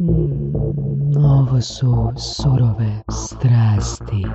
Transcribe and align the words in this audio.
Mm, 0.00 1.16
ovo 1.16 1.60
su 1.60 2.12
surove 2.16 3.02
strasti. 3.10 4.26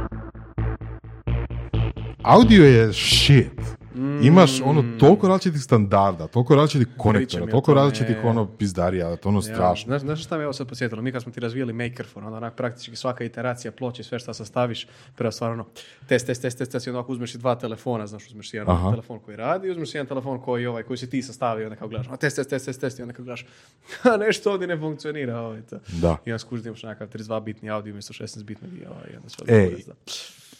Audio 2.23 2.65
je 2.65 2.93
shit. 2.93 3.77
Mm. 3.95 4.23
Imaš 4.23 4.61
ono 4.61 4.83
toliko 4.99 5.27
različitih 5.27 5.61
standarda, 5.61 6.27
toliko 6.27 6.55
različitih 6.55 6.87
konektora, 6.97 7.45
toliko 7.47 7.73
različitih 7.73 8.17
ono 8.23 8.45
pizdarija, 8.45 9.15
to 9.15 9.29
ono 9.29 9.37
Ja, 9.37 9.41
strašno. 9.41 9.85
Znaš, 9.89 10.01
znaš 10.01 10.23
šta 10.23 10.37
me 10.37 10.43
ovo 10.43 10.53
sad 10.53 10.67
posjetilo? 10.67 11.01
Mi 11.01 11.11
kad 11.11 11.23
smo 11.23 11.31
ti 11.31 11.39
razvijeli 11.39 11.73
Makerphone, 11.73 12.25
onda 12.25 12.37
onak 12.37 12.55
praktički 12.55 12.95
svaka 12.95 13.23
iteracija 13.23 13.71
ploče, 13.71 14.03
sve 14.03 14.19
što 14.19 14.33
sastaviš, 14.33 14.87
prvo 15.15 15.31
stvarno 15.31 15.53
ono, 15.53 15.65
test, 16.07 16.25
test, 16.25 16.41
test, 16.41 16.57
test, 16.57 16.71
test, 16.71 16.87
i 16.87 16.89
onda 16.89 16.99
ovako 16.99 17.11
uzmeš 17.11 17.35
i 17.35 17.37
dva 17.37 17.55
telefona, 17.55 18.07
znaš, 18.07 18.27
uzmeš 18.27 18.53
jedan 18.53 18.75
Aha. 18.75 18.89
telefon 18.89 19.19
koji 19.19 19.37
radi, 19.37 19.69
uzmeš 19.69 19.95
jedan 19.95 20.07
telefon 20.07 20.41
koji, 20.41 20.65
ovaj, 20.65 20.83
koji 20.83 20.97
si 20.97 21.09
ti 21.09 21.21
sastavio, 21.21 21.65
onda 21.65 21.75
kao 21.75 21.87
gledaš, 21.87 22.07
a 22.11 22.17
test, 22.17 22.35
test, 22.35 22.49
test, 22.49 22.65
test, 22.65 22.81
test, 22.81 22.99
i 22.99 23.01
onda 23.01 23.13
kao 23.13 23.25
gledaš, 23.25 23.45
a 24.13 24.17
nešto 24.17 24.51
ovdje 24.51 24.67
ne 24.67 24.77
funkcionira, 24.77 25.39
ovaj, 25.39 25.61
to. 25.61 25.79
Da. 26.01 26.17
I 26.25 26.31
onda 26.31 26.39
skužiš 26.39 26.63
da 26.63 26.69
imaš 26.69 26.83
nekakav 26.83 27.07
32-bitni 27.07 27.69
audio 27.69 27.91
umjesto 27.91 28.13
16-bitnog 28.13 28.81
i 28.81 28.85
ovaj, 28.85 29.09
i 29.13 29.15
onda 29.15 29.29
sve. 29.29 29.45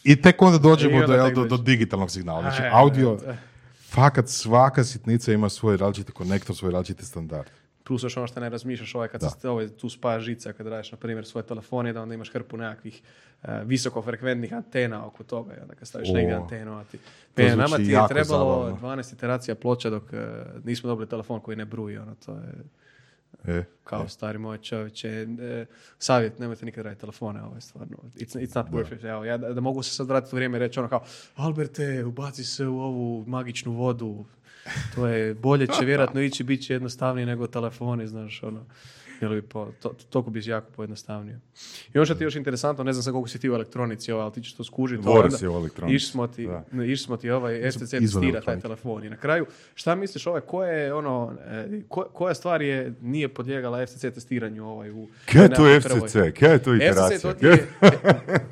I 0.04 0.22
tek 0.22 0.42
onda 0.42 0.58
dođemo 0.58 0.94
onda 0.96 1.06
do, 1.06 1.14
jel, 1.14 1.34
do, 1.34 1.44
do 1.44 1.56
digitalnog 1.56 2.10
signala. 2.10 2.40
Znači, 2.40 2.62
Aj, 2.62 2.70
audio, 2.72 3.10
aj, 3.10 3.30
aj. 3.30 3.36
fakat 3.90 4.28
svaka 4.28 4.84
sitnica 4.84 5.32
ima 5.32 5.48
svoj 5.48 5.76
različiti 5.76 6.12
konektor, 6.12 6.56
svoj 6.56 6.72
različiti 6.72 7.04
standard. 7.06 7.50
Plus 7.84 8.02
još 8.02 8.16
ono 8.16 8.26
što 8.26 8.40
ne 8.40 8.48
razmišljaš, 8.48 8.94
ovaj, 8.94 9.08
kad 9.08 9.20
Da. 9.20 9.30
se 9.30 9.48
ovaj, 9.48 9.68
tu 9.68 9.88
spaja 9.88 10.20
žica, 10.20 10.52
kad 10.52 10.66
radiš, 10.66 10.92
na 10.92 10.98
primjer, 10.98 11.26
svoj 11.26 11.42
telefon, 11.42 11.86
je 11.86 11.92
da 11.92 12.02
onda 12.02 12.14
imaš 12.14 12.32
hrpu 12.32 12.56
nekakvih 12.56 13.02
eh, 13.42 13.60
visokofrekventnih 13.64 14.52
antena 14.52 15.06
oko 15.06 15.24
toga, 15.24 15.54
i 15.56 15.60
onda 15.62 15.74
kad 15.74 15.88
staviš 15.88 16.08
O, 16.10 16.12
negdje 16.12 16.34
antenu, 16.34 16.78
a 16.78 16.84
ti... 16.84 16.98
E, 17.36 17.42
zvuči 17.42 17.56
nama 17.56 17.76
ti 17.76 17.82
je 17.82 18.00
trebalo 18.08 18.64
zabavno. 18.70 18.96
12 18.96 19.14
iteracija 19.14 19.54
ploča 19.54 19.90
dok 19.90 20.02
eh, 20.12 20.44
nismo 20.64 20.88
dobili 20.88 21.08
telefon 21.08 21.40
koji 21.40 21.56
ne 21.56 21.64
bruji, 21.64 21.98
ono, 21.98 22.14
to 22.26 22.32
je 22.32 22.54
E, 23.48 23.64
kao 23.84 24.08
stari 24.08 24.38
moj 24.38 24.58
čovječe. 24.58 25.08
eh, 25.08 25.66
savjet, 25.98 26.38
nemojte 26.38 26.66
nikad 26.66 26.84
raditi 26.84 27.00
telefone, 27.00 27.42
ovo 27.42 27.54
je 27.54 27.60
stvarno, 27.60 27.96
it's, 28.16 28.38
it's 28.38 28.56
not 28.56 28.66
worth 28.66 28.96
it. 28.96 29.04
Evo, 29.04 29.24
ja 29.24 29.36
da, 29.36 29.52
da 29.52 29.60
mogu 29.60 29.82
se 29.82 29.90
sad 29.90 30.08
vratiti 30.08 30.34
u 30.34 30.36
vrijeme 30.36 30.56
i 30.56 30.60
reći 30.60 30.80
ono 30.80 30.88
kao, 30.88 31.04
Alberte, 31.36 32.04
ubaci 32.04 32.44
se 32.44 32.66
u 32.66 32.80
ovu 32.80 33.24
magičnu 33.26 33.72
vodu, 33.72 34.24
to 34.94 35.06
je 35.06 35.34
bolje 35.34 35.66
će 35.66 35.84
vjerojatno 35.84 36.20
ići, 36.20 36.44
bit 36.44 36.66
će 36.66 36.72
jednostavnije 36.72 37.26
nego 37.26 37.46
telefoni, 37.46 38.08
znaš, 38.08 38.42
ono. 38.42 38.66
Bilo 39.24 39.34
bi 39.34 39.42
po, 39.42 39.68
to, 39.72 39.94
toliko 40.10 40.30
bi 40.30 40.40
jako 40.44 40.70
pojednostavnio. 40.70 41.36
I 41.94 41.98
ono 41.98 42.04
što 42.04 42.14
ti 42.14 42.22
je 42.22 42.26
još 42.26 42.36
interesantno, 42.36 42.84
ne 42.84 42.92
znam 42.92 43.02
sad 43.02 43.12
koliko 43.12 43.28
si 43.28 43.38
ti 43.38 43.50
u 43.50 43.54
elektronici, 43.54 44.12
ovaj, 44.12 44.22
ali 44.22 44.32
ti 44.32 44.42
ćeš 44.42 44.54
to 44.54 44.64
skužiti. 44.64 45.02
Dvore 45.02 45.20
onda 45.20 45.36
si 45.36 45.48
u 45.48 45.52
elektronici, 45.52 45.96
Išli 45.96 46.08
smo 46.08 46.26
ti, 46.26 46.48
išli 46.74 46.96
smo 46.96 47.16
ti 47.16 47.30
ovaj 47.30 47.58
izvan 47.58 47.88
testira 47.90 48.40
taj 48.40 48.60
telefon. 48.60 49.04
I 49.04 49.10
na 49.10 49.16
kraju, 49.16 49.46
šta 49.74 49.94
misliš 49.94 50.26
ovaj, 50.26 50.40
koje 50.40 50.74
je 50.76 50.94
ono, 50.94 51.32
e, 51.42 51.80
ko- 51.88 52.08
koja 52.12 52.34
stvar 52.34 52.62
je, 52.62 52.94
nije 53.00 53.28
podlijegala 53.28 53.86
FCC 53.86 54.00
testiranju 54.00 54.66
ovaj 54.66 54.90
u... 54.92 55.08
Kaj 55.26 55.42
je 55.42 55.48
to? 55.50 55.80
FCC? 55.80 56.12
Kaj 56.34 56.52
je 56.52 56.58
to 56.58 56.70
FCC 56.70 56.82
iteracija? 56.82 57.18
to 57.20 57.32
ti 57.32 57.46
je, 57.46 57.66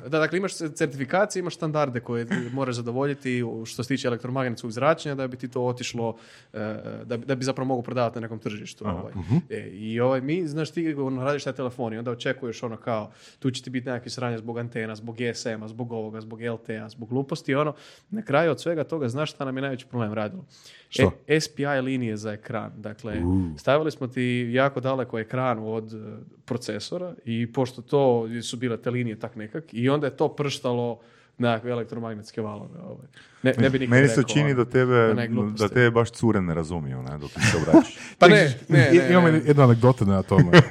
da, 0.03 0.19
dakle, 0.19 0.37
imaš 0.37 0.53
certifikacije, 0.53 1.39
imaš 1.39 1.55
standarde 1.55 1.99
koje 1.99 2.23
moraš 2.53 2.75
zadovoljiti 2.75 3.43
što 3.65 3.83
se 3.83 3.87
tiče 3.87 4.07
elektromagnetskog 4.07 4.71
zračenja 4.71 5.15
da 5.15 5.27
bi 5.27 5.37
ti 5.37 5.47
to 5.47 5.61
otišlo, 5.63 6.17
e, 6.53 6.75
da, 7.05 7.17
bi- 7.17 7.25
da 7.25 7.35
bi 7.35 7.45
zapravo 7.45 7.67
mogo 7.67 7.81
prodavati 7.81 8.15
na 8.15 8.21
nekom 8.21 8.39
tržištu. 8.39 8.85
Ovaj. 8.87 9.13
E, 9.49 9.69
I 9.69 9.99
ovaj, 9.99 10.21
mi, 10.21 10.47
znaš, 10.47 10.62
ti 10.71 10.93
ono, 10.93 11.23
radiš 11.23 11.43
taj 11.43 11.53
telefon 11.53 11.93
i 11.93 11.97
onda 11.97 12.11
očekuješ 12.11 12.63
ono 12.63 12.77
kao, 12.77 13.11
tu 13.39 13.51
će 13.51 13.63
ti 13.63 13.69
biti 13.69 13.89
nekakvi 13.89 14.11
sranja 14.11 14.37
zbog 14.37 14.57
antena, 14.57 14.95
zbog 14.95 15.17
GSM-a, 15.17 15.67
zbog 15.67 15.91
ovoga, 15.91 16.21
zbog 16.21 16.41
LTE-a, 16.41 16.89
zbog 16.89 17.09
gluposti 17.09 17.55
ono, 17.55 17.73
na 18.09 18.21
kraju 18.21 18.51
od 18.51 18.61
svega 18.61 18.83
toga, 18.83 19.09
znaš 19.09 19.31
šta 19.31 19.45
nam 19.45 19.57
je 19.57 19.61
najveći 19.61 19.85
problem 19.85 20.13
radilo? 20.13 20.45
Što? 20.89 21.11
E, 21.27 21.39
SPI 21.39 21.65
linije 21.65 22.17
za 22.17 22.31
ekran. 22.31 22.71
Dakle, 22.77 23.15
stavili 23.57 23.91
smo 23.91 24.07
ti 24.07 24.49
jako 24.53 24.79
daleko 24.79 25.19
ekran 25.19 25.59
od 25.59 25.93
e, 25.93 25.97
procesora 26.45 27.13
i 27.25 27.51
pošto 27.53 27.81
to 27.81 28.27
su 28.41 28.57
bile 28.57 28.77
te 28.77 28.89
linije 28.89 29.19
tak 29.19 29.35
nekak 29.35 29.63
i 29.71 29.89
onda 29.89 30.07
je 30.07 30.17
to 30.17 30.35
prštalo 30.35 30.99
nekakve 31.37 31.71
elektromagnetske 31.71 32.41
valove. 32.41 32.79
Ovaj. 32.83 33.07
Ne, 33.43 33.53
ne 33.57 33.69
bi 33.69 33.79
nikad 33.79 33.91
Meni 33.91 34.07
se 34.07 34.15
rekao, 34.15 34.33
čini 34.33 34.51
ono, 34.53 34.63
da 34.63 34.71
tebe, 34.71 35.13
ne, 35.15 35.27
da 35.57 35.67
tebe 35.67 35.91
baš 35.91 36.11
cure 36.11 36.41
ne 36.41 36.53
razumiju, 36.53 37.01
ne, 37.01 37.17
dok 37.17 37.31
ti 37.31 37.41
se 37.41 37.57
obraćaš. 37.57 37.97
Pa 38.19 38.27
ne, 38.27 38.55
ne, 38.69 38.89
I- 38.93 38.97
ne, 38.97 39.07
Imamo 39.09 39.27
jednu 39.27 39.63
anegdotu 39.63 40.05
na 40.05 40.23
tome. 40.23 40.51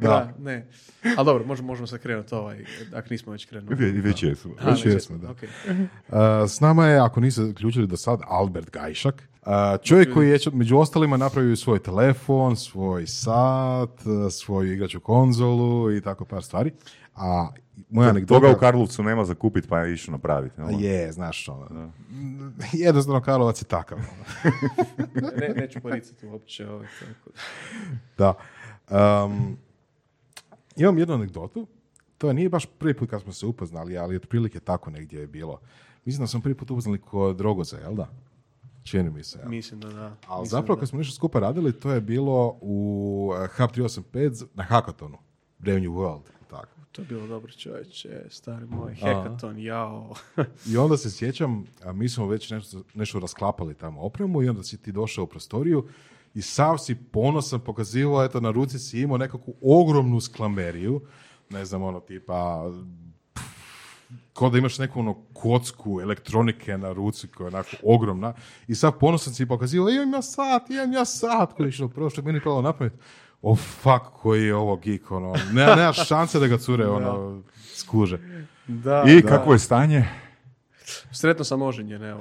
Da, 0.00 0.32
ne. 0.38 0.66
Ali 1.16 1.26
dobro, 1.26 1.44
možemo, 1.44 1.66
možemo 1.66 1.86
se 1.86 1.98
krenuti 1.98 2.34
ovaj, 2.34 2.64
ako 2.94 3.06
nismo 3.10 3.32
već 3.32 3.44
krenuli. 3.46 3.74
Ve- 3.74 4.00
Već 4.00 4.22
jesu. 4.22 4.50
A, 4.60 4.70
Već 4.70 4.86
jesmo, 4.86 5.18
da. 5.18 5.30
ok. 5.30 5.36
Uh, 5.42 6.18
s 6.48 6.60
nama 6.60 6.86
je, 6.86 6.98
ako 7.00 7.20
niste 7.20 7.42
zaključili 7.42 7.86
do 7.86 7.96
sad, 7.96 8.20
Albert 8.26 8.70
Gajšak. 8.70 9.28
Uh, 9.46 9.52
čovjek 9.82 10.14
koji 10.14 10.28
je 10.28 10.38
među 10.52 10.76
ostalima 10.78 11.16
napravio 11.16 11.56
svoj 11.56 11.78
telefon, 11.78 12.56
svoj 12.56 13.06
sat, 13.06 13.90
uh, 14.06 14.32
svoju 14.32 14.72
igraču 14.72 15.00
konzolu 15.00 15.92
i 15.92 16.00
tako 16.00 16.24
par 16.24 16.42
stvari. 16.42 16.72
A 17.14 17.48
moja 17.90 18.08
anegdota... 18.10 18.40
Toga 18.40 18.56
u 18.56 18.60
Karlovcu 18.60 19.02
nema 19.02 19.24
za 19.24 19.34
kupit, 19.34 19.68
pa 19.68 19.78
je 19.78 19.92
išao 19.94 20.12
napraviti. 20.12 20.60
A 20.60 20.70
jel? 20.70 20.80
je, 20.80 21.12
znaš, 21.12 21.48
ono, 21.48 21.92
jednostavno 22.72 23.20
Karlovac 23.20 23.62
je 23.62 23.64
takav. 23.64 23.98
ono. 23.98 25.30
Ne, 25.36 25.48
neću 25.56 25.80
poricati 25.80 26.26
uopće. 26.26 26.68
Ovaj, 26.68 26.86
tako. 27.00 27.30
Da. 28.18 28.34
Um, 29.24 29.56
imam 30.76 30.98
jednu 30.98 31.14
anegdotu. 31.14 31.66
To 32.18 32.32
nije 32.32 32.48
baš 32.48 32.66
prvi 32.78 32.94
put 32.94 33.10
kad 33.10 33.22
smo 33.22 33.32
se 33.32 33.46
upoznali, 33.46 33.98
ali 33.98 34.16
otprilike 34.16 34.60
tako 34.60 34.90
negdje 34.90 35.20
je 35.20 35.26
bilo. 35.26 35.60
Mislim 36.04 36.22
da 36.22 36.26
smo 36.26 36.40
prvi 36.40 36.54
put 36.54 36.70
upoznali 36.70 36.98
kod 36.98 37.40
Rogoza, 37.40 37.78
jel 37.78 37.94
da? 37.94 38.08
Čini 38.82 39.10
mi 39.10 39.24
se. 39.24 39.38
jel? 39.38 39.48
Mislim 39.48 39.80
da 39.80 39.88
da. 39.88 40.16
Ali 40.26 40.40
Mislim 40.40 40.50
zapravo 40.50 40.76
da. 40.76 40.80
kad 40.80 40.88
smo 40.88 40.98
nešto 40.98 41.14
skupa 41.14 41.40
radili, 41.40 41.72
to 41.72 41.90
je 41.92 42.00
bilo 42.00 42.58
u 42.60 43.32
eh, 43.44 43.48
Hub 43.56 43.70
385 43.70 44.44
na 44.54 44.62
Hackathonu. 44.62 45.18
Brave 45.58 45.80
New 45.80 45.92
World. 45.92 46.39
To 46.92 47.02
je 47.02 47.06
bilo 47.06 47.26
dobro 47.26 47.52
čovječe, 47.52 48.22
stari 48.30 48.66
moj, 48.66 48.94
hekaton, 48.94 49.58
jao. 49.58 50.14
I 50.72 50.76
onda 50.76 50.96
se 50.96 51.10
sjećam, 51.10 51.64
a 51.84 51.92
mi 51.92 52.08
smo 52.08 52.26
već 52.26 52.50
nešto, 52.50 52.82
nešto 52.94 53.20
rasklapali 53.20 53.74
tamo 53.74 54.00
opremu 54.00 54.42
i 54.42 54.48
onda 54.48 54.62
si 54.62 54.82
ti 54.82 54.92
došao 54.92 55.24
u 55.24 55.26
prostoriju 55.26 55.88
i 56.34 56.42
sav 56.42 56.78
si 56.78 56.94
ponosan 57.12 57.60
pokazivao, 57.60 58.24
eto 58.24 58.40
na 58.40 58.50
ruci 58.50 58.78
si 58.78 59.00
imao 59.00 59.18
nekakvu 59.18 59.54
ogromnu 59.62 60.20
sklameriju, 60.20 61.00
ne 61.50 61.64
znam, 61.64 61.82
ono 61.82 62.00
tipa 62.00 62.70
kao 64.32 64.50
da 64.50 64.58
imaš 64.58 64.78
neku 64.78 65.00
ono 65.00 65.14
kocku 65.32 66.00
elektronike 66.00 66.78
na 66.78 66.92
ruci 66.92 67.28
koja 67.28 67.44
je 67.44 67.48
onako 67.48 67.76
ogromna 67.82 68.32
i 68.68 68.74
sad 68.74 68.98
ponosan 68.98 69.34
si 69.34 69.46
pokazivao, 69.46 69.90
imam 69.90 70.12
ja 70.12 70.22
sat, 70.22 70.70
imam 70.70 70.92
ja 70.92 71.04
sat, 71.04 71.52
koji 71.52 71.72
je 71.78 71.88
prvo 71.94 72.10
što 72.10 72.20
je 72.20 72.24
meni 72.24 72.40
palo 72.40 72.62
na 72.62 72.72
pamet, 72.72 72.92
o 73.42 73.56
fuck, 73.56 74.04
koji 74.12 74.44
je 74.44 74.54
ovo 74.54 74.76
geek, 74.76 75.10
ono, 75.10 75.34
nema, 75.52 75.74
nema 75.74 75.92
šanse 75.92 76.38
da 76.38 76.46
ga 76.46 76.58
cure, 76.58 76.86
ono, 76.86 77.42
skuže. 77.74 78.18
Da, 78.66 79.04
I 79.06 79.22
da. 79.22 79.28
kako 79.28 79.52
je 79.52 79.58
stanje? 79.58 80.04
Sretno 81.12 81.44
sam 81.44 81.62
oženjen, 81.62 82.04
evo. 82.04 82.20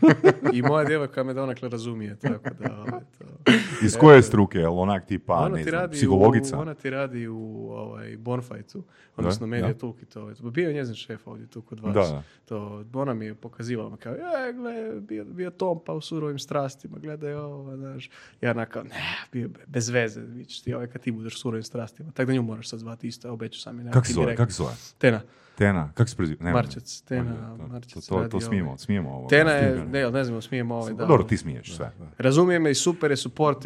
I 0.52 0.62
moja 0.62 0.84
djevojka 0.84 1.24
me 1.24 1.34
donekle 1.34 1.68
razumije, 1.68 2.16
tako 2.18 2.50
da... 2.58 2.76
ovaj, 2.76 3.00
to. 3.18 3.52
Iz 3.82 3.96
koje 3.96 4.22
struke? 4.22 4.58
Jel 4.58 4.78
onak 4.78 5.06
tipa, 5.06 5.34
Ona 5.34 5.48
ne 5.48 5.62
ti 5.64 5.70
znam, 5.70 5.90
psihologica? 5.90 6.58
U, 6.58 6.60
ona 6.60 6.74
ti 6.74 6.90
radi 6.90 7.28
u 7.28 7.38
ovaj, 7.70 8.16
Bonfightu, 8.16 8.82
odnosno 9.16 9.46
Da, 9.46 9.50
Media. 9.50 9.74
Toolkit. 9.74 10.16
Ovaj. 10.16 10.34
Bio 10.42 10.68
je 10.68 10.74
njezin 10.74 10.94
šef 10.94 11.26
ovdje 11.26 11.46
tu 11.46 11.62
kod 11.62 11.80
vas. 11.80 11.94
Da, 11.94 12.00
da. 12.02 12.22
To, 12.44 12.84
ona 12.92 13.14
mi 13.14 13.24
je 13.26 13.34
pokazivala, 13.34 13.96
kao, 13.96 14.12
e, 14.12 14.18
gle, 14.52 15.00
bio, 15.00 15.24
bio 15.24 15.50
Tom 15.50 15.80
pa 15.86 15.92
u 15.92 16.00
surovim 16.00 16.38
strastima, 16.38 16.98
gledaj 16.98 17.34
ovo, 17.34 17.76
znaš. 17.76 18.10
Ja 18.40 18.50
onako, 18.50 18.82
ne, 18.82 18.90
bio 19.32 19.48
be- 19.48 19.64
bez 19.66 19.88
veze, 19.88 20.20
vidiš 20.20 20.60
ti 20.60 20.74
ovaj 20.74 20.86
kad 20.86 21.02
ti 21.02 21.10
budeš 21.12 21.34
u 21.34 21.38
surovim 21.38 21.62
strastima. 21.62 22.10
Tako 22.10 22.26
da 22.26 22.32
nju 22.32 22.42
moraš 22.42 22.68
sad 22.68 22.78
zvati 22.78 23.08
isto, 23.08 23.32
obećao 23.32 23.60
sam 23.60 23.78
je. 23.78 23.92
Kako 23.92 24.06
se 24.06 24.12
zove? 24.12 24.36
Kako 24.36 24.52
se 24.52 24.56
zove? 24.56 24.74
Tena. 24.98 25.20
Tena, 25.54 25.92
kako 25.94 26.10
se 26.10 26.16
preziva? 26.16 26.44
Ne, 26.44 26.52
Marčec, 26.52 27.00
Tena, 27.00 27.30
ne, 27.52 27.58
to- 27.58 27.66
Marčec 27.68 28.06
To, 28.06 28.14
to, 28.14 28.28
to 28.28 28.36
ovaj. 28.36 28.46
smijemo, 28.46 28.78
smijemo 28.78 29.10
ovo. 29.10 29.28
Tena 29.28 29.50
je, 29.50 29.84
ne, 29.84 30.10
ne 30.10 30.24
znam, 30.24 30.42
smijemo 30.42 30.74
ovaj, 30.74 30.94
da. 30.94 31.04
Dobro, 31.04 31.24
ti 31.24 31.36
smiješ 31.36 31.76
sve. 31.76 31.92
Razumije 32.18 32.58
me 32.58 32.70
i 32.70 32.74
super 32.74 33.10
je 33.10 33.16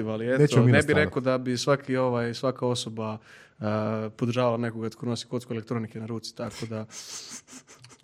supportive, 0.03 0.13
ali 0.13 0.45
eto, 0.45 0.65
ne 0.65 0.83
bi 0.83 0.95
rekao 0.95 1.23
da 1.23 1.39
bi 1.39 1.57
svaki 1.57 1.97
ovaj, 1.97 2.35
svaka 2.35 2.67
osoba 2.67 3.19
uh, 3.59 3.67
podržavala 4.17 4.57
nekoga 4.57 4.91
tko 4.91 5.07
nosi 5.07 5.27
kocku 5.27 5.55
elektronike 5.55 6.01
na 6.01 6.07
ruci, 6.07 6.37
tako 6.37 6.67
da 6.67 6.87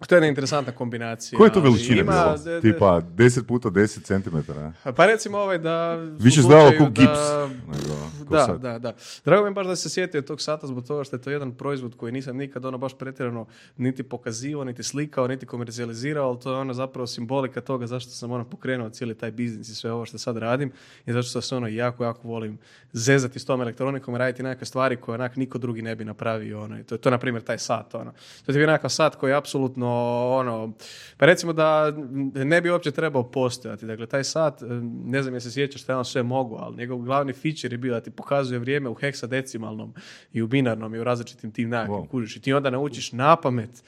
to 0.00 0.14
je 0.14 0.16
jedna 0.16 0.28
interesantna 0.28 0.72
kombinacija. 0.72 1.36
Koje 1.36 1.48
je 1.48 1.52
to 1.52 1.60
veličine 1.60 2.00
ima- 2.00 2.12
bilo? 2.12 2.38
de- 2.38 2.50
de- 2.52 2.60
Tipa 2.62 3.00
10 3.06 3.42
puta 3.42 3.68
10 3.70 4.02
cm. 4.20 4.52
Pa 4.92 5.06
recimo 5.06 5.38
ovaj 5.38 5.58
da... 5.58 5.94
Više 6.18 6.42
zdao 6.42 6.70
ko 6.78 6.84
gips. 6.86 6.96
da- 7.02 7.46
Nego, 7.48 7.94
ko 8.20 8.24
Da, 8.30 8.44
sad. 8.44 8.60
da, 8.60 8.78
da. 8.78 8.94
Drago 9.24 9.44
mi 9.44 9.54
baš 9.54 9.66
da 9.66 9.76
se 9.76 9.88
sjetio 9.90 10.22
tog 10.22 10.40
sata 10.40 10.66
zbog 10.66 10.86
toga 10.86 11.04
što 11.04 11.16
je 11.16 11.22
to 11.22 11.30
jedan 11.30 11.52
proizvod 11.52 11.96
koji 11.96 12.12
nisam 12.12 12.36
nikad 12.36 12.64
ono 12.64 12.78
baš 12.78 12.94
pretjerano 12.94 13.46
niti 13.76 14.02
pokazivao, 14.02 14.64
niti 14.64 14.82
slikao, 14.82 15.26
niti 15.28 15.46
komercijalizirao, 15.46 16.28
ali 16.28 16.40
to 16.40 16.52
je 16.52 16.58
ono 16.58 16.74
zapravo 16.74 17.06
simbolika 17.06 17.60
toga 17.60 17.86
zašto 17.86 18.10
sam 18.10 18.30
ono 18.30 18.44
pokrenuo 18.44 18.90
cijeli 18.90 19.14
taj 19.14 19.30
biznis 19.30 19.68
i 19.68 19.74
sve 19.74 19.92
ovo 19.92 20.06
što 20.06 20.18
sad 20.18 20.36
radim 20.36 20.72
i 21.06 21.12
zašto 21.12 21.40
se 21.40 21.56
ono 21.56 21.66
jako, 21.68 22.04
jako 22.04 22.28
volim 22.28 22.58
zezati 22.92 23.38
s 23.38 23.44
tom 23.44 23.60
elektronikom 23.60 24.14
i 24.14 24.18
raditi 24.18 24.42
neke 24.42 24.64
stvari 24.64 24.96
koje 24.96 25.14
onak 25.14 25.36
niko 25.36 25.58
drugi 25.58 25.82
ne 25.82 25.96
bi 25.96 26.04
napravio. 26.04 26.62
Ono. 26.62 26.78
I 26.78 26.84
to 26.84 26.94
je 26.94 26.98
to, 26.98 27.10
na 27.10 27.18
primjer, 27.18 27.42
taj 27.42 27.58
sat. 27.58 27.94
Ono. 27.94 28.12
To 28.46 28.52
je 28.52 28.56
bio 28.56 28.66
nekakav 28.66 28.90
sat 28.90 29.14
koji 29.14 29.30
je 29.30 29.36
apsolutno 29.36 29.89
ono, 30.30 30.72
pa 31.16 31.26
recimo 31.26 31.52
da 31.52 31.92
ne 32.34 32.60
bi 32.60 32.70
uopće 32.70 32.90
trebao 32.90 33.22
postojati. 33.24 33.86
Dakle, 33.86 34.06
taj 34.06 34.24
sat, 34.24 34.60
ne 35.04 35.22
znam 35.22 35.34
je 35.34 35.40
se 35.40 35.50
sjećaš 35.50 35.82
šta 35.82 35.92
je 35.92 35.96
on 35.96 36.04
sve 36.04 36.22
mogu, 36.22 36.56
ali 36.56 36.76
njegov 36.76 36.98
glavni 36.98 37.32
feature 37.32 37.74
je 37.74 37.78
bio 37.78 37.94
da 37.94 38.00
ti 38.00 38.10
pokazuje 38.10 38.58
vrijeme 38.58 38.88
u 38.88 38.94
heksadecimalnom 38.94 39.94
i 40.32 40.42
u 40.42 40.46
binarnom 40.46 40.94
i 40.94 40.98
u 40.98 41.04
različitim 41.04 41.50
tim 41.52 41.68
nekakvim 41.68 41.96
Wow. 41.96 42.08
kužiš. 42.08 42.36
I 42.36 42.40
ti 42.40 42.52
onda 42.52 42.70
naučiš 42.70 43.12
na 43.12 43.36
pamet 43.36 43.82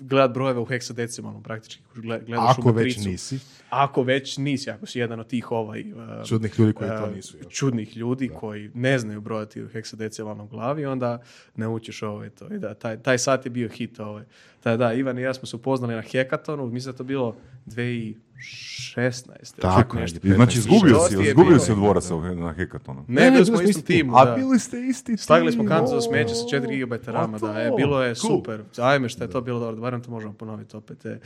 gledat 0.00 0.30
brojeve 0.30 0.60
u 0.60 0.64
heksadecimalnom 0.64 1.42
praktički. 1.42 1.82
Gled- 1.94 2.24
Gledaš 2.26 2.48
u 2.48 2.60
Ako 2.60 2.72
već 2.72 2.86
matricu. 2.86 3.08
nisi. 3.10 3.38
Ako 3.70 4.02
već 4.02 4.36
nisi, 4.36 4.70
ako 4.70 4.86
si 4.86 4.98
jedan 4.98 5.20
od 5.20 5.26
tih 5.26 5.50
ovaj... 5.52 5.92
uh, 5.92 5.98
Čudnih 6.28 6.58
ljudi 6.58 6.72
koji 6.72 6.90
to 6.90 7.04
uh, 7.04 7.14
nisu. 7.14 7.36
jel? 7.36 7.48
čudnih 7.48 7.96
ljudi 7.96 8.28
koji 8.30 8.70
ne 8.74 8.98
znaju 8.98 9.20
brojati 9.20 9.62
u 9.62 9.68
heksadecimalnom 9.68 10.48
glavi, 10.48 10.86
onda 10.86 11.22
naučiš 11.54 12.02
ovaj 12.02 12.30
to. 12.30 12.54
I 12.54 12.58
da, 12.58 12.74
taj, 12.74 13.02
taj 13.02 13.18
sat 13.18 13.44
je 13.46 13.50
bio 13.50 13.68
hit. 13.68 14.00
Ovaj. 14.00 14.24
Da, 14.64 14.76
da, 14.76 14.92
Ivan 14.92 15.18
i 15.18 15.22
ja 15.22 15.34
smo 15.34 15.46
se 15.46 15.56
upoznali 15.56 15.94
na 15.94 16.02
hekatonu, 16.02 16.66
mislim 16.66 16.92
da 16.92 16.94
je 16.94 16.98
to 16.98 17.04
bilo 17.04 17.36
2016. 17.66 19.28
ili 19.38 19.60
Tako, 19.60 19.96
nešto. 19.96 20.18
Znači, 20.22 20.58
izgubio 20.58 20.98
si, 21.08 21.14
je 21.14 21.28
izgubio 21.28 21.58
si 21.58 21.72
od 21.72 21.78
dvoraca 21.78 22.16
na 22.16 22.52
hekatonu. 22.52 23.04
Ne, 23.08 23.22
Ne, 23.22 23.30
bili 23.30 23.44
smo 23.46 23.54
istom 23.54 23.70
isti 23.70 23.82
timu. 23.82 24.16
A 24.16 24.34
bili 24.36 24.58
ste 24.58 24.80
isti 24.80 25.16
Stavili 25.16 25.52
smo 25.52 25.62
tim, 25.62 25.68
kantu 25.68 25.90
za 25.90 26.00
smeće 26.00 26.34
sa 26.34 26.44
4 26.56 26.86
GB 26.86 26.92
rama, 27.06 27.38
da, 27.38 27.52
to, 27.52 27.58
e, 27.58 27.70
bilo 27.76 28.02
je 28.02 28.14
cool. 28.14 28.36
super. 28.36 28.62
Ajme 28.78 29.08
što 29.08 29.24
je 29.24 29.30
to 29.30 29.40
bilo 29.40 29.60
dobro, 29.60 29.80
barem 29.80 30.02
to 30.02 30.10
možemo 30.10 30.32
ponoviti 30.32 30.76
opet. 30.76 31.06
E. 31.06 31.18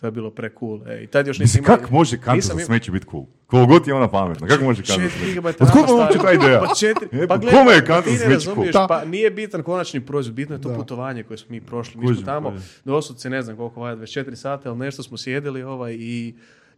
To 0.00 0.06
je 0.06 0.10
bilo 0.10 0.30
pre 0.30 0.50
cool. 0.58 0.80
E. 0.88 1.02
I 1.02 1.06
tad 1.06 1.26
još 1.26 1.38
nisam 1.38 1.60
Mislim, 1.60 1.64
imao... 1.64 1.76
kak 1.76 1.90
može 1.90 2.16
kanta 2.16 2.34
nisam 2.34 2.58
za 2.58 2.64
smeće 2.64 2.92
biti 2.92 3.06
cool? 3.10 3.24
Koliko 3.46 3.72
god 3.72 3.86
je 3.86 3.94
ona 3.94 4.08
pametna, 4.08 4.46
kako 4.46 4.64
može 4.64 4.82
kanta 4.82 5.02
za 5.02 5.08
4 5.08 5.40
smeće? 5.40 5.64
Od 5.64 5.70
koga 5.70 5.94
uopće 5.94 6.18
ta 6.18 6.32
ideja? 6.32 6.60
Pa 6.60 6.74
četiri, 6.74 7.22
E, 7.22 7.26
pa 7.26 7.36
gledaj, 7.36 7.60
kome 7.60 7.72
je 7.72 7.84
kanta 7.84 8.10
ti 8.10 8.16
za 8.16 8.28
ne 8.28 8.40
smeće 8.40 8.72
cool? 8.72 8.88
pa 8.88 9.04
nije 9.04 9.30
bitan 9.30 9.62
konačni 9.62 10.00
proizvod, 10.00 10.34
bitno 10.34 10.54
je 10.54 10.60
to 10.60 10.74
putovanje 10.74 11.22
koje 11.22 11.38
smo 11.38 11.50
mi 11.50 11.60
prošli. 11.60 12.00
Mi 12.00 12.14
smo 12.14 12.24
tamo. 12.24 12.54
Dosudce, 12.84 13.30
ne 13.30 13.42
znam 13.42 13.56
koliko, 13.56 13.80
valjda 13.80 14.02
24 14.02 14.34
sata, 14.34 14.68
ali 14.68 14.78
nešto 14.78 15.02
smo 15.02 15.16
sjedili 15.16 15.62
ovaj 15.62 15.92
i 15.92 16.34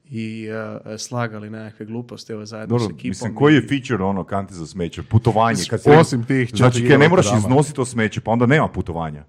i 0.07 0.49
uh, 0.51 0.57
slagali 0.99 1.51
nekakve 1.51 1.87
gluposti 1.87 2.33
ovaj, 2.33 2.47
zajedno 2.47 2.67
Dobro, 2.69 2.87
s 2.87 2.91
ekipom. 2.91 3.09
mislim, 3.09 3.35
koji 3.35 3.55
je 3.55 3.61
i- 3.61 3.69
feature 3.69 4.05
ono 4.05 4.25
kanti 4.25 4.55
za 4.55 4.67
smeće? 4.67 5.03
Putovanje. 5.03 5.63
Kad 5.71 5.83
se, 5.83 5.91
Osim 5.91 6.25
tih 6.25 6.51
Znači, 6.55 6.89
kaj 6.89 6.99
ne 6.99 7.09
moraš 7.09 7.27
iznositi 7.39 7.77
to 7.77 7.85
smeće, 7.85 8.21
pa 8.21 8.31
onda 8.31 8.47
nema 8.47 8.69
putovanja. 8.69 9.25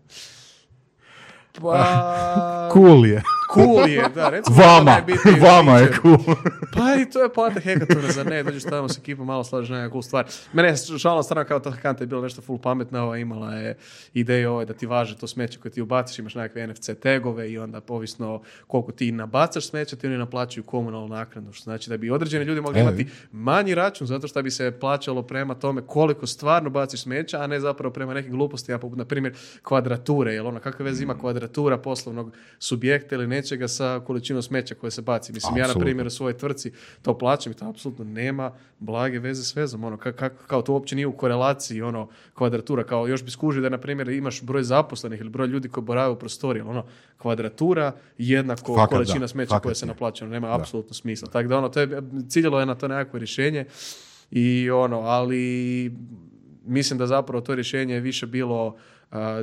Pa, 1.53 2.69
Cool 2.73 3.05
je. 3.05 3.21
Cool 3.53 3.89
je, 3.89 4.09
da, 4.15 4.29
recimo 4.29 4.57
Vama, 4.57 4.91
najbitniji 4.91 5.39
vama 5.49 5.77
je 5.77 5.91
cool. 6.01 6.35
Pa 6.73 6.95
i 7.01 7.09
to 7.09 7.23
je 7.23 7.33
poanta 7.33 7.59
hekatona, 7.59 8.11
zar 8.11 8.25
ne? 8.25 8.43
Dođeš 8.43 8.63
tamo 8.63 8.89
s 8.89 8.97
ekipom, 8.97 9.27
malo 9.27 9.43
slažeš 9.43 9.69
nekakvu 9.69 9.93
cool 9.93 10.01
stvar. 10.01 10.25
Mene 10.53 10.69
je 10.69 10.99
šalna 10.99 11.23
strana 11.23 11.45
kao 11.45 11.59
ta 11.59 11.71
kanta 11.81 12.03
je 12.03 12.07
bila 12.07 12.21
nešto 12.21 12.41
full 12.41 12.59
pametna, 12.59 13.03
ova 13.03 13.17
imala 13.17 13.53
je 13.53 13.77
ideju 14.13 14.51
ovaj, 14.51 14.65
da 14.65 14.73
ti 14.73 14.85
važe 14.85 15.17
to 15.17 15.27
smeće 15.27 15.59
koje 15.59 15.71
ti 15.71 15.81
ubaciš, 15.81 16.19
imaš 16.19 16.35
nekakve 16.35 16.67
NFC 16.67 16.89
tegove 17.01 17.51
i 17.51 17.57
onda 17.57 17.81
povisno 17.81 18.41
koliko 18.67 18.91
ti 18.91 19.11
nabacaš 19.11 19.67
smeća, 19.67 19.95
ti 19.95 20.07
oni 20.07 20.17
naplaćuju 20.17 20.63
komunalnu 20.63 21.07
naknadu. 21.07 21.53
Što 21.53 21.63
znači 21.63 21.89
da 21.89 21.97
bi 21.97 22.09
određeni 22.09 22.45
ljudi 22.45 22.61
mogli 22.61 22.79
E. 22.79 22.81
imati 22.81 23.07
manji 23.31 23.75
račun 23.75 24.07
zato 24.07 24.27
što 24.27 24.41
bi 24.41 24.51
se 24.51 24.71
plaćalo 24.79 25.21
prema 25.21 25.55
tome 25.55 25.81
koliko 25.81 26.27
stvarno 26.27 26.69
baciš 26.69 27.01
smeća, 27.01 27.41
a 27.41 27.47
ne 27.47 27.59
zapravo 27.59 27.93
prema 27.93 28.13
nekim 28.13 28.31
glupostima, 28.31 28.77
poput 28.79 28.97
na 28.97 29.05
primjer 29.05 29.35
kvadrature, 29.61 30.33
jer 30.33 30.45
ono 30.45 30.59
kakve 30.59 30.85
veze 30.85 31.03
ima 31.03 31.19
kvadratura 31.19 31.77
poslovnog 31.77 32.31
subjekta 32.59 33.15
ili 33.15 33.27
nečega 33.43 33.67
sa 33.67 33.99
količinom 34.07 34.41
smeća 34.41 34.75
koje 34.75 34.91
se 34.91 35.01
baci. 35.01 35.33
Mislim, 35.33 35.57
ja 35.57 35.67
na 35.67 35.73
primjer 35.73 36.07
u 36.07 36.09
svojoj 36.09 36.37
tvrtci 36.37 36.71
to 37.01 37.17
plaćam 37.17 37.51
i 37.51 37.55
to 37.55 37.69
apsolutno 37.69 38.05
nema 38.05 38.51
blage 38.79 39.19
veze 39.19 39.43
s 39.43 39.55
vezom. 39.55 39.83
Ono, 39.83 39.97
ka- 39.97 40.13
ka- 40.13 40.29
kao 40.47 40.61
to 40.61 40.73
uopće 40.73 40.95
nije 40.95 41.07
u 41.07 41.17
korelaciji 41.17 41.81
ono, 41.81 42.07
kvadratura. 42.33 42.83
Kao 42.83 43.07
još 43.07 43.23
bi 43.23 43.31
skužio 43.31 43.61
da, 43.61 43.69
na 43.69 43.77
primjer, 43.77 44.09
imaš 44.09 44.41
broj 44.41 44.63
zaposlenih 44.63 45.19
ili 45.19 45.29
broj 45.29 45.47
ljudi 45.47 45.69
koji 45.69 45.83
borave 45.83 46.09
u 46.09 46.19
prostoriji. 46.19 46.61
Ono, 46.61 46.85
kvadratura 47.17 47.91
jednako 48.17 48.75
Fakat 48.75 48.89
količina 48.89 49.19
da, 49.19 49.27
smeća 49.27 49.49
fakat 49.49 49.63
koja 49.63 49.75
se 49.75 49.85
naplaća. 49.85 50.25
Ono, 50.25 50.33
nema 50.33 50.55
apsolutno 50.55 50.93
smisla. 50.93 51.27
Tako 51.27 51.49
da 51.49 51.57
ono, 51.57 51.69
to 51.69 51.79
je, 51.79 52.01
ciljalo 52.29 52.59
je 52.59 52.65
na 52.65 52.75
to 52.75 52.87
nekakvo 52.87 53.19
rješenje 53.19 53.65
i 54.31 54.69
ono, 54.69 54.99
ali 54.99 55.91
mislim 56.65 56.99
da 56.99 57.07
zapravo 57.07 57.41
to 57.41 57.55
rješenje 57.55 57.93
je 57.93 57.99
više 57.99 58.27
bilo 58.27 58.75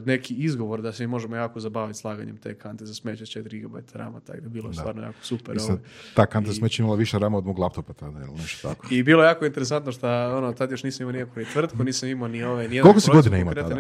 neki 0.05 0.35
izgovor 0.35 0.83
da 0.83 0.93
se 0.93 1.03
mi 1.03 1.07
možemo 1.07 1.37
jako 1.37 1.61
zabaviti 1.61 1.99
slaganjem 1.99 2.37
te 2.37 2.55
kante 2.55 2.87
za 2.87 2.95
smeće 2.95 3.27
s 3.27 3.29
4 3.29 3.63
GB 3.63 3.77
rama, 3.93 4.21
tako 4.21 4.39
da 4.39 4.47
je 4.47 4.51
bilo 4.51 4.73
stvarno 4.73 5.03
jako 5.03 5.19
super. 5.23 5.55
Mislim, 5.55 5.73
ovaj. 5.73 5.89
ta 6.15 6.27
kanta 6.27 6.53
smeća 6.53 6.83
imala 6.83 6.97
više 6.97 7.19
rama 7.19 7.39
od 7.39 7.47
mog 7.47 7.59
laptopa 7.59 7.93
tada, 7.93 8.19
ili 8.21 8.33
nešto 8.33 8.69
tako. 8.69 8.87
I 8.91 9.03
bilo 9.03 9.23
je 9.23 9.27
jako 9.27 9.47
interesantno 9.47 9.93
što 9.93 10.37
ono, 10.37 10.53
tad 10.53 10.71
još 10.71 10.83
nisam 10.83 11.03
imao 11.03 11.13
nikakvu 11.13 11.41
ni 11.41 11.47
tvrtku, 11.47 11.85
nisam 11.85 12.09
imao 12.09 12.29
ni 12.29 12.45
ove... 12.45 12.69
Ni 12.69 12.81
Koliko 12.81 13.01
si 13.01 13.11
godina 13.11 13.39
imao 13.39 13.55
tada? 13.55 13.77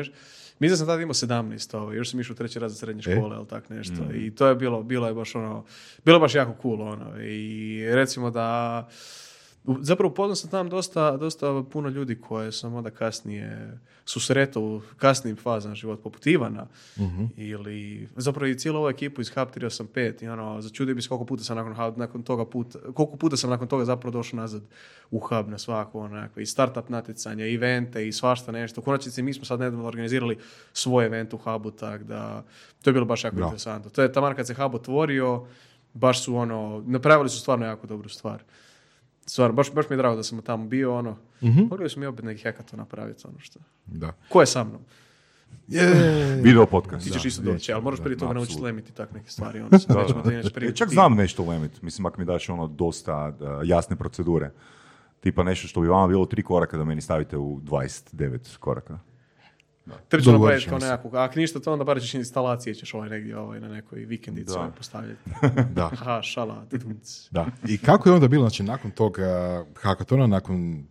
Mislim 0.61 0.73
da 0.73 0.77
sam 0.77 0.87
tada 0.87 1.03
imao 1.03 1.15
17, 1.15 1.77
ovaj, 1.77 1.97
još 1.97 2.11
sam 2.11 2.21
išao 2.21 2.33
u 2.33 2.37
treći 2.37 2.59
razred 2.59 2.79
srednje 2.79 3.03
E? 3.07 3.17
škole, 3.17 3.37
ili 3.37 3.47
tak 3.47 3.71
nešto. 3.71 4.05
I 4.15 4.31
to 4.35 4.47
je 4.47 4.55
bilo, 4.55 4.83
bilo 4.83 5.07
je 5.07 5.15
baš 5.15 5.35
ono, 5.35 5.65
bilo 6.05 6.17
je 6.17 6.21
baš 6.21 6.35
jako 6.35 6.55
cool, 6.63 6.83
ono. 6.83 7.23
I 7.23 7.85
recimo 7.91 8.31
da, 8.31 8.89
zapravo 9.81 10.12
upoznao 10.12 10.35
sam 10.37 10.51
tam 10.51 10.69
dosta, 10.69 11.17
dosta 11.17 11.62
puno 11.73 11.89
ljudi 11.89 12.21
koje 12.21 12.53
sam 12.53 12.75
onda 12.75 12.91
kasnije 12.91 13.79
susretao 14.05 14.62
u 14.62 14.81
kasnijim 14.97 15.37
fazama 15.37 15.75
života, 15.75 16.03
poput 16.03 16.27
Ivana. 16.27 16.67
Ili, 17.37 18.09
zapravo 18.17 18.47
i 18.47 18.59
cijelu 18.59 18.79
ovu 18.79 18.89
ekipu 18.89 19.21
iz 19.21 19.31
Hub 19.35 19.49
385 19.49 20.25
i 20.25 20.29
ono, 20.29 20.61
začudio 20.61 20.95
bi 20.95 21.03
se 21.03 21.09
koliko 21.09 21.25
puta 21.25 21.45
sam 21.45 21.57
nakon, 21.57 21.95
nakon 21.97 22.23
toga 22.23 22.45
puta, 22.45 22.79
koliko 22.95 23.17
puta 23.17 23.37
sam 23.37 23.51
nakon 23.51 23.69
toga 23.69 23.85
zapravo 23.85 24.12
došao 24.12 24.41
nazad 24.41 24.62
u 25.11 25.19
Hub 25.19 25.49
na 25.49 25.59
svako 25.59 26.01
onako, 26.01 26.41
i 26.41 26.47
startup 26.47 26.89
natjecanja, 26.89 27.47
i 27.47 27.55
evente 27.55 28.09
i 28.09 28.12
svašta 28.12 28.53
nešto. 28.53 28.81
U 28.81 28.85
konačnici 28.85 29.23
mi 29.23 29.35
smo 29.35 29.45
sad 29.45 29.61
nedavno 29.61 29.87
organizirali 29.87 30.39
svoj 30.73 31.07
event 31.07 31.35
u 31.35 31.39
Hubu, 31.39 31.71
tak 31.71 32.03
da 32.03 32.45
to 32.83 32.91
je 32.91 32.95
bilo 32.95 33.07
baš 33.07 33.25
jako 33.25 33.37
Bravo. 33.37 33.49
interesantno. 33.49 33.91
To 33.91 34.03
je 34.03 34.12
taman 34.12 34.37
kad 34.37 34.47
se 34.47 34.55
Hub 34.55 34.75
otvorio, 34.75 35.47
baš 35.95 36.25
su 36.25 36.37
ono, 36.37 36.83
napravili 36.87 37.29
su 37.29 37.41
stvarno 37.41 37.67
jako 37.67 37.87
dobru 37.87 38.09
stvar. 38.09 38.43
Stvarno, 39.31 39.55
baš, 39.55 39.73
baš 39.73 39.88
mi 39.91 39.94
je 39.94 39.97
drago 39.97 40.17
da 40.17 40.23
sam 40.23 40.43
tamo 40.43 40.67
bio, 40.67 40.94
ono, 40.94 41.17
mogli 41.71 41.91
smo 41.91 42.00
mi 42.00 42.06
opet 42.06 42.25
neki 42.25 42.43
hackathon 42.43 42.79
napraviti, 42.79 43.27
ono 43.27 43.38
što. 43.38 43.61
Da. 43.87 44.12
Ko 44.29 44.41
je 44.41 44.47
sa 44.47 44.65
mnom? 44.65 44.81
Video 46.43 46.67
podcast. 46.67 47.06
Ti 47.06 47.12
ćeš 47.12 47.25
isto 47.25 47.43
doći, 47.43 47.73
ali 47.73 47.82
moraš 47.82 48.00
prije 48.00 48.19
toga 48.19 48.32
naučiti 48.32 48.62
lemiti 48.62 48.93
tak 48.93 49.12
neke 49.12 49.31
stvari. 49.31 49.61
Onda 49.61 49.79
se 49.79 49.93
nećemo 49.94 50.23
to 50.23 50.31
inače 50.31 50.49
E, 50.49 50.50
primiti. 50.50 50.79
Čak 50.79 50.88
znam 50.88 51.15
nešto 51.15 51.44
lemit, 51.44 51.82
mislim 51.82 52.06
ako 52.06 52.21
mi 52.21 52.25
daš 52.25 52.49
ono 52.49 52.67
dosta 52.67 53.32
uh, 53.41 53.69
jasne 53.69 53.97
procedure. 53.97 54.50
Tipa 55.21 55.43
nešto 55.43 55.69
što 55.69 55.81
bi 55.81 55.88
vama 55.88 56.09
bilo 56.09 56.26
tri 56.26 56.43
koraka 56.43 56.76
da 56.76 56.85
meni 56.85 57.00
stavite 57.00 57.37
u 57.37 57.61
29 57.61 58.56
koraka. 58.59 58.99
Treba 60.09 60.25
Dogovorit 60.25 60.67
napraviti 60.67 60.69
kao 60.69 60.79
nekakvu, 60.79 61.17
ako 61.17 61.38
ništa 61.38 61.61
to 61.61 61.73
onda 61.73 61.85
bar 61.85 62.00
ćeš 62.00 62.15
instalacije 62.15 62.75
ćeš 62.75 62.94
ovaj 62.94 63.09
negdje 63.09 63.38
ovaj, 63.38 63.61
na 63.61 63.69
nekoj 63.69 64.05
vikendici 64.05 64.53
Da. 64.53 64.59
ovaj, 64.59 64.71
postavljati. 64.77 65.31
Da. 65.75 65.91
Aha, 65.93 66.23
šala. 66.23 66.65
Da. 67.31 67.47
I 67.69 67.79
kako 67.79 68.09
je 68.09 68.15
onda 68.15 68.29
bilo, 68.29 68.43
znači, 68.43 68.62
nakon 68.62 68.91
tog 68.91 69.17
uh, 69.19 69.67
hakatona, 69.82 70.27
nakon 70.27 70.85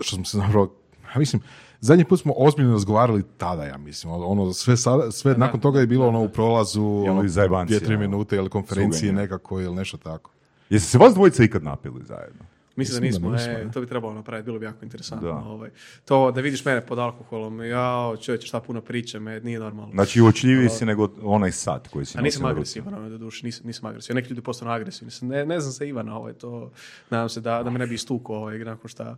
što 0.00 0.16
smo 0.16 0.24
se 0.24 0.36
zapravo, 0.36 0.74
ja 1.14 1.18
mislim, 1.18 1.42
zadnji 1.80 2.04
put 2.04 2.20
smo 2.20 2.32
ozbiljno 2.36 2.72
razgovarali 2.72 3.24
tada, 3.36 3.64
ja 3.64 3.76
mislim, 3.76 4.12
ono, 4.12 4.52
sve, 4.52 4.76
sada, 4.76 5.10
sve 5.10 5.34
nakon 5.34 5.60
toga 5.60 5.80
je 5.80 5.86
bilo 5.86 6.08
ono 6.08 6.22
u 6.22 6.28
prolazu, 6.28 6.84
ono 6.84 7.20
ono, 7.50 7.64
dvije, 7.64 7.80
tri 7.80 7.94
ono, 7.94 8.00
minute 8.00 8.36
ili 8.36 8.48
konferencije 8.50 9.12
nekako 9.12 9.60
ili 9.60 9.74
nešto 9.74 9.96
tako. 9.96 10.30
Jeste 10.70 10.88
se 10.88 10.98
vas 10.98 11.14
dvojica 11.14 11.44
ikad 11.44 11.62
napili 11.62 12.04
zajedno? 12.04 12.44
Mislim 12.78 13.00
da 13.00 13.06
Mislim 13.06 13.22
da 13.22 13.28
nismo, 13.28 13.50
nismo, 13.50 13.62
e, 13.62 13.64
ne. 13.64 13.72
to 13.72 13.80
bi 13.80 13.86
trebalo 13.86 14.14
napraviti, 14.14 14.44
bilo 14.44 14.58
bi 14.58 14.64
jako 14.64 14.84
interesantno. 14.84 15.28
Da. 15.28 15.34
Ovaj. 15.34 15.70
To 16.04 16.30
da 16.30 16.40
vidiš 16.40 16.64
mene 16.64 16.86
pod 16.86 16.98
alkoholom, 16.98 17.64
jao, 17.64 18.16
čovječe, 18.16 18.46
šta 18.46 18.60
puno 18.60 18.80
pričam, 18.80 19.22
me, 19.22 19.40
nije 19.40 19.58
normalno. 19.60 19.92
Znači 19.92 20.20
uočljiviji 20.20 20.68
si 20.68 20.84
nego 20.84 21.08
onaj 21.22 21.52
sat 21.52 21.88
koji 21.88 22.06
si 22.06 22.18
A 22.18 22.20
nisam 22.20 22.44
agresivan, 22.44 22.94
ovaj, 22.94 23.10
do 23.10 23.18
duše, 23.18 23.46
nisam, 23.46 23.66
nisam 23.66 23.86
agresivan. 23.86 24.16
Neki 24.16 24.28
ljudi 24.28 24.40
postanu 24.40 24.70
agresivni. 24.70 25.12
Ne, 25.22 25.46
ne 25.46 25.60
znam 25.60 25.72
se 25.72 25.88
Ivana, 25.88 26.16
ovaj, 26.16 26.32
to, 26.32 26.70
nadam 27.10 27.28
se 27.28 27.40
da, 27.40 27.62
da 27.62 27.70
me 27.70 27.78
ne 27.78 27.86
bi 27.86 27.94
istukao 27.94 28.36
ovaj, 28.36 28.58
nakon 28.58 28.88
šta 28.88 29.16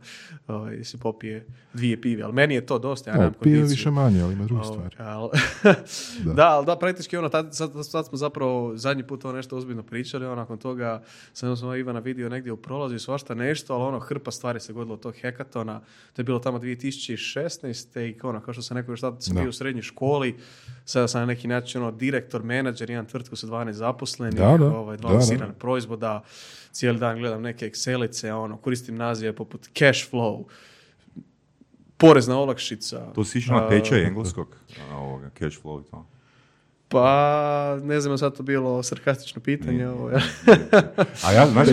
ovaj, 0.49 0.85
se 0.85 0.99
popije 0.99 1.47
dvije 1.75 2.00
pive, 2.00 2.23
ali 2.23 2.33
meni 2.33 2.55
je 2.55 2.67
to 2.67 2.79
dosta, 2.79 3.11
ja 3.11 3.17
No, 3.17 3.33
pije 3.43 3.62
više 3.62 3.90
manje, 3.90 4.23
ali 4.23 4.33
ima 4.33 4.45
druge 4.45 4.62
Ovo, 4.62 4.73
stvari. 4.73 4.97
al- 4.99 5.31
da. 6.37 6.49
ali 6.49 6.67
da, 6.67 6.76
praktički 6.76 7.17
ono, 7.17 7.29
tad, 7.29 7.57
sad, 7.57 7.71
sad 7.83 8.07
smo 8.07 8.19
zapravo 8.19 8.76
zadnji 8.76 9.02
put 9.02 9.25
ovo 9.25 9.35
nešto 9.35 9.57
ozbiljno 9.57 9.83
pričali, 9.83 10.26
ono, 10.26 10.35
nakon 10.35 10.59
toga 10.59 11.02
sam 11.33 11.57
sam 11.57 11.75
Ivana 11.75 12.00
vidio 12.00 12.29
negdje 12.29 12.52
u 12.52 12.57
prolazu 12.57 12.95
i 12.95 12.99
svašta 12.99 13.35
nešto, 13.50 13.75
ali 13.75 13.83
ono, 13.85 13.99
hrpa 13.99 14.30
stvari 14.30 14.61
se 14.61 14.73
godilo 14.73 14.95
od 14.95 15.00
tog 15.00 15.14
hekatona, 15.21 15.80
to 16.12 16.21
je 16.23 16.25
bilo 16.25 16.38
tamo 16.38 16.59
2016. 16.59 18.00
i 18.00 18.19
ono, 18.23 18.40
kao 18.40 18.54
što 18.54 18.62
sam 18.62 18.76
rekao, 18.76 18.92
još 18.92 19.00
tad 19.00 19.16
sam 19.23 19.35
Da. 19.35 19.40
bio 19.40 19.49
u 19.50 19.52
srednjoj 19.52 19.83
školi, 19.83 20.37
sada 20.85 21.09
sam 21.09 21.21
na 21.21 21.26
neki 21.26 21.49
način 21.49 21.83
ono, 21.83 21.90
direktor, 21.92 22.42
menadžer, 22.42 22.90
imam 22.90 23.07
tvrtku 23.07 23.37
sa 23.37 23.47
12 23.47 23.71
zaposlenih, 23.73 24.35
Da, 24.35 24.57
da. 24.59 24.66
ovaj, 24.78 24.97
Da, 24.97 25.52
proizvoda, 25.59 26.23
cijeli 26.73 26.99
dan 26.99 27.19
gledam 27.19 27.42
neke 27.42 27.71
Excelice, 27.71 28.30
ono, 28.30 28.57
koristim 28.57 28.97
nazive 28.97 29.33
poput 29.33 29.69
cash 29.78 30.11
flow, 30.12 30.45
porezna 31.97 32.38
olakšica. 32.38 33.12
To 33.14 33.25
si 33.25 33.38
išao 33.38 33.61
na 33.61 33.69
tečaj 33.69 34.04
engleskog, 34.04 34.57
a, 34.90 34.97
ovoga, 34.97 35.30
cash 35.38 35.62
flow 35.62 35.80
i 35.87 35.90
to. 35.90 36.07
Pa, 36.92 37.78
ne 37.82 38.00
znam, 38.00 38.18
sad 38.18 38.37
to 38.37 38.42
bilo 38.42 38.82
sarkastično 38.82 39.42
pitanje. 39.42 39.88
Ovo, 39.88 40.11
ja. 40.11 40.20
A 41.25 41.32
ja, 41.32 41.47
znaš, 41.47 41.68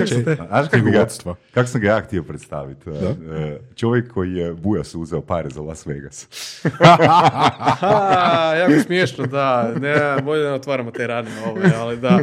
znaš 0.48 0.68
kako, 0.72 1.36
kako 1.54 1.68
sam 1.68 1.82
ga 1.82 1.88
ja 1.88 2.02
htio 2.02 2.24
predstaviti? 2.24 2.90
E, 2.90 3.60
Čovjek 3.76 4.14
koji 4.14 4.34
je 4.34 4.54
Bujas 4.54 4.96
uzeo 4.96 5.22
pare 5.22 5.50
za 5.50 5.62
Las 5.62 5.86
Vegas. 5.86 6.28
Aha, 6.80 8.54
jako 8.56 8.84
smiješno, 8.84 9.26
da. 9.26 9.74
Ne, 9.82 10.22
bolje 10.24 10.44
da 10.44 10.50
ne 10.50 10.56
otvaramo 10.56 10.92
te 10.92 11.08
rane 11.08 11.32
ove, 11.46 11.72
ali 11.78 11.98
da. 11.98 12.20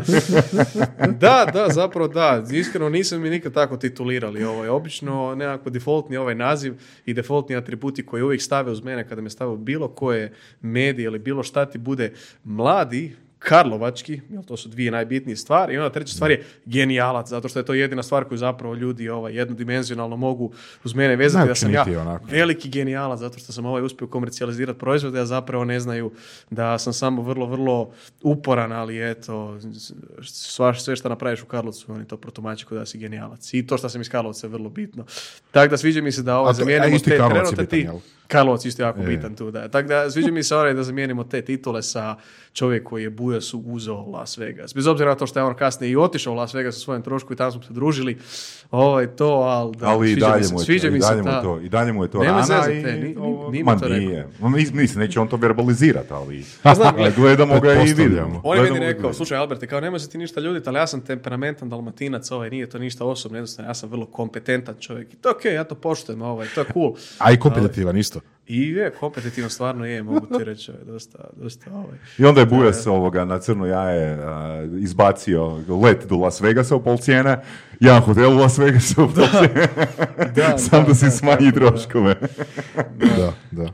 Da, 1.09 1.47
da, 1.53 1.69
zapravo 1.69 2.09
da. 2.09 2.43
Iskreno 2.53 2.89
nisam 2.89 3.23
mi 3.23 3.31
nikad 3.31 3.53
tako 3.53 3.77
titulirali. 3.77 4.45
Ovo 4.45 4.65
je 4.65 4.71
obično 4.71 5.35
nekako 5.35 5.71
defaultni 5.71 6.17
ovaj 6.17 6.35
naziv 6.35 6.75
i 7.07 7.15
defaultni 7.15 7.57
atributi 7.57 8.07
koji 8.07 8.23
uvijek 8.23 8.43
stave 8.43 8.71
uz 8.71 8.83
mene 8.83 9.09
kada 9.09 9.21
me 9.21 9.31
stave 9.31 9.57
bilo 9.57 9.89
koje 9.89 10.33
medije 10.61 11.07
ili 11.07 11.19
bilo 11.19 11.43
šta 11.43 11.67
ti 11.67 11.79
bude 11.79 12.13
Adi 12.85 13.17
Karlovački, 13.49 14.21
jel 14.31 14.43
to 14.43 14.57
su 14.57 14.69
dvije 14.69 14.91
najbitnije 14.91 15.37
stvari. 15.37 15.75
I 15.75 15.79
onda 15.79 15.91
treća 15.91 16.15
stvar 16.15 16.31
je 16.31 16.45
genijalac, 16.65 17.29
zato 17.29 17.49
što 17.49 17.59
je 17.59 17.65
to 17.65 17.75
jedina 17.75 18.03
stvar 18.03 18.25
koju 18.25 18.39
zapravo 18.39 18.75
ljudi 18.75 19.09
ovaj, 19.09 19.35
jednodimenzionalno 19.37 20.17
mogu 20.17 20.53
uz 20.85 20.95
mene 20.95 21.17
vezati. 21.17 21.49
Da 21.49 21.55
sam 21.55 21.73
ja 21.73 21.85
onako. 22.01 22.25
veliki 22.31 22.69
genijalac 22.69 23.21
zato 23.21 23.39
što 23.39 23.53
sam 23.53 23.67
ovaj 23.67 23.83
uspio 23.83 24.07
komercijalizirati 24.07 24.79
proizvode, 24.79 25.21
a 25.21 25.27
zapravo 25.27 25.65
ne 25.65 25.81
znaju 25.81 26.13
da 26.51 26.79
sam 26.79 26.93
samo 26.93 27.23
vrlo, 27.23 27.47
vrlo 27.47 27.91
uporan, 28.23 28.73
ali 28.73 29.11
eto, 29.11 29.59
sva, 30.23 30.75
sve 30.75 30.97
što 30.97 31.09
napraviš 31.09 31.43
u 31.43 31.47
Karlovcu, 31.47 31.93
oni 31.93 32.05
to 32.05 32.17
protumače 32.17 32.67
da 32.71 32.87
si 32.87 32.99
genijalac. 32.99 33.55
I 33.55 33.67
to 33.67 33.79
što 33.79 33.89
sam 33.89 34.01
iz 34.01 34.09
Karlovca 34.09 34.47
je 34.47 34.51
vrlo 34.51 34.69
bitno. 34.71 35.05
Tako 35.51 35.71
da 35.71 35.77
sviđa 35.77 36.03
mi 36.03 36.13
se 36.13 36.23
da 36.23 36.39
ovo 36.39 36.47
to- 36.47 36.53
zamijenimo 36.53 36.99
te 36.99 37.11
bitan, 37.11 37.67
ti-? 37.67 37.89
Karlovac 38.29 38.65
isto 38.65 38.83
jako 38.83 39.01
E. 39.01 39.07
bitan 39.07 39.35
tu, 39.37 39.51
da. 39.51 39.69
Tako 39.69 39.89
da 39.89 40.11
sviđa 40.11 40.31
mi 40.31 40.43
se 40.43 40.57
onaj 40.57 40.75
da 40.75 40.83
zamijenimo 40.83 41.25
te 41.25 41.43
titule 41.43 41.83
sa 41.83 42.17
čovjek 42.53 42.85
koji 42.85 43.03
je 43.03 43.11
Bujasu 43.35 43.63
uzeo 43.67 44.05
Las 44.07 44.39
Vegas. 44.39 44.75
Bez 44.75 44.87
obzira 44.87 45.11
na 45.11 45.17
to 45.17 45.27
što 45.27 45.39
je 45.39 45.45
on 45.45 45.55
kasnije 45.55 45.91
i 45.91 45.97
otišao 45.97 46.33
u 46.33 46.37
Las 46.37 46.55
Vegas 46.55 46.77
u 46.77 46.81
svojem 46.81 47.03
trošku 47.03 47.33
i 47.33 47.37
tamo 47.37 47.51
smo 47.51 47.63
se 47.63 47.73
družili. 47.73 48.19
Ovo 48.71 49.01
je 49.01 49.17
to, 49.17 49.27
ali 49.27 49.77
da, 49.77 49.87
Ali 49.89 50.11
i 50.11 50.15
mi 50.15 50.21
dalje 50.21 50.45
se, 50.45 50.55
mu 50.55 50.61
je 50.61 50.65
sviđa 50.65 50.89
to, 50.89 50.93
mi 50.93 51.01
se 51.01 51.09
dalje 51.09 51.23
mu 51.23 51.25
ta- 51.25 51.37
je 51.37 51.43
to, 51.43 51.61
i 51.61 51.69
dalje 51.69 51.93
mu 51.93 52.05
je 52.05 52.11
to 52.11 52.19
Nema 52.19 52.41
rana 52.41 52.71
i- 52.71 53.15
ni- 53.51 53.63
Ma 53.63 53.79
to 53.79 53.89
nije. 53.89 54.29
Mislim, 54.73 54.99
neće 54.99 55.21
on 55.21 55.29
to 55.29 55.37
verbalizirati, 55.37 56.09
ali 56.11 56.43
znam, 56.65 56.95
ali 56.99 57.13
gledamo 57.17 57.61
ga 57.61 57.73
i 57.75 57.79
vidimo. 57.87 58.41
On 58.45 58.57
je 58.57 58.63
meni 58.65 58.79
rekao, 58.79 58.89
vidimo. 58.89 59.13
slušaj 59.13 59.39
Alberte, 59.39 59.67
kao 59.67 59.81
nemoj 59.81 60.01
se 60.01 60.11
ti 60.11 60.19
ništa 60.19 60.41
ljuditi, 60.41 60.69
ali 60.69 60.79
ja 60.79 60.87
sam 60.87 61.01
temperamentan 61.01 61.69
dalmatinac, 61.69 62.31
ovaj, 62.31 62.51
nije 62.51 62.69
to 62.69 62.79
ništa 62.79 63.05
osobno, 63.05 63.39
jednostavno 63.39 63.71
ja 63.71 63.75
sam 63.75 63.89
vrlo 63.91 64.07
kompetentan 64.07 64.75
čovjek. 64.77 65.13
I 65.13 65.17
to 65.17 65.29
je 65.29 65.35
okej, 65.35 65.55
ja 65.55 65.65
to 65.65 65.75
poštujem, 65.75 66.23
ovaj, 66.23 66.47
to 66.49 66.61
je 66.61 66.67
cool. 66.73 66.93
A 67.19 67.33
i 67.33 67.37
kompetitivan 67.37 67.97
isto. 67.97 68.21
I 68.47 68.69
je, 68.69 68.91
kompetitivno 68.91 69.51
stvarno 69.51 69.85
je, 69.85 70.03
mogu 70.03 70.27
ti 70.27 70.45
reći, 70.45 70.71
ovaj, 70.71 70.85
dosta, 70.85 71.19
dosta, 71.37 71.71
ovaj. 71.73 71.99
I 72.19 72.25
onda 72.25 72.41
je 72.41 72.47
Bujas 72.47 72.87
ovoga 72.87 73.25
na 73.25 73.39
crno 73.39 73.67
jaje 73.67 74.19
a, 74.25 74.63
izbacio 74.81 75.61
let 75.83 76.07
do 76.09 76.17
Las 76.17 76.41
Vegasa 76.41 76.77
u 76.77 76.83
pol 76.83 76.99
cijene, 76.99 77.41
jedan 77.81 78.01
hotel 78.01 78.33
u 78.33 78.37
Las 78.37 78.59
Vegasu 78.59 79.05
u 79.05 79.09
pol 79.15 79.27
cijene, 79.39 79.69
Da, 80.35 80.59
sam 80.69 80.83
da, 80.83 80.89
da, 80.89 80.95
si 80.95 81.05
da, 81.05 81.11
smanji 81.11 81.53
troškove. 81.53 82.15
Da, 83.17 83.33
da. 83.51 83.73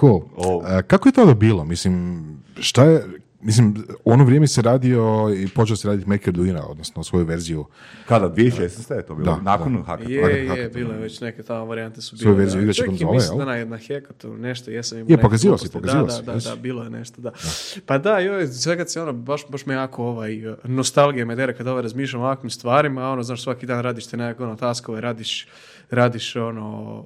Cool. 0.00 0.22
O. 0.36 0.62
A, 0.64 0.82
kako 0.82 1.08
je 1.08 1.12
to 1.12 1.34
bilo? 1.34 1.64
Mislim, 1.64 2.24
šta 2.60 2.84
je, 2.84 3.04
mislim, 3.44 3.74
u 4.04 4.12
ono 4.12 4.24
vrijeme 4.24 4.46
se 4.46 4.62
radio 4.62 5.30
i 5.36 5.48
počeo 5.48 5.76
se 5.76 5.88
raditi 5.88 6.08
Maker 6.08 6.32
Duina, 6.32 6.66
odnosno 6.66 7.04
svoju 7.04 7.24
verziju. 7.24 7.64
Kada, 8.08 8.28
2016. 8.30 8.94
je 8.94 9.06
to 9.06 9.14
bilo? 9.14 9.36
Da, 9.36 9.42
Nakon 9.42 9.76
da. 9.76 9.82
Hackathona. 9.82 10.14
Je, 10.14 10.22
Hackathon, 10.22 10.42
je, 10.42 10.48
hackathon. 10.48 10.72
bilo 10.74 10.92
je 10.92 10.98
već 11.00 11.20
neke 11.20 11.42
tamo 11.42 11.64
varijante 11.64 12.00
su 12.00 12.16
Svoju 12.18 12.34
bile. 12.34 12.44
verziju 12.44 12.58
da. 12.58 12.62
igračkom 12.62 12.86
Čak 12.86 12.94
i 12.94 12.98
zove, 12.98 13.14
mislim 13.14 13.38
jel? 13.38 13.46
da 13.46 13.52
na, 13.52 13.64
na 13.64 13.76
hekatu 13.76 14.36
nešto 14.36 14.70
jesam 14.70 14.98
imao 14.98 15.10
Je, 15.10 15.20
pokazivao 15.20 15.58
si, 15.58 15.70
pokazivao 15.70 16.06
da, 16.06 16.12
si, 16.12 16.22
Da, 16.22 16.32
da, 16.32 16.38
da, 16.38 16.56
bilo 16.56 16.84
je 16.84 16.90
nešto, 16.90 17.20
da. 17.22 17.30
Pa 17.86 17.98
da, 17.98 18.18
joj, 18.18 18.46
sve 18.46 18.76
kad 18.76 18.90
se 18.90 19.02
ono, 19.02 19.12
baš, 19.12 19.42
baš 19.48 19.66
me 19.66 19.74
jako 19.74 20.04
ovaj, 20.04 20.42
nostalgija 20.64 21.24
me 21.26 21.36
dere 21.36 21.56
kad 21.56 21.66
ovaj 21.66 21.82
razmišljam 21.82 22.22
o 22.22 22.24
ovakvim 22.24 22.50
stvarima, 22.50 23.10
ono, 23.10 23.22
znaš, 23.22 23.42
svaki 23.42 23.66
dan 23.66 23.80
radiš 23.82 24.06
te 24.06 24.16
nekako 24.16 24.44
ono 24.44 24.56
taskove, 24.56 25.00
radiš, 25.00 25.46
radiš 25.90 26.36
ono 26.36 27.04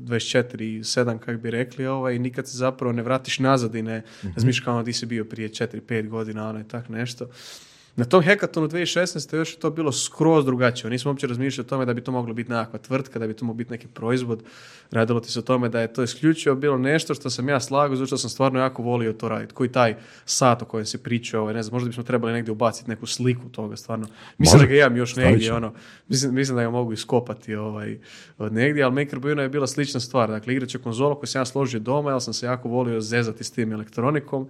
24-7, 0.00 1.18
kak 1.18 1.40
bi 1.40 1.50
rekli, 1.50 1.86
ovaj, 1.86 2.14
i 2.14 2.18
nikad 2.18 2.48
se 2.48 2.56
zapravo 2.56 2.92
ne 2.92 3.02
vratiš 3.02 3.38
nazad 3.38 3.74
i 3.74 3.82
ne 3.82 4.02
razmišljaš 4.34 4.64
kao 4.64 4.74
ono 4.74 4.82
di 4.82 4.92
si 4.92 5.06
bio 5.06 5.24
prije 5.24 5.48
4-5 5.48 6.08
godina, 6.08 6.48
ono 6.48 6.60
i 6.60 6.68
tak 6.68 6.88
nešto. 6.88 7.28
Na 7.96 8.04
tom 8.04 8.22
hekatonu 8.22 8.68
2016. 8.68 9.36
još 9.36 9.52
je 9.54 9.58
to 9.58 9.70
bilo 9.70 9.92
skroz 9.92 10.44
drugačije. 10.44 10.90
Nismo 10.90 11.10
uopće 11.10 11.26
razmišljali 11.26 11.66
o 11.66 11.68
tome 11.68 11.84
da 11.84 11.94
bi 11.94 12.00
to 12.00 12.12
moglo 12.12 12.34
biti 12.34 12.50
nekakva 12.50 12.78
tvrtka, 12.78 13.18
da 13.18 13.26
bi 13.26 13.34
to 13.34 13.44
moglo 13.44 13.56
biti 13.56 13.70
neki 13.70 13.86
proizvod. 13.86 14.42
Radilo 14.90 15.20
ti 15.20 15.32
se 15.32 15.38
o 15.38 15.42
tome 15.42 15.68
da 15.68 15.80
je 15.80 15.92
to 15.92 16.02
isključivo 16.02 16.54
bilo 16.54 16.78
nešto 16.78 17.14
što 17.14 17.30
sam 17.30 17.48
ja 17.48 17.60
slagao, 17.60 17.96
zato 17.96 18.06
što 18.06 18.18
sam 18.18 18.30
stvarno 18.30 18.60
jako 18.60 18.82
volio 18.82 19.12
to 19.12 19.28
raditi. 19.28 19.54
Koji 19.54 19.72
taj 19.72 19.96
sat 20.24 20.62
o 20.62 20.64
kojem 20.64 20.86
se 20.86 21.02
priča, 21.02 21.40
ovaj, 21.40 21.54
ne 21.54 21.62
znam, 21.62 21.74
možda 21.74 21.88
bismo 21.88 22.02
trebali 22.02 22.32
negdje 22.32 22.52
ubaciti 22.52 22.90
neku 22.90 23.06
sliku 23.06 23.48
toga, 23.48 23.76
stvarno. 23.76 24.06
Mislim 24.38 24.58
Može. 24.58 24.66
da 24.66 24.74
ga 24.74 24.80
imam 24.80 24.96
još 24.96 25.16
negdje, 25.16 25.52
ono, 25.52 25.72
mislim, 26.08 26.34
mislim 26.34 26.56
da 26.56 26.62
ga 26.62 26.70
mogu 26.70 26.92
iskopati 26.92 27.54
ovaj, 27.54 27.98
od 28.38 28.52
negdje, 28.52 28.82
ali 28.84 28.94
Maker 28.94 29.18
Buina 29.18 29.42
je 29.42 29.48
bila 29.48 29.66
slična 29.66 30.00
stvar. 30.00 30.30
Dakle, 30.30 30.54
igrač 30.54 30.76
konzola 30.76 31.14
koju 31.14 31.26
sam 31.26 31.40
ja 31.40 31.44
složio 31.44 31.80
doma, 31.80 32.10
jer 32.10 32.22
sam 32.22 32.34
se 32.34 32.46
jako 32.46 32.68
volio 32.68 33.00
zezati 33.00 33.44
s 33.44 33.50
tim 33.50 33.72
elektronikom. 33.72 34.48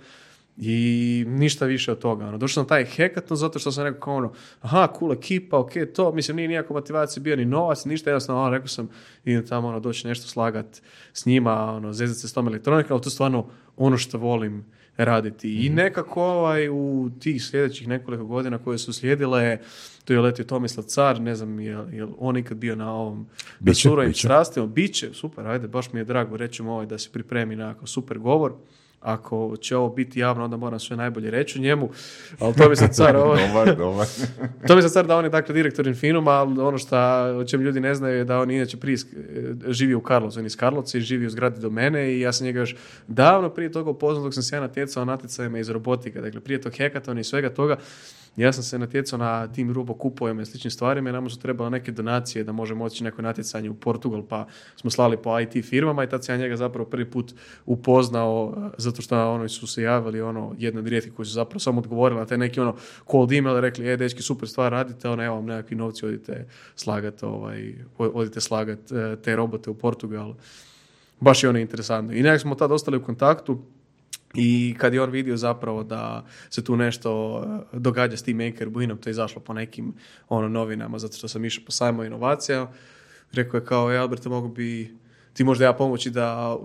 I 0.60 1.24
ništa 1.28 1.66
više 1.66 1.92
od 1.92 1.98
toga. 1.98 2.26
Ono. 2.26 2.38
Došao 2.38 2.62
sam 2.62 2.68
taj 2.68 2.84
hekaton 2.84 3.36
zato 3.36 3.58
što 3.58 3.72
sam 3.72 3.84
rekao 3.84 4.00
kao 4.00 4.14
ono, 4.14 4.32
aha, 4.60 4.88
cool 4.98 5.12
ekipa, 5.12 5.58
ok, 5.58 5.70
to, 5.94 6.12
mislim, 6.12 6.36
nije 6.36 6.48
nijako 6.48 6.74
motivacija 6.74 7.22
bio 7.22 7.36
ni 7.36 7.44
novac, 7.44 7.84
ništa, 7.84 8.10
jednostavno, 8.10 8.42
ono, 8.42 8.50
rekao 8.50 8.68
sam, 8.68 8.88
idem 9.24 9.46
tamo, 9.46 9.68
ono, 9.68 9.80
doći 9.80 10.06
nešto 10.06 10.28
slagat 10.28 10.82
s 11.12 11.26
njima, 11.26 11.74
ono, 11.74 11.92
zezati 11.92 12.20
se 12.20 12.28
s 12.28 12.32
tom 12.32 12.48
elektronikom, 12.48 12.92
ali 12.92 13.02
to 13.02 13.06
je 13.06 13.10
stvarno 13.10 13.46
ono 13.76 13.98
što 13.98 14.18
volim 14.18 14.64
raditi. 14.96 15.66
I 15.66 15.68
nekako 15.68 16.22
ovaj, 16.22 16.68
u 16.68 17.10
tih 17.20 17.44
sljedećih 17.44 17.88
nekoliko 17.88 18.24
godina 18.24 18.58
koje 18.58 18.78
su 18.78 18.92
slijedile, 18.92 19.58
to 20.04 20.12
je 20.12 20.20
letio 20.20 20.44
Tomislav 20.44 20.84
Car, 20.84 21.20
ne 21.20 21.34
znam, 21.34 21.60
je, 21.60 21.86
je 21.92 22.06
on 22.18 22.36
ikad 22.36 22.56
bio 22.56 22.76
na 22.76 22.92
ovom 22.94 23.26
surovim 23.74 24.14
strastima, 24.14 24.66
biće, 24.66 25.14
super, 25.14 25.46
ajde, 25.46 25.68
baš 25.68 25.92
mi 25.92 26.00
je 26.00 26.04
drago 26.04 26.36
reći 26.36 26.62
mu 26.62 26.72
ovaj 26.72 26.86
da 26.86 26.98
se 26.98 27.10
pripremi 27.12 27.56
nekako 27.56 27.86
super 27.86 28.18
govor. 28.18 28.52
Ako 29.00 29.56
će 29.60 29.76
ovo 29.76 29.88
biti 29.88 30.20
javno, 30.20 30.44
onda 30.44 30.56
moram 30.56 30.80
sve 30.80 30.96
najbolje 30.96 31.30
reći 31.30 31.58
o 31.58 31.62
njemu. 31.62 31.90
Ali 32.38 32.54
to 32.54 32.68
mi 32.68 32.76
se 32.76 32.88
car, 32.88 33.16
ovo, 33.26 33.36
dobar, 33.36 33.76
dobar. 33.76 34.06
to 34.68 34.76
mi 34.76 34.82
se 34.82 34.88
car 34.88 35.06
da 35.06 35.16
on 35.16 35.24
je 35.24 35.30
dakle 35.30 35.54
direktor 35.54 35.86
Infinuma, 35.86 36.30
ali 36.30 36.60
ono 36.60 36.78
što 36.78 36.96
o 37.38 37.44
čem 37.44 37.60
ljudi 37.60 37.80
ne 37.80 37.94
znaju 37.94 38.16
je 38.16 38.24
da 38.24 38.40
on 38.40 38.50
inače 38.50 38.76
prije 38.76 38.96
sk- 38.96 39.72
živio 39.72 39.98
u 39.98 40.00
Karlovcu, 40.00 40.38
on 40.38 40.46
iz 40.46 40.56
Karlovca 40.56 40.98
i 40.98 41.00
živio 41.00 41.26
u 41.26 41.30
zgradi 41.30 41.60
do 41.60 41.70
mene 41.70 42.12
i 42.12 42.20
ja 42.20 42.32
sam 42.32 42.44
njega 42.44 42.60
još 42.60 42.76
davno 43.06 43.48
prije 43.48 43.72
toga 43.72 43.90
upoznao 43.90 44.24
dok 44.24 44.34
sam 44.34 44.42
se 44.42 44.56
ja 44.56 44.60
natjecao 44.60 45.04
na 45.04 45.12
natjecajima 45.12 45.58
iz 45.58 45.68
robotike, 45.68 46.20
dakle 46.20 46.40
prije 46.40 46.60
tog 46.60 46.72
hekatona 46.76 47.20
i 47.20 47.24
svega 47.24 47.50
toga, 47.50 47.76
ja 48.38 48.52
sam 48.52 48.62
se 48.62 48.78
natjecao 48.78 49.18
na 49.18 49.52
tim 49.52 49.72
rubo 49.72 49.94
kupovima 49.94 50.42
i 50.42 50.46
sličnim 50.46 50.70
stvarima 50.70 51.10
i 51.10 51.12
nama 51.12 51.28
su 51.28 51.38
trebale 51.38 51.70
neke 51.70 51.92
donacije 51.92 52.44
da 52.44 52.52
možemo 52.52 52.84
otići 52.84 53.04
neko 53.04 53.22
natjecanje 53.22 53.70
u 53.70 53.74
Portugal, 53.74 54.22
pa 54.28 54.46
smo 54.76 54.90
slali 54.90 55.16
po 55.16 55.40
IT 55.40 55.64
firmama 55.64 56.04
i 56.04 56.08
tad 56.08 56.24
sam 56.24 56.34
ja 56.34 56.38
njega 56.38 56.56
zapravo 56.56 56.88
prvi 56.88 57.10
put 57.10 57.34
upoznao, 57.66 58.54
eh, 58.56 58.70
zato 58.78 59.02
što 59.02 59.30
oni 59.30 59.48
su 59.48 59.66
se 59.66 59.82
javili, 59.82 60.20
ono, 60.20 60.54
jedna 60.58 60.80
od 60.80 60.86
rijetkih 60.86 61.12
koji 61.12 61.26
su 61.26 61.32
zapravo 61.32 61.60
samo 61.60 61.80
odgovorili 61.80 62.20
na 62.20 62.26
te 62.26 62.38
neki 62.38 62.60
ono 62.60 62.76
cold 63.10 63.32
email 63.32 63.60
rekli, 63.60 63.88
e, 63.88 63.96
dečki, 63.96 64.22
super 64.22 64.48
stvar 64.48 64.72
radite, 64.72 65.08
ono, 65.08 65.24
evo 65.24 65.34
vam 65.34 65.46
nekakvi 65.46 65.76
novci, 65.76 66.06
odite 66.06 66.46
slagat, 66.76 67.22
ovaj, 67.22 67.74
odite 67.98 68.40
slagat 68.40 68.92
eh, 68.92 69.16
te 69.22 69.36
robote 69.36 69.70
u 69.70 69.74
Portugal. 69.74 70.34
Baš 71.20 71.42
je 71.42 71.48
ono 71.48 71.58
interesantno. 71.58 72.14
I 72.14 72.22
nekako 72.22 72.40
smo 72.40 72.54
tad 72.54 72.72
ostali 72.72 72.96
u 72.96 73.04
kontaktu, 73.04 73.62
i 74.34 74.74
kad 74.78 74.94
je 74.94 75.02
on 75.02 75.10
vidio 75.10 75.36
zapravo 75.36 75.82
da 75.82 76.24
se 76.50 76.64
tu 76.64 76.76
nešto 76.76 77.42
eh, 77.72 77.78
događa 77.78 78.16
s 78.16 78.22
tim 78.22 78.36
Maker 78.36 78.68
Buinom, 78.68 78.98
to 78.98 79.08
je 79.08 79.12
izašlo 79.12 79.40
po 79.40 79.52
nekim 79.52 79.92
ono, 80.28 80.48
novinama, 80.48 80.98
zato 80.98 81.16
što 81.16 81.28
sam 81.28 81.44
išao 81.44 81.64
po 81.64 81.72
sajmu 81.72 82.04
inovacija, 82.04 82.72
rekao 83.32 83.58
je 83.58 83.64
kao, 83.64 83.92
e, 83.92 83.96
Alberte, 83.96 84.28
mogu 84.28 84.48
bi 84.48 84.94
ti 85.32 85.44
možda 85.44 85.64
ja 85.64 85.72
pomoći 85.72 86.10
da 86.10 86.56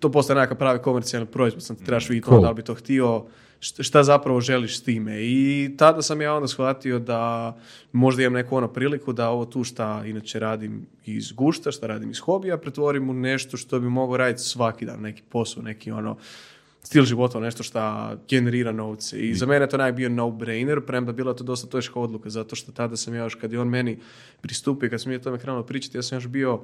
to 0.00 0.12
postane 0.12 0.40
nekakav 0.40 0.58
pravi 0.58 0.78
komercijalni 0.78 1.26
proizvod, 1.26 1.62
sam 1.62 1.76
ti 1.76 1.84
trebaš 1.84 2.08
vidjeti 2.08 2.28
ono, 2.28 2.36
Cool. 2.36 2.42
da 2.42 2.48
li 2.48 2.54
bi 2.54 2.62
to 2.62 2.74
htio, 2.74 3.24
št- 3.60 3.82
šta 3.82 4.02
zapravo 4.02 4.40
želiš 4.40 4.78
s 4.78 4.82
time. 4.82 5.22
I 5.22 5.70
tada 5.78 6.02
sam 6.02 6.20
ja 6.20 6.34
onda 6.34 6.48
shvatio 6.48 6.98
da 6.98 7.56
možda 7.92 8.22
imam 8.22 8.32
neku 8.32 8.56
ono 8.56 8.68
priliku 8.68 9.12
da 9.12 9.28
ovo 9.30 9.44
tu 9.44 9.64
šta 9.64 10.02
inače 10.06 10.38
radim 10.38 10.86
iz 11.04 11.32
gušta, 11.32 11.72
šta 11.72 11.86
radim 11.86 12.10
iz 12.10 12.18
hobija, 12.20 12.58
pretvorim 12.58 13.10
u 13.10 13.14
nešto 13.14 13.56
što 13.56 13.80
bi 13.80 13.88
mogao 13.88 14.16
raditi 14.16 14.42
svaki 14.42 14.86
dan, 14.86 15.00
neki 15.00 15.22
posao, 15.28 15.62
neki 15.62 15.90
ono 15.90 16.16
stil 16.82 17.04
života, 17.04 17.40
nešto 17.40 17.62
što 17.62 17.80
generira 18.28 18.72
novce. 18.72 19.18
I 19.20 19.34
za 19.34 19.46
mene 19.46 19.64
je 19.64 19.68
to 19.68 19.76
naj 19.76 19.92
bio 19.92 20.08
no-brainer, 20.08 20.80
premda 20.86 21.12
bila 21.12 21.34
to 21.34 21.44
dosta 21.44 21.66
teška 21.66 22.00
odluka, 22.00 22.30
zato 22.30 22.56
što 22.56 22.72
tada 22.72 22.96
sam 22.96 23.14
ja 23.14 23.22
još, 23.22 23.34
kad 23.34 23.52
je 23.52 23.60
on 23.60 23.68
meni 23.68 23.98
pristupio, 24.40 24.90
kad 24.90 25.02
sam 25.02 25.10
mi 25.10 25.16
o 25.16 25.18
tome 25.18 25.38
krenuo 25.38 25.62
pričati, 25.62 25.98
ja 25.98 26.02
sam 26.02 26.16
još 26.16 26.26
bio 26.26 26.60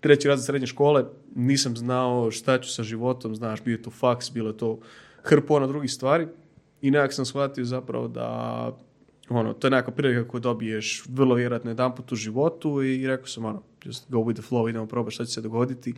treći 0.00 0.28
razred 0.28 0.46
srednje 0.46 0.66
škole, 0.66 1.04
nisam 1.34 1.76
znao 1.76 2.30
šta 2.30 2.60
ću 2.60 2.72
sa 2.72 2.82
životom, 2.82 3.36
znaš, 3.36 3.62
bio 3.64 3.72
je 3.72 3.82
to 3.82 3.90
faks, 3.90 4.30
bilo 4.30 4.50
je 4.50 4.56
to 4.56 4.78
hrpo 5.22 5.54
ono 5.54 5.66
drugih 5.66 5.92
stvari 5.92 6.26
i 6.82 6.90
nekako 6.90 7.14
sam 7.14 7.24
shvatio 7.24 7.64
zapravo 7.64 8.08
da 8.08 8.78
ono, 9.28 9.52
to 9.52 9.66
je 9.66 9.70
nekakva 9.70 9.94
prilika 9.94 10.28
koju 10.28 10.40
dobiješ 10.40 11.04
vrlo 11.08 11.34
vjerojatno 11.34 11.70
jedan 11.70 11.94
put 11.94 12.12
u 12.12 12.16
životu 12.16 12.82
i 12.82 13.06
rekao 13.06 13.26
sam 13.26 13.44
ono, 13.44 13.62
just 13.84 14.10
go 14.10 14.18
with 14.18 14.34
the 14.34 14.42
flow, 14.42 14.70
idemo 14.70 14.86
probati 14.86 15.14
šta 15.14 15.24
će 15.24 15.32
se 15.32 15.40
dogoditi 15.40 15.94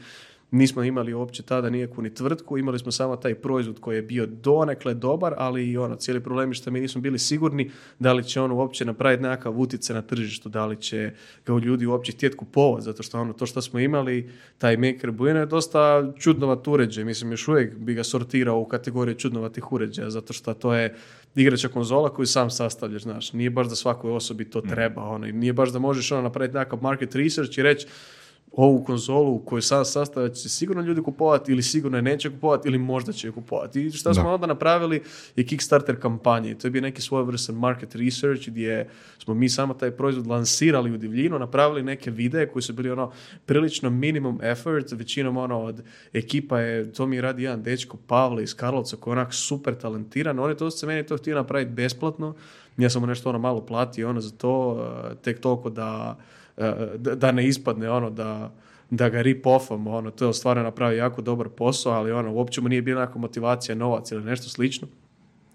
nismo 0.51 0.83
imali 0.83 1.15
uopće 1.15 1.43
tada 1.43 1.71
nikakvu 1.71 2.03
ni 2.03 2.15
tvrtku, 2.15 2.59
imali 2.59 2.79
smo 2.79 2.93
samo 2.93 3.17
taj 3.17 3.35
proizvod 3.35 3.81
koji 3.81 3.97
je 3.97 4.03
bio 4.03 4.27
donekle 4.27 4.95
dobar, 4.95 5.35
ali 5.37 5.71
i 5.71 5.77
ono, 5.77 5.97
cijeli 5.97 6.21
problem 6.21 6.51
je 6.51 6.55
što 6.55 6.71
mi 6.71 6.81
nismo 6.81 7.01
bili 7.01 7.19
sigurni 7.19 7.71
da 7.99 8.13
li 8.13 8.25
će 8.25 8.41
on 8.41 8.53
uopće 8.53 8.85
napraviti 8.85 9.23
nekakav 9.23 9.61
utjecaj 9.61 9.95
na 9.95 10.03
tržištu, 10.03 10.49
da 10.49 10.67
li 10.67 10.77
će 10.77 11.11
ga 11.47 11.53
ljudi 11.53 11.87
uopće 11.87 12.13
htjeti 12.13 12.37
kupovati, 12.37 12.85
zato 12.85 13.03
što 13.03 13.21
ono, 13.21 13.33
to 13.33 13.47
što 13.47 13.63
smo 13.63 13.81
imali, 13.81 14.31
taj 14.59 14.77
Maker 14.77 15.11
Bueno 15.11 15.41
je 15.41 15.47
dosta 15.47 16.13
čudnovat 16.19 16.69
uređaj, 16.69 17.05
mislim 17.05 17.31
još 17.31 17.49
uvijek 17.49 17.77
bi 17.77 17.95
ga 17.95 18.05
sortirao 18.05 18.61
u 18.61 18.65
kategoriju 18.65 19.15
čudnovatih 19.15 19.73
uređaja, 19.73 20.11
zato 20.11 20.33
što 20.33 20.55
to 20.55 20.75
je 20.75 20.95
igrača 21.35 21.69
konzola 21.69 22.15
koju 22.15 22.27
sam 22.27 22.51
sastavljaš, 22.51 23.03
znaš, 23.03 23.33
nije 23.33 23.51
baš 23.51 23.69
da 23.69 23.75
svakoj 23.75 24.13
osobi 24.13 24.51
to 24.51 24.61
treba, 24.61 25.03
ono, 25.03 25.27
i 25.27 25.33
nije 25.33 25.53
baš 25.53 25.73
da 25.73 25.79
možeš 25.79 26.13
ono 26.13 26.23
napraviti 26.23 26.55
nekakav 26.55 26.83
market 26.83 27.15
research 27.15 27.59
i 27.59 27.63
reći 27.63 27.87
ovu 28.53 28.85
konzolu 28.85 29.39
koju 29.39 29.63
sad 29.63 29.89
sastavlja 29.89 30.29
će 30.29 30.49
sigurno 30.49 30.83
ljudi 30.83 31.03
kupovati 31.03 31.53
ili 31.53 31.63
sigurno 31.63 31.99
je 31.99 32.03
neće 32.03 32.31
kupovati 32.31 32.69
ili 32.69 32.79
možda 32.79 33.13
će 33.13 33.29
je 33.29 33.33
kupovati. 33.33 33.87
I 33.87 33.91
šta 33.91 34.15
smo 34.15 34.23
Da. 34.23 34.29
onda 34.29 34.47
napravili 34.47 35.03
je 35.37 35.47
Kickstarter 35.47 36.01
kampanje. 36.01 36.55
To 36.55 36.67
je 36.67 36.71
bio 36.71 36.83
neki 36.83 37.03
svojevrstan 37.03 37.57
market 37.57 37.95
research 37.95 38.49
gdje 38.49 38.89
smo 39.19 39.35
mi 39.35 39.49
samo 39.49 39.75
taj 39.75 39.91
proizvod 39.91 40.27
lansirali 40.27 40.93
u 40.93 40.97
divljinu, 40.97 41.39
napravili 41.39 41.83
neke 41.83 42.11
videe 42.11 42.47
koji 42.47 42.63
su 42.63 42.73
bili 42.73 42.91
ono 42.91 43.13
prilično 43.47 43.91
minimum 43.91 44.41
effort, 44.43 44.93
većinom 44.93 45.37
ono 45.37 45.61
od 45.61 45.83
ekipa 46.13 46.61
je, 46.61 46.93
to 46.93 47.07
mi 47.07 47.21
radi 47.21 47.43
jedan 47.43 47.63
dečko 47.63 47.97
Pavle 48.07 48.43
iz 48.43 48.57
Karlovca 48.57 48.97
koji 48.97 49.13
je 49.13 49.21
onak 49.21 49.35
super 49.35 49.75
talentiran, 49.75 50.39
on 50.39 50.51
je 50.51 50.57
to 50.57 50.71
se 50.71 50.87
meni 50.87 51.07
to 51.07 51.17
htio 51.17 51.35
napraviti 51.35 51.71
besplatno, 51.71 52.35
ja 52.77 52.91
sam 52.91 53.03
mu 53.03 53.07
nešto 53.07 53.29
ono 53.29 53.39
malo 53.39 53.67
platio 53.67 54.11
ono 54.11 54.21
za 54.21 54.31
to, 54.31 54.87
eh, 55.11 55.15
tek 55.23 55.41
toliko 55.41 55.71
da 55.71 56.19
da, 56.97 57.15
da 57.15 57.33
ne 57.33 57.47
ispadne 57.47 57.91
ono 57.91 58.11
da 58.11 58.51
da 58.91 59.09
ga 59.09 59.23
rip 59.23 59.47
offamo, 59.47 59.91
ono, 59.91 60.11
to 60.11 60.27
je 60.27 60.35
stvarno 60.35 60.63
napravio 60.63 60.99
jako 60.99 61.23
dobar 61.23 61.49
posao, 61.49 61.93
ali 61.93 62.13
ono, 62.13 62.33
uopće 62.33 62.61
mu 62.61 62.69
nije 62.69 62.83
bila 62.83 63.07
neka 63.07 63.19
motivacija, 63.19 63.75
novac 63.75 64.11
ili 64.11 64.25
nešto 64.25 64.49
slično. 64.49 64.89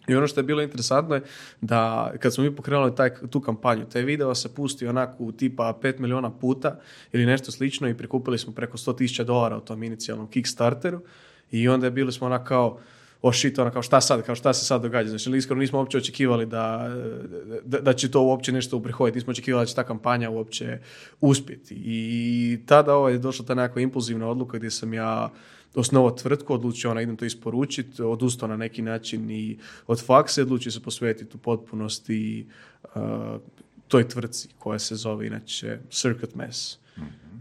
I 0.07 0.15
ono 0.15 0.27
što 0.27 0.39
je 0.39 0.43
bilo 0.43 0.61
interesantno 0.61 1.15
je 1.15 1.21
da 1.61 2.11
kad 2.19 2.33
smo 2.33 2.43
mi 2.43 2.55
pokrenuli 2.55 2.95
taj, 2.95 3.09
tu 3.29 3.41
kampanju, 3.41 3.85
taj 3.85 4.01
video 4.01 4.35
se 4.35 4.55
pusti 4.55 4.87
onako 4.87 5.23
u 5.23 5.31
tipa 5.31 5.77
5 5.81 5.99
miliona 5.99 6.31
puta 6.31 6.79
ili 7.11 7.25
nešto 7.25 7.51
slično 7.51 7.89
i 7.89 7.97
prikupili 7.97 8.37
smo 8.37 8.53
preko 8.53 8.77
100 8.77 8.97
tisuća 8.97 9.23
dolara 9.23 9.57
u 9.57 9.61
tom 9.61 9.83
inicijalnom 9.83 10.27
Kickstarteru 10.27 11.01
i 11.51 11.67
onda 11.67 11.87
je 11.87 11.91
bili 11.91 12.11
smo 12.11 12.27
onako 12.27 12.45
kao 12.45 12.79
o 13.21 13.33
shit, 13.33 13.59
ono 13.59 13.71
kao 13.71 13.81
šta 13.81 14.01
sad, 14.01 14.25
kao 14.25 14.35
šta 14.35 14.53
se 14.53 14.65
sad 14.65 14.81
događa. 14.81 15.09
Znači, 15.09 15.37
iskreno 15.37 15.59
nismo 15.59 15.79
uopće 15.79 15.97
očekivali 15.97 16.45
da, 16.45 16.89
da, 17.63 17.79
da 17.79 17.93
će 17.93 18.11
to 18.11 18.21
uopće 18.21 18.51
nešto 18.51 18.77
uprihoditi. 18.77 19.17
Nismo 19.17 19.31
očekivali 19.31 19.61
da 19.61 19.65
će 19.65 19.75
ta 19.75 19.83
kampanja 19.83 20.29
uopće 20.29 20.79
uspjeti. 21.21 21.75
I 21.85 22.59
tada 22.65 22.95
ovo 22.95 23.09
je 23.09 23.17
došla 23.17 23.45
ta 23.45 23.55
nekakva 23.55 23.81
impulzivna 23.81 24.27
odluka 24.27 24.57
gdje 24.57 24.71
sam 24.71 24.93
ja 24.93 25.31
osnovao 25.75 26.11
tvrtku, 26.11 26.53
odlučio 26.53 26.91
ona 26.91 27.01
idem 27.01 27.17
to 27.17 27.25
isporučiti, 27.25 28.01
odustao 28.01 28.49
na 28.49 28.57
neki 28.57 28.81
način 28.81 29.31
i 29.31 29.57
od 29.87 30.05
fakse, 30.05 30.41
odlučio 30.41 30.71
se 30.71 30.83
posvetiti 30.83 31.37
u 31.37 31.39
potpunosti 31.39 32.47
uh, 32.83 33.01
toj 33.87 34.07
tvrtci 34.07 34.49
koja 34.59 34.79
se 34.79 34.95
zove 34.95 35.27
inače 35.27 35.79
Circuit 35.89 36.35
Mess. 36.35 36.77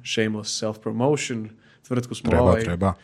Shameless 0.05 0.63
self-promotion. 0.63 1.49
Tvrtku 1.89 2.15
smo 2.15 2.31
Treba, 2.31 2.45
ovaj, 2.45 2.65
treba. 2.65 2.95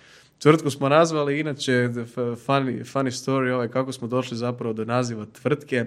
Tvrtku 0.42 0.70
smo 0.70 0.88
nazvali, 0.88 1.40
inače, 1.40 1.72
funny, 2.16 2.84
funny 2.92 3.10
story, 3.10 3.50
ovaj, 3.50 3.68
kako 3.68 3.92
smo 3.92 4.08
došli 4.08 4.36
zapravo 4.36 4.72
do 4.72 4.84
naziva 4.84 5.26
tvrtke. 5.26 5.84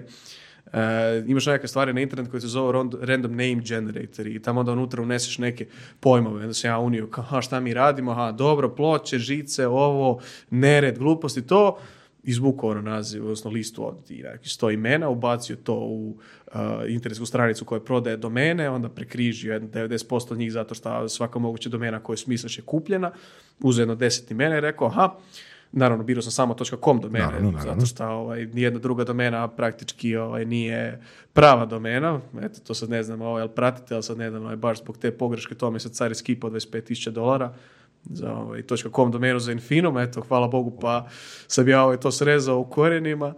E, 0.72 1.24
imaš 1.26 1.46
neke 1.46 1.68
stvari 1.68 1.92
na 1.92 2.00
internet 2.00 2.30
koje 2.30 2.40
se 2.40 2.46
zove 2.46 2.84
random 3.00 3.30
name 3.30 3.62
generator 3.64 4.26
i 4.26 4.42
tamo 4.42 4.60
onda 4.60 4.72
unutra 4.72 5.02
uneseš 5.02 5.38
neke 5.38 5.66
pojmove. 6.00 6.40
Onda 6.42 6.54
sam 6.54 6.70
ja 6.70 6.78
unio, 6.78 7.06
kao, 7.06 7.42
šta 7.42 7.60
mi 7.60 7.74
radimo, 7.74 8.10
aha, 8.10 8.32
dobro, 8.32 8.74
ploče, 8.74 9.18
žice, 9.18 9.66
ovo, 9.66 10.20
nered, 10.50 10.98
gluposti, 10.98 11.46
to 11.46 11.78
izvukao 12.24 12.70
ono 12.70 12.82
naziv, 12.82 13.22
odnosno 13.22 13.50
listu 13.50 13.88
od 13.88 13.96
sto 14.42 14.70
imena, 14.70 15.08
ubacio 15.08 15.56
to 15.56 15.74
u 15.74 16.08
uh, 16.08 16.60
internetsku 16.88 17.26
stranicu 17.26 17.64
koja 17.64 17.80
prodaje 17.80 18.16
domene, 18.16 18.70
onda 18.70 18.88
prekrižio 18.88 19.52
jedno 19.52 19.68
90% 19.68 20.36
njih 20.36 20.52
zato 20.52 20.74
što 20.74 21.08
svaka 21.08 21.38
moguća 21.38 21.68
domena 21.68 22.00
koju 22.00 22.16
smisliš 22.16 22.58
je 22.58 22.62
kupljena, 22.62 23.10
uzeo 23.60 23.82
jedno 23.82 23.96
10 23.96 24.30
imena 24.32 24.56
i 24.58 24.60
rekao, 24.60 24.86
aha, 24.86 25.14
naravno 25.72 26.04
birao 26.04 26.22
sam 26.22 26.32
samo 26.32 26.56
.com 26.84 27.00
domene, 27.00 27.24
Naravno, 27.24 27.50
naravno. 27.50 27.72
zato 27.74 27.86
što 27.86 28.06
ovaj, 28.06 28.46
nijedna 28.46 28.78
druga 28.78 29.04
domena 29.04 29.48
praktički 29.48 30.16
ovaj, 30.16 30.44
nije 30.44 31.02
prava 31.32 31.66
domena, 31.66 32.20
eto 32.42 32.60
to 32.66 32.74
sad 32.74 32.90
ne 32.90 33.02
znam, 33.02 33.22
ovaj, 33.22 33.48
pratite, 33.48 33.94
ali 33.94 34.02
sad 34.02 34.18
ne 34.18 34.30
znam, 34.30 34.42
ovaj, 34.42 34.56
baš 34.56 34.82
zbog 34.82 34.98
te 34.98 35.10
pogreške 35.10 35.54
to 35.54 35.70
mi 35.70 35.80
se 35.80 35.88
car 35.88 36.14
skipao 36.14 36.50
25.000 36.50 37.10
dolara, 37.10 37.54
za 38.10 38.32
ovaj, 38.32 38.62
.com 38.94 39.10
domenu 39.10 39.38
za 39.38 39.52
Infinum, 39.52 39.98
eto, 39.98 40.20
hvala 40.20 40.48
Bogu, 40.48 40.78
pa 40.80 41.06
sam 41.46 41.68
ja 41.68 41.82
ovaj, 41.82 41.96
to 41.96 42.12
srezao 42.12 42.58
u 42.58 42.64
korijenima. 42.64 43.34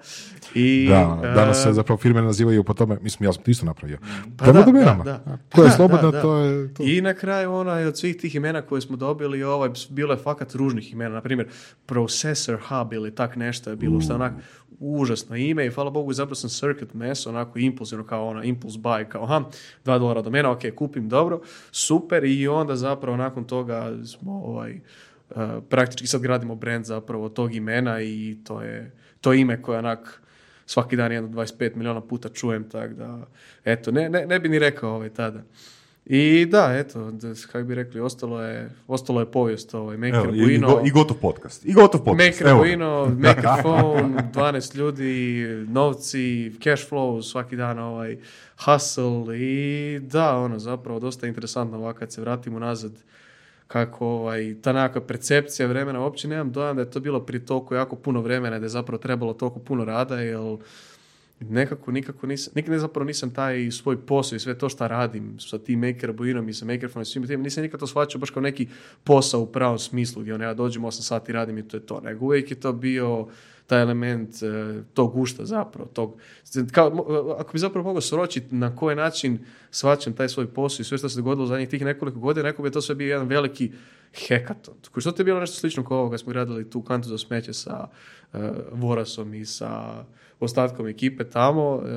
I, 0.54 0.88
Da, 0.88 1.32
danas 1.34 1.62
se 1.62 1.68
e, 1.68 1.72
zapravo 1.72 1.98
firme 1.98 2.22
nazivaju 2.22 2.64
po 2.64 2.74
tome, 2.74 2.98
mislim, 3.02 3.28
ja 3.28 3.32
sam 3.32 3.42
to 3.42 3.50
isto 3.50 3.66
napravio. 3.66 3.98
Pa 4.36 4.44
Prema 4.44 4.58
da, 4.58 4.66
domenama. 4.66 5.04
da, 5.04 5.22
da. 5.26 5.38
Koja 5.54 5.66
je 5.66 5.72
slobodna, 5.72 6.10
da, 6.10 6.22
to 6.22 6.36
je... 6.36 6.74
To. 6.74 6.82
I 6.82 7.00
na 7.00 7.14
kraju 7.14 7.52
onaj 7.52 7.86
od 7.86 7.98
svih 7.98 8.16
tih 8.16 8.34
imena 8.34 8.62
koje 8.62 8.80
smo 8.80 8.96
dobili, 8.96 9.42
ovaj, 9.42 9.70
bilo 9.88 10.12
je 10.12 10.18
fakat 10.18 10.54
ružnih 10.54 10.92
imena. 10.92 11.14
Na 11.14 11.20
primjer, 11.20 11.48
Processor 11.86 12.58
Hub 12.68 12.92
ili 12.92 13.14
tak 13.14 13.36
nešto 13.36 13.70
je 13.70 13.76
bilo, 13.76 14.00
što 14.00 14.12
je 14.12 14.14
onak 14.14 14.32
užasno 14.80 15.36
ime 15.36 15.66
i 15.66 15.70
hvala 15.70 15.90
Bogu 15.90 16.12
zapravo 16.12 16.34
sam 16.34 16.50
Circuit 16.50 16.94
Mess, 16.94 17.26
onako 17.26 17.58
impulsivno 17.58 18.06
kao 18.06 18.26
ona 18.26 18.44
impulse 18.44 18.78
buy, 18.78 19.08
kao 19.08 19.24
aha, 19.24 19.44
dva 19.84 19.98
dolara 19.98 20.22
do 20.22 20.30
mene, 20.30 20.48
ok, 20.48 20.60
kupim, 20.74 21.08
dobro, 21.08 21.40
super 21.70 22.24
i 22.24 22.48
onda 22.48 22.76
zapravo 22.76 23.16
nakon 23.16 23.44
toga 23.44 23.92
smo 24.04 24.32
ovaj, 24.32 24.80
uh, 25.30 25.36
praktički 25.68 26.06
sad 26.06 26.20
gradimo 26.20 26.54
brand 26.54 26.84
zapravo 26.84 27.28
tog 27.28 27.54
imena 27.54 28.02
i 28.02 28.38
to 28.44 28.62
je 28.62 28.92
to 29.20 29.32
ime 29.32 29.62
koje 29.62 29.78
onak 29.78 30.22
svaki 30.66 30.96
dan 30.96 31.12
jedno 31.12 31.28
25 31.28 31.76
milijuna 31.76 32.00
puta 32.00 32.28
čujem, 32.28 32.70
tak 32.70 32.94
da, 32.94 33.26
eto, 33.64 33.90
ne, 33.90 34.08
ne, 34.08 34.26
ne 34.26 34.40
bi 34.40 34.48
ni 34.48 34.58
rekao 34.58 34.90
ovaj 34.90 35.10
tada. 35.10 35.42
I 36.08 36.46
da, 36.50 36.72
eto, 36.78 37.12
kako 37.52 37.64
bi 37.64 37.74
rekli, 37.74 38.00
ostalo 38.00 38.42
je, 38.42 38.70
ostalo 38.88 39.20
je 39.20 39.30
povijest 39.30 39.74
ovaj, 39.74 39.96
Maker 39.96 40.14
Evo, 40.14 40.32
i, 40.34 40.54
i, 40.54 40.58
go- 40.58 40.82
i 40.84 40.90
gotov 40.90 41.16
podcast. 41.16 41.64
I 41.66 41.72
gotov 41.72 42.04
podcast. 42.04 42.40
Maker 42.40 42.46
Evo 42.46 42.58
ga. 42.58 42.64
Bueno, 42.64 43.16
Maker 43.18 43.44
Phone, 43.62 44.14
12 44.34 44.76
ljudi, 44.76 45.44
novci, 45.68 46.52
cash 46.64 46.88
flow, 46.90 47.22
svaki 47.22 47.56
dan 47.56 47.78
ovaj 47.78 48.18
hustle 48.64 49.38
i 49.38 49.98
da, 50.02 50.36
ono, 50.36 50.58
zapravo 50.58 51.00
dosta 51.00 51.26
interesantno 51.26 51.78
ovako 51.78 51.98
kad 51.98 52.12
se 52.12 52.20
vratimo 52.20 52.58
nazad 52.58 52.92
kako 53.68 54.06
ovaj, 54.06 54.54
ta 54.62 54.72
nekakva 54.72 55.00
percepcija 55.00 55.68
vremena, 55.68 56.00
uopće 56.00 56.28
nemam 56.28 56.52
dojam 56.52 56.76
da 56.76 56.82
je 56.82 56.90
to 56.90 57.00
bilo 57.00 57.20
prije 57.20 57.46
toliko 57.46 57.74
jako 57.74 57.96
puno 57.96 58.20
vremena, 58.20 58.58
da 58.58 58.64
je 58.64 58.68
zapravo 58.68 58.98
trebalo 58.98 59.32
toliko 59.32 59.58
puno 59.58 59.84
rada, 59.84 60.20
jer 60.20 60.38
nekako 61.40 61.92
nikako 61.92 62.26
nisam, 62.26 62.52
nikad 62.56 62.72
ne 62.72 62.78
zapravo 62.78 63.04
nisam 63.04 63.30
taj 63.30 63.70
svoj 63.70 64.06
posao 64.06 64.36
i 64.36 64.40
sve 64.40 64.58
to 64.58 64.68
što 64.68 64.88
radim 64.88 65.40
sa 65.40 65.58
tim 65.58 65.80
maker 65.80 66.12
bojinom 66.12 66.48
i 66.48 66.54
sa 66.54 66.64
makerfom 66.64 67.02
i 67.02 67.04
svim 67.04 67.26
tim, 67.26 67.42
nisam 67.42 67.62
nikad 67.62 67.80
to 67.80 67.86
shvaćao 67.86 68.18
baš 68.18 68.30
kao 68.30 68.42
neki 68.42 68.68
posao 69.04 69.40
u 69.40 69.46
pravom 69.46 69.78
smislu 69.78 70.22
gdje 70.22 70.34
ono, 70.34 70.44
ja 70.44 70.54
dođem 70.54 70.82
8 70.82 70.90
sati 70.90 71.32
radim 71.32 71.58
i 71.58 71.68
to 71.68 71.76
je 71.76 71.86
to, 71.86 72.00
nego 72.00 72.24
uvijek 72.24 72.50
je 72.50 72.60
to 72.60 72.72
bio 72.72 73.28
taj 73.66 73.82
element 73.82 74.42
e, 74.42 74.82
tog 74.94 75.12
gušta 75.12 75.44
zapravo, 75.44 75.88
tog, 75.92 76.16
kao, 76.72 77.06
ako 77.38 77.52
bi 77.52 77.58
zapravo 77.58 77.84
mogao 77.84 78.00
sročiti 78.00 78.54
na 78.54 78.76
koji 78.76 78.96
način 78.96 79.38
shvaćam 79.70 80.12
taj 80.12 80.28
svoj 80.28 80.46
posao 80.46 80.82
i 80.82 80.84
sve 80.84 80.98
što 80.98 81.08
se 81.08 81.16
dogodilo 81.16 81.46
zadnjih 81.46 81.68
tih 81.68 81.84
nekoliko 81.84 82.18
godina, 82.18 82.48
neko 82.48 82.62
bi 82.62 82.70
to 82.70 82.80
sve 82.80 82.94
bio 82.94 83.08
jedan 83.08 83.26
veliki 83.26 83.72
hekaton. 84.28 84.74
Što 84.96 85.12
to 85.12 85.20
je 85.20 85.24
bilo 85.24 85.40
nešto 85.40 85.56
slično 85.56 85.84
kao 85.84 85.98
ovoga 85.98 86.18
smo 86.18 86.32
gradili 86.32 86.70
tu 86.70 86.82
kantu 86.82 87.08
za 87.08 87.18
smeće 87.18 87.52
sa 87.52 87.88
e, 88.32 88.38
Vorasom 88.72 89.34
i 89.34 89.44
sa 89.44 90.04
ostatkom 90.40 90.86
ekipe 90.86 91.24
tamo, 91.24 91.82
e, 91.84 91.88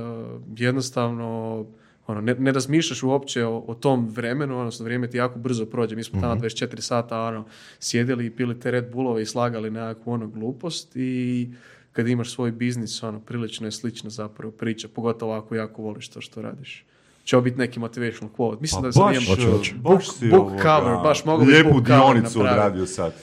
jednostavno 0.57 1.65
ono, 2.07 2.21
ne, 2.21 2.35
ne 2.39 2.51
razmišljaš 2.51 3.03
uopće 3.03 3.45
o, 3.45 3.63
o 3.67 3.73
tom 3.75 4.07
vremenu, 4.07 4.59
odnosno 4.59 4.83
vrijeme 4.83 5.09
ti 5.09 5.17
jako 5.17 5.39
brzo 5.39 5.65
prođe. 5.65 5.95
Mi 5.95 6.03
smo 6.03 6.21
tamo 6.21 6.35
24 6.35 6.81
sata 6.81 7.21
ono, 7.21 7.45
sjedili 7.79 8.25
i 8.25 8.29
pili 8.29 8.59
te 8.59 8.71
Red 8.71 8.91
Bullove 8.91 9.21
i 9.21 9.25
slagali 9.25 9.69
nekakvu 9.69 10.11
ono 10.11 10.27
glupost 10.27 10.95
i 10.95 11.49
kad 11.91 12.07
imaš 12.07 12.33
svoj 12.33 12.51
biznis, 12.51 13.03
ono, 13.03 13.19
prilično 13.19 13.67
je 13.67 13.71
slična 13.71 14.09
zapravo 14.09 14.51
priča, 14.51 14.87
pogotovo 14.87 15.33
ako 15.33 15.55
jako 15.55 15.81
voliš 15.81 16.09
to 16.09 16.21
što 16.21 16.41
radiš. 16.41 16.85
Će 17.23 17.35
ovo 17.35 17.43
biti 17.43 17.57
neki 17.57 17.79
motivational 17.79 18.35
quote. 18.37 18.61
Mislim 18.61 18.81
Pa 18.81 18.87
da 18.87 18.91
sam 18.91 19.03
baš, 19.03 19.27
baš 19.27 19.73
Book- 19.83 20.19
si 20.19 20.29
book 20.29 20.41
ovoga, 20.41 20.63
cover, 20.63 20.97
baš 21.03 21.25
mogu 21.25 21.45
bi 21.45 21.51
Lijepu 21.51 21.73
book 21.73 21.87
cover 21.87 22.13
dionicu 22.13 22.39
odradio 22.39 22.85
sad. 22.85 23.13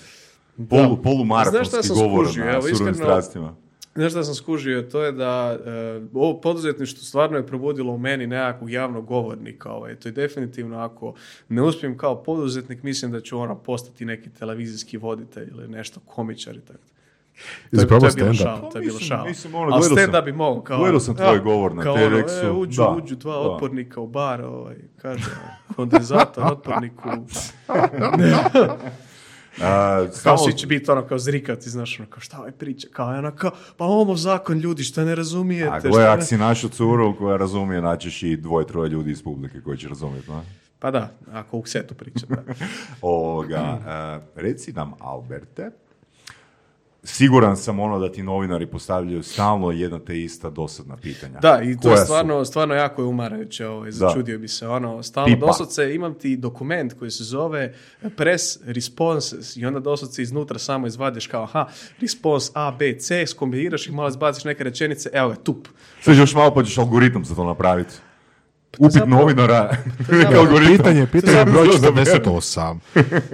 Polu, 0.70 1.02
šta 1.64 1.82
sam 1.82 1.96
govor 1.96 2.26
na 2.36 2.62
surovim 2.62 2.94
strastima. 2.94 3.56
Znaš 3.96 4.12
šta 4.12 4.24
sam 4.24 4.34
skužio, 4.34 4.82
to 4.82 5.02
je 5.02 5.12
da 5.12 5.58
e, 5.66 6.00
ovo 6.14 6.40
poduzetništvo 6.40 7.02
stvarno 7.02 7.36
je 7.36 7.46
probudilo 7.46 7.92
u 7.92 7.98
meni 7.98 8.26
nekakvog 8.26 8.70
javnog 8.70 9.06
govornika. 9.06 9.70
Ovaj. 9.70 9.94
To 9.94 10.08
je 10.08 10.12
definitivno 10.12 10.78
ako 10.78 11.14
ne 11.48 11.62
uspijem 11.62 11.98
kao 11.98 12.22
poduzetnik, 12.22 12.82
mislim 12.82 13.12
da 13.12 13.20
ću 13.20 13.38
ono 13.38 13.54
postati 13.54 14.04
neki 14.04 14.30
televizijski 14.30 14.96
voditelj 14.98 15.48
ili 15.50 15.68
nešto 15.68 16.00
komičar 16.00 16.56
i 16.56 16.60
tako. 16.60 16.78
To 17.70 17.76
je, 17.76 17.80
Zapravo 17.80 18.00
to 18.00 18.06
je 18.06 18.12
bilo 18.16 18.32
stand-up. 18.32 18.42
šala, 18.42 18.70
to 18.70 18.78
je 18.78 18.82
bilo 18.82 18.98
šala. 18.98 19.24
ono, 19.54 19.74
Ali 19.74 19.82
sam- 19.82 19.96
stand-up 19.96 20.24
bi 20.24 20.32
mogao 20.32 20.62
kao... 20.62 20.78
gledao 20.78 21.00
sam 21.00 21.16
tvoj 21.16 21.38
govor 21.38 21.74
na 21.74 21.82
kao 21.82 21.94
ono, 21.94 22.16
TEDxu, 22.16 22.46
e, 22.46 22.50
uđu, 22.50 22.82
da, 22.82 22.88
uđu 22.88 23.16
dva 23.16 23.32
da. 23.32 23.40
otpornika 23.40 24.00
u 24.00 24.06
bar, 24.06 24.42
ovaj, 24.42 24.76
kaže, 25.02 25.30
kondenzator 25.76 26.44
otporniku. 26.52 27.08
A, 29.62 30.06
Kao 30.22 30.38
svi 30.38 30.52
će 30.52 30.66
biti 30.66 30.90
ono 30.90 31.02
kao 31.02 31.18
zrikati, 31.18 31.70
znaš, 31.70 32.00
ono 32.00 32.08
kao 32.08 32.20
šta 32.20 32.38
ovaj 32.38 32.52
priča, 32.52 32.88
kao 32.92 33.08
ono 33.08 33.30
kao, 33.30 33.50
pa 33.76 33.84
ovo 33.84 34.16
zakon 34.16 34.58
ljudi, 34.58 34.82
što 34.82 35.04
ne 35.04 35.14
razumijete. 35.14 35.88
A 35.88 35.90
gle, 35.90 36.06
ako 36.06 36.22
si 36.22 36.36
našao 36.36 36.70
curu 36.70 37.16
koja 37.18 37.36
razumije, 37.36 37.82
naćeš 37.82 38.22
i 38.22 38.36
dvoje, 38.36 38.66
troje 38.66 38.90
ljudi 38.90 39.10
iz 39.10 39.22
publike 39.22 39.60
koji 39.60 39.78
će 39.78 39.88
razumjeti, 39.88 40.30
no? 40.30 40.44
Pa 40.78 40.90
da, 40.90 41.10
ako 41.32 41.58
u 41.58 41.62
ksetu 41.62 41.94
priča, 41.94 42.26
da. 42.28 42.42
Ovoga, 43.02 43.78
e, 44.36 44.40
reci 44.40 44.72
nam, 44.72 44.92
Alberte, 45.00 45.70
siguran 47.06 47.56
sam 47.56 47.80
ono 47.80 47.98
da 47.98 48.12
ti 48.12 48.22
novinari 48.22 48.66
postavljaju 48.66 49.22
stalno 49.22 49.70
jedna 49.70 49.98
te 49.98 50.22
ista 50.22 50.50
dosadna 50.50 50.96
pitanja. 50.96 51.38
Da, 51.40 51.60
i 51.62 51.74
to 51.74 51.80
Koja 51.80 51.92
je 51.92 51.98
su? 51.98 52.04
stvarno, 52.04 52.44
stvarno 52.44 52.74
jako 52.74 53.02
je 53.02 53.06
umarajuće, 53.06 53.66
ovaj, 53.66 53.90
začudio 53.92 54.38
bi 54.38 54.48
se, 54.48 54.68
ono, 54.68 55.02
stalno 55.02 55.28
Tipa? 55.28 55.46
doslovce 55.46 55.94
imam 55.94 56.14
ti 56.14 56.36
dokument 56.36 56.92
koji 56.92 57.10
se 57.10 57.24
zove 57.24 57.74
press 58.10 58.58
responses 58.62 59.16
i 59.56 59.66
onda 59.66 59.80
doslovce 59.80 60.22
iznutra 60.22 60.58
samo 60.58 60.86
izvadiš 60.86 61.26
kao, 61.26 61.42
aha, 61.44 61.66
response 62.00 62.50
A, 62.54 62.70
B, 62.70 62.94
C, 62.94 63.26
skombiniraš 63.26 63.86
ih, 63.86 63.92
malo 63.92 64.10
zbaciš 64.10 64.44
neke 64.44 64.64
rečenice, 64.64 65.10
evo 65.12 65.28
ga, 65.28 65.34
tup. 65.36 65.68
Sad 66.02 66.16
još 66.16 66.34
malo 66.34 66.54
pa 66.54 66.64
ćeš 66.64 66.78
algoritam 66.78 67.24
za 67.24 67.34
to 67.34 67.44
napraviti. 67.44 67.94
Upit 68.78 68.92
zapravo- 68.92 69.20
novinara. 69.20 69.76
zapravo- 70.22 70.38
algoritam. 70.38 70.76
Pitanje, 70.76 71.06
pitanje 71.06 71.44
broj 71.44 71.68
za 71.78 71.90
mene. 71.90 72.04
48. 72.06 72.78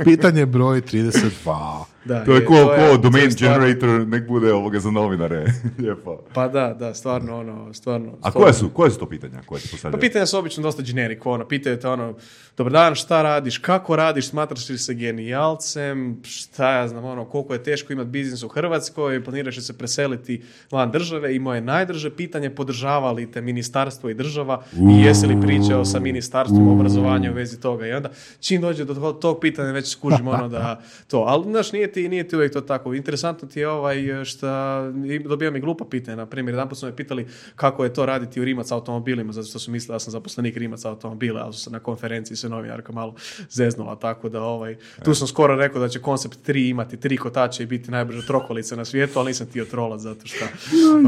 Pitanje 0.04 0.46
broj 0.46 0.80
32. 0.82 1.84
Da, 2.04 2.24
To 2.24 2.34
je 2.34 2.44
ko, 2.44 2.54
ko 2.54 2.96
domain 2.98 3.24
je 3.24 3.30
stvarno- 3.30 3.58
generator, 3.58 4.08
nek 4.08 4.28
bude 4.28 4.52
ovoga 4.52 4.80
za 4.80 4.90
novinare. 4.90 5.44
Lijepo. 5.78 6.20
Pa 6.34 6.48
da, 6.48 6.74
da, 6.74 6.94
stvarno, 6.94 7.38
ono, 7.38 7.74
stvarno. 7.74 8.08
A 8.12 8.16
stvarno- 8.20 8.40
koje 8.40 8.52
su, 8.52 8.68
koje 8.70 8.90
su 8.90 8.98
to 8.98 9.08
pitanja 9.08 9.40
koje 9.42 9.60
ti 9.60 9.76
Pa 9.82 9.98
pitanja 9.98 10.26
su 10.26 10.38
obično 10.38 10.62
dosta 10.62 10.82
generic, 10.84 11.18
ono, 11.24 11.44
pitaju 11.44 11.76
te 11.78 11.88
ono, 11.88 12.14
dobar 12.56 12.72
dan, 12.72 12.94
šta 12.94 13.22
radiš, 13.22 13.58
kako 13.58 13.96
radiš, 13.96 14.28
smatraš 14.28 14.68
li 14.68 14.78
se 14.78 14.94
genijalcem, 14.94 16.20
šta 16.24 16.72
ja 16.72 16.88
znam, 16.88 17.04
ono, 17.04 17.24
koliko 17.24 17.52
je 17.52 17.62
teško 17.62 17.92
imati 17.92 18.08
biznis 18.10 18.42
u 18.42 18.48
Hrvatskoj, 18.48 19.24
planiraš 19.24 19.56
li 19.56 19.62
se 19.62 19.72
preseliti 19.72 20.42
van 20.70 20.90
države? 20.90 21.34
I 21.34 21.38
moje 21.38 21.60
najdrže 21.60 22.10
pitanje, 22.12 22.50
podržava 22.50 23.12
li 23.12 23.30
te 23.30 23.40
ministarstvo 23.40 24.10
i 24.10 24.14
država? 24.14 24.62
I 24.72 25.02
jesi 25.02 25.26
li 25.26 25.40
pričao 25.40 25.84
sa 25.84 26.00
ministarstvom 26.00 26.68
obrazovanja 26.70 27.30
u 27.30 27.34
vezi 27.34 27.60
toga? 27.60 27.86
I 27.86 27.92
onda 27.92 28.10
čim 28.40 28.60
dođe 28.60 28.84
do 28.84 28.94
tog- 28.94 29.20
tog 29.20 29.38
pitanja 29.40 29.72
već 29.72 29.88
skužim 29.88 30.28
ono 30.28 30.48
da 30.48 30.80
to, 31.06 31.18
ali 31.18 31.44
znaš, 31.44 31.72
nije 31.72 31.91
ti, 31.92 32.08
nije 32.08 32.28
ti 32.28 32.36
uvijek 32.36 32.52
to 32.52 32.60
tako. 32.60 32.94
Interesantno 32.94 33.48
ti 33.48 33.60
je 33.60 33.68
ovaj 33.68 34.24
šta 34.24 34.82
dobijam 35.24 35.56
i 35.56 35.60
glupa 35.60 35.84
pitanja, 35.84 36.16
na 36.16 36.26
primjer, 36.26 36.54
jedan 36.54 36.74
su 36.74 36.86
me 36.86 36.96
pitali 36.96 37.26
kako 37.56 37.84
je 37.84 37.92
to 37.92 38.06
raditi 38.06 38.40
u 38.40 38.44
Rimac 38.44 38.70
automobilima, 38.70 39.32
zato 39.32 39.46
što 39.46 39.58
su 39.58 39.70
mislili 39.70 39.94
da 39.94 39.98
sam 39.98 40.10
zaposlenik 40.10 40.56
Rimac 40.56 40.84
automobila, 40.84 41.40
ali 41.40 41.52
su 41.52 41.60
se 41.60 41.70
na 41.70 41.78
konferenciji 41.78 42.36
se 42.36 42.48
novinarka 42.48 42.92
malo 42.92 43.14
zeznula, 43.50 43.96
tako 43.96 44.28
da 44.28 44.42
ovaj, 44.42 44.76
tu 45.04 45.14
sam 45.14 45.28
skoro 45.28 45.56
rekao 45.56 45.80
da 45.80 45.88
će 45.88 46.00
koncept 46.00 46.38
3 46.48 46.70
imati 46.70 46.96
tri 46.96 47.16
kotače 47.16 47.62
i 47.62 47.66
biti 47.66 47.90
najbrža 47.90 48.26
trokolica 48.26 48.76
na 48.76 48.84
svijetu, 48.84 49.18
ali 49.18 49.28
nisam 49.28 49.46
htio 49.46 49.64
trolat 49.64 50.00
zato 50.00 50.26
što 50.26 50.44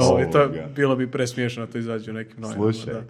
ovaj, 0.00 0.30
to 0.30 0.50
bilo 0.76 0.96
bi 0.96 1.10
presmiješno 1.10 1.66
da 1.66 1.72
to 1.72 1.78
izađe 1.78 2.10
u 2.10 2.14
nekim 2.14 2.40
novinama. 2.40 2.72
Slušaj, 2.72 2.94
da. 2.94 3.02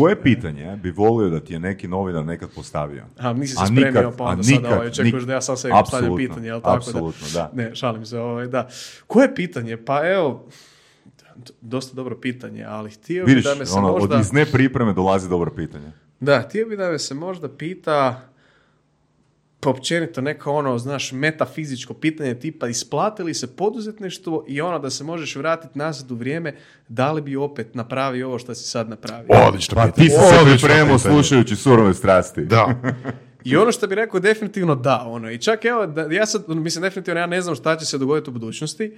Koje 0.00 0.22
pitanje 0.22 0.76
bi 0.82 0.90
volio 0.90 1.30
da 1.30 1.40
ti 1.40 1.52
je 1.52 1.58
neki 1.60 1.88
novinar 1.88 2.24
nekad 2.24 2.48
postavio? 2.54 3.04
A 3.18 3.32
nisi 3.32 3.54
se 3.56 3.66
spremio, 3.66 3.86
nikad- 3.86 4.16
pa 4.16 4.24
onda 4.24 4.42
nikad, 4.46 4.72
ovaj, 4.72 4.86
očekuješ 4.86 5.24
da 5.24 5.32
ja 5.32 5.40
sam 5.40 5.56
sebi 5.56 5.74
postavljam 5.80 6.16
pitanje, 6.16 6.46
jel 6.46 6.60
tako? 6.60 6.76
apsolutno, 6.76 7.26
da. 7.34 7.50
Ne, 7.54 7.74
šalim 7.74 8.06
se, 8.06 8.18
ovaj, 8.18 8.46
da. 8.46 8.68
Koje 9.06 9.34
pitanje? 9.34 9.76
Pa 9.76 10.08
evo, 10.08 10.46
dosta 11.60 11.94
dobro 11.94 12.16
pitanje, 12.16 12.64
ali 12.64 12.90
htio 12.90 13.24
bi 13.24 13.40
da 13.40 13.54
me 13.54 13.66
se 13.66 13.78
ono, 13.78 13.92
možda... 13.92 14.14
od 14.14 14.20
iz 14.20 14.32
nepripreme 14.32 14.92
dolazi 14.92 15.28
dobro 15.28 15.50
pitanje. 15.50 15.92
Da, 16.20 16.40
htio 16.40 16.66
bi 16.68 16.76
da 16.76 16.90
me 16.90 16.98
se 16.98 17.14
možda 17.14 17.48
pita 17.48 18.20
općenito 19.66 20.20
neko 20.20 20.52
ono, 20.52 20.78
znaš, 20.78 21.12
metafizičko 21.12 21.94
pitanje 21.94 22.34
tipa 22.34 22.68
isplati 22.68 23.22
li 23.22 23.34
se 23.34 23.56
poduzetništvo 23.56 24.44
i 24.48 24.60
ono 24.60 24.78
da 24.78 24.90
se 24.90 25.04
možeš 25.04 25.36
vratiti 25.36 25.78
nazad 25.78 26.10
u 26.10 26.14
vrijeme, 26.14 26.54
da 26.88 27.12
li 27.12 27.22
bi 27.22 27.36
opet 27.36 27.74
napravio 27.74 28.28
ovo 28.28 28.38
što 28.38 28.54
si 28.54 28.68
sad 28.68 28.88
napravio? 28.88 29.26
Odlično 29.48 29.74
Pa 29.74 29.86
pitanje. 29.86 30.08
ti 30.08 30.14
si 30.14 30.18
se 30.18 30.58
pripremao 30.58 30.96
pitanje. 30.96 31.14
slušajući 31.14 31.56
surove 31.56 31.94
strasti. 31.94 32.44
Da. 32.44 32.74
I 33.44 33.56
ono 33.56 33.72
što 33.72 33.86
bi 33.86 33.94
rekao 33.94 34.20
definitivno 34.20 34.74
da, 34.74 35.04
ono. 35.06 35.30
I 35.30 35.38
čak 35.38 35.64
evo, 35.64 35.86
da, 35.86 36.02
ja 36.02 36.26
sad, 36.26 36.44
ono, 36.48 36.60
mislim, 36.60 36.82
definitivno 36.82 37.20
ja 37.20 37.26
ne 37.26 37.40
znam 37.40 37.54
šta 37.54 37.76
će 37.76 37.86
se 37.86 37.98
dogoditi 37.98 38.30
u 38.30 38.32
budućnosti 38.32 38.96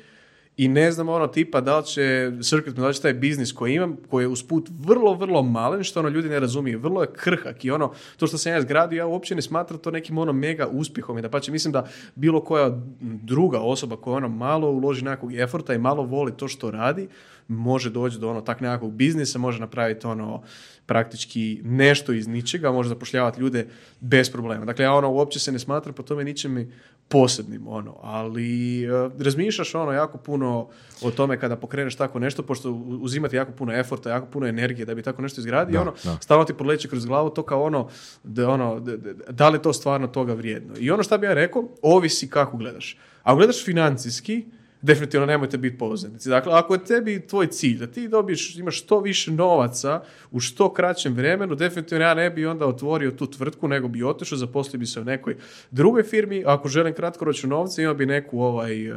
i 0.56 0.68
ne 0.68 0.92
znam 0.92 1.08
ono 1.08 1.26
tipa 1.26 1.60
da 1.60 1.78
li 1.78 1.84
će 1.84 2.32
Circuit, 2.42 2.76
da 2.76 2.88
li 2.88 2.94
će 2.94 3.02
taj 3.02 3.14
biznis 3.14 3.52
koji 3.52 3.74
imam, 3.74 3.96
koji 4.10 4.24
je 4.24 4.28
usput 4.28 4.68
vrlo, 4.80 5.14
vrlo 5.14 5.42
malen, 5.42 5.84
što 5.84 6.00
ono 6.00 6.08
ljudi 6.08 6.28
ne 6.28 6.40
razumiju, 6.40 6.78
vrlo 6.78 7.02
je 7.02 7.12
krhak 7.12 7.64
i 7.64 7.70
ono, 7.70 7.92
to 8.16 8.26
što 8.26 8.38
sam 8.38 8.52
ja 8.52 8.58
izgradio, 8.58 8.96
ja 8.96 9.06
uopće 9.06 9.34
ne 9.34 9.42
smatram 9.42 9.78
to 9.78 9.90
nekim 9.90 10.18
ono 10.18 10.32
mega 10.32 10.66
uspjehom. 10.66 11.18
I 11.18 11.22
da 11.22 11.28
pače 11.28 11.52
mislim 11.52 11.72
da 11.72 11.88
bilo 12.14 12.40
koja 12.40 12.80
druga 13.00 13.60
osoba 13.60 13.96
koja 13.96 14.16
ono 14.16 14.28
malo 14.28 14.70
uloži 14.70 15.04
nekakvog 15.04 15.34
eforta 15.34 15.74
i 15.74 15.78
malo 15.78 16.02
voli 16.02 16.32
to 16.36 16.48
što 16.48 16.70
radi, 16.70 17.08
može 17.48 17.90
doći 17.90 18.18
do 18.18 18.30
ono 18.30 18.40
tak 18.40 18.60
nekakvog 18.60 18.92
biznisa, 18.92 19.38
može 19.38 19.60
napraviti 19.60 20.06
ono 20.06 20.42
praktički 20.86 21.60
nešto 21.64 22.12
iz 22.12 22.26
ničega, 22.28 22.72
može 22.72 22.88
zapošljavati 22.88 23.40
ljude 23.40 23.66
bez 24.00 24.30
problema. 24.30 24.64
Dakle, 24.64 24.84
ja 24.84 24.92
ono 24.92 25.10
uopće 25.10 25.38
se 25.38 25.52
ne 25.52 25.58
smatram 25.58 25.94
po 25.94 26.02
tome 26.02 26.24
ničim 26.24 26.72
posebnim, 27.08 27.68
ono, 27.68 27.96
ali 28.02 28.82
e, 28.84 28.88
razmišljaš 29.18 29.74
ono 29.74 29.92
jako 29.92 30.18
puno 30.18 30.68
o 31.02 31.10
tome 31.10 31.40
kada 31.40 31.56
pokreneš 31.56 31.96
tako 31.96 32.18
nešto, 32.18 32.42
pošto 32.42 32.70
uzimati 32.72 33.36
jako 33.36 33.52
puno 33.52 33.72
eforta, 33.72 34.10
jako 34.10 34.26
puno 34.26 34.46
energije 34.46 34.86
da 34.86 34.94
bi 34.94 35.02
tako 35.02 35.22
nešto 35.22 35.40
izgradio, 35.40 35.80
ono, 35.80 35.94
da. 36.04 36.16
stalno 36.20 36.44
ti 36.44 36.54
proleće 36.54 36.88
kroz 36.88 37.06
glavu 37.06 37.30
to 37.30 37.42
kao 37.42 37.62
ono, 37.62 37.88
da, 38.24 38.48
ono, 38.48 38.80
da, 38.80 38.96
da- 38.96 39.32
da 39.32 39.48
li 39.48 39.56
je 39.56 39.62
to 39.62 39.72
stvarno 39.72 40.06
toga 40.06 40.34
vrijedno. 40.34 40.74
I 40.78 40.90
ono 40.90 41.02
što 41.02 41.18
bi 41.18 41.26
ja 41.26 41.34
rekao, 41.34 41.68
ovisi 41.82 42.30
kako 42.30 42.56
gledaš. 42.56 42.98
Ako 43.22 43.36
gledaš 43.36 43.64
financijski, 43.64 44.44
definitivno 44.82 45.26
nemojte 45.26 45.58
biti 45.58 45.78
poduzetnici. 45.78 46.28
Dakle, 46.28 46.52
ako 46.54 46.74
je 46.74 46.84
tebi 46.84 47.26
tvoj 47.26 47.46
cilj 47.46 47.78
da 47.78 47.86
ti 47.86 48.08
dobiješ, 48.08 48.56
imaš 48.56 48.78
što 48.82 49.00
više 49.00 49.30
novaca 49.30 50.02
u 50.30 50.40
što 50.40 50.72
kraćem 50.72 51.14
vremenu, 51.14 51.54
definitivno 51.54 52.04
ja 52.04 52.14
ne 52.14 52.30
bi 52.30 52.46
onda 52.46 52.66
otvorio 52.66 53.10
tu 53.10 53.26
tvrtku, 53.26 53.68
nego 53.68 53.88
bi 53.88 54.04
otišao, 54.04 54.38
zaposlio 54.38 54.80
bi 54.80 54.86
se 54.86 55.00
u 55.00 55.04
nekoj 55.04 55.36
drugoj 55.70 56.02
firmi. 56.02 56.42
Ako 56.46 56.68
želim 56.68 56.94
kratkoročno 56.94 57.48
novce, 57.48 57.82
imao 57.82 57.94
bi 57.94 58.06
neku 58.06 58.40
ovaj, 58.40 58.90
uh, 58.90 58.96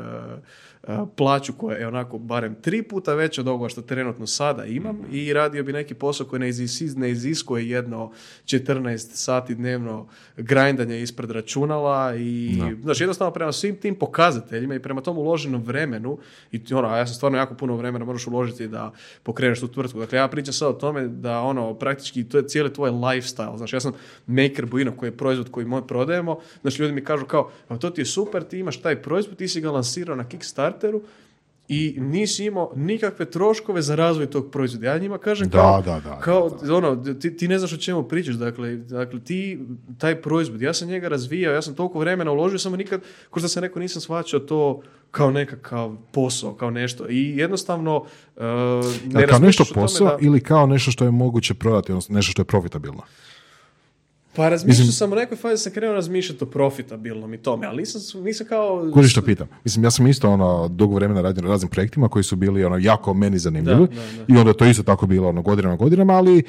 plaću 1.15 1.54
koja 1.54 1.78
je 1.78 1.88
onako 1.88 2.17
barem 2.17 2.56
tri 2.62 2.84
puta 2.84 3.13
veća 3.13 3.41
od 3.41 3.48
ovoga 3.48 3.69
što 3.69 3.82
trenutno 3.82 4.28
sada 4.28 4.65
imam 4.65 5.00
i 5.12 5.34
radio 5.34 5.63
bi 5.63 5.74
neki 5.74 5.93
posao 5.93 6.28
koji 6.28 6.39
ne, 6.39 6.48
izis- 6.50 6.98
ne 6.98 7.12
iziskuje 7.12 7.69
jedno 7.69 8.12
14 8.45 8.98
sati 8.98 9.56
dnevno 9.56 10.08
grindanja 10.38 10.95
ispred 10.95 11.32
računala 11.32 12.15
i 12.15 12.62
znaš, 12.82 13.02
jednostavno 13.02 13.34
prema 13.34 13.52
svim 13.52 13.76
tim 13.76 13.95
pokazateljima 13.95 14.76
i 14.76 14.80
prema 14.80 15.02
tom 15.02 15.17
uloženom 15.17 15.63
vremenu 15.63 16.17
i 16.52 16.74
ono, 16.74 16.88
a 16.88 16.98
ja 16.98 17.06
sam 17.08 17.15
stvarno 17.15 17.38
jako 17.38 17.54
puno 17.56 17.76
vremena 17.76 18.06
moraš 18.06 18.28
uložiti 18.28 18.67
da 18.67 18.91
pokreneš 19.24 19.60
tu 19.60 19.67
tvrtku. 19.67 20.00
Dakle, 20.00 20.17
ja 20.17 20.28
pričam 20.28 20.54
sad 20.54 20.69
o 20.69 20.74
tome 20.74 21.08
da 21.08 21.39
ono, 21.41 21.74
praktički 21.74 22.24
to 22.24 22.38
je 22.38 22.48
cijeli 22.48 22.74
tvoj 22.74 22.89
lifestyle. 22.89 23.58
Znači, 23.58 23.76
ja 23.76 23.80
sam 23.80 23.93
maker 24.28 24.65
Buino 24.65 24.91
koji 24.98 25.08
je 25.08 25.17
proizvod 25.17 25.52
koji 25.52 25.65
mi 25.65 25.82
prodajemo. 25.88 26.39
Znači, 26.62 26.82
ljudi 26.82 26.93
mi 26.93 27.04
kažu 27.04 27.26
kao, 27.26 27.52
"A 27.67 27.78
to 27.78 27.89
ti 27.89 28.02
je 28.02 28.06
super, 28.06 28.43
ti 28.43 28.60
imaš 28.60 28.82
taj 28.82 29.02
proizvod, 29.02 29.38
ti 29.38 29.48
si 29.48 29.62
ga 29.62 29.71
lansirao 29.71 30.15
na 30.15 30.24
Kickstarteru 30.76 31.02
i 31.68 31.96
nisi 32.00 32.46
imao 32.46 32.72
nikakve 32.76 33.26
troškove 33.26 33.82
za 33.82 33.96
razvoj 33.96 34.26
tog 34.26 34.52
proizvoda. 34.52 34.88
Ja 34.88 34.98
njima 34.98 35.18
kažem 35.18 35.50
Da, 35.50 35.58
kao, 35.58 35.82
da, 35.82 36.00
da, 36.00 36.20
kao 36.20 36.50
da, 36.50 36.76
ono, 36.76 36.96
ti, 36.96 37.38
ti 37.38 37.48
ne 37.48 37.60
znaš 37.60 37.74
o 37.74 37.78
čemu 37.78 38.04
pričaš, 38.04 38.36
dakle, 38.36 38.76
dakle, 38.76 39.20
ti, 39.20 39.60
taj 39.98 40.22
proizvod, 40.22 40.62
ja 40.62 40.74
sam 40.74 40.88
njega 40.88 41.08
razvijao, 41.08 41.54
ja 41.54 41.62
sam 41.62 41.76
toliko 41.76 42.00
vremena 42.00 42.32
uložio, 42.32 42.60
samo 42.60 42.76
nikad, 42.76 43.02
ko 43.30 43.40
što 43.40 43.48
sam 43.50 43.62
rekao, 43.64 43.80
nisam 43.80 44.02
shvaćao 44.02 44.40
to 44.40 44.82
kao 45.12 45.32
nekakav 45.32 45.96
posao, 46.12 46.54
kao 46.54 46.70
nešto. 46.70 47.06
I 47.10 47.38
jednostavno, 47.38 47.98
uh, 48.36 48.42
ne 49.06 49.22
Jel 49.22 49.30
kao 49.30 49.40
nešto 49.40 49.64
tome 49.64 49.82
posao 49.82 50.08
da- 50.08 50.18
ili 50.22 50.40
kao 50.42 50.68
nešto 50.68 50.92
što 50.92 51.06
je 51.06 51.12
moguće 51.12 51.54
prodati, 51.54 51.92
odnosno 51.92 52.16
nešto 52.16 52.32
što 52.32 52.42
je 52.42 52.46
profitabilno? 52.46 53.02
Pa 54.36 54.50
razmišljao 54.50 54.88
sam 54.88 55.12
u 55.12 55.15
nekoj 55.15 55.38
fazi 55.38 55.63
sam 55.63 55.71
krenuo 55.71 55.95
razmišljati 55.95 56.43
o 56.43 56.48
profitabilnom 56.48 57.34
i 57.34 57.38
tome, 57.38 57.67
ali 57.67 57.78
nisam, 57.78 58.24
nisam 58.24 58.48
kao... 58.48 58.91
Kužiš 58.93 59.12
što 59.12 59.21
pitam? 59.21 59.48
Mislim, 59.63 59.84
ja 59.84 59.91
sam 59.91 60.08
isto 60.08 60.30
ono, 60.32 60.67
dugo 60.67 60.95
vremena 60.95 61.21
radio 61.21 61.43
na 61.43 61.50
raznim 61.50 61.69
projektima 61.69 62.10
koji 62.10 62.24
su 62.24 62.36
bili 62.36 62.65
ono, 62.65 62.78
jako 62.78 63.13
meni 63.13 63.39
zanimljivi 63.39 63.80
Da, 63.80 63.86
da, 63.86 64.26
da. 64.28 64.34
i 64.36 64.38
onda 64.38 64.50
je 64.50 64.58
to 64.58 64.65
isto 64.65 64.84
tako 64.84 65.08
bilo 65.08 65.30
ono, 65.30 65.41
godinama 65.41 65.76
godinama, 65.76 66.13
ali 66.13 66.43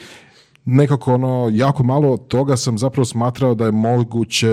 nekako 0.64 1.14
ono, 1.14 1.50
jako 1.52 1.82
malo 1.82 2.16
toga 2.16 2.56
sam 2.56 2.78
zapravo 2.78 3.04
smatrao 3.04 3.54
da 3.54 3.64
je 3.64 3.72
moguće 3.72 4.48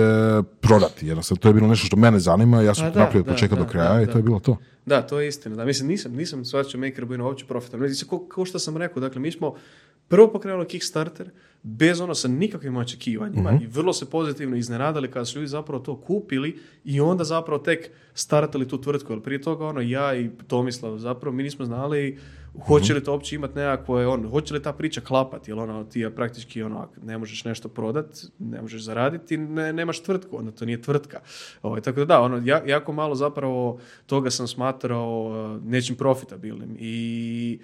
prodati. 0.60 1.06
Jednostavno, 1.06 1.40
to 1.40 1.48
je 1.48 1.54
bilo 1.54 1.68
nešto 1.68 1.86
što 1.86 1.96
mene 1.96 2.18
zanima, 2.18 2.62
ja 2.62 2.74
sam 2.74 2.86
napravio 2.86 3.20
od 3.20 3.26
početka 3.26 3.56
do 3.56 3.64
kraja 3.64 3.94
da, 3.94 4.02
i 4.02 4.06
to 4.06 4.18
je 4.18 4.22
bilo 4.22 4.40
to. 4.40 4.56
Da, 4.86 5.02
to 5.02 5.20
je 5.20 5.28
istina. 5.28 5.56
Da, 5.56 5.64
mislim, 5.64 5.88
nisam, 5.88 6.12
nisam 6.12 6.44
shvaćao 6.44 6.80
Maker 6.80 7.04
Buino 7.04 7.24
uopće 7.26 7.46
profitabilno. 7.46 7.88
Mislim, 7.88 8.08
ko, 8.08 8.28
ko 8.28 8.44
što 8.44 8.58
sam 8.58 8.76
rekao, 8.76 9.00
dakle, 9.00 9.20
mi 9.20 9.32
smo 9.32 9.54
prvo 10.08 10.28
pokrenuli 10.32 10.66
Kickstarter, 10.66 11.30
bez 11.62 12.00
ono 12.00 12.14
sa 12.14 12.28
nikakvim 12.28 12.76
očekivanjima 12.76 13.52
Mhm. 13.52 13.64
i 13.64 13.66
vrlo 13.66 13.92
se 13.92 14.10
pozitivno 14.10 14.56
iznenadili 14.56 15.10
kada 15.10 15.24
su 15.24 15.38
ljudi 15.38 15.48
zapravo 15.48 15.82
to 15.82 16.00
kupili 16.00 16.58
i 16.84 17.00
onda 17.00 17.24
zapravo 17.24 17.58
tek 17.58 17.90
startali 18.14 18.68
tu 18.68 18.80
tvrtku. 18.80 19.12
Jer 19.12 19.20
prije 19.22 19.42
toga 19.42 19.66
ono 19.66 19.80
ja 19.80 20.14
i 20.14 20.30
Tomislav 20.46 20.98
zapravo 20.98 21.36
mi 21.36 21.42
nismo 21.42 21.64
znali 21.64 22.18
Hoće 22.62 22.94
li 22.94 23.04
to 23.04 23.12
uopće 23.12 23.34
imati 23.36 23.54
nekakvo, 23.54 24.12
on, 24.12 24.28
hoće 24.30 24.54
li 24.54 24.62
ta 24.62 24.72
priča 24.72 25.00
klapati, 25.00 25.50
jer 25.50 25.58
ono, 25.58 25.84
ti 25.84 26.00
je 26.00 26.14
praktički 26.14 26.62
ono, 26.62 26.88
ne 27.02 27.18
možeš 27.18 27.44
nešto 27.44 27.68
prodat, 27.68 28.06
ne 28.38 28.62
možeš 28.62 28.82
zaraditi, 28.82 29.36
ne, 29.36 29.72
nemaš 29.72 30.02
tvrtku, 30.02 30.38
onda 30.38 30.50
to 30.52 30.64
nije 30.64 30.82
tvrtka. 30.82 31.20
Ovaj, 31.62 31.80
tako 31.80 31.98
da 31.98 32.04
da, 32.04 32.20
ono, 32.20 32.42
ja- 32.44 32.62
jako 32.66 32.92
malo 32.92 33.14
zapravo 33.14 33.78
toga 34.06 34.30
sam 34.30 34.46
smatrao 34.48 35.24
uh, 35.56 35.64
nečim 35.64 35.96
profitabilnim 35.96 36.76
i 36.78 37.58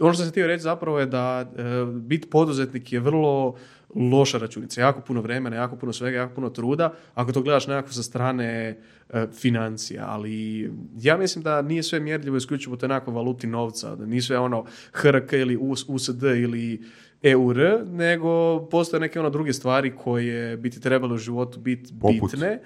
ono 0.00 0.12
što 0.12 0.22
sam 0.22 0.30
htio 0.30 0.46
reći 0.46 0.62
zapravo 0.62 0.98
je 1.00 1.06
da 1.06 1.50
e, 1.56 1.62
biti 1.92 2.30
poduzetnik 2.30 2.92
je 2.92 3.00
vrlo 3.00 3.54
loša 3.94 4.38
računica. 4.38 4.80
Jako 4.80 5.00
puno 5.00 5.20
vremena, 5.20 5.56
jako 5.56 5.76
puno 5.76 5.92
svega, 5.92 6.16
jako 6.18 6.34
puno 6.34 6.50
truda. 6.50 6.92
Ako 7.14 7.32
to 7.32 7.42
gledaš 7.42 7.66
nekako 7.66 7.92
sa 7.92 8.02
strane 8.02 8.78
e, 9.08 9.26
financija, 9.32 10.04
ali 10.08 10.70
ja 11.00 11.16
mislim 11.16 11.44
da 11.44 11.62
nije 11.62 11.82
sve 11.82 12.00
mjerljivo 12.00 12.36
isključivo 12.36 12.76
to 12.76 12.88
nekakvoj 12.88 13.14
valuti 13.14 13.46
novca, 13.46 13.96
da 13.96 14.06
nije 14.06 14.22
sve 14.22 14.38
ono 14.38 14.64
HRK 14.92 15.32
ili 15.32 15.56
US- 15.56 15.84
USD 15.88 16.22
ili 16.22 16.82
EUR, 17.22 17.58
nego 17.86 18.60
postoje 18.66 19.00
neke 19.00 19.20
ono 19.20 19.30
druge 19.30 19.52
stvari 19.52 19.92
koje 19.96 20.56
bi 20.56 20.70
ti 20.70 20.80
trebale 20.80 21.14
u 21.14 21.18
životu 21.18 21.60
biti 21.60 21.92
Poput? 22.00 22.30
bitne 22.32 22.60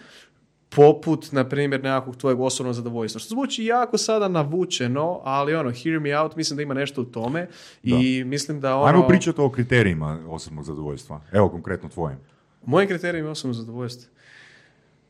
poput, 0.76 1.32
na 1.32 1.48
primjer, 1.48 1.82
nekakvog 1.82 2.16
tvojeg 2.16 2.40
osobnog 2.40 2.74
zadovoljstva. 2.74 3.18
Što 3.18 3.28
zvuči 3.28 3.64
jako 3.64 3.98
sada 3.98 4.28
navučeno, 4.28 5.20
ali 5.24 5.54
ono, 5.54 5.70
hear 5.70 6.00
me 6.00 6.18
out, 6.18 6.36
mislim 6.36 6.56
da 6.56 6.62
ima 6.62 6.74
nešto 6.74 7.02
u 7.02 7.04
tome 7.04 7.48
i 7.82 8.24
mislim 8.26 8.60
da 8.60 8.76
ono... 8.76 8.86
Ajmo 8.86 9.08
pričati 9.08 9.40
o 9.40 9.50
kriterijima 9.50 10.18
osobnog 10.28 10.64
zadovoljstva. 10.64 11.20
Evo, 11.32 11.48
konkretno 11.48 11.88
tvojim. 11.88 12.18
Mojim 12.66 12.88
kriterijima 12.88 13.30
osobnog 13.30 13.56
zadovoljstva. 13.56 14.10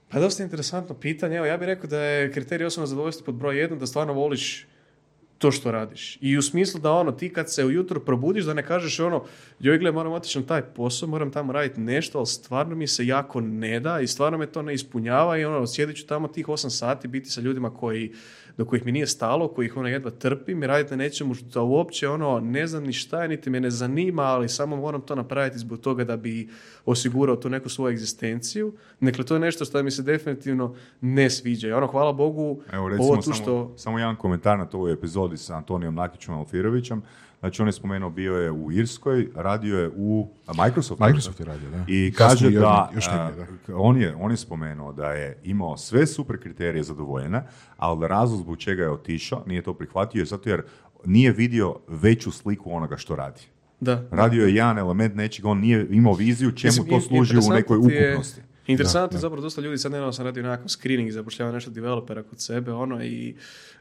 Pa 0.08 0.20
dosta 0.20 0.42
interesantno 0.42 0.94
pitanje. 0.94 1.36
Evo, 1.36 1.46
ja 1.46 1.56
bih 1.56 1.66
rekao 1.66 1.90
da 1.90 2.00
je 2.00 2.32
kriterij 2.32 2.66
osobnog 2.66 2.88
zadovoljstva 2.88 3.24
pod 3.24 3.34
broj 3.34 3.58
jedan 3.58 3.78
da 3.78 3.86
stvarno 3.86 4.12
voliš 4.12 4.66
to 5.44 5.50
što 5.52 5.70
radiš. 5.70 6.18
I 6.20 6.38
u 6.38 6.42
smislu 6.42 6.80
da 6.80 6.92
ono, 6.92 7.12
ti 7.12 7.32
kad 7.32 7.52
se 7.52 7.64
ujutro 7.64 8.00
probudiš, 8.00 8.44
da 8.44 8.54
ne 8.54 8.66
kažeš 8.66 9.00
ono, 9.00 9.24
joj 9.60 9.78
gle, 9.78 9.92
moram 9.92 10.12
otići 10.12 10.40
na 10.40 10.46
taj 10.46 10.62
posao, 10.62 11.08
moram 11.08 11.32
tamo 11.32 11.52
raditi 11.52 11.80
nešto, 11.80 12.18
ali 12.18 12.26
stvarno 12.26 12.76
mi 12.76 12.86
se 12.86 13.06
jako 13.06 13.40
ne 13.40 13.80
da 13.80 14.00
i 14.00 14.06
stvarno 14.06 14.38
me 14.38 14.46
to 14.46 14.62
ne 14.62 14.74
ispunjava 14.74 15.38
i 15.38 15.44
ono, 15.44 15.66
sjedit 15.66 15.96
ću 15.96 16.06
tamo 16.06 16.28
tih 16.28 16.46
8 16.46 16.70
sati, 16.70 17.08
biti 17.08 17.30
sa 17.30 17.40
ljudima 17.40 17.74
koji 17.74 18.12
do 18.56 18.64
kojih 18.64 18.86
mi 18.86 18.92
nije 18.92 19.06
stalo, 19.06 19.48
kojih 19.48 19.76
ono 19.76 19.88
jedva 19.88 20.10
trpim 20.10 20.62
i 20.62 20.66
raditi 20.66 20.90
na 20.90 20.96
nečemu 20.96 21.34
što 21.34 21.64
uopće 21.64 22.08
ono 22.08 22.40
ne 22.40 22.66
znam 22.66 22.84
ni 22.84 22.92
šta 22.92 23.22
je, 23.22 23.28
niti 23.28 23.50
me 23.50 23.60
ne 23.60 23.70
zanima, 23.70 24.22
ali 24.22 24.48
samo 24.48 24.76
moram 24.76 25.00
to 25.00 25.14
napraviti 25.14 25.58
zbog 25.58 25.80
toga 25.80 26.04
da 26.04 26.16
bi 26.16 26.48
osigurao 26.84 27.36
tu 27.36 27.50
neku 27.50 27.68
svoju 27.68 27.92
egzistenciju. 27.92 28.72
Dakle, 29.00 29.24
to 29.24 29.34
je 29.34 29.40
nešto 29.40 29.64
što 29.64 29.82
mi 29.82 29.90
se 29.90 30.02
definitivno 30.02 30.74
ne 31.00 31.30
sviđa. 31.30 31.68
I 31.68 31.72
ono, 31.72 31.86
hvala 31.86 32.12
Bogu, 32.12 32.60
Evo, 32.72 32.88
recimo, 32.88 33.08
ovo 33.08 33.16
tu 33.16 33.22
samo, 33.22 33.34
što... 33.34 33.72
samo 33.76 33.98
jedan 33.98 34.16
komentar 34.16 34.58
na 34.58 34.66
toj 34.66 34.92
epizodi 34.92 35.36
sa 35.36 35.56
Antonijom 35.56 35.94
Nakićem 35.94 36.34
Alfirovićem. 36.34 37.02
Znači, 37.44 37.62
on 37.62 37.68
je 37.68 37.72
spomenuo, 37.72 38.10
bio 38.10 38.34
je 38.34 38.50
u 38.50 38.72
Irskoj, 38.72 39.28
radio 39.34 39.78
je 39.78 39.90
u 39.96 40.28
a, 40.46 40.64
Microsoftu. 40.64 41.04
Microsoft 41.04 41.40
je 41.40 41.46
radio, 41.46 41.70
da. 41.70 41.84
I 41.88 42.12
kaže 42.16 42.50
da, 42.50 42.90
još 42.94 43.06
negdje, 43.06 43.46
da. 43.66 43.76
on, 43.76 44.00
je, 44.00 44.14
on 44.14 44.30
je 44.30 44.36
spomenuo 44.36 44.92
da 44.92 45.12
je 45.12 45.38
imao 45.42 45.76
sve 45.76 46.06
super 46.06 46.40
kriterije 46.42 46.82
zadovoljene, 46.82 47.42
ali 47.76 48.08
razlog 48.08 48.40
zbog 48.40 48.58
čega 48.58 48.82
je 48.82 48.90
otišao, 48.90 49.42
nije 49.46 49.62
to 49.62 49.74
prihvatio, 49.74 50.18
je 50.18 50.24
zato 50.24 50.48
jer 50.50 50.62
nije 51.04 51.32
vidio 51.32 51.76
veću 51.88 52.30
sliku 52.30 52.72
onoga 52.72 52.96
što 52.96 53.16
radi. 53.16 53.40
Da. 53.80 54.02
Radio 54.10 54.46
je 54.46 54.54
jedan 54.54 54.78
element 54.78 55.14
nečega, 55.14 55.48
on 55.48 55.58
nije 55.58 55.86
imao 55.90 56.12
viziju 56.14 56.52
čemu 56.52 56.70
Mislim, 56.70 56.88
to 56.88 57.00
služi 57.00 57.36
u 57.36 57.54
nekoj 57.54 57.78
je- 57.78 58.08
ukupnosti. 58.10 58.40
Interesantno 58.66 59.16
je 59.16 59.20
zapravo 59.20 59.42
dosta 59.42 59.60
ljudi, 59.60 59.78
sad 59.78 59.92
nedavno 59.92 60.12
sam 60.12 60.24
radio 60.24 60.42
nekakav 60.42 60.68
screening, 60.68 61.10
zapošljava 61.10 61.52
nešto 61.52 61.70
developera 61.70 62.22
kod 62.22 62.40
sebe, 62.40 62.72
ono, 62.72 63.04
i 63.04 63.34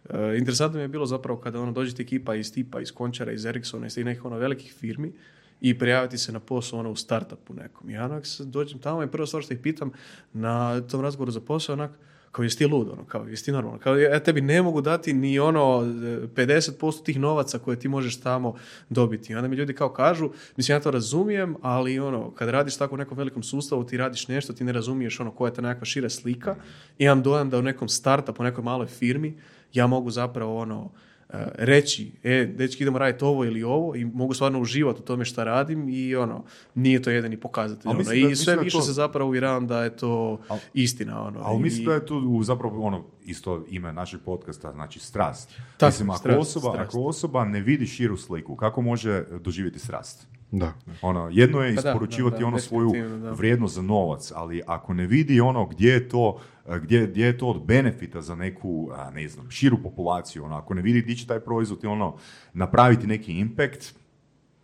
e, 0.10 0.38
interesantno 0.38 0.78
mi 0.78 0.84
je 0.84 0.88
bilo 0.88 1.06
zapravo 1.06 1.39
kada 1.39 1.62
ono, 1.62 1.72
dođe 1.72 1.96
ti 1.96 2.02
ekipa 2.02 2.36
iz 2.36 2.54
tipa, 2.54 2.82
iz 2.82 2.91
Končara, 2.91 3.32
iz 3.32 3.46
Ericssona, 3.46 3.88
iz 3.88 3.96
tih 3.96 4.06
nekih 4.06 4.26
ono, 4.26 4.38
velikih 4.38 4.74
firmi 4.74 5.13
i 5.62 5.80
prijaviti 5.80 6.17
se 6.17 6.32
na 6.32 6.39
posao 6.39 6.80
ono, 6.80 6.91
u 6.91 6.96
startupu 6.96 7.54
nekom. 7.54 7.89
I 7.89 7.93
ja 7.93 8.06
onak 8.06 8.24
dođem 8.39 8.80
tamo 8.80 9.04
i 9.04 9.08
prva 9.08 9.28
stvar 9.28 9.43
što 9.43 9.54
ih 9.54 9.60
pitam 9.60 9.91
na 10.34 10.82
tom 10.82 11.02
razgovoru 11.02 11.32
za 11.32 11.41
posao, 11.41 11.74
onak, 11.74 11.91
kao 12.34 12.43
jesi 12.43 12.58
ti 12.58 12.65
lud, 12.65 12.89
ono, 12.89 13.06
kao 13.06 13.28
jesi 13.28 13.46
ti 13.46 13.52
normalno, 13.52 13.80
kao 13.80 13.96
ja 13.96 14.19
tebi 14.19 14.41
ne 14.41 14.62
mogu 14.62 14.82
dati 14.82 15.13
ni 15.13 15.39
ono 15.39 15.84
e, 15.84 16.28
50% 16.36 17.04
tih 17.04 17.19
novaca 17.19 17.60
koje 17.60 17.80
ti 17.80 17.88
možeš 17.88 18.19
tamo 18.19 18.56
dobiti. 18.89 19.34
I 19.34 19.36
onda 19.36 19.48
mi 19.48 19.56
ljudi 19.56 19.74
kao 19.74 19.89
kažu, 19.89 20.30
mislim 20.58 20.76
ja 20.76 20.82
to 20.82 20.91
razumijem, 20.91 21.56
ali 21.62 22.00
ono, 22.00 22.32
kad 22.32 22.50
radiš 22.50 22.78
tako 22.78 22.96
u 22.96 22.98
nekom 22.98 23.17
velikom 23.17 23.43
sustavu, 23.43 23.84
ti 23.84 23.98
radiš 23.98 24.28
nešto, 24.28 24.54
ti 24.54 24.63
ne 24.63 24.72
razumiješ 24.72 25.19
ono 25.19 25.32
koja 25.32 25.50
je 25.50 25.54
ta 25.54 25.62
nekakva 25.62 25.86
šira 25.86 26.10
slika. 26.10 26.56
Imam 26.98 27.24
dojam 27.24 27.50
da 27.50 27.60
u 27.60 27.62
nekom 27.62 27.89
startupu, 27.89 28.41
u 28.41 28.46
nekoj 28.46 28.63
maloj 28.63 28.88
firmi, 28.88 29.38
ja 29.74 29.88
mogu 29.88 30.12
zapravo 30.12 30.58
ono, 30.58 30.91
e, 30.91 31.12
reći, 31.54 32.12
e, 32.24 32.46
dečki 32.46 32.84
idemo 32.84 32.98
raditi 32.98 33.24
ovo 33.26 33.46
ili 33.46 33.63
ovo 33.63 33.96
i 33.96 34.06
mogu 34.06 34.34
stvarno 34.34 34.60
uživati 34.60 35.00
u 35.02 35.06
tome 35.06 35.26
što 35.26 35.43
radim 35.43 35.89
i 35.89 36.15
ono, 36.15 36.43
nije 36.76 37.02
to 37.02 37.10
jedini 37.10 37.38
pokazatelj. 37.38 37.89
Ono. 37.89 38.02
I 38.02 38.04
da- 38.04 38.10
mislim 38.12 38.36
sve 38.36 38.56
više 38.56 38.78
to- 38.78 38.84
se 38.84 38.93
zapravo 38.93 39.28
uvjeravam 39.28 39.67
da 39.67 39.84
je 39.84 39.98
to 39.98 40.39
istina. 40.74 41.24
Ono. 41.24 41.39
Ali 41.43 41.60
I- 41.60 41.63
mislim 41.63 41.86
da 41.86 41.93
je 41.93 42.06
tu 42.06 42.41
zapravo 42.43 42.82
ono 42.82 43.04
isto 43.26 43.65
ime 43.69 43.93
našeg 43.93 44.19
podcasta, 44.26 44.72
znači 44.72 45.00
strast. 45.00 45.50
Tako, 45.78 45.89
mislim, 45.89 46.10
ako, 46.10 46.19
strast, 46.19 46.39
osoba, 46.39 46.72
strast. 46.74 46.89
ako 46.89 47.02
osoba 47.02 47.46
ne 47.46 47.62
vidi 47.62 47.86
širu 47.88 48.17
sliku, 48.17 48.56
kako 48.56 48.82
može 48.82 49.24
doživjeti 49.39 49.80
strast? 49.80 50.28
Da. 50.56 50.74
Ono, 51.02 51.30
jedno 51.32 51.62
je 51.62 51.76
Pa 51.76 51.82
da, 51.82 51.89
isporučivati 51.89 52.36
da, 52.36 52.39
da, 52.39 52.46
ono 52.48 52.60
svoju 52.60 52.92
vrijednost 53.32 53.76
za 53.76 53.82
novac, 53.82 54.32
ali 54.36 54.62
ako 54.68 54.94
ne 54.94 55.08
vidi 55.08 55.42
ono 55.42 55.66
gdje 55.66 55.92
je 55.94 56.10
to, 56.10 56.39
a, 56.66 56.78
gdje, 56.78 57.08
gdje 57.08 57.26
je 57.26 57.38
to 57.38 57.48
od 57.48 57.63
benefita 57.66 58.22
za 58.22 58.36
neku, 58.36 58.89
a, 58.96 59.12
ne 59.12 59.28
znam, 59.28 59.52
širu 59.52 59.78
populaciju, 59.84 60.44
ono, 60.44 60.56
ako 60.56 60.74
ne 60.74 60.82
vidi 60.82 61.02
gdje 61.02 61.16
će 61.16 61.28
taj 61.28 61.39
proizvod 61.39 61.86
ono, 61.86 62.16
napraviti 62.54 63.08
neki 63.08 63.34
impact, 63.34 63.96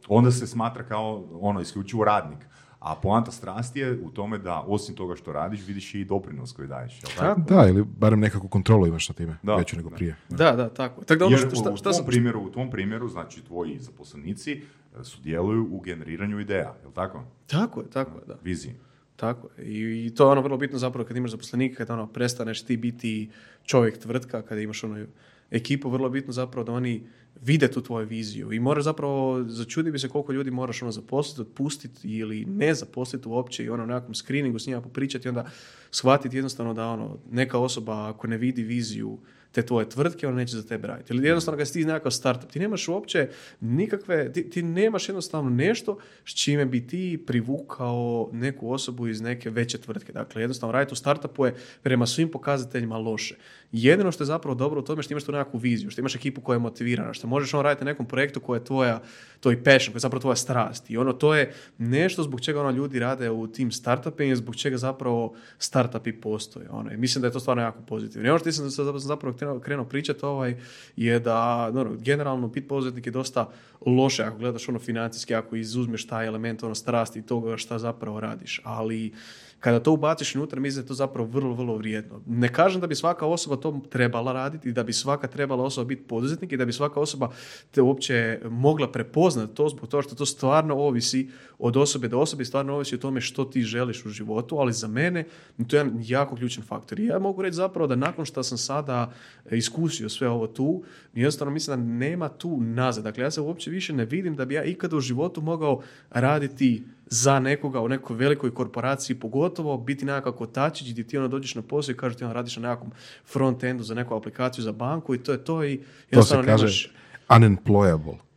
onda 0.08 0.32
se 0.32 0.48
smatra 0.48 0.84
kao 0.84 1.24
ono 1.42 1.62
isključivo 1.62 2.04
radnik. 2.04 2.40
A 2.80 2.96
poanta 2.96 3.32
strasti 3.32 3.80
je 3.80 4.00
u 4.04 4.10
tome 4.10 4.38
da 4.38 4.64
osim 4.68 4.96
toga 4.96 5.16
što 5.16 5.34
radiš, 5.34 5.68
vidiš 5.68 5.96
i 5.96 6.06
doprinos 6.06 6.52
koji 6.52 6.68
daješ. 6.68 7.02
Jel 7.04 7.12
tako? 7.18 7.42
Da, 7.42 7.68
ili 7.68 7.84
barem 7.84 8.20
nekakvu 8.20 8.48
kontrolu 8.50 8.88
imaš 8.88 9.10
na 9.10 9.16
time, 9.16 9.38
Da, 9.44 9.56
veću 9.56 9.76
nego 9.78 9.90
da. 9.90 9.96
prije. 9.96 10.16
Da, 10.30 10.52
da, 10.52 10.70
tako. 10.70 11.04
Tako 11.04 11.20
da 11.20 11.26
ono 11.26 11.36
Jer 11.38 11.40
što, 11.40 11.50
u- 11.50 11.56
šta, 11.62 11.72
u, 11.72 11.78
šta 11.78 11.84
tvom 11.84 11.94
sam... 11.94 12.06
primjeru, 12.06 12.42
u 12.42 12.52
tvom 12.52 12.70
primjeru, 12.72 13.08
znači 13.08 13.42
tvoji 13.42 13.80
zaposlenici 13.80 14.62
sudjeluju 15.04 15.68
u 15.72 15.80
generiranju 15.80 16.40
ideja, 16.40 16.76
jel 16.84 16.92
tako? 16.92 17.24
Tako 17.48 17.82
je, 17.82 17.90
tako 17.90 18.20
je, 18.20 18.26
da. 18.28 18.38
Viziji. 18.44 18.74
Tako 19.16 19.50
je. 19.58 19.66
I, 19.66 20.06
I 20.06 20.16
to 20.16 20.24
je 20.24 20.32
ono 20.32 20.42
vrlo 20.42 20.58
bitno 20.58 20.78
zapravo 20.78 21.08
kad 21.08 21.18
imaš 21.18 21.32
zaposlenika, 21.32 21.76
kad 21.76 21.90
ono 21.90 22.08
prestaneš 22.08 22.62
ti 22.66 22.78
biti 22.78 23.30
čovjek 23.64 23.98
tvrtka, 23.98 24.42
kada 24.42 24.62
imaš 24.62 24.84
ono 24.84 25.06
ekipu, 25.52 25.90
vrlo 25.90 26.10
bitno 26.10 26.34
zapravo 26.34 26.64
da 26.64 26.72
oni 26.72 27.04
vide 27.42 27.72
tu 27.72 27.82
tvoju 27.82 28.08
viziju 28.08 28.52
i 28.52 28.60
moraš 28.60 28.84
zapravo, 28.84 29.44
začudi 29.48 29.92
bi 29.92 30.00
se 30.00 30.10
koliko 30.10 30.32
ljudi 30.32 30.52
moraš 30.52 30.82
ono 30.82 30.92
zaposliti, 30.92 31.42
otpustiti 31.42 32.18
ili 32.18 32.46
ne 32.46 32.74
zaposliti 32.74 33.28
uopće 33.28 33.64
i 33.66 33.70
ono 33.70 33.86
nekakvom 33.86 34.16
screeningu 34.16 34.60
s 34.60 34.68
njima 34.68 34.82
popričati 34.82 35.28
i 35.28 35.30
onda 35.30 35.46
shvatiti 35.92 36.38
jednostavno 36.38 36.74
da 36.74 36.88
ono 36.88 37.18
neka 37.32 37.58
osoba 37.58 38.10
ako 38.10 38.28
ne 38.28 38.38
vidi 38.38 38.64
viziju 38.64 39.18
te 39.52 39.62
tvoje 39.66 39.90
tvrtke, 39.90 40.28
ona 40.28 40.38
neće 40.38 40.56
za 40.56 40.64
tebe 40.64 40.88
raditi. 40.88 41.14
Ili 41.14 41.28
jednostavno 41.28 41.58
kad 41.58 41.68
si 41.68 41.74
ti 41.74 41.86
nekakav 41.86 42.12
startup, 42.12 42.52
ti 42.52 42.60
nemaš 42.60 42.88
uopće 42.88 43.30
nikakve, 43.60 44.34
ti, 44.34 44.50
ti 44.50 44.64
nemaš 44.64 45.10
jednostavno 45.10 45.50
nešto 45.50 45.98
s 46.26 46.34
čime 46.34 46.66
bi 46.66 46.88
ti 46.88 47.24
privukao 47.28 48.30
neku 48.34 48.72
osobu 48.72 49.08
iz 49.08 49.22
neke 49.22 49.50
veće 49.50 49.78
tvrtke. 49.78 50.14
Dakle, 50.14 50.42
jednostavno 50.42 50.72
raditi 50.72 50.94
u 50.94 50.96
startupu 50.96 51.46
je 51.46 51.56
prema 51.82 52.06
svim 52.06 52.32
pokazateljima 52.32 52.98
loše. 52.98 53.36
Jedino 53.72 54.12
što 54.12 54.24
je 54.24 54.26
zapravo 54.26 54.56
dobro 54.56 54.80
u 54.80 54.84
tome 54.84 55.04
što 55.04 55.14
imaš 55.14 55.24
tu 55.24 55.32
nekakvu 55.32 55.58
viziju, 55.58 55.90
što 55.90 56.02
imaš 56.02 56.16
ekipu 56.16 56.42
koja 56.42 56.56
je 56.56 56.60
motivirana, 56.60 57.14
što 57.14 57.28
možeš 57.28 57.54
on 57.54 57.62
raditi 57.62 57.86
na 57.86 57.92
nekom 57.92 58.06
projektu 58.06 58.40
koja 58.40 58.58
je 58.58 58.66
tvoja, 58.66 59.02
to 59.40 59.52
je 59.52 59.64
passion, 59.64 59.94
koja 59.94 59.98
je 59.98 60.00
zapravo 60.00 60.22
tvoja 60.22 60.36
strast. 60.36 60.90
I 60.90 60.98
ono, 60.98 61.14
to 61.14 61.36
je 61.36 61.54
nešto 61.78 62.24
zbog 62.24 62.42
čega 62.42 62.60
ono 62.60 62.72
ljudi 62.72 63.00
rade 63.00 63.30
u 63.30 63.48
tim 63.48 63.72
startupima 63.72 64.32
i 64.32 64.36
zbog 64.36 64.56
čega 64.56 64.78
zapravo 64.78 65.36
startupi 65.58 66.12
postoje. 66.14 66.70
Ono, 66.70 66.90
mislim 66.98 67.22
da 67.22 67.28
je 67.28 67.32
to 67.32 67.40
stvarno 67.40 67.64
jako 67.64 67.82
pozitivno. 67.82 68.28
I 68.28 68.30
ono 68.30 68.40
što 68.40 68.52
sam 68.52 68.70
zapravo 69.00 69.34
krenuo, 69.40 69.60
krenuo 69.60 69.86
pričati 69.86 70.26
ovaj, 70.26 70.56
je 70.96 71.20
da 71.20 71.72
ono, 71.76 71.96
generalno 72.00 72.48
bit 72.48 72.68
poduzetnik 72.68 73.06
je 73.06 73.12
dosta 73.12 73.50
loše 73.86 74.24
ako 74.24 74.38
gledaš 74.38 74.70
ono 74.70 74.80
financijski, 74.80 75.36
ako 75.36 75.56
izuzmeš 75.56 76.08
taj 76.08 76.28
element 76.28 76.64
ono 76.64 76.76
strasti 76.76 77.20
i 77.20 77.26
toga 77.26 77.58
šta 77.58 77.80
zapravo 77.80 78.20
radiš. 78.20 78.62
Ali 78.64 79.14
kada 79.60 79.80
to 79.80 79.92
ubaciš 79.92 80.36
unutra, 80.36 80.60
mislim 80.60 80.82
da 80.82 80.86
je 80.86 80.88
to 80.88 80.94
zapravo 80.94 81.28
vrlo, 81.30 81.54
vrlo 81.54 81.78
vrijedno. 81.78 82.22
Ne 82.28 82.54
kažem 82.54 82.82
da 82.82 82.88
bi 82.88 82.96
svaka 82.96 83.26
osoba 83.26 83.56
to 83.56 83.82
trebala 83.90 84.34
raditi 84.34 84.70
i 84.70 84.72
da 84.72 84.84
bi 84.84 84.94
svaka 84.94 85.28
trebala 85.28 85.64
osoba 85.64 85.88
biti 85.88 86.04
poduzetnik 86.04 86.52
i 86.52 86.58
da 86.58 86.66
bi 86.66 86.74
svaka 86.74 87.00
osoba 87.00 87.32
te 87.72 87.82
uopće 87.82 88.40
mogla 88.50 88.92
prepoznati 88.92 89.56
to 89.56 89.70
zbog 89.70 89.90
toga 89.90 90.02
što 90.02 90.16
to 90.16 90.26
stvarno 90.26 90.76
ovisi 90.76 91.30
od 91.60 91.78
osobe 91.78 92.08
do 92.08 92.20
osobe 92.20 92.42
i 92.42 92.46
stvarno 92.46 92.76
ovisi 92.76 92.96
o 92.96 92.98
tome 92.98 93.22
što 93.22 93.46
ti 93.46 93.62
želiš 93.62 94.06
u 94.06 94.10
životu, 94.10 94.58
ali 94.58 94.74
za 94.74 94.88
mene 94.88 95.26
to 95.68 95.76
je 95.76 95.80
jedan 95.80 96.00
jako 96.04 96.36
ključan 96.36 96.64
faktor. 96.64 97.00
I 97.00 97.06
ja 97.06 97.20
mogu 97.20 97.42
reći 97.42 97.56
zapravo 97.56 97.88
da 97.88 97.96
nakon 97.96 98.26
što 98.26 98.44
sam 98.44 98.58
sada 98.58 99.12
iskusio 99.52 100.10
sve 100.10 100.30
ovo 100.30 100.48
tu, 100.48 100.84
jednostavno 101.14 101.54
mislim 101.54 101.78
da 101.78 101.84
nema 101.84 102.30
tu 102.30 102.62
nazad. 102.62 103.04
Dakle, 103.04 103.24
ja 103.24 103.32
se 103.32 103.42
uopće 103.42 103.72
više 103.72 103.94
ne 103.94 104.06
vidim 104.06 104.36
da 104.36 104.46
bi 104.46 104.54
ja 104.54 104.64
ikada 104.64 104.98
u 104.98 105.00
životu 105.00 105.42
mogao 105.42 105.82
raditi 106.10 106.84
za 107.10 107.40
nekoga 107.40 107.82
u 107.82 107.88
nekoj 107.88 108.16
velikoj 108.16 108.54
korporaciji, 108.54 109.20
pogotovo 109.20 109.78
biti 109.78 110.06
nekakav 110.06 110.34
kotačić 110.34 110.92
gdje 110.92 111.04
ti 111.04 111.18
ono 111.18 111.28
dođeš 111.28 111.56
na 111.56 111.62
posao 111.62 111.94
i 111.94 111.98
kažeš 111.98 112.18
ti 112.18 112.24
ono 112.24 112.34
radiš 112.34 112.58
na 112.58 112.70
nekakvom 112.70 112.92
front-endu 113.34 113.84
za 113.84 113.96
neku 113.96 114.16
aplikaciju 114.16 114.64
za 114.64 114.72
banku 114.72 115.16
i 115.16 115.24
to 115.24 115.32
je 115.32 115.44
to 115.44 115.64
i 115.64 115.78
To 115.78 115.84
se 115.84 115.90
jednostavno 116.12 116.46
kaže 116.46 116.64
nemaš... 116.66 116.92
unemployable. 117.30 118.29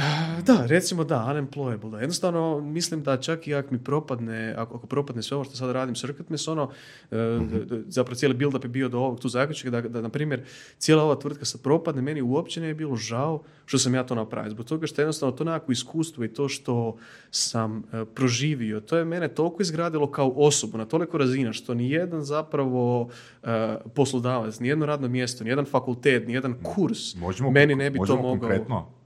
Da, 0.46 0.66
recimo 0.66 1.04
da, 1.04 1.26
unemployable. 1.30 1.90
Da. 1.90 2.00
Jednostavno, 2.00 2.60
mislim 2.60 3.02
da 3.02 3.16
čak 3.16 3.48
i 3.48 3.54
ako 3.54 3.74
mi 3.74 3.84
propadne, 3.84 4.54
ako, 4.56 4.76
ako 4.76 4.86
propadne 4.86 5.22
sve 5.22 5.34
ovo 5.34 5.44
što 5.44 5.56
sad 5.56 5.70
radim 5.70 5.96
s 5.96 6.04
Rkatmes, 6.04 6.48
ono, 6.48 6.70
d- 7.10 7.82
zapravo 7.88 8.14
cijeli 8.14 8.34
build-up 8.34 8.64
je 8.64 8.68
bio 8.68 8.88
do 8.88 8.98
ovog 8.98 9.20
tu 9.20 9.28
zaključka 9.28 9.70
da, 9.70 9.80
da, 9.80 10.00
na 10.00 10.08
primjer, 10.08 10.42
cijela 10.78 11.02
ova 11.04 11.14
tvrtka 11.14 11.44
sad 11.44 11.60
propadne, 11.60 12.02
meni 12.02 12.22
uopće 12.22 12.60
ne 12.60 12.66
je 12.66 12.74
bilo 12.74 12.96
žao 12.96 13.42
što 13.66 13.78
sam 13.78 13.94
ja 13.94 14.04
to 14.06 14.14
napravio. 14.14 14.50
Zbog 14.50 14.66
toga 14.66 14.86
što 14.86 15.02
jednostavno 15.02 15.36
to 15.36 15.44
nekako 15.44 15.72
iskustvo 15.72 16.24
i 16.24 16.28
to 16.28 16.48
što 16.48 16.96
sam 17.30 17.78
e, 17.92 18.04
proživio, 18.14 18.80
to 18.80 18.96
je 18.96 19.04
mene 19.04 19.28
toliko 19.28 19.62
izgradilo 19.62 20.10
kao 20.10 20.32
osobu 20.36 20.78
na 20.78 20.84
toliko 20.84 21.18
razina 21.18 21.52
što 21.52 21.74
ni 21.74 21.90
jedan 21.90 22.22
zapravo 22.22 23.08
e, 23.42 23.76
poslodavac, 23.94 24.60
ni 24.60 24.68
jedno 24.68 24.86
radno 24.86 25.08
mjesto, 25.08 25.44
ni 25.44 25.50
jedan 25.50 25.64
fakultet, 25.64 26.26
ni 26.26 26.32
jedan 26.32 26.54
kurs 26.62 27.14
Možemo, 27.14 27.50
meni 27.50 27.74
ne 27.74 27.90
bi 27.90 27.98
to 28.06 28.16
mogao... 28.16 28.30
konkretno, 28.30 28.99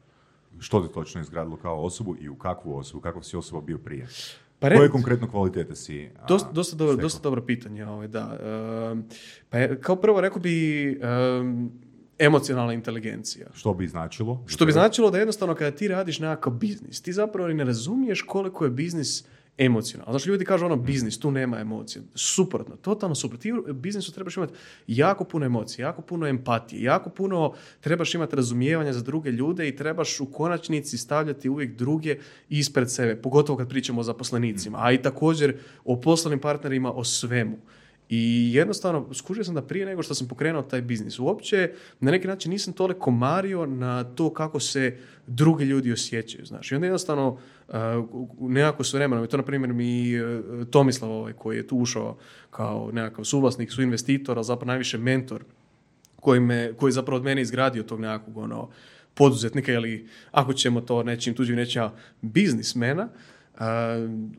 što 0.59 0.81
te 0.81 0.93
točno 0.95 1.21
izgradilo 1.21 1.57
kao 1.57 1.77
osobu 1.77 2.17
i 2.21 2.29
u 2.29 2.37
kakvu 2.37 2.77
osobu, 2.77 3.01
kakva 3.01 3.23
si 3.23 3.37
osoba 3.37 3.61
bio 3.61 3.79
prije? 3.79 4.07
Pa 4.59 4.69
Koje 4.69 4.79
re- 4.79 4.91
konkretno 4.91 5.31
kvalitete 5.31 5.77
si 5.77 6.11
a, 6.17 6.27
Dosta, 6.27 6.53
dosta, 6.53 6.77
dobro, 6.77 6.97
dosta 6.97 7.21
dobro 7.23 7.43
pitanje, 7.43 7.87
ovaj, 7.87 8.09
da. 8.09 8.39
Ehm, 8.93 9.01
pa 9.51 9.59
je- 9.59 9.81
kao 9.81 9.97
prvo 9.97 10.21
rekao 10.21 10.39
bi 10.39 10.89
em, 10.93 11.71
emocionalna 12.19 12.73
inteligencija. 12.73 13.47
Što 13.53 13.75
bi 13.75 13.89
značilo? 13.89 14.43
Što 14.47 14.67
bi 14.67 14.73
značilo 14.73 15.11
da 15.11 15.19
jednostavno 15.19 15.55
kada 15.55 15.71
ti 15.71 15.89
radiš 15.89 16.19
nekakav 16.19 16.53
biznis, 16.53 17.03
ti 17.03 17.13
zapravo 17.13 17.49
ne 17.49 17.65
razumiješ 17.65 18.23
koliko 18.23 18.65
je 18.65 18.71
biznis 18.71 19.25
emocionalan. 19.59 20.13
Znači 20.13 20.29
ljudi 20.29 20.45
kažu 20.45 20.67
ono 20.67 20.77
biznis, 20.77 21.19
tu 21.19 21.31
nema 21.31 21.59
emocije. 21.59 22.03
Suprotno, 22.15 22.77
totalno 22.77 23.15
suprotno. 23.15 23.43
Ti 23.43 23.53
u 23.53 23.73
biznisu 23.73 24.13
trebaš 24.13 24.37
imati 24.37 24.53
jako 24.87 25.25
puno 25.25 25.47
emocije, 25.47 25.83
jako 25.83 26.03
puno 26.03 26.27
empatije, 26.27 26.83
jako 26.83 27.11
puno 27.11 27.53
trebaš 27.81 28.15
imati 28.15 28.37
razumijevanja 28.37 28.93
za 28.93 29.03
druge 29.03 29.31
ljude 29.31 29.69
i 29.69 29.77
trebaš 29.77 30.21
u 30.21 30.27
konačnici 30.27 30.99
stavljati 30.99 31.49
uvijek 31.49 31.77
druge 31.77 32.19
ispred 32.49 32.91
sebe, 32.91 33.17
pogotovo 33.23 33.59
kad 33.59 33.69
pričamo 33.69 34.01
o 34.01 34.05
zaposlenicima, 34.05 34.79
a 34.81 34.93
i 34.93 35.03
također 35.03 35.57
o 35.85 36.01
poslovnim 36.01 36.41
partnerima, 36.41 36.93
o 36.93 37.05
svemu. 37.05 37.59
I 38.09 38.51
jednostavno, 38.55 39.15
skužio 39.15 39.45
sam 39.45 39.55
da 39.55 39.63
prije 39.63 39.87
nego 39.87 40.03
što 40.03 40.15
sam 40.15 40.29
pokrenuo 40.29 40.63
taj 40.63 40.83
biznis, 40.83 41.19
uopće 41.19 41.73
na 42.01 42.11
neki 42.11 42.29
način 42.29 42.53
nisam 42.53 42.73
toliko 42.73 43.11
mario 43.11 43.67
na 43.67 44.05
to 44.05 44.33
kako 44.33 44.61
se 44.61 44.97
drugi 45.27 45.65
ljudi 45.65 45.93
osjećaju, 45.93 46.47
znaš. 46.47 46.73
I 46.73 46.75
onda 46.75 46.87
jednostavno, 46.87 47.39
uh, 47.69 47.75
nekako 48.41 48.85
s 48.85 48.93
vremenom, 48.93 49.27
to 49.27 49.37
na 49.37 49.43
primjer 49.43 49.73
mi 49.73 50.21
uh, 50.21 50.41
Tomislav 50.71 51.11
ovaj, 51.11 51.33
koji 51.33 51.57
je 51.57 51.67
tu 51.67 51.77
ušao 51.77 52.17
kao 52.51 52.91
nekakav 52.93 53.25
suvlasnik, 53.25 53.73
su 53.73 53.83
investitor, 53.83 54.39
ali 54.39 54.45
zapravo 54.45 54.67
najviše 54.67 54.99
mentor, 54.99 55.45
koji, 56.21 56.41
me, 56.41 56.73
koji 56.77 56.93
zapravo 56.93 57.17
od 57.17 57.25
mene 57.25 57.43
izgradio 57.43 57.83
tog 57.83 58.01
nekakvog 58.01 58.37
ono, 58.37 58.69
poduzetnika 59.15 59.73
ili 59.73 60.09
ako 60.31 60.53
ćemo 60.53 60.81
to 60.81 61.03
nečim 61.03 61.35
tuđim 61.35 61.57
reći 61.57 61.79
ja, 61.79 61.95
biznismena, 62.23 63.09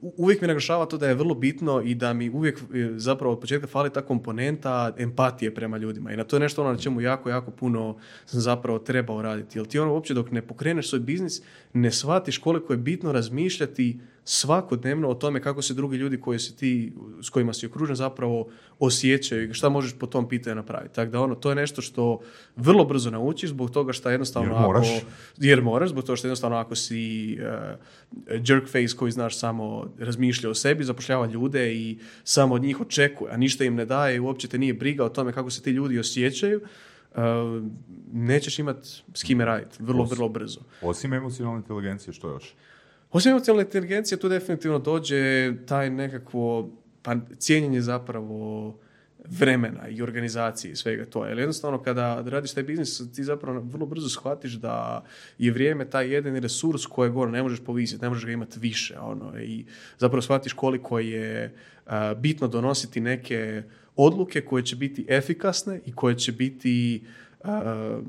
uvijek 0.01 0.41
mi 0.41 0.47
naglašava 0.47 0.86
to 0.86 0.97
da 0.97 1.08
je 1.08 1.15
vrlo 1.15 1.36
bitno 1.36 1.82
i 1.82 1.95
da 1.95 2.13
mi 2.13 2.30
uvijek 2.30 2.60
e, 2.60 2.89
zapravo 2.95 3.34
od 3.34 3.39
početka 3.39 3.67
fali 3.67 3.93
ta 3.93 4.01
komponenta 4.01 4.93
empatije 4.97 5.56
prema 5.56 5.78
ljudima 5.78 6.12
i 6.12 6.17
na 6.17 6.23
to 6.23 6.36
je 6.36 6.39
nešto 6.39 6.62
ono 6.62 6.71
na 6.71 6.78
čemu 6.78 7.01
jako, 7.01 7.30
jako 7.30 7.51
puno 7.51 7.97
sam 8.25 8.41
zapravo 8.41 8.80
trebao 8.80 9.21
raditi. 9.21 9.60
Jer 9.60 9.67
ti 9.67 9.80
ono 9.80 9.93
uopće 9.93 10.13
dok 10.13 10.32
ne 10.32 10.41
pokreneš 10.41 10.89
svoj 10.89 10.99
biznis 10.99 11.41
ne 11.73 11.91
shvatiš 11.91 12.38
koliko 12.38 12.73
je 12.73 12.78
bitno 12.78 13.12
razmišljati 13.12 13.99
svakodnevno 14.28 15.10
o 15.10 15.14
tome 15.16 15.42
kako 15.42 15.62
se 15.62 15.74
drugi 15.74 15.98
ljudi 15.98 16.20
koji 16.22 16.40
si 16.40 16.58
ti, 16.58 16.94
s 17.22 17.30
kojima 17.30 17.54
si 17.54 17.66
okružen 17.66 17.96
zapravo 17.96 18.48
osjećaju 18.80 19.50
i 19.50 19.54
šta 19.54 19.70
možeš 19.70 19.94
po 20.00 20.06
tom 20.06 20.30
pitanju 20.30 20.56
napraviti. 20.56 20.96
Tako 20.96 21.12
da 21.12 21.22
ono, 21.22 21.36
to 21.36 21.50
je 21.50 21.56
nešto 21.56 21.82
što 21.82 22.20
vrlo 22.56 22.86
brzo 22.86 23.12
naučiš 23.12 23.50
zbog 23.50 23.72
toga 23.72 23.94
što 23.94 24.10
jednostavno 24.10 24.54
Jer 24.54 24.62
moraš. 24.62 24.88
ako 24.98 25.06
jer 25.38 25.62
moraš, 25.62 25.90
zbog 25.90 26.04
toga 26.04 26.16
što 26.16 26.28
jednostavno 26.28 26.58
ako 26.58 26.76
si 26.76 27.38
uh, 27.40 27.80
jerk 28.50 28.66
face 28.66 28.96
koji 28.98 29.12
znaš 29.12 29.38
samo 29.38 29.94
razmišlja 30.00 30.50
o 30.50 30.54
sebi, 30.54 30.84
zapošljava 30.84 31.26
ljude 31.26 31.74
i 31.76 31.98
samo 32.24 32.56
od 32.56 32.62
njih 32.62 32.82
očekuje, 32.82 33.32
a 33.34 33.38
ništa 33.38 33.64
im 33.64 33.76
ne 33.76 33.86
daje 33.86 34.16
i 34.16 34.20
uopće 34.20 34.48
te 34.48 34.58
nije 34.58 34.74
briga 34.74 35.06
o 35.06 35.10
tome 35.10 35.34
kako 35.34 35.50
se 35.50 35.62
ti 35.62 35.70
ljudi 35.72 36.00
osjećaju, 36.00 36.62
uh, 37.12 37.18
nećeš 38.14 38.60
imati 38.60 38.90
s 39.14 39.24
kime 39.24 39.46
raditi, 39.46 39.78
vrlo, 39.84 40.04
Osim- 40.04 40.16
vrlo 40.16 40.30
brzo. 40.30 40.60
Osim 40.82 41.14
emocionalne 41.14 41.60
inteligencije, 41.60 42.14
što 42.14 42.30
još? 42.30 42.54
Osim 43.15 43.32
emocionalne 43.32 43.63
inteligencije, 43.63 44.19
tu 44.19 44.30
definitivno 44.30 44.80
dođe 44.80 45.54
taj 45.65 45.89
nekakvo 45.89 46.69
pa, 47.01 47.15
cijenjenje 47.38 47.82
zapravo 47.82 48.75
vremena 49.39 49.88
i 49.88 50.01
organizacije 50.01 50.71
i 50.71 50.75
svega 50.75 51.06
to. 51.06 51.25
Jer 51.25 51.38
jednostavno 51.38 51.84
kada 51.84 52.23
radiš 52.25 52.54
taj 52.54 52.63
biznis, 52.63 53.13
ti 53.15 53.23
zapravo 53.23 53.60
vrlo 53.60 53.86
brzo 53.86 54.10
shvatiš 54.10 54.54
da 54.54 55.04
je 55.38 55.51
vrijeme 55.51 55.89
taj 55.89 56.13
jedini 56.13 56.39
resurs 56.39 56.86
kojeg 56.86 57.17
ono, 57.17 57.32
ne 57.32 57.43
možeš 57.43 57.60
povisiti, 57.60 58.01
ne 58.01 58.10
možeš 58.10 58.25
ga 58.25 58.32
imati 58.32 58.60
više. 58.60 58.99
Ono, 58.99 59.39
I 59.39 59.65
zapravo 59.97 60.21
shvatiš 60.21 60.54
koliko 60.54 60.99
je 60.99 61.56
a, 61.86 62.13
bitno 62.13 62.47
donositi 62.47 62.99
neke 62.99 63.63
odluke 63.95 64.41
koje 64.41 64.63
će 64.65 64.75
biti 64.75 65.06
efikasne 65.10 65.80
i 65.86 65.93
koje 65.93 66.17
će 66.17 66.32
biti 66.32 67.04
a, 67.43 67.51
a, 67.51 68.01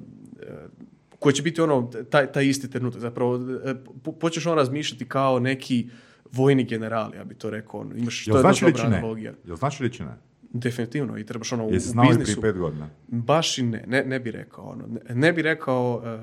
koji 1.18 1.32
će 1.32 1.42
biti 1.42 1.60
ono, 1.60 1.90
taj, 2.10 2.32
taj 2.32 2.46
isti 2.46 2.70
trenutak. 2.70 3.00
Zapravo, 3.00 3.36
e, 3.64 3.74
po- 4.02 4.12
počneš 4.12 4.46
on 4.46 4.56
razmišljati 4.56 5.08
kao 5.08 5.38
neki 5.38 5.88
vojni 6.32 6.64
general, 6.64 7.14
ja 7.14 7.24
bi 7.24 7.34
to 7.34 7.50
rekao. 7.50 7.80
Ono, 7.80 7.96
imaš, 7.96 8.26
Jel 8.26 8.34
to 8.34 8.38
je 8.38 8.40
znači 8.40 8.52
dosta 8.54 8.66
reći 8.66 8.76
dobra 8.76 8.90
ne? 8.90 8.96
analogija. 8.96 9.32
Jel 9.44 9.56
znači 9.56 9.82
reći 9.82 10.02
ne? 10.02 10.14
Definitivno, 10.52 11.18
i 11.18 11.26
trebaš 11.26 11.52
ono 11.52 11.66
u, 11.66 11.72
Jesi 11.72 11.88
u 11.88 11.90
znao 11.90 12.06
biznisu. 12.08 12.40
prije 12.40 12.52
pet 12.52 12.60
godina? 12.60 12.88
Baš 13.08 13.58
i 13.58 13.62
ne, 13.62 13.84
ne, 13.86 14.04
ne 14.04 14.20
bi 14.20 14.30
rekao. 14.30 14.64
Ono. 14.64 14.86
Ne, 14.86 15.14
ne 15.14 15.32
bi 15.32 15.42
rekao, 15.42 16.02
e, 16.04 16.18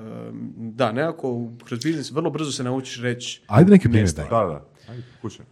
da, 0.56 0.92
nekako 0.92 1.48
kroz 1.64 1.84
biznis 1.84 2.10
vrlo 2.10 2.30
brzo 2.30 2.52
se 2.52 2.64
naučiš 2.64 3.02
reći 3.02 3.42
Ajde 3.46 3.70
neki 3.70 3.88
ne 3.88 3.92
primjer. 3.92 4.10
Da, 4.16 4.24
da. 4.24 4.66
Ajde, 4.88 5.02
pokušaj. 5.16 5.46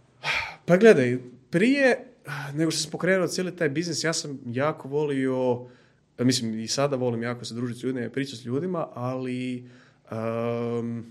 Pa 0.65 0.77
gledaj, 0.77 1.17
prije 1.49 1.97
nego 2.53 2.71
što 2.71 2.81
sam 2.81 2.91
pokrenuo 2.91 3.27
cijeli 3.27 3.55
taj 3.55 3.69
biznis, 3.69 4.03
ja 4.03 4.13
sam 4.13 4.39
jako 4.45 4.87
volio, 4.87 5.65
mislim 6.19 6.59
i 6.59 6.67
sada 6.67 6.95
volim 6.95 7.23
jako 7.23 7.45
se 7.45 7.53
družiti 7.53 7.79
s 7.79 7.83
ljudima 7.83 8.05
i 8.05 8.09
pričati 8.09 8.37
s 8.37 8.45
ljudima, 8.45 8.87
ali 8.93 9.69
um, 10.11 11.05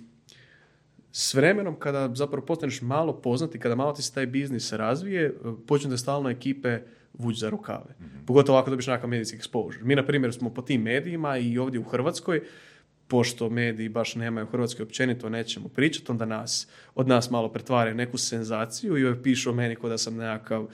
s 1.13 1.35
vremenom 1.35 1.79
kada 1.79 2.15
zapravo 2.15 2.47
postaneš 2.47 2.83
malo 2.83 3.21
poznati, 3.21 3.59
kada 3.59 3.75
malo 3.75 3.93
ti 3.93 4.03
se 4.03 4.15
taj 4.15 4.27
biznis 4.27 4.73
razvije, 4.73 5.27
e, 5.27 5.33
počnu 5.67 5.91
da 5.91 5.97
stalno 5.97 6.31
ekipe 6.31 6.79
vući 7.13 7.39
za 7.39 7.51
rukave. 7.51 7.95
Pogotovo 8.27 8.59
ako 8.59 8.71
dobiš 8.71 8.87
nekakav 8.87 9.11
medijski 9.11 9.39
exposure. 9.39 9.83
Mi, 9.83 9.95
na 9.95 10.07
primjer, 10.07 10.33
smo 10.33 10.51
po 10.51 10.63
tim 10.63 10.83
medijima 10.83 11.37
i 11.37 11.59
ovdje 11.59 11.81
u 11.81 11.85
Hrvatskoj, 11.85 12.43
pošto 13.09 13.51
mediji 13.51 13.89
baš 13.89 14.15
nemaju 14.15 14.47
u 14.47 14.51
Hrvatskoj 14.51 14.83
općenito 14.83 15.27
o 15.27 15.31
nečemu 15.31 15.69
pričati, 15.69 16.13
onda 16.13 16.25
nas, 16.25 16.69
od 16.95 17.09
nas 17.09 17.31
malo 17.31 17.53
pretvaraju 17.53 17.95
neku 17.95 18.19
senzaciju 18.19 18.99
i 18.99 19.05
uvijek 19.05 19.23
pišu 19.23 19.51
o 19.51 19.55
meni 19.55 19.77
kao 19.77 19.91
da 19.91 19.99
sam 19.99 20.17
nekakav 20.17 20.67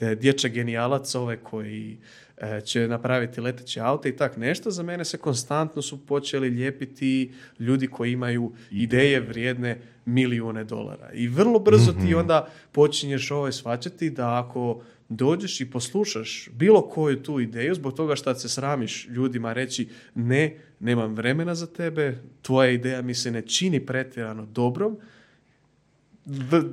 e, 0.00 0.14
dječak 0.14 0.52
genijalac 0.52 1.14
ovaj 1.14 1.36
koji 1.36 1.92
e, 1.92 2.27
će 2.64 2.88
napraviti 2.88 3.40
leteće 3.40 3.80
aute 3.80 4.08
i 4.08 4.16
tak 4.16 4.36
nešto. 4.36 4.70
Za 4.70 4.82
mene 4.82 5.04
se 5.04 5.18
konstantno 5.18 5.82
su 5.82 6.06
počeli 6.06 6.50
lijepiti 6.50 7.32
ljudi 7.58 7.86
koji 7.86 8.12
imaju 8.12 8.52
ideje 8.70 9.20
vrijedne 9.20 9.80
milijune 10.04 10.64
dolara. 10.64 11.10
I 11.12 11.28
vrlo 11.28 11.58
brzo 11.58 11.92
ti 11.92 12.14
onda 12.14 12.48
počinješ 12.72 13.30
ovaj 13.30 13.52
shvaćati 13.52 14.10
da 14.10 14.44
ako 14.44 14.82
dođeš 15.08 15.60
i 15.60 15.70
poslušaš 15.70 16.48
bilo 16.52 16.88
koju 16.88 17.22
tu 17.22 17.40
ideju 17.40 17.74
zbog 17.74 17.94
toga 17.94 18.16
što 18.16 18.34
se 18.34 18.48
sramiš 18.48 19.08
ljudima 19.08 19.52
reći 19.52 19.88
ne, 20.14 20.58
nemam 20.80 21.14
vremena 21.14 21.54
za 21.54 21.66
tebe, 21.66 22.18
tvoja 22.42 22.70
ideja 22.70 23.02
mi 23.02 23.14
se 23.14 23.30
ne 23.30 23.42
čini 23.42 23.86
pretjerano 23.86 24.46
dobrom, 24.46 24.98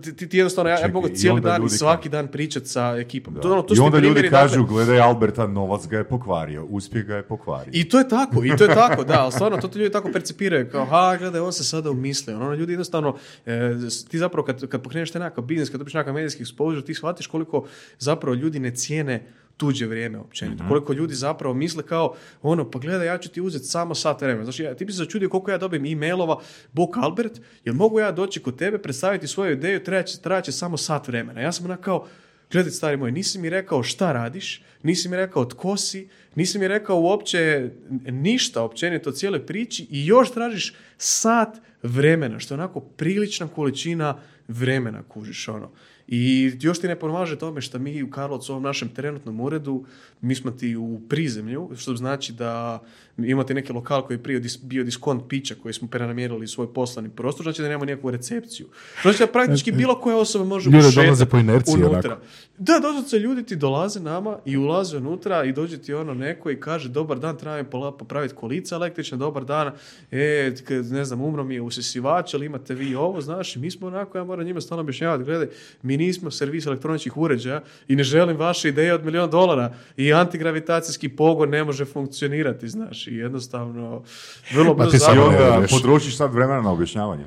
ti, 0.01 0.29
ti- 0.29 0.37
jednostavno, 0.37 0.69
ja, 0.69 0.79
ja 0.79 0.87
mogu 0.87 1.07
cijeli 1.15 1.41
dan 1.41 1.65
i 1.65 1.69
svaki 1.69 2.09
dan 2.09 2.27
pričati 2.27 2.67
sa 2.67 2.95
ekipom. 2.99 3.33
Da. 3.33 3.41
To, 3.41 3.51
ono, 3.51 3.61
to 3.61 3.75
I 3.75 3.79
onda 3.79 3.97
ljudi 3.97 4.13
primjeri, 4.13 4.29
kažu, 4.29 4.61
dakle, 4.61 4.73
gledaj 4.75 4.99
Alberta, 4.99 5.47
novac 5.47 5.87
ga 5.87 5.97
je 5.97 6.03
pokvario, 6.03 6.65
uspjeh 6.65 7.05
ga 7.05 7.15
je 7.15 7.23
pokvario. 7.23 7.71
i 7.73 7.89
to 7.89 7.99
je 7.99 8.09
tako, 8.09 8.43
i 8.43 8.57
to 8.57 8.63
je 8.63 8.75
tako, 8.75 9.03
da, 9.03 9.21
ali 9.21 9.31
stvarno 9.31 9.57
to 9.57 9.67
ti 9.67 9.79
ljudi 9.79 9.91
tako 9.91 10.09
percipiraju, 10.13 10.69
kao, 10.71 10.85
ha, 10.85 11.17
gledaj, 11.19 11.41
on 11.41 11.53
se 11.53 11.63
sada 11.63 11.91
umislio. 11.91 12.35
Ono, 12.35 12.53
ljudi 12.53 12.73
jednostavno, 12.73 13.15
e, 13.45 13.75
ti 14.09 14.17
zapravo 14.17 14.45
kad, 14.45 14.67
kad 14.67 14.81
pokreneš 14.81 15.11
taj 15.11 15.21
nekakav 15.21 15.43
biznis, 15.43 15.69
kad 15.69 15.79
dobiš 15.79 15.93
nekakav 15.93 16.13
medijski 16.13 16.43
exposure, 16.43 16.85
ti 16.85 16.93
shvatiš 16.93 17.27
koliko 17.27 17.65
zapravo 17.99 18.35
ljudi 18.35 18.59
ne 18.59 18.75
cijene 18.75 19.27
tuđe 19.57 19.85
vrijeme 19.85 20.17
općenito. 20.17 20.63
Koliko 20.67 20.93
ljudi 20.93 21.13
zapravo 21.13 21.53
misle 21.53 21.83
kao, 21.83 22.15
ono, 22.41 22.71
pa 22.71 22.79
gledaj, 22.79 23.07
ja 23.07 23.17
ću 23.17 23.29
ti 23.29 23.41
uzeti 23.41 23.65
samo 23.65 23.95
sat 23.95 24.21
vremena. 24.21 24.43
Znači, 24.43 24.63
ja, 24.63 24.75
ti 24.75 24.85
bi 24.85 24.91
se 24.91 24.97
začudio 24.97 25.29
koliko 25.29 25.51
ja 25.51 25.57
dobijem 25.57 25.85
e-mailova, 25.85 26.39
Bok 26.73 26.97
Albert, 26.97 27.41
jel 27.65 27.75
mogu 27.75 27.99
ja 27.99 28.11
doći 28.11 28.39
kod 28.39 28.57
tebe, 28.57 28.77
predstaviti 28.77 29.27
svoju 29.27 29.51
ideju, 29.51 29.83
trebat 29.83 30.09
trajaće 30.21 30.51
samo 30.51 30.77
sat 30.77 31.07
vremena. 31.07 31.41
Ja 31.41 31.51
sam 31.51 31.65
onak 31.65 31.79
kao, 31.79 32.07
gledaj, 32.51 32.71
stari 32.71 32.97
moj, 32.97 33.11
nisi 33.11 33.39
mi 33.39 33.49
rekao 33.49 33.83
šta 33.83 34.11
radiš, 34.11 34.63
nisi 34.83 35.09
mi 35.09 35.15
rekao 35.15 35.45
tko 35.45 35.77
si, 35.77 36.09
nisi 36.35 36.59
mi 36.59 36.67
rekao 36.67 36.99
uopće 36.99 37.69
ništa 38.05 38.63
općenito 38.63 39.09
o 39.09 39.13
cijeloj 39.13 39.45
priči 39.45 39.87
i 39.89 40.05
još 40.05 40.31
tražiš 40.31 40.73
sat 40.97 41.57
vremena, 41.83 42.39
što 42.39 42.53
je 42.53 42.59
onako 42.59 42.79
prilična 42.79 43.47
količina 43.47 44.17
vremena 44.47 45.03
kužiš 45.03 45.47
ono. 45.47 45.71
I 46.07 46.51
još 46.61 46.79
ti 46.79 46.87
ne 46.87 46.95
pomaže 46.95 47.35
tome 47.39 47.61
što 47.61 47.79
mi 47.79 48.03
u 48.03 48.09
Karlovcu, 48.09 48.51
u 48.51 48.53
ovom 48.53 48.63
našem 48.63 48.89
trenutnom 48.89 49.39
uredu, 49.39 49.85
mi 50.21 50.35
smo 50.35 50.51
ti 50.51 50.75
u 50.75 51.01
prizemlju, 51.09 51.69
što 51.77 51.95
znači 51.95 52.33
da 52.33 52.79
imate 53.17 53.53
neki 53.53 53.73
lokal 53.73 54.01
koji 54.01 54.17
je 54.17 54.23
prije 54.23 54.41
bio 54.63 54.83
diskont 54.83 55.23
pića 55.29 55.55
koji 55.61 55.73
smo 55.73 55.87
prenamjerili 55.87 56.47
svoj 56.47 56.73
poslani 56.73 57.09
prostor, 57.09 57.43
znači 57.43 57.61
da 57.61 57.67
nemamo 57.67 57.85
nikakvu 57.85 58.11
recepciju. 58.11 58.67
Znači 59.01 59.19
da 59.19 59.27
praktički 59.27 59.71
bilo 59.71 59.99
koja 60.01 60.17
osoba 60.17 60.45
može 60.45 60.69
Ljudi 60.69 60.95
dolaze 60.95 61.25
po 61.25 61.37
inerciji, 61.37 61.73
unutra. 61.73 62.11
onako. 62.11 62.25
Da, 62.57 62.79
doslovce 62.79 63.19
ljudi 63.19 63.43
ti 63.43 63.55
dolaze 63.55 63.99
nama 63.99 64.37
i 64.45 64.57
ulaze 64.57 64.97
unutra 64.97 65.43
i 65.43 65.53
dođe 65.53 65.77
ti 65.77 65.93
ono 65.93 66.13
neko 66.13 66.51
i 66.51 66.59
kaže 66.59 66.89
dobar 66.89 67.19
dan, 67.19 67.37
treba 67.37 67.57
mi 67.57 67.65
popraviti 67.97 68.35
kolica 68.35 68.75
električna, 68.75 69.17
dobar 69.17 69.45
dan, 69.45 69.71
e, 70.11 70.53
ne 70.91 71.05
znam, 71.05 71.21
umro 71.21 71.43
mi 71.43 71.55
je 71.55 71.61
usisivač, 71.61 72.33
ali 72.33 72.45
imate 72.45 72.73
vi 72.73 72.95
ovo, 72.95 73.21
znaš, 73.21 73.55
i 73.55 73.59
mi 73.59 73.71
smo 73.71 73.87
onako, 73.87 74.17
ja 74.17 74.23
moram 74.23 74.45
njima 74.45 74.61
stalno 74.61 74.81
objašnjavati, 74.81 75.23
gledaj, 75.23 75.47
mi 75.81 75.94
nismo 75.97 76.31
servis 76.31 76.65
elektroničkih 76.65 77.17
uređaja 77.17 77.61
i 77.87 77.95
ne 77.95 78.03
želim 78.03 78.37
vaše 78.37 78.69
ideje 78.69 78.93
od 78.93 79.05
milijun 79.05 79.29
dolara 79.29 79.73
i 79.97 80.13
antigravitacijski 80.13 81.09
pogon 81.09 81.49
ne 81.49 81.63
može 81.63 81.85
funkcionirati, 81.85 82.69
znaš, 82.69 83.07
i 83.07 83.15
jednostavno 83.15 84.03
vrlo 84.51 84.73
brzo 84.73 84.89
ti 84.89 84.95
I 84.95 84.99
samo 84.99 85.15
zapravo- 85.15 85.31
ne 85.43 85.49
onda 85.49 85.67
potrošiš 85.69 86.17
sad 86.17 86.33
vremena 86.33 86.61
na 86.61 86.71
objašnjavanje. 86.71 87.23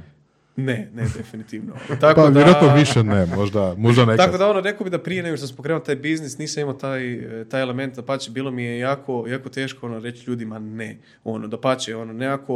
Ne, 0.57 0.91
ne, 0.95 1.05
definitivno. 1.17 1.73
Tako 2.01 2.15
Pa 2.17 2.23
da- 2.23 2.29
vjerojatno 2.31 2.75
više 2.75 3.03
ne, 3.03 3.27
možda, 3.29 3.75
možda 3.77 4.05
nekad. 4.05 4.27
tako 4.27 4.39
da 4.39 4.51
ono, 4.51 4.61
rekao 4.61 4.85
bi 4.85 4.91
da 4.91 4.99
prije 4.99 5.23
nego 5.23 5.37
što 5.37 5.47
smo 5.47 5.57
pokrenuli 5.57 5.85
taj 5.85 5.97
biznis, 5.97 6.39
nisam 6.39 6.61
imao 6.61 6.75
taj, 6.75 7.19
taj 7.45 7.63
element, 7.63 7.97
da 7.97 8.03
pače, 8.03 8.31
bilo 8.31 8.51
mi 8.51 8.65
je 8.65 8.79
jako, 8.79 9.25
jako 9.29 9.49
teško 9.49 9.87
ono, 9.87 9.99
reći 9.99 10.25
ljudima 10.27 10.59
ne. 10.59 10.99
Ono, 11.25 11.47
da 11.47 11.61
pače, 11.61 11.97
ono, 11.97 12.13
nekako, 12.13 12.55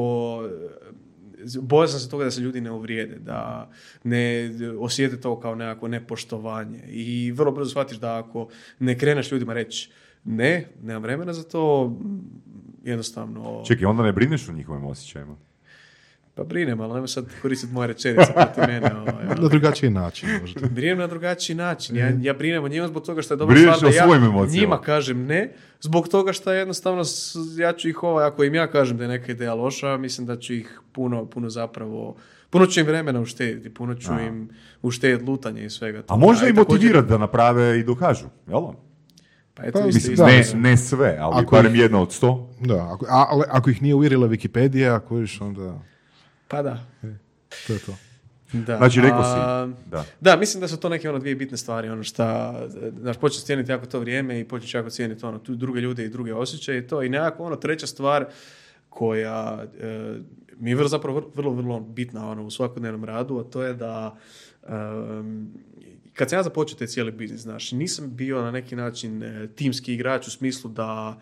bojao 1.60 1.88
sam 1.88 2.00
se 2.00 2.10
toga 2.10 2.24
da 2.24 2.30
se 2.30 2.40
ljudi 2.40 2.60
ne 2.60 2.70
uvrijede, 2.70 3.18
da 3.18 3.70
ne 4.04 4.50
osjete 4.78 5.20
to 5.20 5.40
kao 5.40 5.54
nekako 5.54 5.88
nepoštovanje. 5.88 6.82
I 6.88 7.32
vrlo 7.32 7.52
brzo 7.52 7.70
shvatiš 7.70 7.98
da 7.98 8.18
ako 8.18 8.48
ne 8.78 8.98
kreneš 8.98 9.32
ljudima 9.32 9.52
reći 9.52 9.90
ne, 10.24 10.68
nemam 10.82 11.02
vremena 11.02 11.32
za 11.32 11.42
to, 11.42 11.96
jednostavno... 12.84 13.62
Čekaj, 13.66 13.86
onda 13.86 14.02
ne 14.02 14.12
brineš 14.12 14.48
o 14.48 14.52
njihovim 14.52 14.84
osjećajima. 14.84 15.36
Pa 16.34 16.44
brinem, 16.44 16.80
ali 16.80 16.92
nemoj 16.92 17.08
sad 17.08 17.26
koristiti 17.42 17.72
moje 17.72 17.86
rečenice 17.86 18.32
protiv 18.32 18.64
mene. 18.66 18.90
Ovaj, 19.00 19.26
ono. 19.26 19.42
Na 19.42 19.48
drugačiji 19.48 19.90
način 19.90 20.28
možda. 20.40 20.60
Brinem 20.76 20.98
na 20.98 21.06
drugačiji 21.06 21.56
način. 21.56 21.96
Ja, 21.96 22.12
ja 22.20 22.34
brinem 22.34 22.64
o 22.64 22.68
njima 22.68 22.88
zbog 22.88 23.02
toga 23.02 23.22
što 23.22 23.34
je 23.34 23.38
dobro 23.38 23.56
stvar 23.56 23.80
da 23.80 23.96
ja 23.96 24.46
njima 24.46 24.80
kažem 24.80 25.26
ne, 25.26 25.52
zbog 25.80 26.08
toga 26.08 26.32
što 26.32 26.52
jednostavno 26.52 27.02
ja 27.58 27.72
ću 27.72 27.88
ih 27.88 28.02
ovaj, 28.02 28.26
ako 28.26 28.44
im 28.44 28.54
ja 28.54 28.66
kažem 28.66 28.96
da 28.96 29.04
je 29.04 29.08
neka 29.08 29.32
ideja 29.32 29.54
loša, 29.54 29.96
mislim 29.96 30.26
da 30.26 30.36
ću 30.36 30.54
ih 30.54 30.80
puno, 30.92 31.26
puno 31.26 31.50
zapravo, 31.50 32.16
puno 32.50 32.66
ću 32.66 32.80
im 32.80 32.86
vremena 32.86 33.20
uštediti, 33.20 33.74
puno 33.74 33.94
ću 33.94 34.12
im 34.26 34.48
uštediti 34.82 35.24
lutanje 35.24 35.64
i 35.64 35.70
svega 35.70 36.02
toga. 36.02 36.14
A 36.14 36.16
možda 36.16 36.48
i 36.48 36.52
motivirati 36.52 37.08
da 37.08 37.18
naprave 37.18 37.78
i 37.78 37.84
dokažu, 37.84 38.26
jel? 38.48 38.62
Pa 39.54 39.62
eto, 39.64 39.78
Pa, 39.78 39.86
Mislim, 39.86 40.16
ne, 40.26 40.44
ne 40.54 40.76
sve, 40.76 41.16
ali 41.20 41.34
Ako 41.42 41.56
barem 41.56 41.74
ih- 41.74 41.80
jedna 41.80 42.02
od 42.02 42.12
sto. 42.12 42.50
Da, 42.60 42.92
ako, 42.92 43.06
a, 43.08 43.26
ali 43.28 43.44
ako 43.48 43.70
ih 43.70 43.82
nije 43.82 43.94
uvjerila 43.94 44.28
Wikipedija, 44.28 44.94
ako 44.96 45.14
viš 45.14 45.40
onda, 45.40 45.78
Pa 46.48 46.62
da. 46.62 46.86
to 47.66 47.72
je 47.72 47.78
to. 47.78 47.96
da. 48.52 48.76
Znači, 48.76 49.00
rekao 49.00 49.20
A, 49.20 49.68
si, 49.68 49.90
da. 49.90 50.04
Da, 50.20 50.36
mislim 50.36 50.60
da 50.60 50.68
su 50.68 50.76
to 50.76 50.88
neke 50.88 51.08
ono 51.08 51.18
dvije 51.18 51.36
bitne 51.36 51.56
stvari, 51.56 51.88
ono 51.88 52.02
šta, 52.02 52.60
znaš, 53.00 53.16
počneš 53.16 53.44
cijeniti 53.44 53.70
jako 53.70 53.86
to 53.86 54.00
vrijeme 54.00 54.40
i 54.40 54.44
počneš 54.44 54.74
jako 54.74 54.90
cijeniti 54.90 55.26
ono, 55.26 55.38
tu 55.38 55.54
druge 55.54 55.80
ljude 55.80 56.04
i 56.04 56.08
druge 56.08 56.34
osjećaje 56.34 56.78
i 56.78 56.86
to. 56.86 57.02
I 57.02 57.08
nekako 57.08 57.44
ono 57.44 57.56
treća 57.56 57.86
stvar 57.86 58.26
koja 58.88 59.64
e, 59.80 60.14
mi 60.58 60.70
je 60.70 60.76
vrlo, 60.76 60.88
zapravo 60.88 61.30
vrlo, 61.34 61.52
vrlo, 61.52 61.80
bitna 61.80 62.30
ono, 62.30 62.44
u 62.44 62.50
svakodnevnom 62.50 63.04
radu, 63.04 63.38
a 63.38 63.44
to 63.44 63.62
je 63.62 63.74
da 63.74 64.16
em, 64.68 65.52
kad 66.14 66.30
sam 66.30 66.38
ja 66.38 66.42
započeo 66.42 66.78
taj 66.78 66.86
cijeli 66.86 67.12
biznis, 67.12 67.40
znaš, 67.40 67.72
nisam 67.72 68.16
bio 68.16 68.42
na 68.42 68.50
neki 68.50 68.76
način 68.76 69.22
e, 69.22 69.48
timski 69.56 69.94
igrač 69.94 70.26
u 70.26 70.30
smislu 70.30 70.70
da 70.70 71.20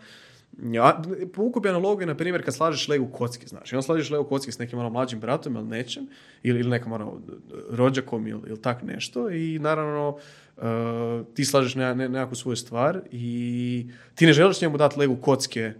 ja, 0.63 1.01
povuku 1.33 1.59
bi 1.59 1.69
analogiju, 1.69 2.07
na 2.07 2.15
primjer, 2.15 2.45
kad 2.45 2.55
slažeš 2.55 2.87
Lego 2.87 3.05
kocki, 3.05 3.47
znaš, 3.47 3.71
i 3.71 3.75
on 3.75 3.83
slažeš 3.83 4.09
Lego 4.09 4.23
kocki 4.23 4.51
s 4.51 4.59
nekim 4.59 4.79
ono 4.79 4.89
mlađim 4.89 5.19
bratom 5.19 5.55
ili 5.55 5.67
nečem, 5.67 6.07
ili, 6.43 6.59
ili 6.59 6.69
nekom 6.69 6.91
ono 6.91 7.21
rođakom 7.69 8.27
ili, 8.27 8.41
ili 8.47 8.61
tak 8.61 8.83
nešto 8.83 9.29
i 9.29 9.59
naravno 9.59 10.09
uh, 10.57 10.63
ti 11.33 11.45
slažeš 11.45 11.75
ne, 11.75 11.95
ne, 11.95 12.09
nekakvu 12.09 12.35
svoju 12.35 12.55
stvar 12.55 13.01
i 13.11 13.87
ti 14.15 14.25
ne 14.25 14.33
želiš 14.33 14.61
njemu 14.61 14.77
dati 14.77 14.99
Lego 14.99 15.15
kocke 15.15 15.73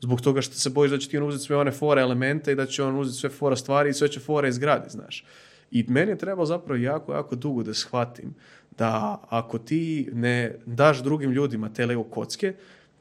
zbog 0.00 0.20
toga 0.20 0.40
što 0.40 0.54
se 0.54 0.70
bojiš 0.70 0.90
da 0.90 0.98
će 0.98 1.08
ti 1.08 1.18
on 1.18 1.28
uzeti 1.28 1.44
sve 1.44 1.56
one 1.56 1.70
fore 1.70 2.02
elemente 2.02 2.52
i 2.52 2.54
da 2.54 2.66
će 2.66 2.82
on 2.82 2.98
uzeti 2.98 3.18
sve 3.18 3.30
fora 3.30 3.56
stvari 3.56 3.90
i 3.90 3.92
sve 3.92 4.08
će 4.08 4.20
fore 4.20 4.48
izgradi, 4.48 4.90
znaš. 4.90 5.24
I 5.70 5.84
meni 5.88 6.10
je 6.10 6.18
trebalo 6.18 6.46
zapravo 6.46 6.80
jako, 6.80 7.12
jako 7.12 7.36
dugo 7.36 7.62
da 7.62 7.74
shvatim 7.74 8.34
da 8.78 9.20
ako 9.28 9.58
ti 9.58 10.08
ne 10.12 10.54
daš 10.66 11.02
drugim 11.02 11.30
ljudima 11.30 11.72
te 11.72 11.86
Lego 11.86 12.04
kocke, 12.04 12.54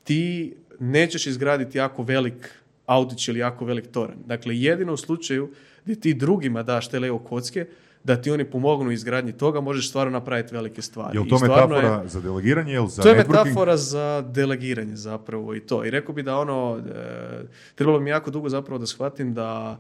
ti 0.04 0.56
nećeš 0.80 1.28
izgraditi 1.28 1.78
jako 1.78 2.04
velik 2.04 2.54
audić 2.86 3.28
ili 3.28 3.40
jako 3.40 3.66
velik 3.66 3.88
toranj. 3.88 4.18
Dakle, 4.26 4.58
jedino 4.58 4.94
u 4.94 4.98
slučaju 4.98 5.50
gdje 5.84 5.96
ti 5.96 6.14
drugima 6.14 6.64
daš 6.64 6.90
te 6.90 7.00
Lego 7.00 7.20
kocke, 7.20 7.66
da 8.04 8.16
ti 8.16 8.32
oni 8.32 8.46
pomognu 8.46 8.92
izgradnji 8.92 9.32
toga, 9.34 9.62
možeš 9.62 9.90
stvarno 9.90 10.12
napraviti 10.12 10.56
velike 10.56 10.82
stvari. 10.82 11.18
Je 11.18 11.22
li 11.22 11.28
I 11.28 11.30
to 11.30 11.38
stvarno 11.38 11.76
je- 11.76 11.82
metafora 11.82 12.08
za 12.08 12.22
delegiranje 12.22 12.74
ili 12.74 12.90
za 12.90 13.02
to 13.02 13.10
je 13.10 13.16
networking? 13.16 13.30
metafora 13.40 13.78
za 13.78 14.24
delegiranje 14.24 14.96
zapravo 14.96 15.56
i 15.56 15.60
to. 15.60 15.86
I 15.86 15.90
rekao 15.90 16.16
bi 16.16 16.24
da 16.24 16.38
ono, 16.38 16.82
e, 16.88 17.44
trebalo 17.76 18.00
mi 18.00 18.10
jako 18.10 18.32
dugo 18.32 18.50
zapravo 18.50 18.80
da 18.80 18.86
shvatim 18.86 19.34
da 19.34 19.80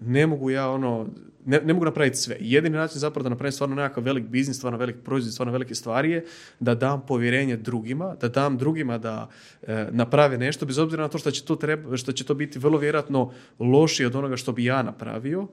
ne 0.00 0.26
mogu 0.26 0.50
ja 0.50 0.70
ono, 0.70 1.06
ne, 1.44 1.60
ne 1.64 1.72
mogu 1.72 1.84
napraviti 1.84 2.16
sve. 2.16 2.36
Jedini 2.40 2.76
način 2.76 2.98
zapravo 2.98 3.22
da 3.22 3.28
napravim 3.28 3.52
stvarno 3.52 3.74
nekakav 3.74 4.04
velik 4.04 4.24
biznis, 4.24 4.56
stvarno 4.56 4.78
velik 4.78 4.96
proizvod, 5.04 5.32
stvarno 5.32 5.52
velike 5.52 5.74
stvari 5.74 6.10
je 6.10 6.24
da 6.60 6.74
dam 6.74 7.06
povjerenje 7.06 7.56
drugima, 7.56 8.14
da 8.20 8.28
dam 8.28 8.58
drugima 8.58 8.98
da 8.98 9.28
e, 9.62 9.86
naprave 9.90 10.38
nešto, 10.38 10.66
bez 10.66 10.78
obzira 10.78 11.02
na 11.02 11.08
to 11.08 11.18
što 11.18 11.30
će 11.30 11.44
to, 11.44 11.56
treba, 11.56 11.96
što 11.96 12.12
će 12.12 12.24
to 12.24 12.34
biti 12.34 12.58
vrlo 12.58 12.78
vjerojatno 12.78 13.32
lošije 13.58 14.06
od 14.06 14.16
onoga 14.16 14.36
što 14.36 14.52
bi 14.52 14.64
ja 14.64 14.82
napravio, 14.82 15.46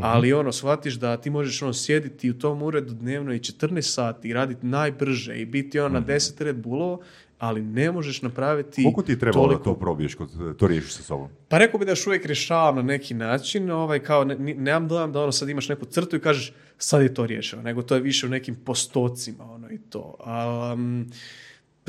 ali 0.00 0.32
ono, 0.32 0.52
shvatiš 0.52 0.94
da 0.94 1.16
ti 1.16 1.30
možeš 1.30 1.62
ono 1.62 1.72
sjediti 1.72 2.30
u 2.30 2.38
tom 2.38 2.62
uredu 2.62 2.94
dnevno 2.94 3.34
i 3.34 3.38
14 3.38 3.80
sati 3.80 4.28
i 4.28 4.32
raditi 4.32 4.66
najbrže 4.66 5.40
i 5.40 5.46
biti 5.46 5.80
ono 5.80 6.00
na 6.00 6.06
10 6.06 6.44
Red 6.44 6.56
Bullova, 6.56 7.04
ali 7.38 7.62
ne 7.62 7.92
možeš 7.92 8.22
napraviti 8.22 8.82
Koliko 8.82 9.02
ti 9.02 9.12
je 9.12 9.18
trebalo 9.18 9.46
da 9.46 9.52
toliko 9.52 9.64
to 9.64 9.80
probiješ, 9.80 10.14
kod, 10.14 10.56
to 10.56 10.66
riješiš 10.66 10.92
sa 10.92 11.02
sobom? 11.02 11.28
pa 11.48 11.58
rekao 11.58 11.78
bi 11.78 11.84
da 11.84 11.92
još 11.92 12.06
uvijek 12.06 12.26
rješavam 12.26 12.76
na 12.76 12.82
neki 12.82 13.14
način, 13.14 13.70
ovaj, 13.70 13.98
kao 13.98 14.24
ne, 14.24 14.36
nemam 14.38 14.88
dojam 14.88 15.12
da 15.12 15.22
ono 15.22 15.32
sad 15.32 15.48
imaš 15.48 15.68
neku 15.68 15.84
crtu 15.84 16.16
i 16.16 16.20
kažeš 16.20 16.52
sad 16.78 17.02
je 17.02 17.14
to 17.14 17.26
riješeno, 17.26 17.62
nego 17.62 17.82
to 17.82 17.94
je 17.94 18.00
više 18.00 18.26
u 18.26 18.30
nekim 18.30 18.54
postocima 18.54 19.44
ono 19.44 19.70
i 19.70 19.78
to. 19.78 20.14
A, 20.20 20.72
um, 20.74 21.10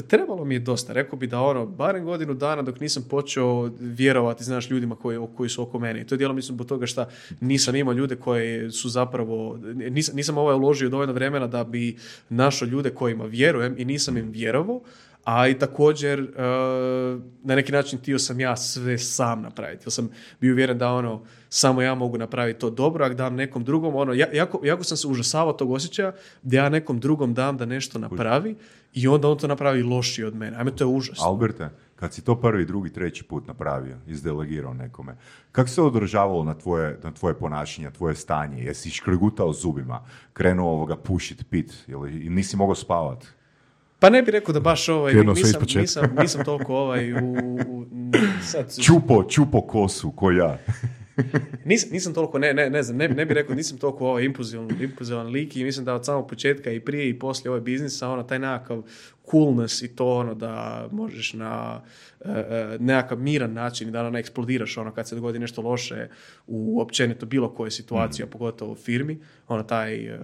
trebalo 0.01 0.45
mi 0.45 0.55
je 0.55 0.59
dosta, 0.59 0.93
rekao 0.93 1.19
bi 1.19 1.27
da 1.27 1.41
ono, 1.41 1.65
barem 1.65 2.05
godinu 2.05 2.33
dana 2.33 2.61
dok 2.61 2.79
nisam 2.79 3.05
počeo 3.09 3.71
vjerovati, 3.79 4.43
znaš, 4.43 4.69
ljudima 4.69 4.95
koji, 4.95 5.19
koji 5.37 5.49
su 5.49 5.63
oko 5.63 5.79
mene. 5.79 6.01
I 6.01 6.07
to 6.07 6.15
je 6.15 6.17
dijelom 6.17 6.35
mislim 6.35 6.55
zbog 6.55 6.67
toga 6.67 6.85
što 6.85 7.05
nisam 7.41 7.75
imao 7.75 7.93
ljude 7.93 8.15
koji 8.15 8.71
su 8.71 8.89
zapravo, 8.89 9.59
nisam, 9.73 10.15
nisam 10.15 10.37
ovaj 10.37 10.55
uložio 10.55 10.89
dovoljno 10.89 11.13
vremena 11.13 11.47
da 11.47 11.63
bi 11.63 11.97
našao 12.29 12.65
ljude 12.65 12.89
kojima 12.89 13.25
vjerujem 13.25 13.75
i 13.77 13.85
nisam 13.85 14.17
im 14.17 14.31
vjerovao, 14.31 14.81
a 15.23 15.47
i 15.47 15.59
također 15.59 16.19
e, 16.19 16.25
na 17.43 17.55
neki 17.55 17.71
način 17.71 17.99
htio 17.99 18.19
sam 18.19 18.39
ja 18.39 18.55
sve 18.55 18.97
sam 18.97 19.41
napraviti. 19.41 19.83
Jer 19.85 19.91
sam 19.91 20.09
bio 20.41 20.53
uvjeren 20.53 20.77
da 20.77 20.93
ono, 20.93 21.21
samo 21.49 21.81
ja 21.81 21.95
mogu 21.95 22.17
napraviti 22.17 22.59
to 22.59 22.69
dobro, 22.69 23.05
a 23.05 23.09
dam 23.09 23.35
nekom 23.35 23.63
drugom, 23.63 23.95
ono, 23.95 24.13
ja, 24.13 24.27
jako, 24.33 24.59
jako 24.63 24.83
sam 24.83 24.97
se 24.97 25.07
užasavao 25.07 25.53
tog 25.53 25.71
osjećaja 25.71 26.13
da 26.41 26.57
ja 26.57 26.69
nekom 26.69 26.99
drugom 26.99 27.33
dam 27.33 27.57
da 27.57 27.65
nešto 27.65 27.99
napravi 27.99 28.55
i 28.93 29.07
onda 29.07 29.27
on 29.27 29.37
to 29.37 29.47
napravi 29.47 29.83
lošije 29.83 30.27
od 30.27 30.35
mene. 30.35 30.57
Ajme, 30.57 30.71
to 30.71 30.83
je 30.83 30.87
užasno. 30.87 31.25
Alberte, 31.25 31.69
kad 31.95 32.13
si 32.13 32.23
to 32.23 32.35
prvi, 32.41 32.65
drugi, 32.65 32.93
treći 32.93 33.23
put 33.23 33.47
napravio, 33.47 33.97
izdelegirao 34.07 34.73
nekome, 34.73 35.17
kako 35.51 35.69
se 35.69 35.81
odražavalo 35.81 36.43
na 36.43 36.53
tvoje, 36.53 36.99
na 37.03 37.11
tvoje 37.11 37.33
ponašanje, 37.33 37.91
tvoje 37.91 38.15
stanje? 38.15 38.63
Jesi 38.63 38.89
škrgutao 38.89 39.53
zubima, 39.53 40.05
krenuo 40.33 40.71
ovoga 40.71 40.95
pušit, 40.95 41.45
pit, 41.49 41.73
ili 41.87 42.11
nisi 42.11 42.57
mogao 42.57 42.75
spavat? 42.75 43.25
Pa 43.99 44.09
ne 44.09 44.21
bih 44.21 44.31
rekao 44.31 44.53
da 44.53 44.59
baš 44.59 44.89
ovaj, 44.89 45.13
nisam, 45.13 45.61
nisam, 45.75 46.15
nisam 46.21 46.43
toliko 46.45 46.75
ovaj, 46.75 47.13
u, 47.13 47.17
u- 47.67 47.85
sad, 48.43 48.75
Čupo, 48.85 49.23
čupo 49.23 49.61
kosu, 49.61 50.11
ko 50.11 50.31
ja. 50.31 50.57
Nis, 51.65 51.91
nisam 51.91 52.13
toliko, 52.13 52.39
ne, 52.39 52.53
ne, 52.53 52.69
ne 52.69 52.83
znam, 52.83 52.97
ne, 52.97 53.07
ne 53.07 53.25
bih 53.25 53.33
rekao, 53.35 53.55
nisam 53.55 53.77
toliko 53.77 54.07
ovaj 54.07 54.23
impulzivan, 54.23 54.69
impulzivan 54.81 55.27
lik 55.27 55.57
i 55.57 55.63
mislim 55.63 55.85
da 55.85 55.93
od 55.93 56.05
samog 56.05 56.29
početka 56.29 56.71
i 56.71 56.79
prije 56.79 57.09
i 57.09 57.19
poslije 57.19 57.49
ovaj 57.49 57.61
biznisa, 57.61 58.09
ono, 58.09 58.23
taj 58.23 58.39
nekakav 58.39 58.83
coolness 59.31 59.81
i 59.81 59.95
to 59.95 60.17
ono 60.17 60.33
da 60.33 60.87
možeš 60.91 61.33
na 61.33 61.81
e, 62.21 62.29
e, 62.31 62.77
nekakav 62.79 63.19
miran 63.19 63.53
način 63.53 63.87
i 63.87 63.91
da 63.91 63.99
ono 63.99 64.09
ne 64.09 64.19
eksplodiraš 64.19 64.77
ono 64.77 64.93
kad 64.93 65.07
se 65.07 65.15
dogodi 65.15 65.39
nešto 65.39 65.61
loše 65.61 66.07
u 66.47 66.81
općenito 66.81 67.25
bilo 67.25 67.49
kojoj 67.49 67.71
situaciji, 67.71 68.23
a 68.23 68.27
pogotovo 68.27 68.71
u 68.71 68.75
firmi, 68.75 69.19
ono 69.47 69.63
taj, 69.63 69.95
e, 69.95 70.19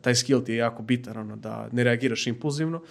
taj 0.00 0.14
skill 0.14 0.44
ti 0.44 0.52
je 0.52 0.58
jako 0.58 0.82
bitan, 0.82 1.16
ono 1.16 1.36
da 1.36 1.68
ne 1.72 1.84
reagiraš 1.84 2.26
impulzivno. 2.26 2.82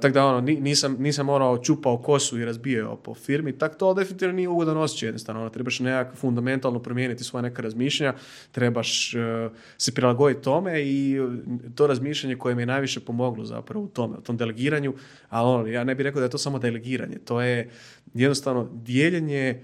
Tako 0.00 0.08
da 0.14 0.26
ono, 0.26 0.40
ni- 0.40 0.60
nisam, 0.60 0.96
nisam 0.98 1.28
ono 1.28 1.58
čupao 1.58 1.98
kosu 1.98 2.38
i 2.38 2.44
razbijao 2.44 2.96
po 2.96 3.14
firmi, 3.14 3.58
tako 3.58 3.74
to 3.74 3.94
definitivno 3.94 4.34
nije 4.34 4.48
ugodan 4.48 4.76
osjećaj 4.76 5.06
jednostavno. 5.06 5.40
Ono, 5.40 5.50
trebaš 5.50 5.80
nekako 5.80 6.16
fundamentalno 6.16 6.78
promijeniti 6.78 7.24
svoje 7.24 7.42
neka 7.42 7.62
razmišljanja, 7.62 8.14
trebaš 8.52 9.14
e, 9.14 9.48
se 9.78 9.94
prilagoditi 9.94 10.42
tome 10.42 10.82
i 10.82 11.16
e, 11.16 11.20
to 11.74 11.86
razmišljanje 11.86 12.36
koje 12.36 12.54
mi 12.54 12.62
je 12.62 12.66
najviše 12.66 13.00
pomoglo 13.00 13.44
zapravo 13.44 13.84
u 13.84 13.88
tome, 13.88 14.16
u 14.16 14.20
tom 14.20 14.36
delegiranju, 14.36 14.94
ali 15.28 15.48
ono, 15.50 15.66
ja 15.66 15.84
ne 15.84 15.94
bih 15.94 16.04
rekao 16.04 16.20
da 16.20 16.24
je 16.24 16.30
to 16.30 16.38
samo 16.38 16.58
delegiranje, 16.58 17.18
to 17.18 17.40
je 17.40 17.70
jednostavno 18.14 18.68
dijeljenje 18.72 19.62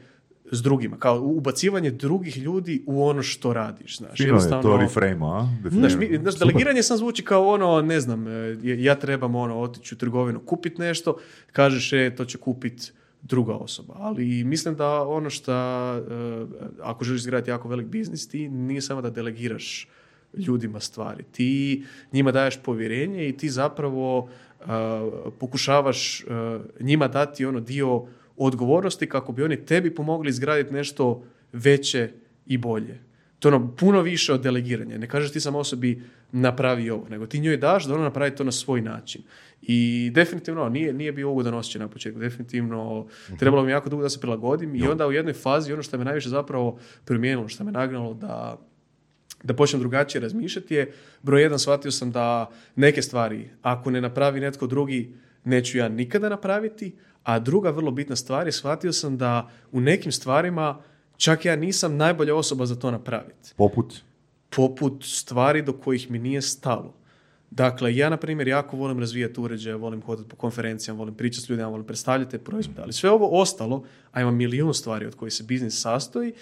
s 0.51 0.63
drugima, 0.63 0.97
kao 0.99 1.21
ubacivanje 1.21 1.91
drugih 1.91 2.39
ljudi 2.39 2.83
u 2.87 3.05
ono 3.05 3.23
što 3.23 3.53
radiš, 3.53 3.99
znaš. 3.99 4.17
Fino 4.17 4.37
je 4.37 4.63
to 4.63 4.77
reframe, 4.77 5.27
a? 5.27 5.49
Znaš, 5.71 5.93
mi, 5.97 6.19
znaš, 6.23 6.39
delegiranje 6.39 6.83
sam 6.83 6.97
zvuči 6.97 7.25
kao 7.25 7.49
ono, 7.49 7.83
ne 7.83 8.01
znam, 8.01 8.29
e, 8.29 8.57
ja 8.63 8.95
trebam 8.95 9.35
ono, 9.35 9.61
otići 9.61 9.95
u 9.95 9.99
trgovinu, 9.99 10.41
kupiti 10.41 10.81
nešto, 10.81 11.17
kažeš, 11.53 11.93
e, 11.93 12.15
to 12.17 12.25
će 12.25 12.39
kupiti 12.39 12.93
druga 13.23 13.55
osoba. 13.55 13.95
Ali 13.99 14.45
mislim 14.45 14.75
da 14.75 15.03
ono 15.03 15.31
što, 15.31 15.53
ako 16.83 17.05
želiš 17.05 17.21
izgraditi 17.21 17.51
jako 17.51 17.69
velik 17.69 17.87
biznis, 17.87 18.29
ti 18.29 18.49
nije 18.49 18.81
samo 18.81 19.03
da 19.03 19.11
delegiraš 19.11 19.89
ljudima 20.35 20.81
stvari. 20.81 21.25
Ti 21.33 21.85
njima 22.13 22.33
daješ 22.33 22.59
povjerenje 22.63 23.29
i 23.29 23.37
ti 23.37 23.49
zapravo 23.49 24.29
e, 24.61 24.65
pokušavaš 25.39 26.21
e, 26.21 26.25
njima 26.81 27.09
dati 27.09 27.45
ono 27.45 27.61
dio 27.61 28.07
odgovornosti 28.47 29.07
kako 29.07 29.33
bi 29.33 29.43
oni 29.43 29.65
tebi 29.67 29.95
pomogli 29.95 30.31
izgraditi 30.31 30.75
nešto 30.75 31.25
veće 31.53 32.11
i 32.47 32.59
bolje. 32.59 32.99
To 33.39 33.49
je 33.49 33.55
ono 33.55 33.77
puno 33.77 34.03
više 34.03 34.33
od 34.33 34.43
delegiranja. 34.43 34.99
Ne 34.99 35.09
kažeš 35.09 35.33
ti 35.33 35.41
sam 35.41 35.55
osobi 35.55 36.03
napravi 36.33 36.91
ovo, 36.91 37.09
nego 37.09 37.27
ti 37.27 37.41
njoj 37.41 37.57
daš 37.57 37.85
da 37.85 37.95
ona 37.95 38.03
napravi 38.03 38.37
to 38.37 38.45
na 38.45 38.53
svoj 38.53 38.81
način. 38.81 39.23
I 39.63 40.11
definitivno 40.15 40.69
nije, 40.69 40.93
nije 40.93 41.13
bio 41.13 41.31
ugodan 41.31 41.55
osjećaj 41.55 41.81
na 41.81 41.89
početku. 41.89 42.21
Definitivno 42.21 43.07
trebalo 43.39 43.65
mi 43.65 43.71
jako 43.71 43.89
dugo 43.89 44.03
da 44.03 44.09
se 44.09 44.21
prilagodim 44.21 44.75
i 44.75 44.83
onda 44.83 45.07
u 45.07 45.13
jednoj 45.13 45.35
fazi 45.35 45.73
ono 45.73 45.83
što 45.83 45.99
me 45.99 46.05
najviše 46.05 46.29
zapravo 46.29 46.79
promijenilo, 47.05 47.49
što 47.49 47.65
me 47.65 47.73
nagnalo 47.73 48.15
da 48.15 48.59
da 49.43 49.55
počnem 49.55 49.81
drugačije 49.81 50.21
razmišljati 50.21 50.75
je, 50.75 50.93
broj 51.23 51.43
jedan, 51.43 51.59
shvatio 51.59 51.91
sam 51.91 52.13
da 52.13 52.51
neke 52.77 53.03
stvari, 53.03 53.51
ako 53.63 53.91
ne 53.91 54.01
napravi 54.01 54.41
netko 54.41 54.67
drugi, 54.67 55.15
neću 55.45 55.79
ja 55.79 55.89
nikada 55.89 56.29
napraviti, 56.29 56.93
a 57.23 57.39
druga 57.39 57.71
vrlo 57.71 57.91
bitna 57.91 58.17
stvar 58.17 58.47
je, 58.47 58.53
shvatio 58.53 58.93
sam 58.93 59.19
da 59.19 59.51
u 59.73 59.81
nekim 59.81 60.13
stvarima 60.13 60.83
čak 61.17 61.45
ja 61.45 61.57
nisam 61.57 61.97
najbolja 61.97 62.35
osoba 62.35 62.67
za 62.67 62.77
to 62.77 62.91
napraviti. 62.91 63.53
Poput? 63.57 63.95
Poput 64.57 65.05
stvari 65.05 65.63
do 65.63 65.73
kojih 65.73 66.11
mi 66.11 66.19
nije 66.19 66.43
stalo. 66.43 66.95
Dakle, 67.51 67.97
ja, 67.97 68.09
na 68.11 68.17
primjer, 68.17 68.49
jako 68.49 68.77
volim 68.77 68.99
razvijati 68.99 69.41
uređaje, 69.41 69.77
volim 69.77 70.03
hodati 70.03 70.29
po 70.29 70.37
konferencijama, 70.37 70.99
volim 70.99 71.15
pričati 71.15 71.47
s 71.47 71.49
ljudima, 71.49 71.69
volim 71.69 71.87
predstavljati 71.87 72.31
te 72.31 72.39
proizvode, 72.39 72.83
ali 72.83 72.93
sve 72.93 73.11
ovo 73.11 73.41
ostalo, 73.41 73.85
a 74.13 74.21
ima 74.21 74.31
milijun 74.31 74.75
stvari 74.75 75.07
od 75.07 75.15
kojih 75.15 75.35
se 75.35 75.45
biznis 75.45 75.81
sastoji, 75.81 76.33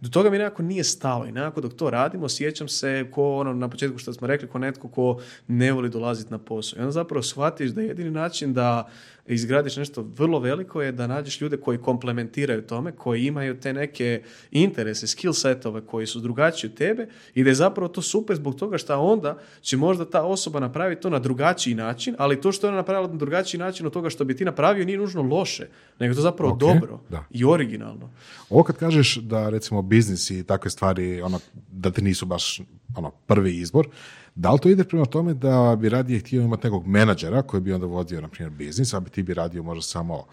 do 0.00 0.08
toga 0.08 0.30
mi 0.30 0.38
nekako 0.38 0.62
nije 0.62 0.84
stalo 0.84 1.26
i 1.26 1.32
nekako 1.32 1.60
dok 1.60 1.74
to 1.74 1.90
radimo 1.90 2.24
osjećam 2.24 2.68
se 2.68 3.06
ko 3.10 3.36
ono 3.36 3.52
na 3.52 3.68
početku 3.68 3.98
što 3.98 4.12
smo 4.12 4.26
rekli, 4.26 4.48
ko 4.48 4.58
netko 4.58 4.88
ko 4.88 5.20
ne 5.46 5.72
voli 5.72 5.90
dolaziti 5.90 6.30
na 6.30 6.38
posao. 6.38 6.76
I 6.76 6.80
onda 6.80 6.92
zapravo 6.92 7.22
shvatiš 7.22 7.70
da 7.70 7.80
jedini 7.80 8.10
način 8.10 8.54
da 8.54 8.88
izgradiš 9.34 9.76
nešto 9.76 10.02
vrlo 10.16 10.38
veliko 10.38 10.82
je 10.82 10.92
da 10.92 11.06
nađeš 11.06 11.40
ljude 11.40 11.56
koji 11.56 11.78
komplementiraju 11.78 12.62
tome, 12.62 12.92
koji 12.92 13.26
imaju 13.26 13.60
te 13.60 13.72
neke 13.72 14.22
interese, 14.50 15.06
skill 15.06 15.32
setove 15.32 15.80
koji 15.86 16.06
su 16.06 16.20
drugačiji 16.20 16.70
od 16.70 16.76
tebe 16.76 17.08
i 17.34 17.44
da 17.44 17.50
je 17.50 17.54
zapravo 17.54 17.88
to 17.88 18.02
super 18.02 18.36
zbog 18.36 18.54
toga 18.54 18.78
što 18.78 19.00
onda 19.00 19.38
će 19.60 19.76
možda 19.76 20.04
ta 20.04 20.22
osoba 20.22 20.60
napraviti 20.60 21.02
to 21.02 21.10
na 21.10 21.18
drugačiji 21.18 21.74
način, 21.74 22.14
ali 22.18 22.40
to 22.40 22.52
što 22.52 22.66
je 22.66 22.68
ona 22.68 22.76
napravila 22.76 23.08
na 23.08 23.18
drugačiji 23.18 23.58
način 23.58 23.86
od 23.86 23.92
toga 23.92 24.10
što 24.10 24.24
bi 24.24 24.36
ti 24.36 24.44
napravio 24.44 24.84
nije 24.84 24.98
nužno 24.98 25.22
loše, 25.22 25.68
nego 25.98 26.12
je 26.12 26.16
to 26.16 26.22
zapravo 26.22 26.52
Ok, 26.52 26.60
dobro 26.60 27.00
da. 27.08 27.24
i 27.30 27.44
originalno. 27.44 28.10
Ovo 28.50 28.62
kad 28.62 28.76
kažeš 28.76 29.16
da 29.16 29.50
recimo 29.50 29.82
biznis 29.82 30.30
i 30.30 30.44
takve 30.44 30.70
stvari, 30.70 31.22
ono, 31.22 31.40
da 31.72 31.90
ti 31.90 32.02
nisu 32.02 32.26
baš 32.26 32.60
ono, 32.98 33.10
prvi 33.10 33.56
izbor, 33.56 33.88
da 34.34 34.52
li 34.52 34.58
to 34.58 34.68
ide 34.68 34.84
prema 34.84 35.04
tome 35.04 35.34
da 35.34 35.76
bi 35.80 35.88
radije 35.88 36.20
htio 36.20 36.42
imati 36.42 36.66
nekog 36.66 36.86
menadžera 36.86 37.42
koji 37.42 37.60
bi 37.60 37.72
onda 37.72 37.86
vodio, 37.86 38.20
na 38.20 38.28
primjer, 38.28 38.50
biznis, 38.50 38.94
a 38.94 39.00
bi 39.00 39.10
ti 39.10 39.22
bi 39.22 39.34
radio 39.34 39.62
možda 39.62 39.82
samo, 39.82 40.24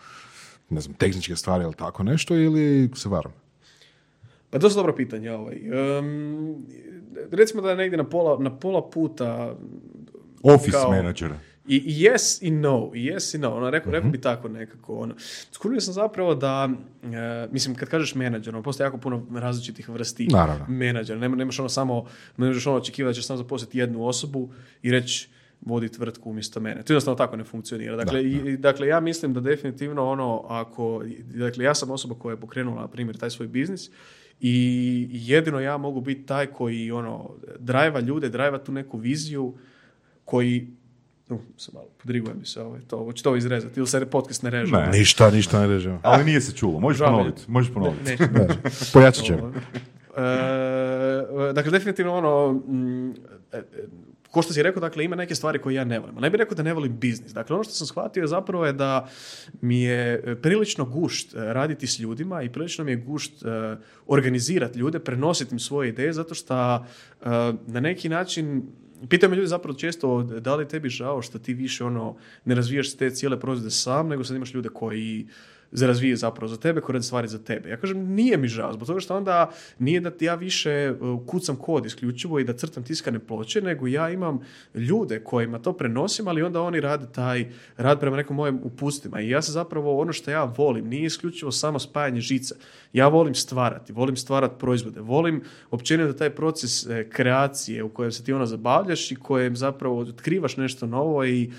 ne 0.70 0.82
znam, 0.82 0.94
tehničke 0.96 1.36
stvari 1.36 1.64
ili 1.64 1.74
tako 1.74 2.04
nešto, 2.04 2.36
ili 2.36 2.90
se 2.96 3.10
varam? 3.10 3.32
Pa 4.50 4.60
to 4.60 4.70
su 4.70 4.76
dobro 4.76 4.96
pitanje. 4.96 5.32
Ovaj. 5.32 5.56
Em, 5.98 6.56
recimo 7.32 7.62
da 7.62 7.70
je 7.70 7.76
negdje 7.76 7.98
na 7.98 8.04
pola, 8.10 8.38
na 8.40 8.58
pola 8.58 8.90
puta 8.90 9.56
Office 10.44 10.72
Kao- 10.72 10.92
menadžera. 10.92 11.40
I, 11.68 11.76
i 11.78 12.04
yes 12.04 12.38
i 12.42 12.52
no, 12.52 12.92
i 12.94 13.00
yes 13.04 13.36
i 13.36 13.40
no. 13.40 13.50
Ono, 13.52 13.70
rekao, 13.70 13.92
rekao 13.92 14.10
bi 14.10 14.22
tako 14.22 14.50
nekako. 14.50 14.96
Ono. 14.96 15.16
Skurio 15.52 15.82
sam 15.82 15.94
zapravo 15.94 16.36
da, 16.36 16.70
e, 17.04 17.08
mislim, 17.52 17.76
kad 17.76 17.90
kažeš 17.90 18.16
menadžer, 18.16 18.56
ono, 18.56 18.64
postoji 18.64 18.86
jako 18.86 18.98
puno 18.98 19.26
različitih 19.34 19.90
vrsti 19.90 20.28
Naravno. 20.28 20.66
menadžera. 20.70 21.20
Nema, 21.20 21.36
nemaš 21.36 21.60
ono 21.60 21.70
samo, 21.70 22.06
ne 22.38 22.48
možeš 22.48 22.68
ono 22.68 22.78
očekivati 22.78 23.10
da 23.10 23.14
ćeš 23.14 23.26
samo 23.26 23.38
zaposliti 23.38 23.78
jednu 23.78 24.06
osobu 24.06 24.50
i 24.82 24.92
reći 24.92 25.30
vodi 25.62 25.90
tvrtku 25.90 26.30
umjesto 26.30 26.60
mene. 26.60 26.84
To 26.84 26.94
jednostavno 26.94 27.18
tako 27.18 27.36
ne 27.36 27.44
funkcionira. 27.44 27.96
Dakle, 27.96 28.24
i, 28.24 28.32
i- 28.46 28.58
dakle, 28.58 28.88
ja 28.88 29.00
mislim 29.00 29.34
da 29.34 29.40
definitivno 29.40 30.06
ono, 30.06 30.42
ako, 30.42 31.04
dakle, 31.26 31.64
ja 31.64 31.76
sam 31.76 31.92
osoba 31.92 32.16
koja 32.16 32.34
je 32.34 32.40
pokrenula, 32.40 32.82
na 32.82 32.88
primjer, 32.88 33.18
taj 33.18 33.30
svoj 33.30 33.48
biznis 33.48 33.90
i 34.40 34.56
jedino 35.12 35.60
ja 35.60 35.78
mogu 35.78 36.02
biti 36.02 36.26
taj 36.26 36.46
koji, 36.48 36.92
ono, 36.92 37.30
drajva 37.60 38.00
ljude, 38.00 38.30
drajva 38.30 38.58
tu 38.58 38.72
neku 38.72 38.98
viziju 38.98 39.54
koji 40.26 40.68
Uh, 41.30 41.40
sam 41.58 41.74
malo, 41.74 41.88
podriguje 42.02 42.34
mi 42.34 42.46
se 42.46 42.62
ovaj, 42.62 42.82
to, 42.88 42.98
hoće 42.98 43.24
to 43.24 43.36
izrezati 43.36 43.80
ili 43.80 43.88
se 43.88 44.06
podcast 44.06 44.44
ne 44.44 44.50
reže? 44.50 44.72
Ne. 44.72 44.90
Ništa, 44.92 45.32
ništa 45.32 45.60
ne 45.60 45.68
režemo. 45.68 46.00
Ali 46.04 46.24
nije 46.24 46.42
se 46.42 46.52
čulo. 46.52 46.80
Možeš 46.80 47.00
ponoviti. 47.00 47.42
Možeš 47.48 47.74
ponoviti. 47.74 48.04
Ne, 48.04 48.18
ne. 48.32 48.48
Pojačat 48.94 49.24
ćemo. 49.24 49.52
E, 50.18 51.54
dakle, 51.54 51.72
definitivno 51.72 52.14
ono, 52.14 52.54
mm, 52.54 53.10
e, 53.10 53.14
e, 53.54 53.64
ko 54.32 54.42
što 54.42 54.54
si 54.54 54.64
rekao, 54.64 54.82
dakle, 54.82 55.04
ima 55.04 55.16
neke 55.16 55.36
stvari 55.36 55.60
koje 55.60 55.74
ja 55.74 55.84
ne 55.84 56.00
volim. 56.00 56.16
Ne 56.16 56.30
bih 56.30 56.38
rekao 56.38 56.56
da 56.56 56.64
ne 56.64 56.74
volim 56.74 57.00
biznis. 57.00 57.34
Dakle, 57.34 57.54
ono 57.54 57.64
što 57.64 57.74
sam 57.74 57.88
shvatio 57.88 58.22
je 58.22 58.28
zapravo 58.28 58.66
je 58.66 58.74
da 58.74 59.08
mi 59.62 59.82
je 59.82 60.36
prilično 60.42 60.86
gušt 60.86 61.34
raditi 61.36 61.88
s 61.88 62.00
ljudima 62.00 62.42
i 62.42 62.50
prilično 62.50 62.84
mi 62.84 62.92
je 62.92 62.96
gušt 62.96 63.44
organizirati 64.08 64.80
ljude, 64.80 65.00
prenositi 65.00 65.56
im 65.56 65.60
svoje 65.60 65.90
ideje, 65.90 66.14
zato 66.14 66.36
što 66.36 66.86
na 67.68 67.80
neki 67.80 68.10
način 68.10 68.64
Pitaju 69.10 69.30
me 69.30 69.36
ljudi 69.36 69.48
zapravo 69.48 69.78
često 69.78 70.24
da 70.24 70.56
li 70.56 70.68
tebi 70.68 70.90
žao 70.90 71.22
što 71.22 71.40
ti 71.40 71.54
više 71.54 71.84
ono 71.84 72.16
ne 72.46 72.56
razvijaš 72.56 72.96
te 72.96 73.10
cijele 73.10 73.40
proizvode 73.40 73.72
sam, 73.72 74.08
nego 74.08 74.24
sad 74.24 74.36
imaš 74.36 74.54
ljude 74.54 74.70
koji 74.70 75.28
za 75.76 75.88
razvije 75.88 76.16
zapravo 76.16 76.48
za 76.48 76.58
tebe, 76.58 76.82
koji 76.82 76.94
rade 76.94 77.04
stvari 77.04 77.28
za 77.28 77.40
tebe. 77.40 77.70
Ja 77.70 77.78
kažem, 77.78 78.14
nije 78.14 78.38
mi 78.38 78.48
žao, 78.48 78.74
zbog 78.74 78.88
toga 78.88 79.00
što 79.00 79.18
onda 79.18 79.52
nije 79.80 80.00
da 80.00 80.12
ja 80.22 80.36
više 80.36 80.94
uh, 81.00 81.26
kucam 81.28 81.56
kod 81.56 81.86
isključivo 81.86 82.40
i 82.40 82.44
da 82.44 82.54
crtam 82.54 82.84
tiskane 82.84 83.20
ploče, 83.20 83.62
nego 83.62 83.88
ja 83.88 84.10
imam 84.10 84.40
ljude 84.74 85.20
kojima 85.24 85.60
to 85.60 85.74
prenosim, 85.74 86.28
ali 86.28 86.44
onda 86.44 86.62
oni 86.62 86.80
rade 86.80 87.06
taj 87.12 87.46
rad 87.78 88.00
prema 88.00 88.18
nekom 88.18 88.36
mojem 88.36 88.60
upustima. 88.64 89.22
I 89.22 89.30
ja 89.30 89.42
se 89.42 89.52
zapravo, 89.52 90.00
ono 90.02 90.14
što 90.14 90.32
ja 90.32 90.44
volim, 90.44 90.88
nije 90.88 91.06
isključivo 91.06 91.52
samo 91.52 91.80
spajanje 91.80 92.22
žica. 92.22 92.56
Ja 92.94 93.08
volim 93.08 93.36
stvarati, 93.36 93.94
volim 93.94 94.18
stvarati 94.18 94.56
proizvode, 94.60 95.00
volim 95.00 95.44
općenito 95.72 96.14
taj 96.14 96.30
proces 96.30 96.86
e, 96.86 97.10
kreacije 97.10 97.84
u 97.84 97.90
kojem 97.90 98.12
se 98.12 98.24
ti 98.24 98.34
ono 98.34 98.46
zabavljaš 98.46 99.12
i 99.12 99.16
kojem 99.16 99.56
zapravo 99.56 100.00
otkrivaš 100.00 100.58
nešto 100.58 100.88
novo 100.88 101.26
i 101.26 101.44
e, 101.44 101.50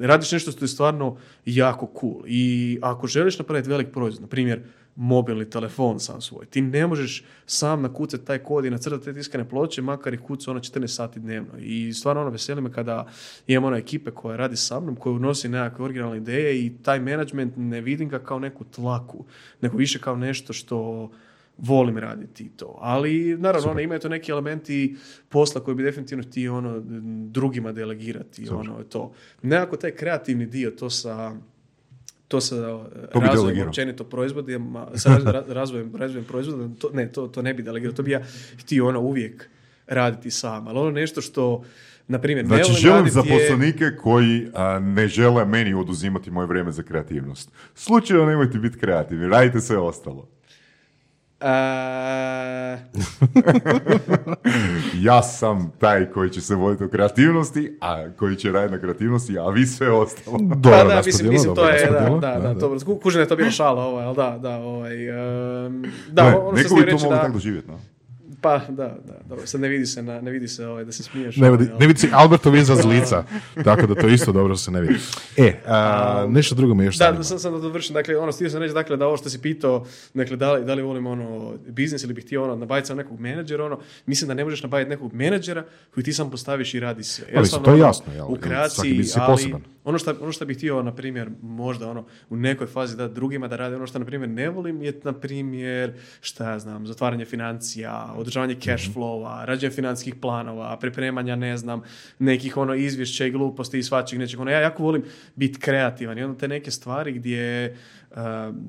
radiš 0.00 0.32
nešto 0.32 0.50
što 0.50 0.64
je 0.64 0.68
stvarno 0.68 1.16
jako 1.46 1.90
cool. 2.00 2.22
I 2.26 2.78
ako 2.82 3.06
želiš 3.06 3.38
napraviti 3.38 3.70
velik 3.70 3.92
proizvod, 3.92 4.22
na 4.22 4.28
primjer 4.28 4.62
mobilni 4.96 5.50
telefon 5.50 6.00
sam 6.00 6.20
svoj, 6.20 6.46
ti 6.46 6.62
ne 6.62 6.86
možeš 6.86 7.24
sam 7.46 7.82
nakucati 7.82 8.24
taj 8.24 8.38
kod 8.38 8.64
i 8.64 8.70
nacrtati 8.70 9.04
te 9.04 9.14
tiskane 9.14 9.48
ploče, 9.48 9.82
makar 9.82 10.14
ih 10.14 10.20
kuca 10.20 10.50
ono 10.50 10.60
14 10.60 10.86
sati 10.86 11.20
dnevno. 11.20 11.58
I 11.58 11.92
stvarno 11.92 12.22
ono 12.22 12.30
veseli 12.30 12.60
me 12.60 12.72
kada 12.72 13.06
imam 13.46 13.64
ono 13.64 13.76
ekipe 13.76 14.10
koja 14.10 14.36
radi 14.36 14.56
sa 14.56 14.80
mnom, 14.80 14.96
koja 14.96 15.12
unosi 15.12 15.48
nekakve 15.48 15.84
originalne 15.84 16.16
ideje 16.16 16.66
i 16.66 16.72
taj 16.82 17.00
management 17.00 17.52
ne 17.56 17.80
vidim 17.80 18.08
ga 18.08 18.18
kao 18.18 18.38
neku 18.38 18.64
tlaku, 18.64 19.24
nego 19.60 19.76
više 19.76 19.98
kao 19.98 20.16
nešto 20.16 20.52
što 20.52 21.10
volim 21.58 21.98
raditi 21.98 22.48
to. 22.48 22.78
Ali, 22.80 23.36
naravno, 23.38 23.70
ono, 23.70 23.80
imaju 23.80 24.00
to 24.00 24.08
neki 24.08 24.30
elementi 24.30 24.96
posla 25.28 25.60
koji 25.60 25.74
bi 25.74 25.82
definitivno 25.82 26.24
ti 26.24 26.48
ono, 26.48 26.82
drugima 27.26 27.72
delegirati. 27.72 28.48
Ono, 28.50 28.82
to. 28.82 29.12
Nekako 29.42 29.76
taj 29.76 29.90
kreativni 29.90 30.46
dio, 30.46 30.70
to 30.70 30.90
sa 30.90 31.32
to 32.28 32.40
sa 32.40 32.56
To 33.12 33.20
bi 33.20 33.26
razvojem 33.26 33.68
općenito 33.68 34.04
proizvodima, 34.04 34.88
sa 34.94 35.10
raz- 35.10 35.24
ra- 35.24 35.44
razvojem, 35.48 35.96
razvojem 35.96 36.24
proizvoda, 36.24 36.68
to, 36.76 36.90
ne, 36.92 37.08
to, 37.08 37.26
to 37.26 37.42
ne 37.42 37.54
bi 37.54 37.62
delegirao, 37.62 37.94
to 37.94 38.02
bi 38.02 38.10
ja 38.10 38.20
htio 38.58 38.86
ono 38.86 39.00
uvijek 39.00 39.48
raditi 39.86 40.30
sam, 40.30 40.68
ali 40.68 40.78
ono 40.78 40.90
nešto 40.90 41.20
što, 41.20 41.64
na 42.08 42.18
primjer, 42.18 42.44
ne 42.44 42.48
Znači, 42.48 42.62
volim 42.62 42.76
želim 42.76 42.96
raditi 42.96 43.18
je- 43.18 43.22
zaposlenike 43.22 43.96
koji 43.96 44.46
a, 44.54 44.78
ne 44.78 45.08
žele 45.08 45.44
meni 45.44 45.74
oduzimati 45.74 46.30
moje 46.30 46.46
vrijeme 46.46 46.72
za 46.72 46.82
kreativnost. 46.82 47.50
Slučajno 47.74 48.26
nemojte 48.26 48.58
biti 48.58 48.78
kreativni, 48.78 49.28
radite 49.28 49.60
sve 49.60 49.78
ostalo. 49.78 50.28
E, 51.44 52.78
Ja 54.94 55.22
sam 55.22 55.72
taj 55.78 56.06
koji 56.06 56.30
će 56.30 56.40
se 56.40 56.54
voditi 56.54 56.84
o 56.84 56.88
kreativnosti, 56.88 57.78
a 57.80 58.10
koji 58.10 58.36
će 58.36 58.52
raditi 58.52 58.74
na 58.74 58.80
kreativnosti, 58.80 59.38
a 59.38 59.48
vi 59.48 59.66
sve 59.66 59.90
ostalo. 59.90 60.38
Dobro 60.40 60.78
pa 60.78 60.84
da, 60.84 61.02
mislim, 61.06 61.30
mislim, 61.30 61.54
to 61.54 61.68
je, 61.68 61.86
da, 61.86 62.18
da, 62.20 62.38
da, 62.38 62.58
to, 62.60 62.76
ku- 62.86 62.96
kužim 62.96 63.18
da 63.18 63.22
je 63.22 63.28
to 63.28 63.36
bilo 63.36 63.50
šala, 63.50 63.84
ovaj, 63.84 64.04
ali 64.04 64.16
da, 64.16 64.38
da, 64.38 64.56
ovaj, 64.56 65.08
em, 65.66 65.82
da, 66.10 66.30
Ne, 66.30 66.36
ono 66.36 66.56
što 66.56 66.76
neko 66.76 66.98
sam 66.98 66.98
bi 66.98 67.04
to 67.04 67.08
da, 67.10 67.20
tako 67.20 67.32
doživjeti, 67.32 67.68
no? 67.68 67.78
Pa, 68.44 68.60
da, 68.68 68.96
da, 69.04 69.14
dobro, 69.28 69.46
sad 69.46 69.60
ne 69.60 69.68
vidi 69.68 69.86
se, 69.86 70.02
na, 70.02 70.20
ne 70.20 70.30
vidi 70.30 70.48
se, 70.48 70.66
ovaj, 70.66 70.84
da 70.84 70.92
se 70.92 71.02
smiješ. 71.02 71.36
Ne, 71.36 71.48
ovaj, 71.48 71.58
vidi, 71.58 71.70
ali- 71.70 71.80
ne 71.80 71.86
vidi 71.86 72.00
se 72.00 72.08
Albertov 72.12 72.56
izraz 72.56 72.84
lica, 72.84 73.24
tako 73.64 73.86
da 73.86 73.94
to 73.94 74.08
isto 74.08 74.32
dobro 74.32 74.56
se 74.56 74.70
ne 74.70 74.80
vidi. 74.80 74.94
E, 75.36 75.52
a, 75.66 76.26
nešto 76.28 76.54
drugo 76.54 76.74
me 76.74 76.84
još 76.84 76.98
Da, 76.98 77.22
sam, 77.22 77.38
sam 77.38 77.52
da 77.52 77.58
dovršim. 77.58 77.94
Dakle, 77.94 78.16
ono, 78.16 78.32
htio 78.32 78.50
sam 78.50 78.60
reći, 78.60 78.74
dakle, 78.74 78.96
da 78.96 79.06
ovo 79.06 79.16
što 79.16 79.28
si 79.28 79.42
pitao, 79.42 79.86
dakle, 80.14 80.36
da 80.36 80.52
li, 80.52 80.64
da 80.64 80.74
li 80.74 80.82
volim 80.82 81.06
ono, 81.06 81.54
biznis 81.68 82.04
ili 82.04 82.14
bih 82.14 82.24
htio 82.24 82.44
ono, 82.44 82.56
nabaviti 82.56 82.86
sam 82.86 82.96
nekog 82.96 83.20
menadžera, 83.20 83.64
ono, 83.64 83.78
mislim 84.06 84.28
da 84.28 84.34
ne 84.34 84.44
možeš 84.44 84.62
nabaviti 84.62 84.90
nekog 84.90 85.12
menadžera 85.12 85.64
koji 85.94 86.04
ti 86.04 86.12
sam 86.12 86.30
postaviš 86.30 86.74
i 86.74 86.80
radi 86.80 87.04
sve. 87.04 87.26
Pa 87.34 87.40
mislim, 87.40 87.62
to 87.62 87.70
je 87.70 87.74
ono, 87.74 87.86
jasno, 87.86 88.12
jel? 88.14 88.26
U 88.28 88.36
kreaciji, 88.36 89.04
ali 89.16 89.54
ono 89.84 89.98
što, 89.98 90.14
ono 90.20 90.32
što 90.32 90.44
bih 90.44 90.56
htio, 90.56 90.82
na 90.82 90.94
primjer, 90.94 91.30
možda 91.42 91.90
ono, 91.90 92.04
u 92.30 92.36
nekoj 92.36 92.66
fazi 92.66 92.96
da 92.96 93.08
drugima 93.08 93.48
da 93.48 93.56
rade 93.56 93.76
ono 93.76 93.86
što, 93.86 93.98
na 93.98 94.04
primjer, 94.04 94.30
ne 94.30 94.48
volim 94.48 94.82
je, 94.82 95.00
na 95.04 95.12
primjer, 95.12 95.92
šta 96.20 96.50
ja 96.50 96.58
znam, 96.58 96.86
zatvaranje 96.86 97.24
financija, 97.24 98.14
održavanje 98.16 98.33
cash 98.56 98.84
Mhm. 98.84 98.92
flowa, 98.92 99.44
rađenje 99.44 99.70
financijskih 99.70 100.14
planova, 100.14 100.76
pripremanja, 100.76 101.36
ne 101.36 101.56
znam, 101.56 101.82
nekih 102.18 102.56
ono 102.56 102.74
izvješća 102.74 103.26
i 103.26 103.30
gluposti 103.30 103.78
i 103.78 103.82
svačeg 103.82 104.18
nečeg. 104.18 104.40
Ono, 104.40 104.50
ja 104.50 104.60
jako 104.60 104.82
volim 104.82 105.02
biti 105.36 105.60
kreativan 105.60 106.18
i 106.18 106.22
onda 106.22 106.38
te 106.38 106.48
neke 106.48 106.70
stvari 106.70 107.12
gdje 107.12 107.76
uh, 108.10 108.16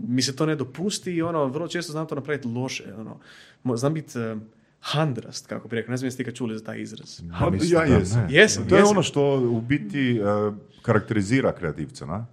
mi 0.08 0.22
se 0.22 0.36
to 0.36 0.46
ne 0.46 0.56
dopusti 0.56 1.12
i 1.12 1.22
ono, 1.22 1.46
vrlo 1.46 1.68
često 1.68 1.92
znam 1.92 2.08
to 2.08 2.16
napraviti 2.16 2.48
loše. 2.48 2.84
Ono, 2.96 3.20
znam 3.68 3.94
biti 3.94 4.20
uh, 4.20 4.38
handrast, 4.82 5.48
kako 5.48 5.68
bi 5.68 5.76
rekao. 5.76 5.92
Ne 5.92 5.98
znam 5.98 6.08
jeste 6.08 6.24
ikad 6.24 6.34
čuli 6.34 6.58
za 6.58 6.64
taj 6.64 6.80
izraz. 6.80 7.22
Pa, 7.40 7.50
mislim 7.50 7.74
ja 7.74 7.84
jesam. 7.90 8.22
ne. 8.22 8.28
Jesam, 8.32 8.68
To 8.68 8.76
je 8.76 8.80
jesam. 8.80 8.92
ono 8.92 9.04
što 9.04 9.22
u 9.42 9.62
biti 9.62 10.18
eh, 10.18 10.52
karakterizira 10.82 11.52
kreativca, 11.52 12.06
na? 12.06 12.26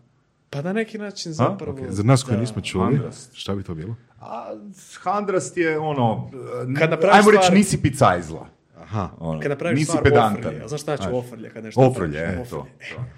Pa 0.51 0.63
na 0.63 0.73
neki 0.73 0.99
način 0.99 1.33
zapravo... 1.33 1.73
Ok, 1.75 1.91
Za 1.91 2.03
nas 2.03 2.23
koji 2.23 2.35
da. 2.35 2.41
nismo 2.41 2.63
čuli, 2.63 2.85
Handrast. 2.87 3.31
šta 3.35 3.55
bi 3.55 3.63
to 3.63 3.75
bilo? 3.75 3.97
A 4.23 4.55
handrast 4.95 5.57
je 5.57 5.79
ono, 5.79 6.31
Kad 6.79 6.91
napraviš 6.91 7.17
ajmo 7.17 7.31
reći 7.31 7.43
stvar- 7.43 7.55
nisi 7.55 7.83
picajzla. 7.83 8.47
Aha. 8.77 9.09
Ono, 9.19 9.41
Kad 9.41 9.51
napraviš 9.51 9.79
nisi 9.79 9.89
stvar 9.89 10.03
pedantan. 10.05 10.39
ofrlje. 10.41 10.65
a 10.65 10.69
Znaš 10.69 10.81
šta 10.81 10.97
Znaš. 10.97 11.09
ofrlje? 11.13 11.51
Kad 11.51 11.65
nešto 11.65 11.81
Ofrlje, 11.81 12.21
napraviš? 12.21 12.47
e, 12.47 12.51
to. 12.51 12.59
Ofrlje. 12.59 13.09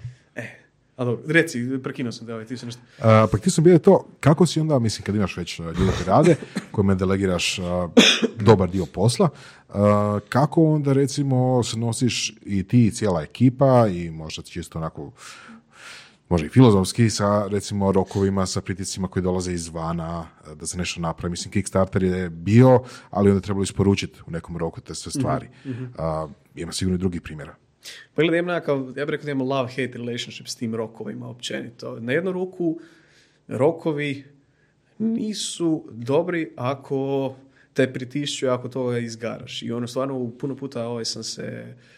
A 0.97 1.05
dobro, 1.05 1.23
reci, 1.27 1.79
prekinuo 1.83 2.11
sam 2.11 2.27
te, 2.27 2.33
ovaj, 2.33 2.45
ti 2.45 2.57
se 2.57 2.65
nešto... 2.65 2.81
A, 2.99 3.27
pa 3.31 3.37
htio 3.37 3.51
sam 3.51 3.63
bio 3.63 3.79
to, 3.79 4.05
kako 4.19 4.45
si 4.45 4.59
onda, 4.59 4.79
mislim, 4.79 5.03
kad 5.03 5.15
imaš 5.15 5.37
već 5.37 5.59
a, 5.59 5.63
ljude 5.63 5.75
koji 5.93 6.05
rade, 6.07 6.35
kojima 6.71 6.95
delegiraš 6.95 7.59
a, 7.59 7.87
dobar 8.37 8.69
dio 8.69 8.85
posla, 8.85 9.29
a, 9.69 10.19
kako 10.29 10.63
onda, 10.65 10.93
recimo, 10.93 11.63
se 11.63 11.77
nosiš 11.79 12.33
i 12.41 12.63
ti 12.63 12.85
i 12.85 12.91
cijela 12.91 13.21
ekipa 13.21 13.87
i 13.87 14.11
možda 14.11 14.43
čisto 14.43 14.79
onako, 14.79 15.11
možda 16.29 16.47
i 16.47 16.49
filozofski 16.49 17.09
sa, 17.09 17.47
recimo, 17.47 17.91
rokovima, 17.91 18.45
sa 18.45 18.61
pritiscima 18.61 19.07
koji 19.07 19.23
dolaze 19.23 19.53
izvana, 19.53 20.27
a, 20.45 20.55
da 20.55 20.65
se 20.65 20.77
nešto 20.77 21.01
napravi. 21.01 21.31
Mislim, 21.31 21.51
Kickstarter 21.51 22.03
je 22.03 22.29
bio, 22.29 22.79
ali 23.09 23.29
onda 23.29 23.37
je 23.37 23.41
trebalo 23.41 23.63
isporučiti 23.63 24.19
u 24.27 24.31
nekom 24.31 24.57
roku 24.57 24.81
te 24.81 24.95
sve 24.95 25.11
stvari. 25.11 25.47
A, 25.97 26.27
ima 26.55 26.71
sigurno 26.71 26.95
i 26.95 26.99
drugih 26.99 27.21
primjera. 27.21 27.55
Pa 28.15 28.21
gledaj, 28.21 28.39
imam 28.39 28.53
nekakav, 28.53 28.77
ja 28.77 29.05
bih 29.05 29.11
rekao 29.11 29.25
da 29.25 29.31
imamo 29.31 29.53
love-hate 29.53 29.93
relationship 29.93 30.47
s 30.47 30.55
tim 30.55 30.75
rokovima 30.75 31.29
općenito. 31.29 31.99
Na 31.99 32.11
jednu 32.11 32.31
ruku, 32.31 32.79
rokovi 33.47 34.23
nisu 34.97 35.85
dobri 35.91 36.51
ako 36.55 37.35
te 37.73 37.93
pritišću, 37.93 38.47
ako 38.47 38.69
toga 38.69 38.97
izgaraš. 38.97 39.63
I 39.63 39.71
ono, 39.71 39.87
stvarno, 39.87 40.17
u 40.17 40.37
puno 40.37 40.55
puta 40.55 40.87
ovaj 40.87 41.05
sam 41.05 41.23
se, 41.23 41.75
uh, 41.75 41.95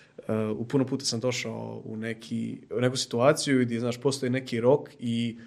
u 0.58 0.66
puno 0.66 0.86
puta 0.86 1.06
sam 1.06 1.20
došao 1.20 1.82
u, 1.86 1.98
neki, 1.98 2.58
u 2.78 2.82
neku 2.82 2.98
situaciju 2.98 3.62
gdje, 3.62 3.80
znaš, 3.80 4.02
postoji 4.02 4.30
neki 4.30 4.62
rok 4.62 4.90
i 5.00 5.38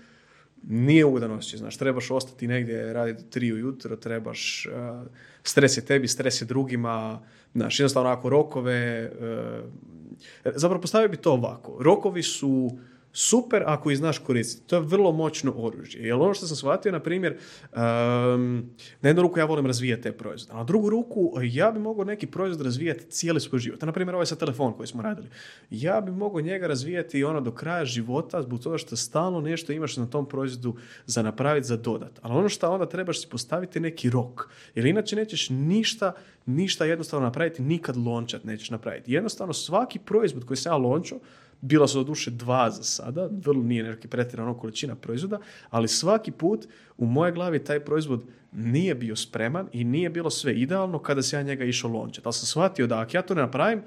nije 0.68 1.04
ugodan 1.04 1.30
osjećaj, 1.30 1.58
znaš, 1.58 1.76
trebaš 1.76 2.10
ostati 2.10 2.46
negdje 2.46 2.92
raditi 2.92 3.22
do 3.22 3.30
tri 3.30 3.52
ujutro, 3.52 3.96
trebaš, 3.96 4.66
uh, 4.66 5.06
stres 5.42 5.76
je 5.76 5.84
tebi, 5.84 6.08
stres 6.08 6.40
je 6.42 6.44
drugima, 6.44 7.22
znaš, 7.54 7.80
jednostavno 7.80 8.10
ako 8.10 8.28
rokove, 8.28 9.12
uh, 9.20 10.52
zapravo 10.54 10.80
postavio 10.80 11.08
bi 11.08 11.16
to 11.16 11.32
ovako, 11.32 11.82
rokovi 11.82 12.22
su 12.22 12.78
super 13.12 13.62
ako 13.66 13.90
ih 13.90 13.98
znaš 13.98 14.18
koristiti, 14.18 14.68
to 14.68 14.76
je 14.76 14.82
vrlo 14.82 15.12
moćno 15.12 15.52
oružje, 15.56 16.02
jer 16.02 16.14
ono 16.14 16.34
što 16.34 16.46
sam 16.46 16.56
shvatio, 16.56 16.92
na 16.92 17.00
primjer, 17.00 17.32
um, 17.32 18.70
na 19.00 19.08
jednu 19.08 19.22
ruku 19.22 19.38
ja 19.38 19.44
volim 19.44 19.66
razvijati 19.66 20.02
te 20.02 20.12
proizvode, 20.12 20.52
a 20.52 20.56
na 20.56 20.64
drugu 20.64 20.90
ruku 20.90 21.32
ja 21.42 21.70
bi 21.70 21.78
mogao 21.80 22.04
neki 22.04 22.26
proizvod 22.26 22.66
razvijati 22.66 23.04
cijeli 23.04 23.40
svoj 23.40 23.58
život, 23.58 23.82
na 23.82 23.92
primjer 23.92 24.14
ovaj 24.14 24.26
sa 24.26 24.36
telefon 24.36 24.72
koji 24.72 24.86
smo 24.86 25.02
radili, 25.02 25.28
ja 25.70 26.00
bi 26.00 26.12
mogao 26.12 26.40
njega 26.40 26.66
razvijati 26.66 27.24
ono 27.24 27.40
do 27.40 27.52
kraja 27.52 27.84
života 27.84 28.42
zbog 28.42 28.60
toga 28.60 28.78
što 28.78 28.96
stalno 28.96 29.40
nešto 29.40 29.72
imaš 29.72 29.96
na 29.96 30.06
tom 30.06 30.28
proizvodu 30.28 30.76
za 31.06 31.22
napraviti, 31.22 31.66
za 31.66 31.76
dodat. 31.76 32.18
Ali 32.22 32.34
ono 32.34 32.48
što 32.48 32.70
onda 32.70 32.86
trebaš 32.86 33.20
si 33.20 33.28
postaviti 33.28 33.80
neki 33.80 34.10
rok. 34.10 34.48
Jer 34.74 34.86
inače 34.86 35.16
nećeš 35.16 35.50
ništa, 35.50 36.12
ništa 36.46 36.84
jednostavno 36.84 37.26
napraviti, 37.26 37.62
nikad 37.62 37.96
lončat 37.96 38.44
nećeš 38.44 38.70
napraviti. 38.70 39.12
Jednostavno 39.12 39.52
svaki 39.52 39.98
proizvod 39.98 40.44
koji 40.44 40.56
sam 40.56 40.72
ja 40.72 40.76
lončao, 40.76 41.18
bila 41.60 41.88
su 41.88 41.98
do 41.98 42.04
duše 42.04 42.30
dva 42.30 42.70
za 42.70 42.82
sada, 42.82 43.28
vrlo 43.44 43.62
nije 43.62 43.82
neki 43.82 44.08
pretjerano 44.08 44.54
količina 44.54 44.94
proizvoda, 44.94 45.40
ali 45.70 45.88
svaki 45.88 46.30
put 46.30 46.66
u 46.98 47.06
moje 47.06 47.32
glavi 47.32 47.64
taj 47.64 47.80
proizvod 47.80 48.24
nije 48.52 48.94
bio 48.94 49.16
spreman 49.16 49.68
i 49.72 49.84
nije 49.84 50.10
bilo 50.10 50.30
sve 50.30 50.54
idealno 50.54 50.98
kada 50.98 51.22
se 51.22 51.36
ja 51.36 51.42
njega 51.42 51.64
išao 51.64 51.90
lončati. 51.90 52.22
Ali 52.24 52.32
sam 52.32 52.46
shvatio 52.46 52.86
da 52.86 53.00
ako 53.00 53.16
ja 53.16 53.22
to 53.22 53.34
ne 53.34 53.42
napravim, 53.42 53.82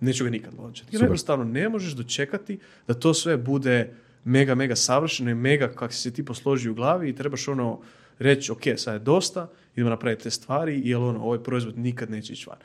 neću 0.00 0.24
ga 0.24 0.30
nikad 0.30 0.54
lončati. 0.58 0.96
Jer 0.96 1.02
jednostavno 1.02 1.44
ne 1.44 1.68
možeš 1.68 1.92
dočekati 1.92 2.58
da 2.86 2.94
to 2.94 3.14
sve 3.14 3.36
bude 3.36 3.94
mega, 4.24 4.54
mega 4.54 4.76
savršeno 4.76 5.30
i 5.30 5.34
mega 5.34 5.68
kako 5.68 5.92
si 5.92 6.00
se 6.00 6.12
ti 6.12 6.24
posloži 6.24 6.70
u 6.70 6.74
glavi 6.74 7.08
i 7.08 7.14
trebaš 7.14 7.48
ono 7.48 7.80
reći, 8.18 8.52
ok, 8.52 8.62
sad 8.76 8.94
je 8.94 8.98
dosta, 8.98 9.48
idemo 9.74 9.90
napraviti 9.90 10.22
te 10.22 10.30
stvari, 10.30 10.82
jer 10.84 10.96
ono, 10.96 11.24
ovaj 11.24 11.42
proizvod 11.42 11.78
nikad 11.78 12.10
neće 12.10 12.32
ići 12.32 12.46
van. 12.48 12.58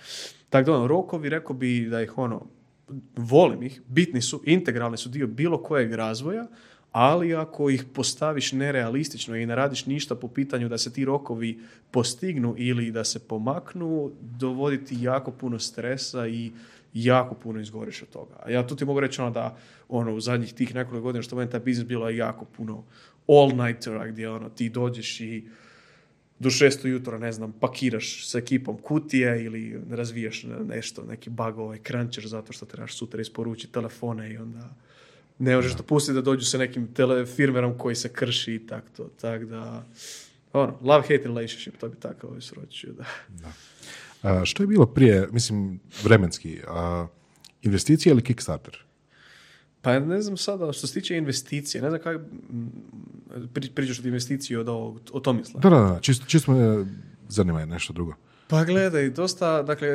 Tako 0.49 0.71
da 0.71 0.77
ono, 0.77 0.87
rokovi, 0.87 1.29
rekao 1.29 1.55
bi 1.55 1.87
da 1.89 2.01
ih 2.01 2.17
ono, 2.17 2.45
volim 3.15 3.63
ih, 3.63 3.81
bitni 3.87 4.21
su, 4.21 4.41
integralni 4.45 4.97
su 4.97 5.09
dio 5.09 5.27
bilo 5.27 5.63
kojeg 5.63 5.93
razvoja, 5.93 6.47
ali 6.91 7.35
ako 7.35 7.69
ih 7.69 7.85
postaviš 7.93 8.51
nerealistično 8.51 9.35
i 9.35 9.45
ne 9.45 9.55
radiš 9.55 9.85
ništa 9.85 10.15
po 10.15 10.27
pitanju 10.27 10.69
da 10.69 10.77
se 10.77 10.93
ti 10.93 11.05
rokovi 11.05 11.59
postignu 11.91 12.55
ili 12.57 12.91
da 12.91 13.03
se 13.03 13.27
pomaknu, 13.27 14.11
dovoditi 14.21 14.95
jako 15.01 15.31
puno 15.31 15.59
stresa 15.59 16.27
i 16.27 16.51
jako 16.93 17.35
puno 17.35 17.59
izgoriš 17.59 18.01
od 18.01 18.09
toga. 18.09 18.35
A 18.43 18.49
ja 18.49 18.67
tu 18.67 18.75
ti 18.75 18.85
mogu 18.85 18.99
reći 18.99 19.21
ono 19.21 19.31
da 19.31 19.57
ono, 19.89 20.13
u 20.13 20.19
zadnjih 20.19 20.53
tih 20.53 20.75
nekoliko 20.75 21.03
godina 21.03 21.21
što 21.21 21.35
meni 21.35 21.51
taj 21.51 21.59
biznis 21.59 21.87
bilo 21.87 22.09
jako 22.09 22.45
puno 22.45 22.83
all-nightera 23.27 24.07
gdje 24.07 24.29
ono, 24.29 24.49
ti 24.49 24.69
dođeš 24.69 25.21
i 25.21 25.43
do 26.39 26.49
šesto 26.49 26.87
jutro, 26.87 27.19
ne 27.19 27.31
znam, 27.31 27.51
pakiraš 27.51 28.27
s 28.27 28.35
ekipom 28.35 28.77
kutije 28.77 29.43
ili 29.43 29.81
razvijaš 29.89 30.43
ne- 30.43 30.75
nešto, 30.75 31.03
neki 31.03 31.29
bug 31.29 31.57
ovaj 31.57 31.79
cruncher 31.87 32.27
zato 32.27 32.53
što 32.53 32.65
trebaš 32.65 32.97
sutra 32.97 33.21
isporučiti 33.21 33.73
telefone 33.73 34.33
i 34.33 34.37
onda 34.37 34.75
ne 35.39 35.55
možeš 35.55 35.73
dopustiti 35.73 36.13
da 36.13 36.21
dođu 36.21 36.45
sa 36.45 36.57
nekim 36.57 36.93
tele, 36.93 37.25
firmerom 37.25 37.77
koji 37.77 37.95
se 37.95 38.09
krši 38.09 38.55
i 38.55 38.67
tak 38.67 38.83
to. 38.97 39.09
Tak 39.21 39.45
da, 39.45 39.85
ono, 40.53 40.77
love-hate 40.81 41.23
relationship, 41.23 41.77
to 41.77 41.89
bi 41.89 41.95
tako 41.99 42.27
ovaj 42.27 42.41
sročio, 42.41 42.93
da. 42.93 43.05
A, 44.21 44.45
što 44.45 44.63
je 44.63 44.67
bilo 44.67 44.85
prije, 44.85 45.27
mislim, 45.31 45.79
vremenski, 46.03 46.59
a, 46.67 47.07
investicija 47.61 48.13
ili 48.13 48.21
Kickstarter? 48.21 48.77
Pa 49.83 49.99
ne 49.99 50.21
znam 50.21 50.37
sada, 50.37 50.71
što 50.73 50.87
se 50.87 50.93
tiče 50.93 51.17
investicije, 51.17 51.81
ne 51.81 51.89
znam 51.89 52.01
kako, 52.01 52.23
pri, 53.53 53.69
pričaš 53.75 53.99
od 53.99 54.05
investicije 54.05 54.59
od 54.59 54.69
ovog, 54.69 55.01
od 55.11 55.23
Tomisla. 55.23 55.59
Da, 55.59 55.69
da, 55.69 55.75
da, 55.75 55.99
čisto, 56.01 56.25
čisto 56.25 56.51
me 56.51 56.85
zanima 57.29 57.59
je 57.59 57.65
nešto 57.65 57.93
drugo. 57.93 58.13
Pa 58.47 58.63
gledaj, 58.63 59.09
dosta, 59.09 59.63
dakle, 59.63 59.87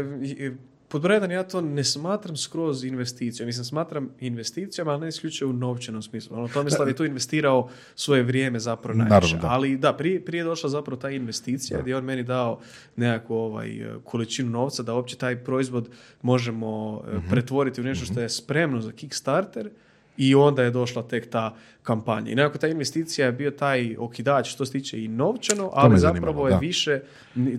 pod 0.88 1.02
broj 1.02 1.16
jedan 1.16 1.30
ja 1.30 1.42
to 1.42 1.60
ne 1.60 1.84
smatram 1.84 2.36
skroz 2.36 2.84
investicijom. 2.84 3.46
Mislim, 3.46 3.64
smatram 3.64 4.10
investicijom, 4.20 4.88
ali 4.88 5.00
ne 5.00 5.08
isključivo 5.08 5.50
u 5.50 5.52
novčanom 5.52 6.02
smislu. 6.02 6.36
Ono, 6.36 6.48
Tomislav 6.48 6.88
je 6.88 6.96
tu 6.96 7.04
investirao 7.04 7.68
svoje 7.94 8.22
vrijeme 8.22 8.58
zapravo 8.58 8.98
najviše. 8.98 9.14
Naravno, 9.14 9.38
da. 9.48 9.48
Ali 9.54 9.76
da, 9.76 9.92
prije, 9.92 10.24
prije 10.24 10.40
je 10.40 10.44
došla 10.44 10.70
zapravo 10.70 11.00
ta 11.00 11.10
investicija 11.10 11.80
gdje 11.80 11.90
je 11.90 11.96
on 11.96 12.04
meni 12.04 12.22
dao 12.22 12.60
nekakvu 12.96 13.34
ovaj, 13.34 13.86
količinu 14.04 14.50
novca 14.50 14.82
da 14.82 14.94
uopće 14.94 15.16
taj 15.16 15.36
proizvod 15.44 15.88
možemo 16.22 17.02
Mhm. 17.08 17.28
pretvoriti 17.30 17.80
u 17.80 17.84
nešto 17.84 18.04
što 18.04 18.20
je 18.20 18.28
spremno 18.28 18.80
za 18.80 18.92
Kickstarter 18.92 19.70
i 20.18 20.34
onda 20.34 20.62
je 20.62 20.70
došla 20.70 21.02
tek 21.02 21.30
ta 21.30 21.54
kampanja. 21.82 22.30
I 22.30 22.34
nekako 22.34 22.58
ta 22.58 22.68
investicija 22.68 23.26
je 23.26 23.32
bio 23.32 23.50
taj 23.50 23.96
okidač 23.98 24.48
što 24.48 24.66
se 24.66 24.72
tiče 24.72 25.04
i 25.04 25.08
novčano, 25.08 25.70
ali 25.72 25.98
zapravo 25.98 26.46
je 26.46 26.52
da. 26.52 26.58
više, 26.58 27.00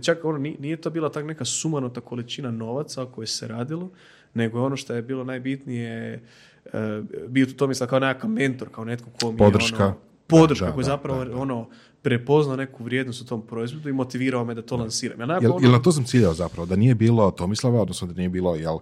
čak 0.02 0.26
ono, 0.26 0.38
ni- 0.38 0.58
nije 0.60 0.78
to 0.78 0.90
bila 0.90 1.10
tak 1.10 1.26
neka 1.26 1.46
sumanuta 1.46 2.02
količina 2.02 2.52
novaca 2.52 3.04
o 3.04 3.08
kojoj 3.08 3.28
se 3.28 3.48
radilo, 3.48 3.90
nego 4.34 4.62
ono 4.62 4.76
što 4.76 4.94
je 4.94 5.02
bilo 5.02 5.24
najbitnije, 5.24 6.22
e, 6.66 7.02
bio 7.28 7.46
tu 7.46 7.54
Tomislav 7.54 7.90
kao 7.90 8.00
nekakav 8.00 8.30
mentor, 8.30 8.70
kao 8.70 8.86
netko 8.86 9.10
ko 9.12 9.28
mi 9.28 9.34
je 9.34 9.38
Podrška. 9.40 9.86
ono, 9.86 9.96
podrška 10.28 10.66
Da, 10.66 10.72
koji 10.72 10.84
da, 10.84 10.88
zapravo 10.88 11.20
da, 11.20 11.32
da. 11.32 11.38
ono 11.38 11.68
prepoznao 12.02 12.56
neku 12.56 12.84
vrijednost 12.84 13.22
u 13.22 13.26
tom 13.26 13.42
proizvodu 13.42 13.90
i 13.90 13.94
motivirao 13.94 14.46
me 14.46 14.54
da 14.54 14.62
to 14.62 14.78
lansiram. 14.78 15.20
Nekako 15.20 15.44
Jel, 15.44 15.52
ono- 15.52 15.62
jel 15.62 15.72
na 15.72 15.82
to 15.82 15.92
sam 15.92 16.04
ciljao 16.04 16.34
zapravo, 16.34 16.66
da 16.66 16.76
nije 16.76 16.96
bilo 16.96 17.32
Tomislava, 17.32 17.82
odnosno 17.82 18.08
da 18.08 18.14
nije 18.14 18.30
bilo 18.30 18.56
jel, 18.56 18.78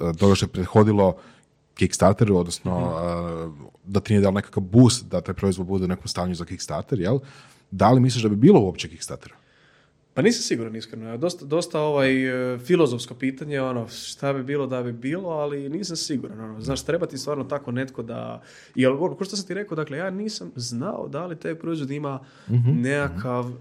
e, 0.00 0.12
toga 0.12 0.34
što 0.34 0.44
je 0.46 0.50
prethodilo 0.50 1.16
Kickstarteru, 1.76 2.36
odnosno 2.36 2.72
Mhm. 2.80 3.60
e, 3.62 3.66
da 3.84 4.00
ti 4.00 4.12
nije 4.12 4.20
dao 4.20 4.32
nekakav 4.32 4.62
boost 4.62 5.06
da 5.06 5.20
taj 5.20 5.34
proizvod 5.34 5.66
bude 5.66 5.84
u 5.84 5.88
nekom 5.88 6.08
stanju 6.08 6.34
za 6.34 6.44
Kickstarter, 6.44 7.00
jel? 7.00 7.18
Da 7.70 7.90
li 7.92 8.00
misliš 8.00 8.22
da 8.22 8.28
bi 8.28 8.36
bilo 8.36 8.60
uopće 8.60 8.88
Kickstartera? 8.88 9.34
Pa 10.14 10.22
nisam 10.22 10.42
siguran 10.42 10.76
iskreno. 10.76 11.16
Dosta, 11.16 11.44
dosta 11.44 11.80
ovaj 11.80 12.10
e, 12.54 12.58
filozofsko 12.58 13.14
pitanje, 13.14 13.60
ono, 13.60 13.88
šta 13.88 14.32
bi 14.32 14.42
bilo 14.42 14.66
da 14.66 14.82
bi 14.82 14.92
bilo, 14.92 15.28
ali 15.28 15.68
nisam 15.68 15.96
siguran. 15.96 16.40
Ono. 16.40 16.60
Znaš, 16.60 16.82
treba 16.82 17.06
ti 17.06 17.18
stvarno 17.18 17.44
tako 17.44 17.72
netko 17.72 18.02
da... 18.02 18.42
Jel, 18.74 19.04
ono, 19.04 19.14
ko 19.14 19.24
što 19.24 19.36
sam 19.36 19.46
ti 19.46 19.54
rekao, 19.54 19.76
dakle, 19.76 19.98
ja 19.98 20.10
nisam 20.10 20.52
znao 20.56 21.08
da 21.08 21.26
li 21.26 21.36
taj 21.36 21.54
proizvod 21.54 21.90
ima 21.90 22.20
nekakav, 22.64 23.46
e, 23.46 23.52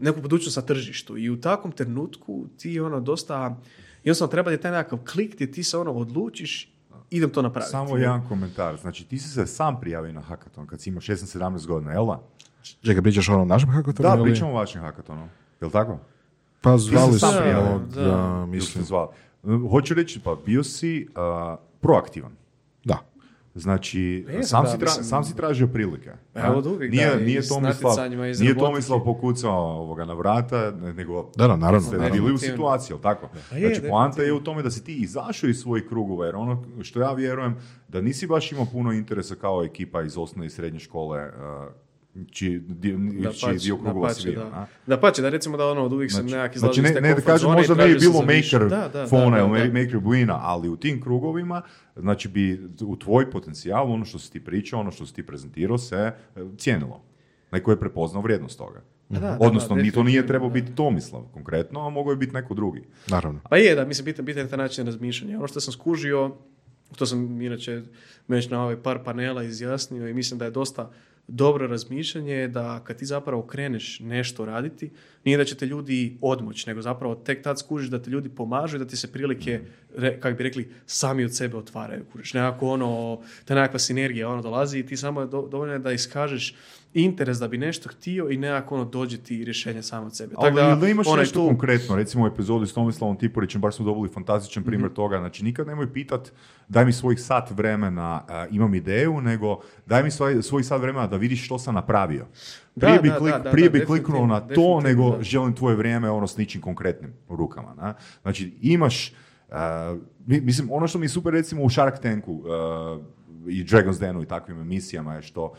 neku 0.00 0.20
budućnost 0.20 0.56
na 0.56 0.62
tržištu. 0.62 1.18
I 1.18 1.30
u 1.30 1.40
takvom 1.40 1.72
trenutku 1.72 2.46
ti 2.56 2.80
ono 2.80 3.00
dosta... 3.00 3.56
Jednostavno 4.04 4.30
treba 4.30 4.50
ti 4.56 4.62
taj 4.62 4.70
nekakav 4.72 4.98
klik 5.12 5.34
gdje 5.34 5.52
ti 5.52 5.62
se 5.62 5.78
ono 5.78 5.92
odlučiš 5.92 6.74
idem 7.10 7.30
to 7.30 7.42
napraviti. 7.42 7.70
Samo 7.70 7.96
jedan 7.96 8.28
komentar. 8.28 8.76
Znači, 8.76 9.04
ti 9.04 9.18
si 9.18 9.28
se 9.28 9.46
sam 9.46 9.80
prijavio 9.80 10.12
na 10.12 10.20
hackathon 10.20 10.66
kad 10.66 10.80
si 10.80 10.90
imao 10.90 11.00
16-17 11.00 11.66
godina, 11.66 11.92
jel 11.92 12.06
da? 12.06 12.20
Čekaj, 12.82 13.02
pričaš 13.02 13.28
o 13.28 13.34
onom 13.34 13.48
našem 13.48 13.70
hackathonu? 13.70 14.08
Da, 14.08 14.14
ili- 14.14 14.30
pričamo 14.30 14.50
o 14.50 14.54
vašem 14.54 14.82
hackathonu. 14.82 15.28
Jel 15.60 15.70
tako? 15.70 15.98
Pa 16.60 16.78
zvali 16.78 17.18
sam 17.18 17.30
smo 17.30 17.78
Da, 17.94 18.02
da, 18.02 18.46
Mislim. 18.46 18.84
Zvali. 18.84 19.08
Hoću 19.70 19.94
reći, 19.94 20.20
pa 20.24 20.36
bio 20.46 20.64
si 20.64 21.08
a, 21.14 21.56
proaktivan. 21.80 22.32
Znači, 23.58 24.00
jesam, 24.28 24.42
sam, 24.44 24.62
da, 24.62 24.68
si 24.68 24.76
tra- 24.76 24.84
mislim- 24.84 25.04
sam 25.04 25.24
si 25.24 25.36
tražio 25.36 25.66
prilike. 25.66 26.10
Pa 26.32 26.40
evo 26.40 26.62
uvijek, 26.66 26.92
nije, 26.92 27.06
da, 27.08 27.20
i 27.20 27.24
nije 27.24 27.42
s 27.42 27.48
Tomislav, 27.48 27.94
nije. 28.40 28.58
Tomislav 28.58 29.04
pokucao 29.04 29.52
ovoga 29.72 30.04
na 30.04 30.12
vrata, 30.14 30.70
ne- 30.72 30.92
nego 30.94 31.30
Da, 31.36 31.46
da, 31.46 31.56
naravno, 31.56 31.80
ste 31.80 31.96
naravno. 31.96 32.14
bili 32.14 32.34
u 32.34 32.38
situaciji, 32.38 32.94
jel 32.94 33.00
tako? 33.00 33.28
Pa 33.50 33.56
je, 33.56 33.74
znači, 33.74 33.88
poanta 33.88 34.22
je 34.22 34.32
u 34.32 34.40
tome 34.40 34.62
da 34.62 34.70
si 34.70 34.84
ti 34.84 34.94
izašao 34.94 35.50
iz 35.50 35.56
svojih 35.56 35.84
krugova, 35.88 36.26
jer 36.26 36.36
ono 36.36 36.64
što 36.82 37.00
ja 37.00 37.12
vjerujem, 37.12 37.56
da 37.88 38.00
nisi 38.00 38.26
baš 38.26 38.52
imao 38.52 38.66
puno 38.66 38.92
interesa 38.92 39.34
kao 39.34 39.64
ekipa 39.64 40.02
iz 40.02 40.16
osnovne 40.16 40.46
i 40.46 40.50
srednje 40.50 40.78
škole, 40.80 41.26
uh, 41.26 41.32
čiji, 42.30 42.58
di, 42.58 42.96
čiji 43.40 43.58
dio 43.58 43.76
krugova 43.76 44.14
si 44.14 44.30
bio. 44.30 44.40
da. 44.40 44.66
Da 44.86 45.00
pače, 45.00 45.22
da 45.22 45.28
recimo 45.28 45.56
da 45.56 45.66
ono 45.66 45.84
od 45.84 45.92
uvijek 45.92 46.12
sam 46.12 46.28
Znači, 46.28 46.34
nekak 46.34 46.56
izlazio 46.56 46.72
znači 46.72 46.80
iz 46.80 46.94
ne, 46.94 46.94
te 46.94 47.00
ne 47.00 47.14
da 47.14 47.20
kažem, 47.20 47.50
možda 47.50 47.74
ne 47.74 47.86
bi 47.86 47.90
tražio 47.90 48.10
bilo 48.10 48.22
maker 48.22 48.68
Da, 48.68 48.88
da, 48.88 49.06
fona 49.06 49.36
da, 49.36 49.42
ili 49.42 49.58
da, 49.58 49.72
da. 49.72 49.80
maker 49.80 49.98
buina, 49.98 50.38
ali 50.42 50.68
u 50.68 50.76
tim 50.76 51.00
krugovima, 51.00 51.62
znači 51.96 52.28
bi 52.28 52.60
u 52.80 52.96
tvoj 52.96 53.30
potencijal, 53.30 53.92
ono 53.92 54.04
što 54.04 54.18
si 54.18 54.32
ti 54.32 54.44
pričao, 54.44 54.80
ono 54.80 54.90
što 54.90 55.06
si 55.06 55.14
ti 55.14 55.26
prezentirao, 55.26 55.78
se 55.78 55.96
e, 55.96 56.12
cijenilo. 56.58 57.02
Neko 57.52 57.70
je 57.70 57.80
prepoznao 57.80 58.22
vrijednost 58.22 58.58
toga. 58.58 58.82
Da, 59.08 59.20
da, 59.20 59.36
Odnosno, 59.40 59.76
da, 59.76 59.82
ni 59.82 59.92
to 59.92 60.02
nije 60.02 60.26
trebao 60.26 60.48
da. 60.48 60.52
biti 60.52 60.74
Tomislav 60.74 61.22
konkretno, 61.32 61.86
a 61.86 61.90
mogao 61.90 62.10
je 62.10 62.16
biti 62.16 62.32
neko 62.32 62.54
drugi. 62.54 62.82
Naravno. 63.06 63.40
Pa 63.50 63.56
je, 63.56 63.74
da, 63.74 63.84
mislim, 63.84 64.04
bitan, 64.04 64.24
bitan 64.24 64.42
je 64.42 64.48
taj 64.48 64.58
način 64.58 64.86
razmišljanja. 64.86 65.38
Ono 65.38 65.48
što 65.48 65.60
sam 65.60 65.72
skužio, 65.72 66.36
to 66.96 67.06
sam 67.06 67.42
inače 67.42 67.82
već 68.28 68.50
na 68.50 68.62
ovaj 68.62 68.82
par 68.82 68.98
panela 69.04 69.42
izjasnio 69.42 70.08
i 70.08 70.14
mislim 70.14 70.38
da 70.38 70.44
je 70.44 70.50
dosta 70.50 70.90
dobro 71.28 71.66
razmišljanje 71.66 72.34
je 72.34 72.48
da 72.48 72.80
kad 72.84 72.96
ti 72.96 73.06
zapravo 73.06 73.42
kreneš 73.42 74.00
nešto 74.00 74.44
raditi, 74.44 74.90
nije 75.24 75.38
da 75.38 75.44
će 75.44 75.54
te 75.54 75.66
ljudi 75.66 76.18
odmoći, 76.20 76.68
nego 76.68 76.82
zapravo 76.82 77.14
tek 77.14 77.42
tad 77.42 77.58
skužiš 77.58 77.88
da 77.88 78.02
te 78.02 78.10
ljudi 78.10 78.28
pomažu 78.28 78.76
i 78.76 78.78
da 78.78 78.86
ti 78.86 78.96
se 78.96 79.12
prilike, 79.12 79.60
re, 79.96 80.20
kako 80.20 80.36
bi 80.36 80.42
rekli, 80.42 80.72
sami 80.86 81.24
od 81.24 81.36
sebe 81.36 81.56
otvaraju. 81.56 82.04
Kužiš, 82.12 82.34
nekako 82.34 82.68
ono, 82.68 83.20
ta 83.44 83.54
nekakva 83.54 83.78
sinergija 83.78 84.28
ono 84.28 84.42
dolazi 84.42 84.78
i 84.78 84.86
ti 84.86 84.96
samo 84.96 85.20
je 85.20 85.26
do, 85.26 85.48
dovoljno 85.50 85.78
da 85.78 85.92
iskažeš 85.92 86.54
interes 86.98 87.38
da 87.38 87.48
bi 87.48 87.58
nešto 87.58 87.88
htio 87.88 88.30
i 88.30 88.36
nekako 88.36 88.74
ono 88.74 88.84
dođe 88.84 89.18
ti 89.18 89.44
rješenje 89.44 89.82
samo 89.82 90.06
od 90.06 90.16
sebe. 90.16 90.34
Ali 90.38 90.56
Tako 90.56 90.76
da, 90.76 90.88
imaš 90.88 91.06
onaj 91.06 91.22
nešto 91.22 91.40
tu- 91.40 91.46
konkretno, 91.46 91.96
recimo 91.96 92.24
u 92.24 92.26
epizodi 92.26 92.66
s 92.66 92.72
Tomislavom 92.72 93.16
Tiporićem, 93.16 93.60
baš 93.60 93.76
smo 93.76 93.84
dobili 93.84 94.08
fantastičan 94.08 94.64
primjer 94.64 94.92
toga, 94.92 95.18
znači 95.18 95.44
nikad 95.44 95.66
nemoj 95.66 95.92
pitat 95.92 96.32
daj 96.68 96.84
mi 96.84 96.92
svojih 96.92 97.20
sat 97.20 97.50
vremena, 97.50 98.24
a, 98.28 98.46
imam 98.50 98.74
ideju, 98.74 99.20
nego 99.20 99.58
daj 99.86 100.02
mi 100.02 100.10
svoj, 100.10 100.42
svoj 100.42 100.62
sat 100.62 100.80
vremena 100.80 101.06
da 101.06 101.16
vidiš 101.16 101.44
što 101.44 101.58
sam 101.58 101.74
napravio. 101.74 102.26
Da, 102.74 102.86
Prije 102.86 103.00
bi, 103.00 103.08
da, 103.08 103.16
klik, 103.16 103.32
da, 103.32 103.38
da, 103.38 103.50
prije 103.50 103.68
da, 103.68 103.78
bi 103.78 103.84
kliknuo 103.84 104.26
na 104.26 104.40
to, 104.40 104.80
nego 104.80 105.10
da. 105.10 105.22
želim 105.22 105.54
tvoje 105.54 105.76
vrijeme 105.76 106.10
ono 106.10 106.26
s 106.26 106.36
ničim 106.36 106.60
konkretnim 106.60 107.12
u 107.28 107.36
rukama. 107.36 107.74
Na? 107.74 107.94
Znači 108.22 108.52
imaš, 108.60 109.12
mi- 110.26 110.40
mislim, 110.40 110.68
ono 110.70 110.88
što 110.88 110.98
mi 110.98 111.04
je 111.04 111.10
super 111.10 111.32
recimo 111.32 111.62
u 111.62 111.70
Shark 111.70 111.98
Tanku 111.98 112.42
a, 112.46 112.98
i 113.48 113.64
Dragon's 113.64 114.00
Denu 114.00 114.22
i 114.22 114.26
takvim 114.26 114.60
emisijama 114.60 115.14
je 115.14 115.22
što 115.22 115.52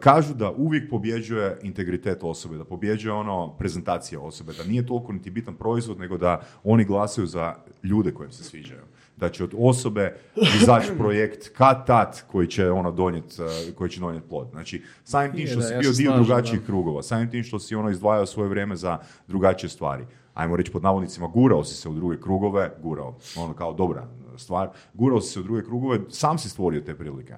kažu 0.00 0.34
da 0.34 0.50
uvijek 0.50 0.90
pobjeđuje 0.90 1.58
integritet 1.62 2.18
osobe, 2.22 2.56
da 2.56 2.64
pobjeđuje 2.64 3.12
ono 3.12 3.56
prezentacija 3.58 4.20
osobe, 4.20 4.52
da 4.52 4.64
nije 4.64 4.86
toliko 4.86 5.12
niti 5.12 5.30
bitan 5.30 5.54
proizvod, 5.54 5.98
nego 5.98 6.18
da 6.18 6.40
oni 6.64 6.84
glasaju 6.84 7.26
za 7.26 7.54
ljude 7.82 8.14
kojim 8.14 8.32
se 8.32 8.44
sviđaju. 8.44 8.80
Da 9.16 9.28
će 9.28 9.44
od 9.44 9.54
osobe 9.58 10.16
izaći 10.62 10.92
projekt 10.98 11.48
kad 11.56 11.86
tat 11.86 12.24
koji 12.26 12.46
će 12.46 12.70
ono 12.70 12.90
donijet, 12.90 13.38
e, 13.38 13.72
koji 13.72 13.90
će 13.90 14.00
donijeti 14.00 14.28
plod. 14.28 14.48
Znači, 14.50 14.82
samim 15.04 15.32
tim 15.32 15.46
što 15.46 15.62
si 15.62 15.74
bio 15.80 15.92
dio 15.92 16.16
drugačijih 16.16 16.60
da. 16.60 16.66
krugova, 16.66 17.02
samim 17.02 17.30
tim 17.30 17.44
što 17.44 17.58
si 17.58 17.74
ono 17.74 17.90
izdvajao 17.90 18.26
svoje 18.26 18.48
vrijeme 18.48 18.76
za 18.76 18.98
drugačije 19.26 19.70
stvari. 19.70 20.04
Ajmo 20.34 20.56
reći 20.56 20.72
pod 20.72 20.82
navodnicima, 20.82 21.26
gurao 21.26 21.64
si 21.64 21.74
se 21.74 21.88
u 21.88 21.94
druge 21.94 22.20
krugove, 22.20 22.70
gurao, 22.82 23.16
ono 23.36 23.54
kao 23.54 23.72
dobra 23.72 24.06
stvar, 24.36 24.68
gurao 24.94 25.20
si 25.20 25.32
se 25.32 25.40
u 25.40 25.42
druge 25.42 25.62
krugove, 25.62 25.98
sam 26.08 26.38
si 26.38 26.48
stvorio 26.48 26.80
te 26.80 26.94
prilike. 26.94 27.34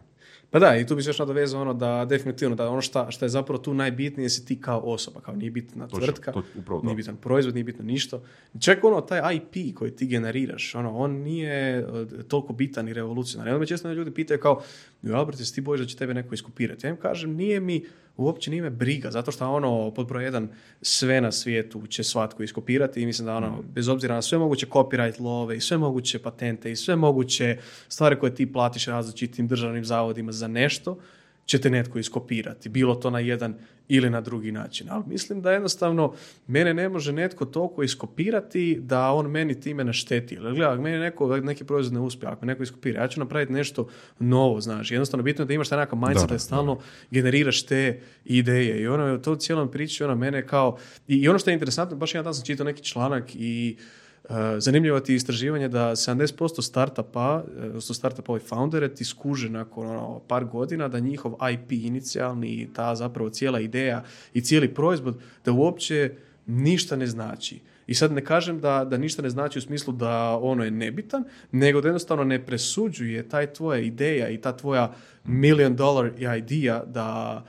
Pa 0.51 0.59
da, 0.59 0.77
i 0.77 0.87
tu 0.87 0.97
bi 0.97 1.03
se 1.03 1.09
još 1.11 1.19
nadovezao 1.19 1.61
ono 1.61 1.75
da 1.75 2.05
definitivno 2.05 2.57
da 2.57 2.69
ono 2.69 2.81
šta, 2.81 3.11
šta 3.11 3.25
je 3.25 3.29
zapravo 3.29 3.59
tu 3.59 3.75
najbitnije 3.75 4.29
si 4.29 4.45
ti 4.45 4.61
kao 4.61 4.81
osoba, 4.81 5.21
kao 5.21 5.35
nije 5.35 5.51
bitna 5.51 5.89
Točno, 5.89 6.07
tvrtka, 6.07 6.33
to- 6.33 6.81
nije 6.83 6.95
bitan 6.95 7.17
proizvod, 7.17 7.55
nije 7.55 7.65
bitno 7.65 7.85
ništa. 7.85 8.21
Čak 8.61 8.85
ono, 8.85 9.01
taj 9.01 9.37
IP 9.37 9.75
koji 9.75 9.91
ti 9.91 10.07
generiraš, 10.07 10.75
ono, 10.75 10.97
on 10.97 11.11
nije 11.13 11.79
e, 11.79 11.85
toliko 12.29 12.53
bitan 12.53 12.89
i 12.89 12.93
revolucionaran. 12.93 13.53
Onda 13.53 13.61
me 13.61 13.67
često 13.67 13.93
ljudi 13.93 14.11
pitaju 14.11 14.41
kao, 14.41 14.63
"Jo, 15.03 15.15
Albert, 15.15 15.41
jesi 15.41 15.55
ti 15.55 15.61
bojiš 15.61 15.81
da 15.81 15.87
će 15.87 15.97
tebe 15.97 16.15
neko 16.15 16.35
iskopirati? 16.35 16.87
Ja 16.87 16.91
im 16.91 16.97
kažem, 16.97 17.33
nije 17.33 17.61
mi, 17.61 17.85
uopće 18.25 18.51
nije 18.51 18.63
me 18.63 18.71
briga, 18.71 19.11
zato 19.11 19.33
što 19.33 19.51
ono, 19.51 19.91
pod 19.91 20.09
broj 20.09 20.25
jedan, 20.25 20.49
sve 20.83 21.21
na 21.21 21.33
svijetu 21.33 21.87
će 21.87 22.05
svatko 22.05 22.43
iskopirati 22.43 23.03
i 23.03 23.07
mislim 23.07 23.27
da 23.27 23.37
ono, 23.37 23.63
bez 23.75 23.89
obzira 23.89 24.15
na 24.15 24.23
sve 24.23 24.39
moguće 24.39 24.67
copyright 24.67 25.21
love 25.21 25.57
i 25.57 25.61
sve 25.61 25.79
moguće 25.79 26.19
patente 26.19 26.73
i 26.73 26.77
sve 26.77 26.97
moguće 26.97 27.59
stvari 27.89 28.19
koje 28.19 28.35
ti 28.35 28.53
platiš 28.53 28.87
različitim 28.87 29.49
državnim 29.49 29.85
zavodima 29.85 30.33
za 30.33 30.49
nešto, 30.49 30.99
će 31.51 31.59
te 31.61 31.71
netko 31.71 31.99
iskopirati, 31.99 32.69
bilo 32.69 32.95
to 32.95 33.11
na 33.11 33.19
jedan 33.19 33.55
ili 33.89 34.11
na 34.11 34.21
drugi 34.21 34.53
način. 34.53 34.87
Ali 34.91 35.05
mislim 35.07 35.43
da 35.43 35.53
jednostavno 35.53 36.15
mene 36.47 36.75
ne 36.75 36.89
može 36.89 37.13
netko 37.13 37.45
toliko 37.45 37.83
iskopirati 37.83 38.79
da 38.81 39.11
on 39.11 39.31
meni 39.31 39.61
time 39.61 39.85
našteti. 39.85 40.35
Jer 40.35 40.43
gledaj, 40.43 40.73
ako 40.73 40.83
meni 40.83 40.99
neko, 40.99 41.37
neki 41.37 41.65
proizvod 41.65 41.95
ne 41.95 42.01
uspije, 42.01 42.31
ako 42.31 42.47
me 42.47 42.53
neko 42.53 42.63
iskopira, 42.63 43.03
ja 43.03 43.09
ću 43.09 43.21
napraviti 43.21 43.53
nešto 43.53 43.89
novo, 44.19 44.61
znaš. 44.61 44.91
Jednostavno 44.91 45.23
bitno 45.23 45.43
je 45.43 45.47
da 45.47 45.55
imaš 45.55 45.69
taj 45.69 45.79
nekakav 45.79 45.99
mindset 45.99 46.21
da, 46.21 46.27
Da, 46.27 46.35
da, 46.35 46.39
stalno 46.39 46.79
generiraš 47.11 47.67
te 47.67 48.01
ideje. 48.25 48.83
I 48.83 48.87
ono, 48.87 49.19
to 49.19 49.33
u 49.33 49.37
cijelom 49.37 49.71
priči, 49.71 50.05
ono, 50.05 50.15
mene 50.15 50.47
kao... 50.47 50.79
I, 51.09 51.17
I 51.17 51.29
ono 51.29 51.39
što 51.39 51.51
je 51.51 51.55
interesantno, 51.55 51.97
baš 51.97 52.15
jedan 52.15 52.25
dan 52.25 52.35
sam 52.35 52.47
čitao 52.47 52.67
neki 52.67 52.83
članak 52.83 53.35
i 53.35 53.77
Uh, 53.79 54.00
zanimljivo 54.59 55.01
ti 55.01 55.13
je 55.13 55.17
istraživanje 55.17 55.69
da 55.69 55.91
70% 55.91 56.63
startupa, 56.63 57.37
uh, 57.37 57.65
odnosno 57.65 57.95
startupa 57.95 58.33
ovi 58.33 58.41
foundere 58.41 58.95
ti 58.95 59.05
skuže 59.05 59.51
nakon 59.51 59.87
ono, 59.87 60.21
par 60.29 60.45
godina 60.45 60.89
da 60.89 60.99
njihov 60.99 61.35
IP 61.53 61.73
inicijalni 61.73 62.49
i 62.49 62.69
ta 62.73 62.95
zapravo 62.95 63.31
cijela 63.31 63.61
ideja 63.61 64.05
i 64.35 64.41
cijeli 64.41 64.75
proizvod 64.75 65.19
da 65.45 65.53
uopće 65.53 66.13
ništa 66.47 66.97
ne 66.97 67.07
znači. 67.07 67.61
I 67.87 67.95
sad 67.95 68.13
ne 68.13 68.25
kažem 68.25 68.61
da, 68.61 68.85
da 68.85 68.97
ništa 68.97 69.23
ne 69.23 69.31
znači 69.31 69.59
u 69.59 69.63
smislu 69.63 69.93
da 69.93 70.39
ono 70.43 70.65
je 70.65 70.71
nebitan, 70.71 71.25
nego 71.53 71.81
da 71.81 71.89
jednostavno 71.89 72.25
ne 72.25 72.47
presuđuje 72.47 73.29
taj 73.29 73.53
tvoja 73.53 73.81
ideja 73.81 74.29
i 74.29 74.41
ta 74.41 74.57
tvoja 74.57 74.95
million 75.25 75.77
dollar 75.77 76.11
idea 76.39 76.85
da, 76.85 77.45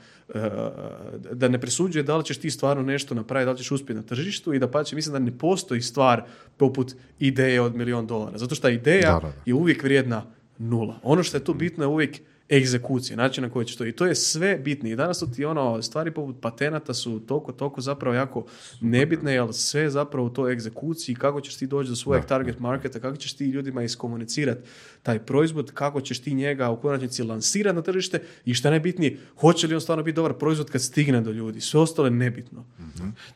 da 1.32 1.48
ne 1.48 1.60
presuđuje 1.60 2.02
da 2.02 2.16
li 2.16 2.24
ćeš 2.24 2.38
ti 2.38 2.50
stvarno 2.50 2.82
nešto 2.82 3.14
napraviti, 3.14 3.46
da 3.46 3.52
li 3.52 3.58
ćeš 3.58 3.70
uspjeti 3.70 4.00
na 4.00 4.02
tržištu 4.02 4.54
i 4.54 4.58
da 4.58 4.70
pače, 4.70 4.96
mislim 4.96 5.12
da 5.12 5.18
ne 5.18 5.38
postoji 5.38 5.80
stvar 5.80 6.22
poput 6.56 6.94
ideje 7.18 7.60
od 7.60 7.76
milion 7.76 8.06
dolara. 8.06 8.38
Zato 8.38 8.54
što 8.54 8.68
ideja 8.68 9.12
Da, 9.12 9.20
da, 9.20 9.26
da. 9.26 9.42
je 9.46 9.54
uvijek 9.54 9.82
vrijedna 9.82 10.24
nula. 10.58 10.98
Ono 11.02 11.22
što 11.22 11.36
je 11.36 11.44
tu 11.44 11.54
bitno 11.54 11.84
je 11.84 11.88
uvijek 11.88 12.20
egzekucija, 12.52 13.16
način 13.16 13.44
na 13.44 13.50
koji 13.50 13.66
će 13.66 13.76
to. 13.76 13.86
I 13.86 13.92
to 13.92 14.06
je 14.06 14.14
sve 14.14 14.58
bitno. 14.58 14.88
I 14.88 14.96
danas 14.96 15.18
su 15.18 15.30
ti 15.30 15.44
ono, 15.44 15.82
stvari 15.82 16.10
poput 16.10 16.36
patenata 16.40 16.94
su 16.94 17.20
toliko, 17.20 17.52
toliko 17.52 17.80
zapravo 17.80 18.16
jako 18.16 18.44
nebitne, 18.80 19.34
jer 19.34 19.48
sve 19.52 19.82
je 19.82 19.90
zapravo 19.90 20.26
u 20.26 20.30
toj 20.30 20.52
egzekuciji, 20.52 21.14
kako 21.14 21.40
ćeš 21.40 21.56
ti 21.56 21.66
doći 21.66 21.90
do 21.90 21.96
svojeg 21.96 22.24
target 22.24 22.60
marketa, 22.60 23.00
kako 23.00 23.16
ćeš 23.16 23.32
ti 23.32 23.44
ljudima 23.44 23.82
iskomunicirati 23.82 24.60
taj 25.02 25.18
proizvod, 25.18 25.70
kako 25.74 26.00
ćeš 26.00 26.22
ti 26.22 26.34
njega 26.34 26.70
u 26.70 26.80
konačnici 26.80 27.22
lansirati 27.22 27.76
na 27.76 27.82
tržište 27.82 28.22
i 28.44 28.54
šta 28.54 28.68
je 28.68 28.70
najbitnije, 28.70 29.18
hoće 29.40 29.66
li 29.66 29.74
on 29.74 29.80
stvarno 29.80 30.04
biti 30.04 30.16
dobar 30.16 30.32
proizvod 30.32 30.70
kad 30.70 30.82
stigne 30.82 31.20
do 31.20 31.30
ljudi. 31.30 31.60
Sve 31.60 31.80
ostalo 31.80 32.06
je 32.06 32.10
nebitno. 32.10 32.64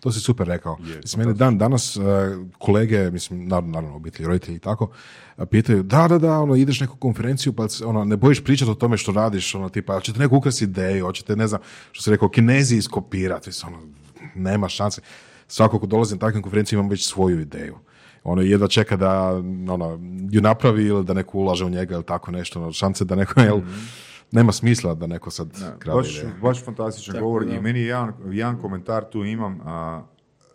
To 0.00 0.12
si 0.12 0.20
super 0.20 0.46
rekao. 0.46 0.78
Mislim, 1.02 1.20
mene 1.20 1.34
dan 1.34 1.58
danas 1.58 1.96
e, 1.96 2.00
kolege, 2.58 3.10
mislim, 3.10 3.48
naravno, 3.48 3.72
naravno 3.72 3.96
obitelji, 3.96 4.26
roditelji 4.26 4.56
i 4.56 4.60
tako, 4.60 4.92
pitaju, 5.44 5.82
da, 5.82 6.08
da, 6.08 6.18
da, 6.18 6.38
ono, 6.38 6.56
ideš 6.56 6.80
na 6.80 6.84
neku 6.84 6.96
konferenciju, 6.96 7.52
pa 7.52 7.66
ono, 7.84 8.04
ne 8.04 8.16
bojiš 8.16 8.44
pričati 8.44 8.70
o 8.70 8.74
tome 8.74 8.96
što 8.96 9.12
radiš, 9.12 9.54
ono, 9.54 9.68
tipa, 9.68 9.94
hoćete 9.94 10.18
neku 10.18 10.36
ukrasti 10.36 10.64
ideju, 10.64 11.04
hoćete, 11.04 11.36
ne 11.36 11.46
znam, 11.46 11.60
što 11.92 12.02
se 12.02 12.10
rekao, 12.10 12.28
kinezi 12.28 12.76
iskopirati, 12.76 13.50
ono, 13.66 13.78
nema 14.34 14.68
šanse. 14.68 15.00
Svako 15.48 15.78
ko 15.78 15.86
dolazi 15.86 16.14
na 16.14 16.18
takvim 16.18 16.42
konferencijama 16.42 16.82
ima 16.82 16.90
već 16.90 17.08
svoju 17.08 17.40
ideju. 17.40 17.76
Ono, 18.24 18.42
jedva 18.42 18.68
čeka 18.68 18.96
da 18.96 19.30
ono, 19.68 20.00
ju 20.30 20.40
napravi 20.40 20.84
ili 20.84 21.04
da 21.04 21.14
neko 21.14 21.38
ulaže 21.38 21.64
u 21.64 21.70
njega 21.70 21.94
ili 21.94 22.04
tako 22.04 22.30
nešto. 22.30 22.60
Ono, 22.60 22.72
šanse 22.72 23.04
da 23.04 23.14
neko, 23.14 23.40
jel, 23.40 23.60
nema 24.32 24.52
smisla 24.52 24.94
da 24.94 25.06
neko 25.06 25.30
sad 25.30 25.78
krade 25.78 25.96
Baš, 25.96 26.18
ideje. 26.18 26.34
baš 26.42 26.64
fantastičan 26.64 27.14
Tako, 27.14 27.26
govor 27.26 27.44
da. 27.44 27.54
i 27.54 27.60
meni 27.60 27.78
je 27.78 27.86
jedan, 27.86 28.12
jedan 28.30 28.60
komentar 28.60 29.04
tu 29.12 29.24
imam, 29.24 29.60
a, 29.64 30.02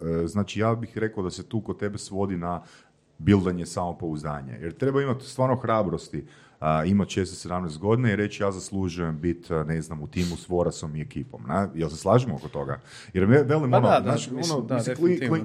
e, 0.02 0.28
znači 0.28 0.60
ja 0.60 0.76
bih 0.76 0.98
rekao 0.98 1.24
da 1.24 1.32
se 1.32 1.44
tu 1.44 1.62
kod 1.62 1.80
tebe 1.80 1.98
svodi 1.98 2.38
na 2.38 2.64
bildanje 3.24 3.66
samopouzdanja, 3.66 4.54
jer 4.56 4.74
treba 4.74 5.02
imati 5.02 5.26
stvarno 5.26 5.56
hrabrosti 5.56 6.26
a, 6.60 6.84
imati 6.86 7.22
16-17 7.22 7.78
godina 7.78 8.12
i 8.12 8.16
reći 8.16 8.44
ja 8.44 8.52
zaslužujem 8.52 9.20
biti, 9.20 9.54
ne 9.54 9.82
znam, 9.82 10.02
u 10.02 10.08
timu 10.08 10.36
s 10.38 10.50
Vorasom 10.50 10.96
i 10.96 11.02
ekipom. 11.02 11.42
Na? 11.48 11.70
Jel 11.76 11.90
se 11.90 11.96
slažemo 11.96 12.36
oko 12.36 12.48
toga? 12.48 12.80
Jer 13.14 13.26
ve- 13.26 13.44
velim, 13.44 13.72
Pa 13.72 13.78
ono, 13.78 13.90
da, 13.90 14.00
da, 14.00 14.04
znaš, 14.04 14.30
mislim, 14.30 14.58
ono, 14.58 14.68
da, 14.68 14.76
mislim, 14.76 14.96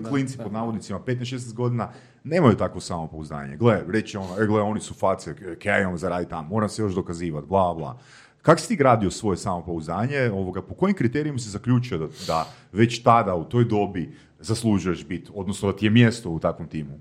klinci 0.09 0.37
da. 0.37 0.43
pod 0.45 0.53
navodnicima 0.53 1.01
15-16 1.01 1.55
godina 1.55 1.93
nemaju 2.25 2.57
takvo 2.57 2.81
samopouzdanje. 2.81 3.57
Gle, 3.57 3.83
reći 3.89 4.17
ono, 4.17 4.43
e, 4.43 4.47
gle, 4.47 4.63
oni 4.63 4.81
su 4.81 4.95
face, 4.95 5.35
kaj 5.63 5.73
ja 5.73 5.83
imam 5.83 5.99
za 5.99 6.09
raditi 6.09 6.31
tamo, 6.31 6.49
moram 6.49 6.69
se 6.69 6.83
još 6.83 6.95
dokazivati, 6.95 7.47
bla, 7.47 7.75
bla. 7.75 7.99
Kako 8.43 8.61
si 8.61 8.69
ti 8.69 8.77
gradio 8.77 9.11
svoje 9.11 9.37
samopouzdanje? 9.37 10.31
Ovoga, 10.33 10.63
po 10.63 10.75
kojim 10.75 10.97
kriterijima 10.97 11.39
si 11.39 11.51
zaključio 11.51 11.99
da, 11.99 12.07
da 12.27 12.47
već 12.73 13.03
tada, 13.03 13.35
u 13.35 13.45
toj 13.45 13.65
dobi, 13.65 14.15
zaslužuješ 14.41 15.07
biti, 15.07 15.31
odnosno 15.35 15.73
da 15.73 15.79
ti 15.79 15.87
je 15.87 15.91
mjesto 15.91 16.31
u 16.31 16.39
takvom 16.39 16.69
timu? 16.69 17.01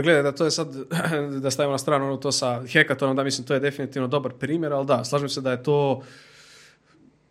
Pa 0.00 0.04
gledaj, 0.04 0.22
da 0.22 0.32
to 0.32 0.44
je 0.44 0.50
sad, 0.50 0.76
da 1.42 1.50
stavimo 1.50 1.72
na 1.72 1.78
stranu 1.78 2.06
ono 2.06 2.16
to 2.16 2.32
sa 2.32 2.62
hekatonom, 2.66 3.16
da 3.16 3.24
mislim 3.24 3.46
to 3.46 3.54
je 3.54 3.60
definitivno 3.60 4.08
dobar 4.08 4.32
primjer, 4.32 4.72
ali 4.72 4.86
da, 4.86 5.04
slažem 5.04 5.28
se 5.28 5.40
da 5.40 5.50
je 5.50 5.62
to, 5.62 6.02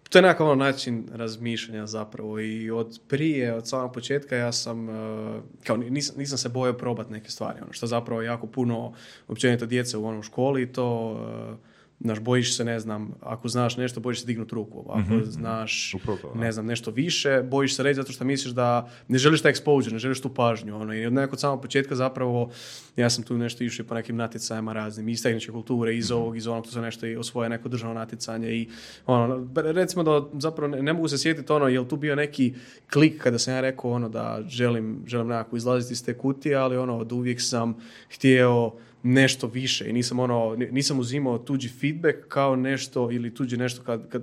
to 0.10 0.18
je 0.18 0.22
nekakav 0.22 0.48
ono 0.48 0.56
način 0.56 1.08
razmišljanja 1.14 1.86
zapravo 1.86 2.40
i 2.40 2.72
od 2.72 3.00
prije, 3.08 3.54
od 3.54 3.68
samog 3.68 3.94
početka 3.94 4.36
ja 4.36 4.52
sam, 4.52 4.90
eh, 4.90 5.42
kao 5.64 5.78
nisam, 5.78 6.16
nisam 6.18 6.38
se 6.38 6.50
bojao 6.50 6.78
probati 6.78 7.12
neke 7.12 7.32
stvari, 7.32 7.60
ono 7.62 7.74
što 7.74 7.88
zapravo 7.88 8.22
jako 8.22 8.48
puno 8.48 8.94
općenito 9.28 9.66
djece 9.66 9.98
u 9.98 10.08
onom 10.08 10.24
školi 10.24 10.72
to, 10.74 11.20
eh, 11.54 11.69
znaš, 12.00 12.20
bojiš 12.20 12.56
se, 12.58 12.66
ne 12.66 12.80
znam, 12.80 13.12
ako 13.22 13.48
znaš 13.48 13.78
nešto, 13.78 14.00
bojiš 14.00 14.20
se 14.22 14.26
dignuti 14.26 14.56
ruku, 14.56 14.86
ako 14.90 15.24
znaš, 15.26 15.94
Upravo 15.94 16.18
to, 16.18 16.32
da. 16.34 16.40
ne 16.40 16.52
znam, 16.52 16.66
nešto 16.66 16.92
više, 16.92 17.42
bojiš 17.44 17.76
se 17.76 17.84
reći 17.84 17.96
zato 17.96 18.12
što 18.12 18.26
misliš 18.26 18.54
da 18.54 18.90
ne 19.08 19.18
želiš 19.18 19.42
taj 19.42 19.54
exposure, 19.54 19.92
ne 19.92 20.00
želiš 20.00 20.22
tu 20.22 20.34
pažnju, 20.34 20.76
ono, 20.76 20.94
i 20.94 21.06
od 21.06 21.14
nekog 21.14 21.40
samog 21.40 21.62
početka 21.62 21.96
zapravo, 21.96 22.50
ja 22.96 23.10
sam 23.10 23.24
tu 23.24 23.38
nešto 23.38 23.64
išao 23.64 23.86
po 23.86 23.96
nekim 23.96 24.16
natjecajima 24.16 24.74
raznim, 24.74 25.10
iz 25.10 25.24
tehničke 25.24 25.52
kulture, 25.52 25.98
iz 25.98 26.12
ovog, 26.12 26.38
iz 26.38 26.48
onog, 26.48 26.64
tu 26.66 26.72
sam 26.72 26.82
nešto 26.82 27.06
i 27.06 27.16
osvoje 27.16 27.50
neko 27.50 27.70
državno 27.70 27.94
natjecanje 27.94 28.52
i 28.52 28.70
ono, 29.06 29.48
recimo 29.56 30.04
da 30.04 30.26
zapravo 30.34 30.76
ne, 30.76 30.82
ne 30.82 30.94
mogu 30.94 31.08
se 31.08 31.18
sjetiti 31.18 31.52
ono, 31.52 31.68
jel 31.68 31.86
tu 31.86 31.98
bio 31.98 32.16
neki 32.16 32.54
klik 32.94 33.22
kada 33.24 33.40
sam 33.40 33.54
ja 33.54 33.62
rekao 33.62 33.92
ono 33.92 34.10
da 34.10 34.40
želim, 34.48 35.04
želim 35.08 35.28
nekako 35.28 35.58
izlaziti 35.58 35.94
iz 35.94 36.06
te 36.06 36.18
kutije, 36.18 36.56
ali 36.56 36.78
ono, 36.78 36.98
od 36.98 37.12
uvijek 37.12 37.42
sam 37.42 37.76
htio 38.10 38.72
nešto 39.04 39.48
više 39.48 39.90
i 39.90 39.94
nisam 39.94 40.20
ono, 40.20 40.56
ni- 40.56 40.72
nisam 40.72 41.00
uzimao 41.00 41.38
tuđi 41.38 41.70
feedback 41.70 42.18
kao 42.28 42.56
nešto 42.56 43.12
ili 43.12 43.34
tuđi 43.34 43.58
nešto 43.58 43.84
kad, 43.84 44.10
kad 44.10 44.22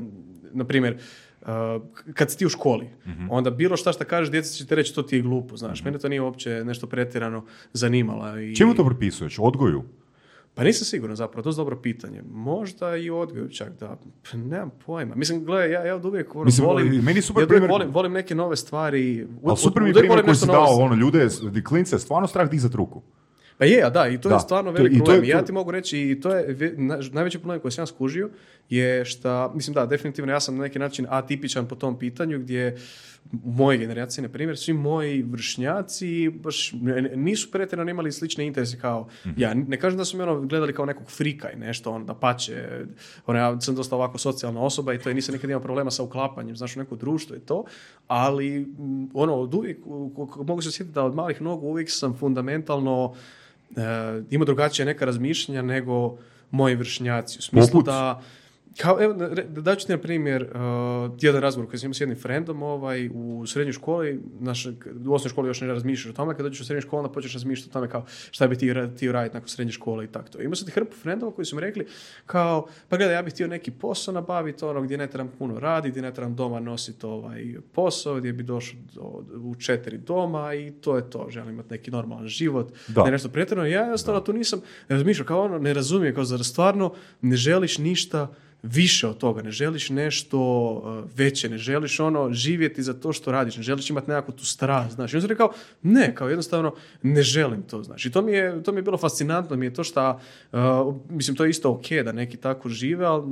na 0.52 0.64
primjer, 0.64 0.98
uh, 1.42 1.48
kad 2.14 2.30
si 2.30 2.38
ti 2.38 2.46
u 2.46 2.50
školi, 2.50 2.86
onda 3.30 3.50
bilo 3.50 3.76
šta 3.76 3.92
šta 3.92 4.04
kažeš, 4.04 4.30
djeca 4.30 4.48
će 4.50 4.66
ti 4.66 4.74
reći 4.74 4.94
to 4.94 5.02
ti 5.02 5.16
je 5.16 5.22
glupo, 5.22 5.56
znaš. 5.56 5.84
Mene 5.84 5.98
to 5.98 6.08
nije 6.08 6.20
uopće 6.20 6.62
nešto 6.64 6.86
pretjerano 6.86 7.44
zanimalo. 7.72 8.38
I, 8.40 8.56
Čemu 8.56 8.74
to 8.74 8.86
pripisuješ? 8.86 9.36
Odgoju? 9.38 9.82
Pa 10.54 10.64
nisam 10.64 10.84
siguran 10.84 11.16
zapravo, 11.16 11.42
to 11.42 11.50
je 11.50 11.54
dobro 11.54 11.76
pitanje. 11.76 12.22
Možda 12.24 12.96
i 12.96 13.10
odgoju 13.10 13.48
čak 13.48 13.72
da, 13.80 13.98
pa 14.22 14.36
nemam 14.38 14.70
pojma. 14.86 15.14
Mislim, 15.14 15.44
gledaj, 15.44 15.70
ja, 15.70 15.82
ja 15.82 15.96
od 15.96 16.04
uvijek 16.04 16.34
ono, 16.34 16.44
Mislim, 16.44 16.66
volim, 16.66 17.04
meni 17.04 17.22
super 17.22 17.42
ja 17.42 17.46
primjer- 17.46 17.70
volim, 17.70 17.90
volim 17.90 18.12
neke 18.12 18.34
nove 18.34 18.56
stvari. 18.56 19.26
Ali 19.44 19.56
super 19.56 19.82
mi 19.82 19.92
primjer 19.92 20.22
koji 20.22 20.36
si 20.36 20.46
dao, 20.46 20.76
ono, 20.76 20.94
ljude, 20.94 21.28
klince, 21.64 21.98
stvarno 21.98 22.28
strah 22.28 22.50
dizat 22.50 22.74
ruku. 22.74 23.02
Pa 23.58 23.64
je, 23.64 23.90
da, 23.90 24.08
i 24.08 24.18
to 24.18 24.28
Da, 24.28 24.34
je 24.34 24.40
stvarno 24.40 24.70
to 24.70 24.74
velik 24.74 24.92
i 24.92 24.94
to 24.94 25.02
je- 25.02 25.04
problem. 25.06 25.24
I 25.24 25.28
ja 25.28 25.38
to- 25.38 25.44
ti 25.44 25.52
mogu 25.52 25.70
reći, 25.70 25.98
i 26.00 26.20
to 26.20 26.30
je 26.30 26.46
ve- 26.48 26.74
na- 26.76 26.98
najveći 27.12 27.38
problem 27.38 27.60
koji 27.60 27.72
sam 27.72 27.82
ja 27.82 27.86
skužio, 27.86 28.30
je 28.68 29.04
što, 29.04 29.52
mislim 29.52 29.74
da, 29.74 29.86
definitivno 29.86 30.32
ja 30.32 30.40
sam 30.40 30.56
na 30.56 30.62
neki 30.62 30.78
način 30.78 31.06
atipičan 31.08 31.66
po 31.66 31.74
tom 31.74 31.98
pitanju, 31.98 32.38
gdje 32.38 32.76
u 33.34 33.50
mojoj 33.52 33.78
generaciji, 33.78 34.22
na 34.22 34.28
primjer, 34.28 34.58
svi 34.58 34.72
moji 34.72 35.22
vršnjaci 35.22 36.30
baš 36.30 36.72
nisu 37.14 37.50
pretjerano 37.50 37.90
imali 37.90 38.12
slične 38.12 38.46
interese 38.46 38.78
kao 38.78 39.08
Mhm. 39.22 39.34
ja. 39.36 39.54
Ne 39.54 39.76
kažem 39.78 39.98
da 39.98 40.04
su 40.04 40.16
me 40.16 40.22
ono 40.24 40.40
gledali 40.40 40.72
kao 40.72 40.86
nekog 40.86 41.10
frika 41.10 41.50
i 41.50 41.56
nešto, 41.56 41.92
ono, 41.92 42.04
da 42.04 42.14
pače. 42.14 42.68
Ono, 43.26 43.38
ja 43.38 43.60
sam 43.60 43.74
dosta 43.74 43.96
ovako 43.96 44.18
socijalna 44.18 44.60
osoba 44.62 44.94
i 44.94 44.98
to 44.98 45.08
je 45.08 45.14
nisam 45.14 45.32
nikad 45.32 45.50
imao 45.50 45.62
problema 45.62 45.90
sa 45.90 46.02
uklapanjem, 46.02 46.56
znaš, 46.56 46.76
u 46.76 46.80
neko 46.80 46.96
društvo 46.96 47.36
i 47.36 47.40
to, 47.40 47.64
ali 48.06 48.66
ono, 49.14 49.34
od 49.34 49.54
uvijek, 49.54 49.78
mogu 50.38 50.62
se 50.62 50.70
sjetiti 50.70 50.94
da 50.94 51.04
od 51.04 51.14
malih 51.14 51.42
nogu 51.42 51.66
uvijek 51.66 51.90
sam 51.90 52.14
fundamentalno 52.14 53.14
ima 54.30 54.44
drugačije 54.44 54.86
neka 54.86 55.04
razmišljanja 55.04 55.62
nego 55.62 56.18
moji 56.50 56.74
vršnjaci. 56.74 57.38
U 57.38 57.42
smislu 57.42 57.70
Poput? 57.70 57.86
da 57.86 58.22
kao, 58.76 59.02
evo, 59.02 59.14
re- 59.20 59.44
da 59.44 59.74
ću 59.76 59.86
ti 59.86 59.92
na 59.92 59.98
primjer 59.98 60.42
uh, 60.42 60.50
jedan 61.20 61.42
razgovor 61.42 61.68
koji 61.70 61.78
sam 61.80 61.86
imao 61.86 61.94
s 61.94 62.00
jednim 62.00 62.18
frendom 62.18 62.62
ovaj, 62.62 63.10
u 63.14 63.44
srednjoj 63.46 63.72
školi, 63.72 64.20
naš, 64.40 64.66
u 64.66 64.70
osnovnoj 65.06 65.28
školi 65.30 65.48
još 65.48 65.60
ne 65.60 65.66
razmišljaš 65.66 66.12
o 66.12 66.16
tome, 66.16 66.34
kad 66.34 66.42
dođeš 66.42 66.60
u 66.60 66.64
srednju 66.64 66.80
školu 66.80 67.00
onda 67.00 67.12
počneš 67.12 67.34
razmišljati 67.34 67.70
o 67.70 67.72
tome 67.72 67.88
kao 67.88 68.04
šta 68.30 68.46
bi 68.46 68.56
ti 68.56 68.70
htio 68.94 69.12
raditi 69.12 69.34
nakon 69.34 69.48
srednje 69.48 69.72
škole 69.72 70.04
i 70.04 70.08
tako 70.08 70.28
to. 70.28 70.42
Imao 70.42 70.54
sam 70.54 70.66
ti 70.66 70.72
hrpu 70.72 70.96
frendova 70.96 71.32
koji 71.32 71.46
su 71.46 71.56
mi 71.56 71.62
rekli 71.62 71.86
kao, 72.26 72.66
pa 72.88 72.96
gledaj, 72.96 73.14
ja 73.14 73.22
bih 73.22 73.32
htio 73.32 73.46
neki 73.48 73.70
posao 73.70 74.14
nabaviti, 74.14 74.64
ono 74.64 74.82
gdje 74.82 74.98
ne 74.98 75.06
trebam 75.06 75.32
puno 75.38 75.60
raditi, 75.60 75.90
gdje 75.90 76.02
ne 76.02 76.14
trebam 76.14 76.34
doma 76.34 76.60
nositi 76.60 77.06
ovaj 77.06 77.42
posao, 77.72 78.14
gdje 78.14 78.32
bi 78.32 78.42
došao 78.42 78.78
do- 78.94 79.02
u 79.38 79.54
četiri 79.54 79.98
doma 79.98 80.54
i 80.54 80.70
to 80.72 80.96
je 80.96 81.10
to, 81.10 81.26
želim 81.30 81.50
imati 81.50 81.70
neki 81.70 81.90
normalan 81.90 82.28
život, 82.28 82.72
Da. 82.88 83.04
ne 83.04 83.10
nešto 83.10 83.28
pretjerano. 83.28 83.68
Ja 83.68 83.80
jednostavno 83.80 84.20
tu 84.20 84.32
nisam 84.32 84.60
razmišljao 84.88 85.26
kao 85.26 85.42
ono, 85.42 85.58
ne 85.58 85.74
razumijem, 85.74 86.14
kao 86.14 86.24
zar 86.24 86.44
stvarno 86.44 86.92
ne 87.20 87.36
želiš 87.36 87.78
ništa 87.78 88.32
više 88.62 89.08
od 89.08 89.18
toga, 89.18 89.42
ne 89.42 89.50
želiš 89.50 89.90
nešto 89.90 90.38
uh, 90.70 91.10
veće, 91.16 91.48
ne 91.48 91.58
želiš 91.58 92.00
ono 92.00 92.32
živjeti 92.32 92.82
za 92.82 92.94
to 92.94 93.12
što 93.12 93.32
radiš, 93.32 93.56
ne 93.56 93.62
želiš 93.62 93.90
imati 93.90 94.10
nekakvu 94.10 94.34
tu 94.34 94.44
strast, 94.44 94.94
znaš. 94.94 95.12
I 95.12 95.16
on 95.16 95.20
sam 95.20 95.30
rekao, 95.30 95.52
ne, 95.82 96.14
kao 96.14 96.28
jednostavno 96.28 96.74
ne 97.02 97.22
želim 97.22 97.62
to, 97.62 97.82
znaš. 97.82 98.06
I 98.06 98.10
to 98.10 98.22
mi 98.22 98.32
je, 98.32 98.62
to 98.62 98.72
mi 98.72 98.78
je 98.78 98.82
bilo 98.82 98.98
fascinantno, 98.98 99.56
mi 99.56 99.66
je 99.66 99.74
to 99.74 99.84
što, 99.84 100.20
mislim, 101.08 101.36
to 101.36 101.44
je 101.44 101.50
isto 101.50 101.70
ok 101.70 101.86
da 102.04 102.12
neki 102.12 102.36
tako 102.36 102.68
žive, 102.68 103.04
ali 103.04 103.26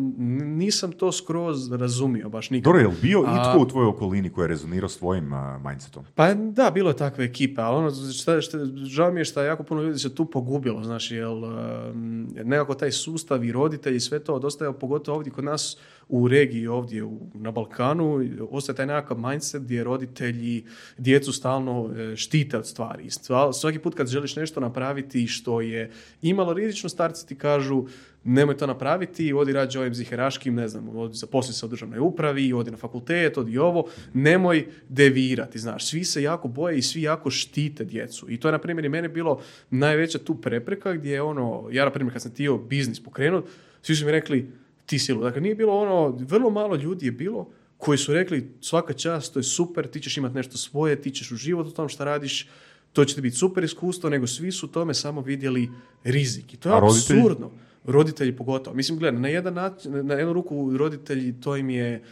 nisam 0.44 0.92
to 0.92 1.12
skroz 1.12 1.72
razumio 1.72 2.28
baš 2.28 2.50
nikad. 2.50 2.64
Dobro, 2.64 2.80
je 2.80 2.86
li 2.86 2.94
bio 3.02 3.24
A- 3.26 3.36
itko 3.36 3.62
u 3.62 3.68
tvojoj 3.68 3.88
okolini 3.88 4.30
koji 4.30 4.44
je 4.44 4.48
rezonirao 4.48 4.88
s 4.88 4.98
tvojim 4.98 5.32
a, 5.32 5.60
mindsetom? 5.68 6.04
Pa 6.14 6.34
da, 6.34 6.70
bilo 6.70 6.90
je 6.90 6.96
takve 6.96 7.24
ekipe, 7.24 7.60
ali 7.60 7.76
ono, 7.76 7.90
šta, 8.12 8.40
šta, 8.40 8.58
žao 8.84 9.12
mi 9.12 9.20
je 9.20 9.24
što 9.24 9.42
jako 9.42 9.62
puno 9.62 9.82
ljudi 9.82 9.98
se 9.98 10.14
tu 10.14 10.24
pogubilo, 10.24 10.84
znaš, 10.84 11.10
jer 11.10 11.26
um, 11.26 12.28
nekako 12.44 12.74
taj 12.74 12.92
sustav 12.92 13.44
i 13.44 13.52
roditelji 13.52 13.96
i 13.96 14.00
sve 14.00 14.18
to 14.18 14.34
odostaje, 14.34 14.72
pogotovo 14.72 15.13
ovdje 15.14 15.32
kod 15.32 15.44
nas 15.44 15.76
u 16.08 16.28
regiji 16.28 16.66
ovdje 16.66 17.04
u, 17.04 17.30
na 17.34 17.50
Balkanu, 17.50 18.20
ostaje 18.50 18.76
taj 18.76 18.86
nekakav 18.86 19.18
mindset 19.18 19.62
gdje 19.62 19.84
roditelji 19.84 20.64
djecu 20.98 21.32
stalno 21.32 21.90
e, 21.96 22.16
štite 22.16 22.58
od 22.58 22.66
stvari. 22.66 23.08
Svaki 23.52 23.78
put 23.78 23.94
kad 23.94 24.06
želiš 24.06 24.36
nešto 24.36 24.60
napraviti 24.60 25.26
što 25.26 25.60
je 25.60 25.90
imalo 26.22 26.52
rizično, 26.52 26.88
starci 26.88 27.26
ti 27.26 27.34
kažu 27.34 27.84
nemoj 28.24 28.56
to 28.56 28.66
napraviti, 28.66 29.32
odi 29.32 29.52
rađe 29.52 29.80
ovim 29.80 29.94
ziheraškim, 29.94 30.54
ne 30.54 30.68
znam, 30.68 30.96
odi 30.96 31.16
zaposli 31.16 31.54
se 31.54 31.66
u 31.66 31.68
državnoj 31.68 31.98
upravi, 31.98 32.52
odi 32.52 32.70
na 32.70 32.76
fakultet, 32.76 33.38
odi 33.38 33.58
ovo, 33.58 33.86
nemoj 34.12 34.66
devirati, 34.88 35.58
znaš, 35.58 35.86
svi 35.86 36.04
se 36.04 36.22
jako 36.22 36.48
boje 36.48 36.78
i 36.78 36.82
svi 36.82 37.02
jako 37.02 37.30
štite 37.30 37.84
djecu. 37.84 38.30
I 38.30 38.40
to 38.40 38.48
je, 38.48 38.52
na 38.52 38.58
primjer, 38.58 38.84
i 38.84 38.88
meni 38.88 39.08
bilo 39.08 39.40
najveća 39.70 40.18
tu 40.18 40.34
prepreka 40.34 40.92
gdje 40.92 41.12
je 41.12 41.22
ono, 41.22 41.68
ja, 41.72 41.84
na 41.84 41.90
primjer, 41.90 42.12
kad 42.12 42.22
sam 42.22 42.30
htio 42.30 42.58
biznis 42.58 43.02
pokrenut, 43.02 43.44
svi 43.82 43.94
su 43.94 44.06
mi 44.06 44.12
rekli, 44.12 44.52
ti 44.86 44.98
silu. 44.98 45.22
Dakle, 45.22 45.40
nije 45.40 45.54
bilo 45.54 45.80
ono, 45.80 46.18
vrlo 46.20 46.50
malo 46.50 46.76
ljudi 46.76 47.06
je 47.06 47.12
bilo 47.12 47.50
koji 47.76 47.98
su 47.98 48.12
rekli, 48.12 48.50
svaka 48.60 48.92
čast, 48.92 49.32
to 49.32 49.38
je 49.38 49.42
super, 49.42 49.86
ti 49.86 50.00
ćeš 50.00 50.16
imati 50.16 50.34
nešto 50.34 50.58
svoje, 50.58 51.02
ti 51.02 51.10
ćeš 51.10 51.32
uživati 51.32 51.68
u 51.68 51.72
tom 51.72 51.88
što 51.88 52.04
radiš, 52.04 52.48
to 52.92 53.04
će 53.04 53.14
ti 53.14 53.20
biti 53.20 53.36
super 53.36 53.64
iskustvo, 53.64 54.10
nego 54.10 54.26
svi 54.26 54.52
su 54.52 54.66
u 54.66 54.68
tome 54.68 54.94
samo 54.94 55.20
vidjeli 55.20 55.70
rizik. 56.04 56.54
I 56.54 56.56
to 56.56 56.74
je 56.74 56.80
roditelji? 56.80 57.20
apsurdno. 57.20 57.50
Roditelji 57.84 58.36
pogotovo. 58.36 58.76
Mislim, 58.76 58.98
gledaj, 58.98 59.20
na 59.20 59.28
jedan 59.28 59.54
način, 59.54 60.06
na 60.06 60.14
jednu 60.14 60.32
ruku 60.32 60.76
roditelji, 60.76 61.40
to 61.40 61.56
im 61.56 61.70
je 61.70 62.02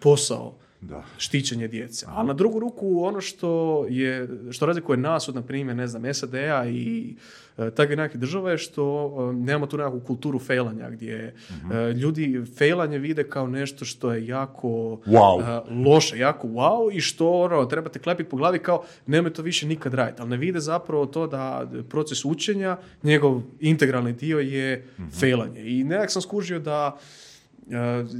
posao 0.00 0.56
Da. 0.88 1.04
štićenje 1.18 1.68
djece. 1.68 2.06
A 2.08 2.22
na 2.22 2.32
drugu 2.32 2.58
ruku 2.58 3.04
ono 3.04 3.20
što 3.20 3.84
je, 3.88 4.28
što 4.50 4.66
razlikuje 4.66 4.98
nas 4.98 5.28
od, 5.28 5.34
na 5.34 5.42
primjer, 5.42 5.76
ne 5.76 5.86
znam, 5.86 6.14
SAD-a 6.14 6.66
i 6.66 7.14
e, 7.58 7.70
takve 7.70 7.96
nekakve 7.96 8.20
države 8.20 8.52
je 8.52 8.58
što 8.58 9.14
e, 9.30 9.32
nemamo 9.32 9.66
tu 9.66 9.76
nekakvu 9.76 10.00
kulturu 10.00 10.38
failanja 10.38 10.90
gdje 10.90 11.34
e, 11.72 11.92
ljudi 11.92 12.42
failanje 12.58 12.98
vide 12.98 13.28
kao 13.28 13.46
nešto 13.46 13.84
što 13.84 14.12
je 14.12 14.26
jako 14.26 14.68
Wow. 15.06 15.62
loše, 15.86 16.18
jako 16.18 16.48
wow 16.48 16.96
i 16.96 17.00
što 17.00 17.30
ono, 17.30 17.64
trebate 17.64 17.98
klepiti 17.98 18.30
po 18.30 18.36
glavi 18.36 18.58
kao 18.58 18.84
nemoj 19.06 19.32
to 19.32 19.42
više 19.42 19.66
nikad 19.66 19.94
raditi. 19.94 20.22
Ali 20.22 20.30
ne 20.30 20.36
vide 20.36 20.60
zapravo 20.60 21.06
to 21.06 21.26
da 21.26 21.70
proces 21.88 22.24
učenja, 22.24 22.76
njegov 23.02 23.42
integralni 23.60 24.12
dio 24.12 24.38
je 24.38 24.86
failanje. 25.20 25.60
I 25.60 25.84
nekak 25.84 26.10
sam 26.10 26.22
skužio 26.22 26.58
da 26.58 26.98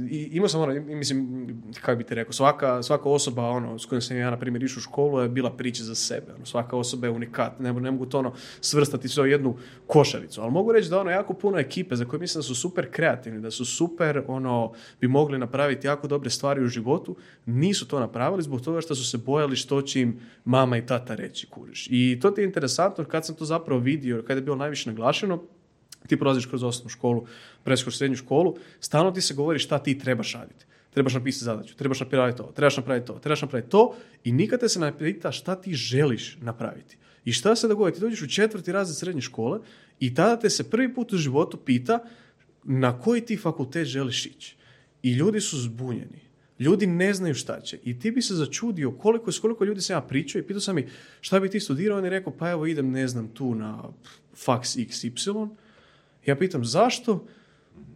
i, 0.09 0.29
imao 0.31 0.47
sam 0.47 0.61
ono, 0.61 0.81
mislim, 0.81 1.47
kako 1.81 1.97
bi 1.97 2.03
ti 2.03 2.15
rekao, 2.15 2.33
svaka, 2.33 2.83
svaka 2.83 3.09
osoba 3.09 3.49
ono, 3.49 3.79
s 3.79 3.85
kojom 3.85 4.01
sam 4.01 4.17
ja, 4.17 4.29
na 4.29 4.39
primjer, 4.39 4.63
išao 4.63 4.79
u 4.79 4.81
školu 4.81 5.19
je 5.19 5.29
bila 5.29 5.51
priča 5.51 5.83
za 5.83 5.95
sebe. 5.95 6.33
Ono, 6.35 6.45
svaka 6.45 6.77
osoba 6.77 7.07
je 7.07 7.11
unikat, 7.11 7.59
ne, 7.59 7.73
ne 7.73 7.91
mogu 7.91 8.05
to 8.05 8.19
ono, 8.19 8.33
svrstati 8.61 9.07
sve 9.07 9.23
u 9.23 9.25
jednu 9.25 9.57
košaricu. 9.87 10.41
Ali 10.41 10.51
mogu 10.51 10.71
reći 10.71 10.89
da 10.89 10.99
ono, 10.99 11.11
jako 11.11 11.33
puno 11.33 11.59
ekipe 11.59 11.95
za 11.95 12.05
koje 12.05 12.19
mislim 12.19 12.39
da 12.39 12.43
su 12.43 12.55
super 12.55 12.91
kreativni, 12.91 13.41
da 13.41 13.51
su 13.51 13.65
super, 13.65 14.23
ono, 14.27 14.71
bi 15.01 15.07
mogli 15.07 15.37
napraviti 15.37 15.87
jako 15.87 16.07
dobre 16.07 16.29
stvari 16.29 16.63
u 16.63 16.67
životu, 16.67 17.15
nisu 17.45 17.87
to 17.87 17.99
napravili 17.99 18.43
zbog 18.43 18.61
toga 18.61 18.81
što 18.81 18.95
su 18.95 19.09
se 19.09 19.17
bojali 19.17 19.55
što 19.55 19.81
će 19.81 20.01
im 20.01 20.19
mama 20.45 20.77
i 20.77 20.85
tata 20.85 21.15
reći, 21.15 21.47
kuriš. 21.47 21.87
I 21.91 22.19
to 22.21 22.31
ti 22.31 22.41
je 22.41 22.45
interesantno 22.45 23.05
kad 23.05 23.25
sam 23.25 23.35
to 23.35 23.45
zapravo 23.45 23.81
vidio, 23.81 24.23
kad 24.27 24.37
je 24.37 24.43
bilo 24.43 24.55
najviše 24.55 24.89
naglašeno, 24.89 25.43
ti 26.07 26.17
prolaziš 26.17 26.45
kroz 26.45 26.63
osnovnu 26.63 26.89
školu, 26.89 27.25
preskoš 27.63 27.97
srednju 27.97 28.17
školu, 28.17 28.55
stalno 28.79 29.11
ti 29.11 29.21
se 29.21 29.33
govori 29.33 29.59
šta 29.59 29.79
ti 29.79 29.97
trebaš 29.99 30.33
raditi. 30.33 30.65
Trebaš 30.93 31.13
napisati 31.13 31.45
zadaću, 31.45 31.75
trebaš 31.75 31.99
napraviti 31.99 32.37
to, 32.37 32.51
trebaš 32.55 32.77
napraviti 32.77 33.07
to, 33.07 33.19
trebaš 33.19 33.41
napraviti 33.41 33.69
to 33.69 33.95
i 34.23 34.31
nikad 34.31 34.59
te 34.59 34.69
se 34.69 34.79
ne 34.79 34.97
pita 34.97 35.31
šta 35.31 35.55
ti 35.55 35.73
želiš 35.73 36.37
napraviti. 36.41 36.97
I 37.25 37.31
šta 37.31 37.55
se 37.55 37.67
dogodi? 37.67 37.95
Ti 37.95 38.01
dođeš 38.01 38.21
u 38.21 38.27
četvrti 38.27 38.71
razred 38.71 38.97
srednje 38.97 39.21
škole 39.21 39.59
i 39.99 40.13
tada 40.13 40.39
te 40.39 40.49
se 40.49 40.69
prvi 40.69 40.93
put 40.93 41.13
u 41.13 41.17
životu 41.17 41.57
pita 41.57 41.99
na 42.63 42.99
koji 42.99 43.21
ti 43.21 43.37
fakultet 43.37 43.87
želiš 43.87 44.25
ići. 44.25 44.55
I 45.03 45.13
ljudi 45.13 45.41
su 45.41 45.57
zbunjeni. 45.57 46.25
Ljudi 46.59 46.87
ne 46.87 47.13
znaju 47.13 47.35
šta 47.35 47.61
će. 47.61 47.79
I 47.83 47.99
ti 47.99 48.11
bi 48.11 48.21
se 48.21 48.33
začudio 48.33 48.91
koliko, 48.91 49.31
s 49.31 49.39
koliko 49.39 49.63
ljudi 49.65 49.81
sam 49.81 49.95
ja 49.95 50.01
pričao 50.01 50.39
i 50.39 50.43
pitao 50.43 50.61
sam 50.61 50.77
ih 50.77 50.85
šta 51.21 51.39
bi 51.39 51.49
ti 51.49 51.59
studirao. 51.59 51.97
On 51.97 52.03
je 52.03 52.09
rekao 52.09 52.33
pa 52.33 52.49
evo 52.49 52.65
idem 52.65 52.91
ne 52.91 53.07
znam 53.07 53.27
tu 53.27 53.55
na 53.55 53.83
faks 54.35 54.75
XY 54.75 55.49
ja 56.25 56.35
pitam 56.35 56.65
zašto? 56.65 57.25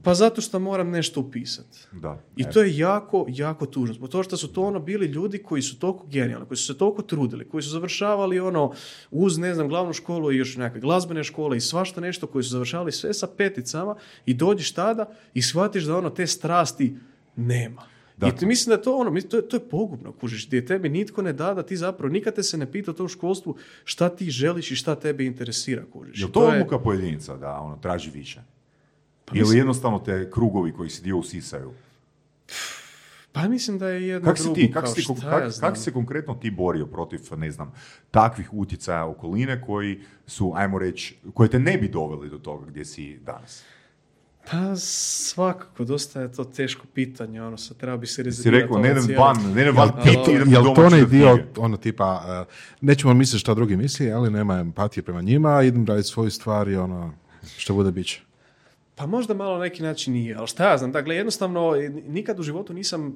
Pa 0.04 0.14
zato 0.14 0.42
što 0.42 0.60
moram 0.60 0.90
nešto 0.90 1.22
upisati. 1.22 1.80
Da. 1.92 2.22
I 2.36 2.44
to 2.44 2.62
je 2.62 2.78
jako, 2.78 3.26
jako 3.30 3.66
tužno. 3.66 3.94
Zbog 3.94 4.10
toga 4.10 4.24
što 4.24 4.38
su 4.38 4.54
to 4.54 4.62
ono 4.62 4.80
bili 4.80 5.06
ljudi 5.06 5.38
koji 5.38 5.62
su 5.62 5.80
toliko 5.80 6.08
genijalni, 6.08 6.48
koji 6.48 6.58
su 6.58 6.66
se 6.74 6.78
toliko 6.78 7.02
trudili, 7.02 7.50
koji 7.50 7.64
su 7.64 7.70
završavali 7.70 8.40
ono 8.40 8.74
uz, 9.12 9.38
ne 9.38 9.56
znam, 9.56 9.68
glavnu 9.68 9.94
školu 9.94 10.32
i 10.32 10.38
još 10.38 10.56
neke 10.56 10.80
glazbene 10.80 11.24
škole 11.24 11.58
i 11.58 11.62
svašta 11.62 12.02
nešto, 12.02 12.28
koji 12.28 12.44
su 12.44 12.50
završavali 12.50 12.92
sve 12.92 13.14
sa 13.14 13.28
peticama 13.38 13.96
i 14.26 14.34
dođeš 14.34 14.72
tada 14.72 15.06
i 15.34 15.42
shvatiš 15.42 15.84
da 15.84 15.98
ono 15.98 16.10
te 16.10 16.28
strasti 16.28 16.96
nema. 17.36 17.99
I 18.28 18.36
ti 18.36 18.46
mislim 18.46 18.70
da 18.70 18.74
je 18.74 18.82
to 18.82 18.98
ono, 18.98 19.22
to 19.22 19.38
je, 19.38 19.48
to 19.48 19.56
je 19.56 19.70
pogubno, 19.70 20.12
kužiš, 20.12 20.48
gdje 20.48 20.66
tebi 20.66 20.90
nitko 20.90 21.22
ne 21.22 21.34
da 21.34 21.54
da 21.54 21.64
ti 21.64 21.78
zapravo, 21.78 22.14
nikad 22.14 22.36
te 22.36 22.44
se 22.44 22.58
ne 22.58 22.72
pita 22.72 22.92
u 22.92 22.94
tom 22.94 23.08
školstvu 23.08 23.56
šta 23.84 24.10
ti 24.10 24.32
želiš 24.32 24.72
i 24.72 24.76
šta 24.76 24.96
tebe 24.96 25.26
interesira, 25.26 25.84
kužiš. 25.94 26.22
Je 26.22 26.26
to, 26.26 26.32
to 26.32 26.48
odluka 26.48 26.80
pojedinica 26.80 27.38
da 27.38 27.60
ono, 27.60 27.78
traži 27.78 28.12
više? 28.12 28.42
Pa 29.26 29.36
Ili 29.38 29.58
jednostavno 29.58 30.00
te 30.00 30.32
krugovi 30.32 30.74
koji 30.74 30.90
si 30.90 31.04
dio 31.04 31.18
usisaju? 31.18 31.72
Pa 33.32 33.48
mislim 33.48 33.78
da 33.78 33.90
je 33.90 34.08
jedno 34.08 34.30
kako 34.30 34.44
drugo, 34.44 34.62
kako, 34.74 34.88
si, 34.88 35.04
kak, 35.62 35.78
se 35.78 35.92
konkretno 35.92 36.34
ti 36.34 36.52
borio 36.52 36.86
protiv, 36.86 37.20
ne 37.38 37.52
znam, 37.52 37.74
takvih 38.12 38.54
utjecaja 38.54 39.06
okoline 39.06 39.62
koji 39.62 40.00
su, 40.28 40.54
ajmo 40.56 40.80
reći, 40.80 41.16
koje 41.34 41.50
te 41.50 41.60
ne 41.60 41.78
bi 41.78 41.90
doveli 41.90 42.30
do 42.30 42.38
toga 42.38 42.66
gdje 42.66 42.86
si 42.86 43.18
danas? 43.18 43.64
Pa 44.52 44.76
svakako, 44.76 45.86
dosta 45.86 46.22
je 46.22 46.32
to 46.32 46.44
teško 46.44 46.86
pitanje, 46.94 47.42
ono, 47.42 47.58
sad 47.58 47.78
treba 47.78 47.98
bi 47.98 48.08
se 48.08 48.24
rezetirati. 48.24 48.58
Si 48.58 48.62
rekao, 48.62 48.80
ne 48.80 48.92
idem 48.92 49.18
van, 49.18 49.54
ne 49.56 49.62
idem 49.62 49.76
van, 49.76 49.92
Jel 50.48 50.76
to 50.76 50.86
onaj 50.86 51.06
dio, 51.06 51.40
ono 51.58 51.78
tipa, 51.78 52.46
uh, 52.48 52.54
nećemo 52.82 53.14
misliti 53.14 53.40
šta 53.40 53.54
drugi 53.54 53.78
misli, 53.78 54.12
ali 54.12 54.32
nema 54.32 54.60
empatije 54.60 55.04
prema 55.04 55.22
njima, 55.22 55.64
idem 55.64 55.86
raditi 55.86 56.08
svoju 56.08 56.32
stvar 56.32 56.68
i 56.68 56.76
ono, 56.76 57.14
što 57.58 57.74
bude 57.74 57.92
bit 57.92 58.08
će. 58.08 58.22
Pa 58.96 59.06
možda 59.06 59.34
malo 59.34 59.54
na 59.54 59.64
neki 59.64 59.84
način 59.84 60.14
nije, 60.14 60.36
ali 60.36 60.48
šta 60.48 60.72
ja 60.72 60.78
znam, 60.78 60.92
dakle 60.92 61.16
jednostavno 61.16 61.74
nikad 62.08 62.40
u 62.40 62.44
životu 62.44 62.74
nisam, 62.74 63.08
uh, 63.08 63.14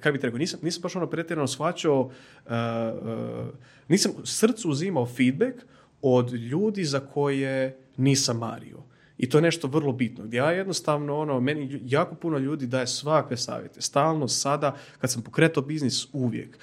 kako 0.00 0.12
bi 0.12 0.22
rekao, 0.22 0.38
nisam, 0.38 0.60
nisam 0.62 0.82
baš 0.82 0.96
ono 0.96 1.06
pretjerano 1.06 1.46
shvaćao, 1.46 2.00
uh, 2.00 2.10
uh, 2.50 3.46
nisam 3.88 4.12
srcu 4.24 4.70
uzimao 4.70 5.06
feedback 5.06 5.56
od 6.02 6.32
ljudi 6.32 6.84
za 6.84 7.00
koje 7.00 7.78
nisam 7.96 8.38
mario. 8.38 8.86
I 9.18 9.28
to 9.28 9.38
je 9.38 9.42
nešto 9.42 9.68
vrlo 9.68 9.92
bitno. 9.92 10.24
Gdje 10.24 10.36
ja 10.36 10.50
jednostavno, 10.50 11.18
ono, 11.18 11.40
meni 11.40 11.80
jako 11.84 12.14
puno 12.14 12.38
ljudi 12.38 12.66
daje 12.66 12.86
svakve 12.86 13.36
savjete. 13.36 13.80
Stalno, 13.80 14.28
sada, 14.28 14.76
kad 14.98 15.10
sam 15.12 15.22
pokretao 15.22 15.62
biznis, 15.62 16.06
uvijek. 16.12 16.58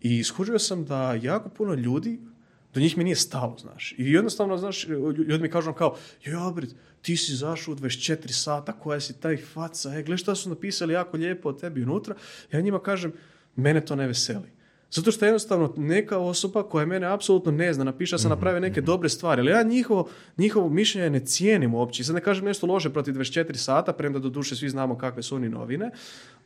I 0.00 0.18
iskužio 0.18 0.58
sam 0.58 0.84
da 0.84 1.14
jako 1.22 1.48
puno 1.48 1.74
ljudi, 1.74 2.20
do 2.74 2.80
njih 2.80 2.98
mi 2.98 3.04
nije 3.04 3.16
stalo, 3.16 3.56
znaš. 3.58 3.92
I 3.98 4.12
jednostavno, 4.12 4.56
znaš, 4.58 4.86
ljudi 5.28 5.42
mi 5.42 5.50
kažu 5.50 5.72
kao, 5.72 5.96
joj, 6.24 6.34
Albert, 6.34 6.70
ti 7.02 7.16
si 7.16 7.34
zašao 7.34 7.72
u 7.72 7.76
24 7.76 8.32
sata, 8.32 8.72
koja 8.72 9.00
si 9.00 9.20
taj 9.20 9.36
faca, 9.36 9.90
e, 9.90 10.02
gledaj 10.02 10.16
šta 10.16 10.34
su 10.34 10.48
napisali 10.48 10.92
jako 10.94 11.16
lijepo 11.16 11.48
o 11.48 11.52
tebi 11.52 11.82
unutra. 11.82 12.14
Ja 12.52 12.60
njima 12.60 12.82
kažem, 12.82 13.12
mene 13.56 13.84
to 13.84 13.96
ne 13.96 14.06
veseli. 14.06 14.51
Zato 14.92 15.12
što 15.12 15.24
jednostavno 15.24 15.74
neka 15.76 16.18
osoba 16.18 16.62
koja 16.62 16.86
mene 16.86 17.06
apsolutno 17.06 17.52
ne 17.52 17.72
zna, 17.72 17.84
napiše 17.84 18.18
sam 18.18 18.30
napravio 18.30 18.60
neke 18.60 18.80
mhm. 18.80 18.86
dobre 18.86 19.08
stvari, 19.08 19.40
ali 19.40 19.50
ja 19.50 19.62
njihovo, 19.62 20.08
njihovo 20.38 20.68
mišljenje 20.68 21.10
ne 21.10 21.20
cijenim 21.20 21.74
uopće. 21.74 22.04
Sad 22.04 22.14
ne 22.14 22.20
kažem 22.20 22.44
nešto 22.44 22.66
loše 22.66 22.90
protiv 22.90 23.14
24 23.14 23.54
sata, 23.54 23.92
premda 23.92 24.18
do 24.18 24.28
duše 24.28 24.56
svi 24.56 24.68
znamo 24.68 24.98
kakve 24.98 25.22
su 25.22 25.36
oni 25.36 25.48
novine, 25.48 25.90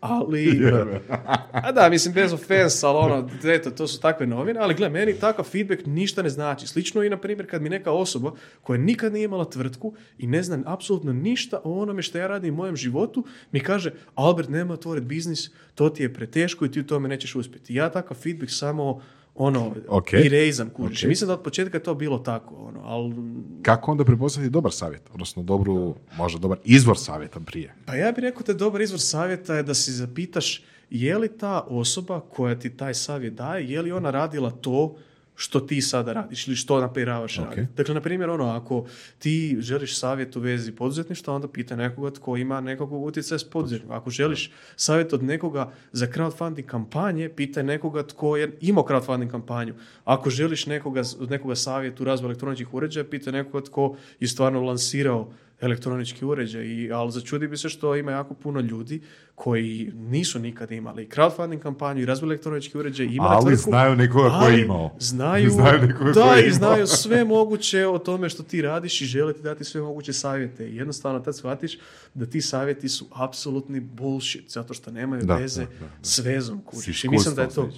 ali... 0.01 0.61
A 1.67 1.73
da, 1.73 1.89
mislim, 1.89 2.15
bez 2.15 2.33
offense, 2.33 2.87
ali 2.87 2.99
ono, 2.99 3.31
eto, 3.45 3.71
to 3.71 3.87
su 3.87 4.01
takve 4.01 4.27
novine, 4.27 4.61
ali 4.61 4.75
gle, 4.75 4.89
meni 4.89 5.15
takav 5.15 5.45
feedback 5.45 5.87
ništa 5.87 6.23
ne 6.23 6.29
znači. 6.29 6.67
Slično 6.67 7.03
i, 7.03 7.11
na 7.11 7.17
primjer, 7.17 7.51
kad 7.51 7.63
mi 7.63 7.69
neka 7.69 7.93
osoba 7.93 8.33
koja 8.63 8.79
nikad 8.79 9.13
nije 9.13 9.25
imala 9.25 9.45
tvrtku 9.45 9.95
i 10.19 10.27
ne 10.27 10.43
zna 10.43 10.63
apsolutno 10.67 11.13
ništa 11.13 11.61
o 11.65 11.83
onome 11.83 12.03
što 12.03 12.19
ja 12.19 12.27
radim 12.27 12.55
u 12.55 12.57
mojem 12.57 12.77
životu, 12.77 13.25
mi 13.53 13.61
kaže, 13.61 13.93
Albert, 14.15 14.49
nema 14.49 14.75
otvoriti 14.75 15.07
biznis, 15.07 15.51
to 15.77 15.89
ti 15.89 16.03
je 16.03 16.15
preteško 16.15 16.65
i 16.65 16.71
ti 16.71 16.81
u 16.81 16.87
tome 16.87 17.09
nećeš 17.09 17.35
uspjeti. 17.35 17.75
Ja 17.75 17.91
takav 17.91 18.17
feedback 18.17 18.53
samo 18.53 19.01
ono, 19.35 19.75
okay. 19.89 20.27
i 20.27 20.29
rezam, 20.29 20.71
kužiš. 20.71 21.03
Mislim 21.03 21.29
da 21.29 21.35
od 21.35 21.43
početka 21.43 21.77
je 21.77 21.83
to 21.83 21.95
bilo 21.95 22.19
tako, 22.19 22.55
ono, 22.55 22.81
ali... 22.85 23.15
Kako 23.63 23.91
onda 23.91 24.05
prepoznati 24.05 24.51
dobar 24.51 24.73
savjet? 24.73 25.03
Odnosno, 25.13 25.43
dobru, 25.43 25.95
možda 26.17 26.39
dobar 26.39 26.59
izvor 26.65 26.99
savjeta 26.99 27.41
prije? 27.41 27.75
Pa 27.87 27.95
ja 27.95 28.13
bih 28.13 28.23
rekao 28.23 28.43
da 28.47 28.53
dobar 28.53 28.81
izvor 28.81 29.01
savjeta 29.01 29.55
je 29.55 29.63
da 29.63 29.75
si 29.75 29.93
zapitaš 29.93 30.63
je 30.91 31.19
li 31.19 31.39
ta 31.39 31.61
osoba 31.61 32.21
koja 32.21 32.59
ti 32.59 32.77
taj 32.77 32.95
savjet 32.95 33.35
daje, 33.35 33.71
je 33.71 33.83
li 33.83 33.93
ona 33.93 34.11
radila 34.11 34.51
to 34.51 34.97
što 35.37 35.61
ti 35.61 35.81
sada 35.81 36.13
radiš 36.13 36.49
ili 36.49 36.57
što 36.57 36.81
napiravaš 36.81 37.37
okay. 37.37 37.45
raditi. 37.45 37.73
Dakle, 37.77 37.95
na 37.95 38.01
primjer, 38.01 38.31
ono, 38.31 38.45
ako 38.45 38.87
ti 39.19 39.57
želiš 39.61 39.99
savjet 39.99 40.37
u 40.37 40.41
vezi 40.41 40.73
poduzetništva, 40.73 41.35
onda 41.35 41.49
pita 41.49 41.77
nekoga 41.77 42.11
tko 42.11 42.37
ima 42.37 42.61
nekog 42.61 42.93
utjecaja 42.93 43.39
s 43.39 43.51
poduzetništvom. 43.51 43.99
Ako 43.99 44.11
želiš 44.11 44.51
savjet 44.77 45.13
od 45.13 45.23
nekoga 45.23 45.73
za 45.93 46.07
crowdfunding 46.07 46.67
kampanje, 46.67 47.29
pitaj 47.29 47.63
nekoga 47.63 48.07
tko 48.07 48.37
je 48.37 48.59
imao 48.61 48.85
crowdfunding 48.85 49.31
kampanju. 49.31 49.75
Ako 50.05 50.31
želiš 50.31 50.67
nekoga, 50.67 51.03
nekoga 51.29 51.55
savjet 51.55 52.01
u 52.01 52.05
razvoju 52.05 52.29
elektroničkih 52.29 52.75
uređaja, 52.75 53.05
pitaj 53.05 53.33
nekoga 53.33 53.65
tko 53.65 53.97
je 54.21 54.29
stvarno 54.29 54.61
lansirao 54.61 55.33
elektronički 55.61 56.25
uređaj, 56.25 56.65
I, 56.65 56.93
ali 56.93 57.13
začudi 57.13 57.49
bi 57.49 57.57
se 57.57 57.69
što 57.69 57.97
ima 57.97 58.13
jako 58.13 58.35
puno 58.35 58.61
ljudi 58.61 59.01
koji 59.35 59.93
nisu 59.95 60.39
nikad 60.39 60.73
imali 60.73 61.09
crowdfunding 61.09 61.59
kampanju 61.59 62.03
i 62.03 62.07
razvoj 62.07 62.29
elektronički 62.29 62.79
uređaj. 62.79 63.07
Imali 63.07 63.35
ali 63.35 63.45
tvrtku, 63.45 63.71
znaju 63.71 63.97
nekoga 63.97 64.39
koji 64.41 64.55
je 64.55 64.65
imao. 64.65 64.97
Znaju, 64.99 65.51
znaju 65.57 65.89
da, 66.15 66.37
i 66.47 66.51
znaju 66.51 66.87
sve 67.03 67.25
moguće 67.25 67.87
o 67.87 67.99
tome 67.99 68.29
što 68.29 68.43
ti 68.43 68.63
radiš 68.63 69.01
i 69.01 69.05
žele 69.05 69.33
ti 69.33 69.43
dati 69.43 69.65
sve 69.65 69.81
moguće 69.81 70.13
savjete. 70.13 70.69
I 70.69 70.77
jednostavno 70.77 71.21
tad 71.21 71.37
shvatiš 71.37 71.79
da 72.15 72.27
ti 72.27 72.41
savjeti 72.41 72.89
su 72.89 73.07
apsolutni 73.13 73.81
bullshit, 73.81 74.51
zato 74.51 74.75
što 74.75 74.91
nemaju 74.91 75.23
veze 75.39 75.67
s 76.03 76.19
vezom. 76.19 76.61
Kužiš. 76.63 77.05
I 77.05 77.09
mislim 77.09 77.35
da 77.35 77.43
je 77.43 77.49
to... 77.49 77.71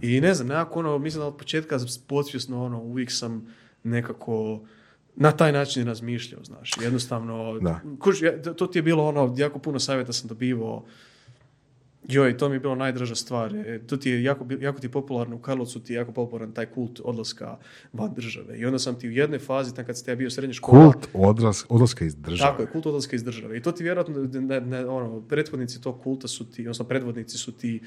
I 0.00 0.20
ne 0.20 0.34
znam, 0.34 0.48
nekako 0.48 0.78
ono, 0.78 0.98
mislim 0.98 1.20
da 1.20 1.26
od 1.26 1.36
početka 1.36 1.78
podsvjesno 2.06 2.64
ono, 2.64 2.82
uvijek 2.82 3.12
sam 3.12 3.46
nekako 3.82 4.60
na 5.20 5.32
taj 5.32 5.52
način 5.52 5.86
razmišljao, 5.86 6.44
znaš. 6.44 6.70
Jednostavno, 6.82 7.60
kuž, 7.98 8.22
to 8.56 8.66
ti 8.66 8.78
je 8.78 8.82
bilo 8.82 9.08
ono, 9.08 9.34
jako 9.36 9.58
puno 9.58 9.78
savjeta 9.78 10.12
sam 10.12 10.28
dobivao, 10.28 10.84
Joj, 12.08 12.36
to 12.36 12.48
mi 12.48 12.54
je 12.54 12.60
bilo 12.60 12.74
najdraža 12.74 13.14
stvar. 13.14 13.56
E, 13.56 13.80
to 13.86 13.96
ti 13.96 14.10
je 14.10 14.22
jako, 14.22 14.46
jako 14.60 14.80
ti 14.80 14.86
je 14.86 14.90
popularno, 14.90 15.36
u 15.36 15.38
Karlovcu 15.38 15.80
ti 15.80 15.92
je 15.92 15.96
jako 15.96 16.12
popularan 16.12 16.52
taj 16.52 16.66
kult 16.66 17.00
odlaska 17.04 17.58
van 17.92 18.14
države. 18.14 18.58
I 18.58 18.64
onda 18.64 18.78
sam 18.78 18.98
ti 18.98 19.08
u 19.08 19.10
jednoj 19.10 19.38
fazi, 19.38 19.74
tam 19.74 19.84
kad 19.84 19.96
ste 19.96 20.10
ja 20.10 20.16
bio 20.16 20.26
u 20.26 20.30
srednjoj 20.30 20.54
školi... 20.54 20.84
Kult 20.84 21.08
odlas, 21.12 21.64
odlaska 21.68 22.04
iz 22.04 22.14
države. 22.14 22.50
Tako 22.50 22.62
je, 22.62 22.68
kult 22.68 22.86
odlaska 22.86 23.16
iz 23.16 23.24
države. 23.24 23.58
I 23.58 23.62
to 23.62 23.72
ti 23.72 23.82
vjerojatno, 23.82 24.40
ne, 24.40 24.60
ne, 24.60 24.86
ono, 24.86 25.20
pretvodnici 25.20 25.80
tog 25.80 26.02
kulta 26.02 26.28
su 26.28 26.50
ti, 26.50 26.62
odnosno 26.62 26.84
predvodnici 26.84 27.38
su 27.38 27.52
ti 27.52 27.80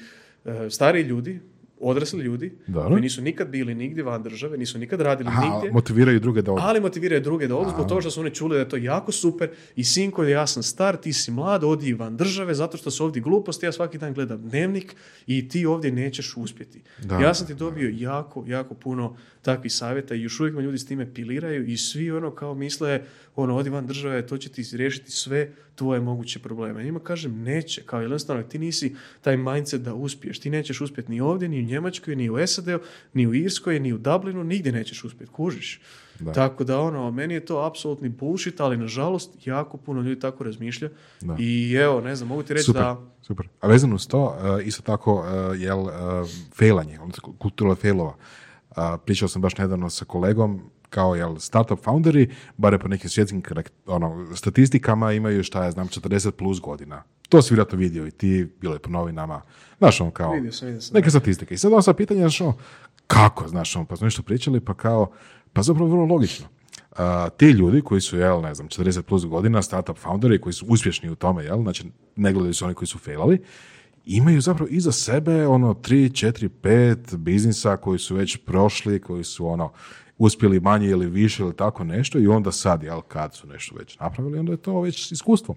uh, 0.44 0.52
stari 0.70 1.00
ljudi, 1.00 1.40
odrasli 1.82 2.22
ljudi 2.22 2.52
Dobro. 2.66 2.88
koji 2.90 3.02
nisu 3.02 3.22
nikad 3.22 3.48
bili 3.48 3.74
nigdje 3.74 4.04
van 4.04 4.22
države, 4.22 4.58
nisu 4.58 4.78
nikad 4.78 5.00
radili 5.00 5.28
Aha, 5.28 5.42
nigdje, 5.42 5.72
motiviraju 5.72 6.20
druge 6.20 6.42
da 6.42 6.52
odu. 6.52 6.62
ali 6.64 6.80
motiviraju 6.80 7.20
druge 7.20 7.48
da 7.48 7.56
odu 7.56 7.70
zbog 7.70 7.88
toga 7.88 8.00
što 8.00 8.10
su 8.10 8.20
oni 8.20 8.30
čuli 8.30 8.54
da 8.54 8.60
je 8.60 8.68
to 8.68 8.76
jako 8.76 9.12
super 9.12 9.50
i 9.76 9.84
sinko, 9.84 10.24
ja 10.24 10.46
sam 10.46 10.62
star, 10.62 10.96
ti 10.96 11.12
si 11.12 11.30
mlad, 11.30 11.64
odi 11.64 11.92
van 11.92 12.16
države 12.16 12.54
zato 12.54 12.76
što 12.76 12.90
su 12.90 13.04
ovdje 13.04 13.22
gluposti, 13.22 13.66
ja 13.66 13.72
svaki 13.72 13.98
dan 13.98 14.14
gledam 14.14 14.42
dnevnik 14.48 14.96
i 15.26 15.48
ti 15.48 15.66
ovdje 15.66 15.92
nećeš 15.92 16.36
uspjeti. 16.36 16.82
Da, 17.02 17.18
ja 17.18 17.34
sam 17.34 17.46
ti 17.46 17.54
dobio 17.54 17.90
jako, 17.94 18.44
jako 18.46 18.74
puno 18.74 19.16
takvih 19.42 19.72
savjeta 19.72 20.14
i 20.14 20.22
još 20.22 20.40
uvijek 20.40 20.56
me 20.56 20.62
ljudi 20.62 20.78
s 20.78 20.86
time 20.86 21.14
piliraju 21.14 21.66
i 21.66 21.76
svi 21.76 22.10
ono 22.10 22.30
kao 22.30 22.54
misle, 22.54 23.02
ono, 23.36 23.56
odi 23.56 23.70
van 23.70 23.86
države, 23.86 24.26
to 24.26 24.38
će 24.38 24.48
ti 24.48 24.76
riješiti 24.76 25.10
sve 25.10 25.52
tvoje 25.74 26.00
moguće 26.00 26.38
probleme. 26.38 26.84
Njima 26.84 27.00
kažem, 27.00 27.42
neće, 27.42 27.82
kao 27.82 28.00
jednostavno, 28.00 28.42
ti 28.42 28.58
nisi 28.58 28.96
taj 29.20 29.36
mindset 29.36 29.82
da 29.82 29.94
uspiješ. 29.94 30.38
Ti 30.38 30.50
nećeš 30.50 30.80
uspjeti 30.80 31.10
ni 31.10 31.20
ovdje, 31.20 31.48
ni 31.48 31.60
u 31.60 31.66
Njemačkoj, 31.66 32.16
ni 32.16 32.30
u 32.30 32.46
SAD-u, 32.46 32.78
ni 33.12 33.26
u 33.26 33.34
Irskoj, 33.34 33.80
ni 33.80 33.92
u 33.92 33.98
Dublinu, 33.98 34.44
nigdje 34.44 34.72
nećeš 34.72 35.04
uspjeti, 35.04 35.32
kužiš. 35.32 35.80
Da. 36.20 36.32
Tako 36.32 36.64
da, 36.64 36.80
ono, 36.80 37.10
meni 37.10 37.34
je 37.34 37.44
to 37.44 37.58
apsolutni 37.58 38.08
bullshit, 38.08 38.60
ali 38.60 38.76
nažalost, 38.76 39.46
jako 39.46 39.76
puno 39.76 40.00
ljudi 40.00 40.20
tako 40.20 40.44
razmišlja. 40.44 40.88
Da. 41.20 41.36
I 41.38 41.74
evo, 41.74 42.00
ne 42.00 42.16
znam, 42.16 42.28
mogu 42.28 42.42
ti 42.42 42.54
reći 42.54 42.64
Super, 42.64 42.82
da... 42.82 43.00
super. 43.22 43.48
A 43.60 43.68
vezano 43.68 43.94
uz 43.94 44.08
to, 44.08 44.24
uh, 44.24 44.66
isto 44.66 44.82
tako, 44.82 45.14
uh, 45.14 45.60
jel, 45.60 45.80
uh, 45.80 45.90
failanje, 46.54 47.00
odnosno 47.00 47.32
kultura 47.38 47.74
failova. 47.74 48.14
Uh, 48.70 48.76
pričao 49.04 49.28
sam 49.28 49.42
baš 49.42 49.56
nedavno 49.56 49.90
sa 49.90 50.04
kolegom, 50.04 50.70
kao 50.92 51.14
jel, 51.14 51.36
startup 51.38 51.78
founderi, 51.84 52.30
bare 52.56 52.78
po 52.78 52.88
nekim 52.88 53.10
svjetskim 53.10 53.42
ono, 53.86 54.36
statistikama 54.36 55.12
imaju, 55.12 55.42
šta 55.42 55.64
ja 55.64 55.70
znam, 55.70 55.88
40 55.88 56.30
plus 56.30 56.60
godina. 56.60 57.02
To 57.28 57.42
si 57.42 57.54
vjerojatno 57.54 57.78
vidio 57.78 58.06
i 58.06 58.10
ti, 58.10 58.48
bilo 58.60 58.74
je 58.74 58.78
po 58.78 58.90
novinama. 58.90 59.40
Znaš, 59.78 60.00
ono 60.00 60.10
kao, 60.10 60.32
Vidio 60.32 60.52
sam, 60.52 60.66
vidio 60.66 60.80
sam, 60.80 60.94
neke 60.94 61.10
statistike. 61.10 61.54
I 61.54 61.58
sad 61.58 61.72
ono 61.72 61.82
sad 61.82 61.96
pitanje, 61.96 62.20
znaš, 62.20 62.40
ono, 62.40 62.54
kako, 63.06 63.48
znaš, 63.48 63.76
ono, 63.76 63.84
pa 63.84 63.96
smo 63.96 64.04
nešto 64.04 64.22
pričali, 64.22 64.60
pa 64.60 64.74
kao, 64.74 65.10
pa 65.52 65.62
zapravo 65.62 65.90
vrlo 65.90 66.04
logično. 66.04 66.46
Uh, 66.90 66.98
ti 67.36 67.46
ljudi 67.46 67.82
koji 67.82 68.00
su, 68.00 68.18
jel, 68.18 68.40
ne 68.40 68.54
znam, 68.54 68.68
40 68.68 69.02
plus 69.02 69.26
godina, 69.26 69.62
startup 69.62 69.98
founderi 69.98 70.40
koji 70.40 70.52
su 70.52 70.66
uspješni 70.68 71.10
u 71.10 71.14
tome, 71.14 71.44
jel, 71.44 71.62
znači 71.62 71.84
ne 72.16 72.32
gledaju 72.32 72.54
se 72.54 72.64
oni 72.64 72.74
koji 72.74 72.88
su 72.88 72.98
failali, 72.98 73.42
imaju 74.04 74.40
zapravo 74.40 74.68
iza 74.70 74.92
sebe 74.92 75.46
ono 75.46 75.74
3, 75.74 76.10
4, 76.10 76.48
5 76.62 77.16
biznisa 77.16 77.76
koji 77.76 77.98
su 77.98 78.14
već 78.14 78.36
prošli, 78.36 79.00
koji 79.00 79.24
su 79.24 79.46
ono 79.46 79.72
uspjeli 80.24 80.60
manje 80.60 80.88
ili 80.88 81.06
više 81.06 81.42
ili 81.42 81.56
tako 81.56 81.84
nešto 81.84 82.18
i 82.18 82.26
onda 82.26 82.52
sad, 82.52 82.82
jel, 82.82 83.00
kad 83.00 83.34
su 83.34 83.46
nešto 83.46 83.74
već 83.74 83.98
napravili, 83.98 84.38
onda 84.38 84.52
je 84.52 84.56
to 84.56 84.80
već 84.80 85.12
iskustvo. 85.12 85.54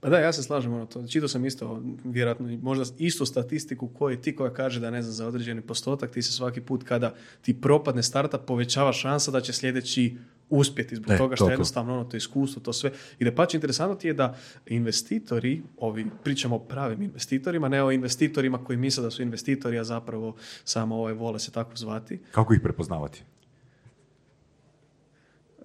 Pa 0.00 0.08
da, 0.08 0.18
ja 0.18 0.32
se 0.32 0.42
slažem, 0.42 0.72
ono, 0.72 0.86
to, 0.86 1.06
čitao 1.06 1.28
sam 1.28 1.44
isto, 1.44 1.82
vjerojatno, 2.04 2.58
možda 2.62 2.84
istu 2.98 3.26
statistiku 3.26 3.88
koji 3.88 4.16
ti 4.16 4.36
koja 4.36 4.52
kaže 4.52 4.80
da 4.80 4.90
ne 4.90 5.02
znam 5.02 5.12
za 5.12 5.26
određeni 5.26 5.60
postotak, 5.60 6.10
ti 6.10 6.22
se 6.22 6.32
svaki 6.32 6.60
put 6.60 6.84
kada 6.84 7.14
ti 7.42 7.60
propadne 7.60 8.02
startup 8.02 8.40
povećava 8.46 8.92
šansa 8.92 9.30
da 9.30 9.40
će 9.40 9.52
sljedeći 9.52 10.16
uspjeti 10.50 10.96
zbog 10.96 11.10
E, 11.12 11.18
toga 11.18 11.36
što 11.36 11.44
to, 11.44 11.48
to. 11.48 11.52
jednostavno 11.52 11.94
ono 11.94 12.04
to 12.04 12.16
iskustvo, 12.16 12.62
to 12.62 12.72
sve. 12.72 12.92
I 13.18 13.24
da 13.24 13.34
pače 13.34 13.56
interesantno 13.56 13.96
ti 13.96 14.06
je 14.06 14.14
da 14.14 14.36
investitori, 14.66 15.62
ovi, 15.76 16.06
pričamo 16.24 16.56
o 16.56 16.58
pravim 16.58 17.02
investitorima, 17.02 17.68
ne 17.68 17.82
o 17.82 17.92
investitorima 17.92 18.64
koji 18.64 18.78
misle 18.78 19.02
da 19.02 19.10
su 19.10 19.22
investitori, 19.22 19.78
a 19.78 19.84
zapravo 19.84 20.36
samo 20.64 20.96
ovaj, 20.96 21.12
vole 21.12 21.38
se 21.38 21.50
tako 21.50 21.76
zvati. 21.76 22.20
Kako 22.30 22.54
ih 22.54 22.60
prepoznavati? 22.62 23.22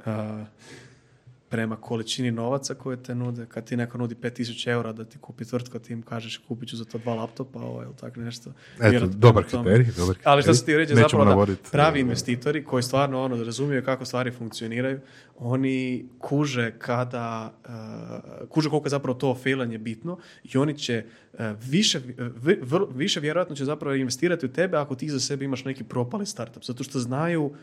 A, 0.05 0.45
prema 1.53 1.75
količini 1.75 2.31
novaca 2.31 2.73
koje 2.73 3.03
te 3.03 3.15
nude. 3.15 3.45
Kad 3.45 3.65
ti 3.65 3.77
neko 3.77 3.97
nudi 3.97 4.15
5000 4.15 4.69
eura 4.69 4.93
da 4.93 5.05
ti 5.05 5.17
kupi 5.17 5.45
tvrtku, 5.45 5.79
ti 5.79 5.93
im 5.93 6.01
kažeš 6.01 6.37
kupit 6.37 6.69
ću 6.69 6.77
za 6.77 6.85
to 6.85 6.97
dva 6.97 7.13
laptopa, 7.13 7.59
ovo 7.59 7.83
ili 7.83 7.93
tako 7.99 8.19
nešto. 8.19 8.53
Eto, 8.81 9.07
dobar 9.07 9.43
kriterij, 9.43 9.87
dobar 9.97 10.15
Ali 10.23 10.41
što 10.41 10.51
kriterij. 10.51 10.55
se 10.55 10.65
ti 10.65 10.77
reći 10.77 10.93
Nećemo 10.93 11.09
zapravo 11.09 11.25
da 11.25 11.29
navodit, 11.29 11.59
pravi 11.71 11.99
e, 11.99 12.01
investitori 12.01 12.63
koji 12.63 12.83
stvarno 12.83 13.23
ono 13.23 13.43
razumiju 13.43 13.83
kako 13.83 14.05
stvari 14.05 14.31
funkcioniraju, 14.31 14.99
oni 15.37 16.05
kuže 16.19 16.71
kada, 16.79 17.53
uh, 17.65 18.49
kuže 18.49 18.69
koliko 18.69 18.85
je 18.85 18.89
zapravo 18.89 19.19
to 19.19 19.35
failanje 19.35 19.77
bitno 19.77 20.17
i 20.43 20.57
oni 20.57 20.77
će 20.77 21.05
uh, 21.33 21.39
više, 21.61 22.01
više 22.95 23.19
vjerojatno 23.19 23.55
će 23.55 23.65
zapravo 23.65 23.95
investirati 23.95 24.45
u 24.45 24.53
tebe 24.53 24.77
ako 24.77 24.95
ti 24.95 25.09
za 25.09 25.19
sebe 25.19 25.45
imaš 25.45 25.65
neki 25.65 25.83
propali 25.83 26.25
startup, 26.25 26.63
zato 26.65 26.83
što 26.83 26.99
znaju 26.99 27.53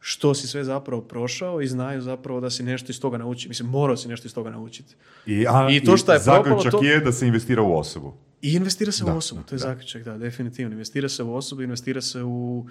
što 0.00 0.34
si 0.34 0.46
sve 0.46 0.64
zapravo 0.64 1.02
prošao 1.02 1.60
i 1.60 1.66
znaju 1.66 2.00
zapravo 2.02 2.40
da 2.40 2.50
si 2.50 2.62
nešto 2.62 2.92
iz 2.92 3.00
toga 3.00 3.18
nauči. 3.18 3.48
Mislim, 3.48 3.68
morao 3.68 3.96
si 3.96 4.08
nešto 4.08 4.26
iz 4.26 4.34
toga 4.34 4.50
naučiti. 4.50 4.94
I, 5.26 5.46
a, 5.48 5.68
I 5.70 5.84
to 5.84 5.96
što 5.96 6.12
je 6.12 6.18
zaključak 6.18 6.70
to- 6.72 6.82
je 6.82 7.00
da 7.00 7.12
se 7.12 7.26
investira 7.26 7.62
u 7.62 7.78
osobu. 7.78 8.14
I 8.42 8.52
investira 8.52 8.92
se 8.92 9.04
Da, 9.04 9.14
u 9.14 9.16
osobu, 9.16 9.42
to 9.42 9.54
je 9.54 9.58
zaključak, 9.58 10.02
da, 10.02 10.18
definitivno. 10.18 10.72
Investira 10.72 11.08
se 11.08 11.22
u 11.22 11.34
osobu, 11.34 11.62
investira 11.62 12.00
se 12.00 12.22
u 12.22 12.66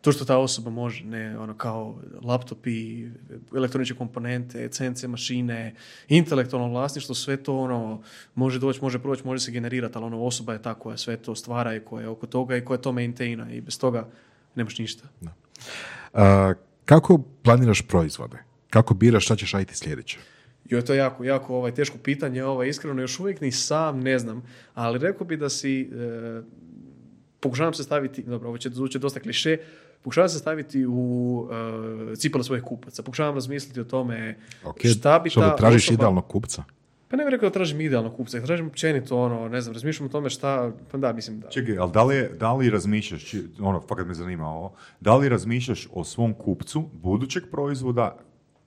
to 0.00 0.12
što 0.12 0.24
ta 0.24 0.38
osoba 0.38 0.70
može, 0.70 1.04
ne 1.04 1.38
ono 1.38 1.54
kao 1.54 1.98
laptopi, 2.22 3.06
elektroničke 3.56 3.96
komponente, 3.96 4.68
CNC 4.68 5.02
mašine, 5.04 5.74
intelektualno 6.08 6.68
vlasništvo, 6.68 7.14
sve 7.14 7.36
to 7.36 7.58
ono 7.58 8.02
može 8.34 8.58
doći, 8.58 8.80
može 8.82 8.98
proći, 8.98 9.26
može 9.26 9.44
se 9.44 9.50
generirati, 9.52 9.92
ali 9.96 10.04
ono 10.06 10.22
osoba 10.22 10.52
je 10.52 10.62
ta 10.62 10.74
koja 10.74 10.96
sve 10.96 11.16
to 11.16 11.34
stvara 11.34 11.74
i 11.74 11.80
koja 11.80 12.02
je 12.02 12.08
oko 12.08 12.26
toga 12.26 12.56
i 12.56 12.64
koja 12.64 12.78
to 12.78 12.92
maintaina 12.92 13.52
i 13.52 13.60
bez 13.60 13.78
toga 13.78 14.08
nemaš 14.54 14.78
ništa. 14.78 15.08
A, 16.12 16.52
kako 16.90 17.18
planiraš 17.18 17.82
proizvode? 17.82 18.36
Kako 18.70 18.94
biraš 18.94 19.24
šta 19.24 19.36
ćeš 19.36 19.52
raditi 19.52 19.76
sljedeće? 19.76 20.18
Jo, 20.64 20.82
to 20.82 20.92
je 20.92 20.98
jako, 20.98 21.24
jako 21.24 21.56
ovaj, 21.56 21.74
teško 21.74 21.98
pitanje, 21.98 22.44
ovaj, 22.44 22.68
iskreno 22.68 23.00
još 23.00 23.20
uvijek 23.20 23.40
ni 23.40 23.52
sam 23.52 24.00
ne 24.00 24.18
znam, 24.18 24.42
ali 24.74 24.98
rekao 24.98 25.26
bi 25.26 25.36
da 25.36 25.48
si, 25.48 25.80
e, 25.82 26.42
pokušavam 27.40 27.74
se 27.74 27.82
staviti, 27.82 28.22
dobro, 28.22 28.48
ovo 28.48 28.58
će 28.58 28.68
zvučati 28.68 29.02
dosta 29.02 29.20
kliše, 29.20 29.56
pokušavam 30.02 30.28
se 30.28 30.38
staviti 30.38 30.86
u 30.88 31.48
e, 32.12 32.16
cipele 32.16 32.44
svojih 32.44 32.64
kupaca, 32.64 33.02
pokušavam 33.02 33.34
razmisliti 33.34 33.80
o 33.80 33.84
tome 33.84 34.38
Ok, 34.64 34.78
šta 34.98 35.18
bi 35.18 35.30
što 35.30 35.40
ta 35.40 35.46
da 35.48 35.56
tražiš 35.56 35.86
osoba- 35.86 35.94
idealnog 35.94 36.26
kupca? 36.28 36.64
Pa 37.10 37.16
ne 37.16 37.24
bih 37.24 37.30
rekao 37.30 37.48
da 37.48 37.52
tražim 37.52 37.80
idealnog 37.80 38.16
kupca, 38.16 38.40
tražim 38.40 38.66
općenito 38.66 39.18
ono, 39.18 39.48
ne 39.48 39.60
znam, 39.60 39.72
razmišljam 39.72 40.06
o 40.06 40.12
tome 40.12 40.30
šta, 40.30 40.72
pa 40.90 40.98
da, 40.98 41.12
mislim 41.12 41.40
da. 41.40 41.48
Čekaj, 41.48 41.78
ali 41.78 41.92
da 41.92 42.04
li, 42.04 42.28
da 42.38 42.52
li 42.54 42.70
razmišljaš, 42.70 43.24
či- 43.24 43.48
ono, 43.60 43.80
fakat 43.80 44.06
me 44.06 44.14
zanima 44.14 44.48
ovo, 44.48 44.72
da 45.00 45.16
li 45.16 45.28
razmišljaš 45.28 45.88
o 45.92 46.04
svom 46.04 46.34
kupcu 46.34 46.88
budućeg 46.92 47.42
proizvoda, 47.50 48.16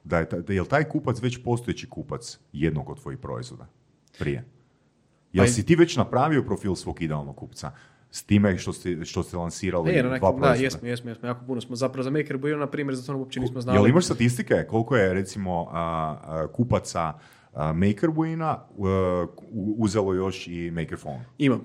da 0.04 0.20
je, 0.20 0.26
da 0.48 0.54
je 0.54 0.62
li 0.62 0.68
taj 0.68 0.84
kupac 0.84 1.22
već 1.22 1.44
postojeći 1.44 1.90
kupac 1.90 2.40
jednog 2.54 2.90
od 2.90 3.02
tvojih 3.02 3.20
proizvoda 3.20 3.68
prije? 4.20 4.46
Jel 5.34 5.46
Pa 5.46 5.52
si 5.52 5.66
ti 5.66 5.76
već 5.76 5.98
napravio 5.98 6.44
profil 6.44 6.76
svog 6.76 7.02
idealnog 7.02 7.36
kupca 7.36 7.72
s 8.12 8.24
time 8.24 8.58
što 8.58 8.74
ste, 8.74 9.06
što 9.06 9.24
ste 9.24 9.38
lansirali 9.38 9.92
Ne, 9.92 10.02
dva 10.02 10.12
nekim, 10.12 10.28
da, 10.28 10.38
proizvoda? 10.38 10.64
jesmo, 10.64 10.88
jesmo, 10.88 11.10
jesmo, 11.10 11.28
jako 11.28 11.46
puno 11.46 11.62
smo, 11.62 11.76
zapravo 11.76 12.04
za 12.04 12.10
Maker 12.10 12.38
Builder, 12.38 12.60
na 12.60 12.68
primjer, 12.68 12.96
za 12.96 13.06
to 13.06 13.18
uopće 13.18 13.40
nismo 13.40 13.62
znali. 13.62 13.78
Jel 13.78 13.88
imaš 13.88 14.06
statistike 14.06 14.66
koliko 14.70 14.96
je 14.96 15.14
recimo 15.14 15.68
a, 15.72 16.18
a, 16.24 16.48
kupaca 16.48 17.14
a, 17.54 17.74
MakerBuina 17.74 18.46
a, 18.48 18.66
u- 19.52 19.76
uzelo 19.78 20.14
još 20.14 20.48
i 20.48 20.72
Makerphone? 20.72 21.26
Imam, 21.38 21.62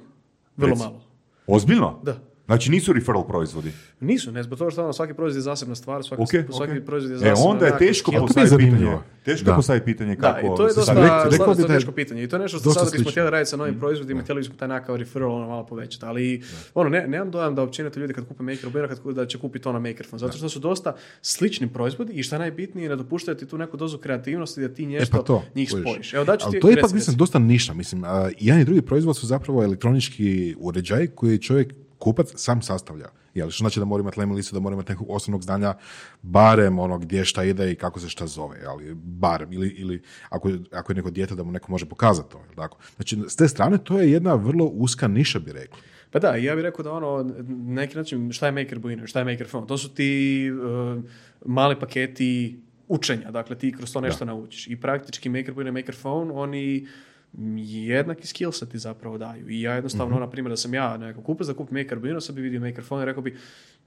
vrlo 0.56 0.70
Reci. 0.70 0.82
malo. 0.84 1.00
Ozbiljno? 1.46 2.00
Da. 2.02 2.16
Znači 2.48 2.70
nisu 2.70 2.92
referral 2.92 3.26
proizvodi? 3.26 3.72
Nisu, 4.00 4.32
ne, 4.32 4.42
zbog 4.42 4.58
toga 4.58 4.70
što 4.70 4.82
ono, 4.84 4.92
svaki 4.92 5.14
proizvod 5.14 5.36
je 5.36 5.42
zasebna 5.42 5.74
stvar, 5.74 6.04
svaki, 6.04 6.22
Ok, 6.22 6.28
svaki 6.50 6.72
ok. 6.72 6.84
proizvod 6.86 7.10
je 7.10 7.16
E, 7.16 7.18
zasebna. 7.18 7.42
onda 7.42 7.66
je 7.66 7.78
teško 7.78 8.12
postaviti 8.12 8.56
pitanje. 8.56 8.96
Teško 9.24 9.44
Da. 9.44 9.50
je 9.50 9.56
postaviti 9.56 9.84
pitanje 9.84 10.16
Da, 10.16 10.20
kako... 10.22 10.46
i 10.46 10.56
to 10.56 10.62
je 10.62 10.66
dosta, 10.68 10.82
sad- 10.84 10.96
rekao- 10.98 11.24
rekao 11.24 11.46
dosta 11.46 11.62
da 11.62 11.74
teško 11.74 11.92
pitanje. 11.92 12.22
I 12.22 12.28
to 12.28 12.36
je 12.36 12.40
nešto 12.40 12.58
što 12.58 12.70
sad 12.70 12.92
bismo 12.92 13.10
htjeli 13.10 13.30
raditi 13.30 13.50
sa 13.50 13.56
novim 13.56 13.78
proizvodima, 13.78 14.22
htjeli 14.22 14.40
bismo 14.40 14.54
taj 14.54 14.68
nekakav 14.68 14.96
referral 14.96 15.32
ono 15.32 15.48
malo 15.48 15.66
povećati. 15.66 16.04
Ali 16.04 16.42
ono, 16.74 16.90
ne, 16.90 17.06
nemam 17.08 17.30
dojam 17.30 17.54
da 17.54 17.62
općenito 17.62 18.00
ljudi 18.00 18.14
kad 18.14 18.28
kupe 18.28 18.42
Maker 18.42 18.68
Builder, 18.70 18.88
kad 18.96 19.14
da 19.14 19.26
će 19.26 19.38
kupiti 19.38 19.62
to 19.62 19.72
na 19.72 19.78
Makerphone. 19.80 20.18
Zato 20.18 20.36
što 20.38 20.48
su 20.48 20.58
dosta 20.60 20.92
slični 21.22 21.68
proizvodi 21.68 22.12
i 22.12 22.22
je 22.22 22.38
najbitnije, 22.38 22.88
ne 22.88 22.96
dopuštaju 22.96 23.36
ti 23.36 23.46
tu 23.46 23.58
neku 23.58 23.76
dozu 23.76 23.98
kreativnosti 23.98 24.60
da 24.60 24.68
ti 24.68 24.86
nešto 24.86 25.16
E 25.16 25.18
pa 25.18 25.24
to, 25.24 25.42
njih 25.54 25.68
spojiš. 25.70 26.14
Evo, 26.14 26.24
daću 26.24 26.50
ti, 26.50 26.60
to 26.60 26.68
je 26.68 26.74
ipak, 26.74 26.92
mislim, 26.92 27.16
dosta 27.16 27.38
niša. 27.38 27.74
Mislim, 27.74 28.02
jedan 28.38 28.60
i 28.60 28.64
drugi 28.64 28.82
proizvod 28.82 29.16
su 29.16 29.26
zapravo 29.26 29.62
elektronički 29.64 30.54
uređaj 30.58 31.06
koji 31.06 31.38
čovjek 31.38 31.74
kupac 31.98 32.32
sam 32.36 32.62
sastavlja. 32.62 33.08
Jel, 33.34 33.50
što 33.50 33.62
znači 33.62 33.80
da 33.80 33.84
mora 33.84 34.00
imati 34.00 34.20
lemilicu, 34.20 34.54
da 34.54 34.60
mora 34.60 34.74
imati 34.74 34.92
nekog 34.92 35.06
osnovnog 35.10 35.42
znanja, 35.42 35.74
barem 36.22 36.78
ono 36.78 36.98
gdje 36.98 37.24
šta 37.24 37.44
ide 37.44 37.72
i 37.72 37.74
kako 37.74 38.00
se 38.00 38.08
šta 38.08 38.26
zove, 38.26 38.60
ali 38.66 38.94
barem, 38.94 39.52
ili, 39.52 39.68
ili 39.68 40.02
ako, 40.28 40.50
ako 40.72 40.92
je 40.92 40.96
neko 40.96 41.10
dijete 41.10 41.34
da 41.34 41.42
mu 41.42 41.52
neko 41.52 41.72
može 41.72 41.86
pokazati 41.86 42.30
to, 42.30 42.38
jel 42.38 42.54
tako? 42.56 42.78
Znači, 42.96 43.18
s 43.28 43.36
te 43.36 43.48
strane 43.48 43.78
to 43.78 43.98
je 43.98 44.12
jedna 44.12 44.34
vrlo 44.34 44.64
uska 44.64 45.08
niša, 45.08 45.38
bi 45.38 45.52
rekli. 45.52 45.80
Pa 46.10 46.18
da, 46.18 46.34
ja 46.36 46.54
bih 46.54 46.62
rekao 46.62 46.82
da 46.82 46.92
ono, 46.92 47.34
neki 47.48 47.96
način, 47.96 48.32
šta 48.32 48.46
je 48.46 48.52
Maker 48.52 48.78
Builder, 48.78 49.08
šta 49.08 49.18
je 49.18 49.24
Maker 49.24 49.48
Phone? 49.48 49.66
To 49.66 49.78
su 49.78 49.94
ti 49.94 50.44
uh, 50.50 51.04
mali 51.46 51.80
paketi 51.80 52.60
učenja, 52.88 53.30
dakle 53.30 53.58
ti 53.58 53.72
kroz 53.72 53.92
to 53.92 54.00
nešto 54.00 54.24
naučiš. 54.24 54.66
I 54.66 54.80
praktički 54.80 55.28
Maker 55.28 55.66
i 55.66 55.70
Maker 55.70 55.96
Phone, 55.96 56.32
oni 56.32 56.86
jednaki 57.58 58.26
skill 58.26 58.50
ti 58.66 58.78
zapravo 58.78 59.18
daju. 59.18 59.48
I 59.48 59.62
ja 59.62 59.74
jednostavno, 59.74 60.14
Mhm. 60.14 60.20
na 60.20 60.30
primjer, 60.30 60.50
da 60.50 60.56
sam 60.56 60.74
ja 60.74 60.96
nekako 60.96 61.22
kupac 61.22 61.46
da 61.46 61.54
kupim 61.54 61.78
Maker 61.78 61.98
Builder, 61.98 62.22
sad 62.22 62.34
bi 62.34 62.42
vidio 62.42 62.60
Maker 62.60 62.84
Phone 62.84 63.02
i 63.02 63.06
rekao 63.06 63.22
bi, 63.22 63.36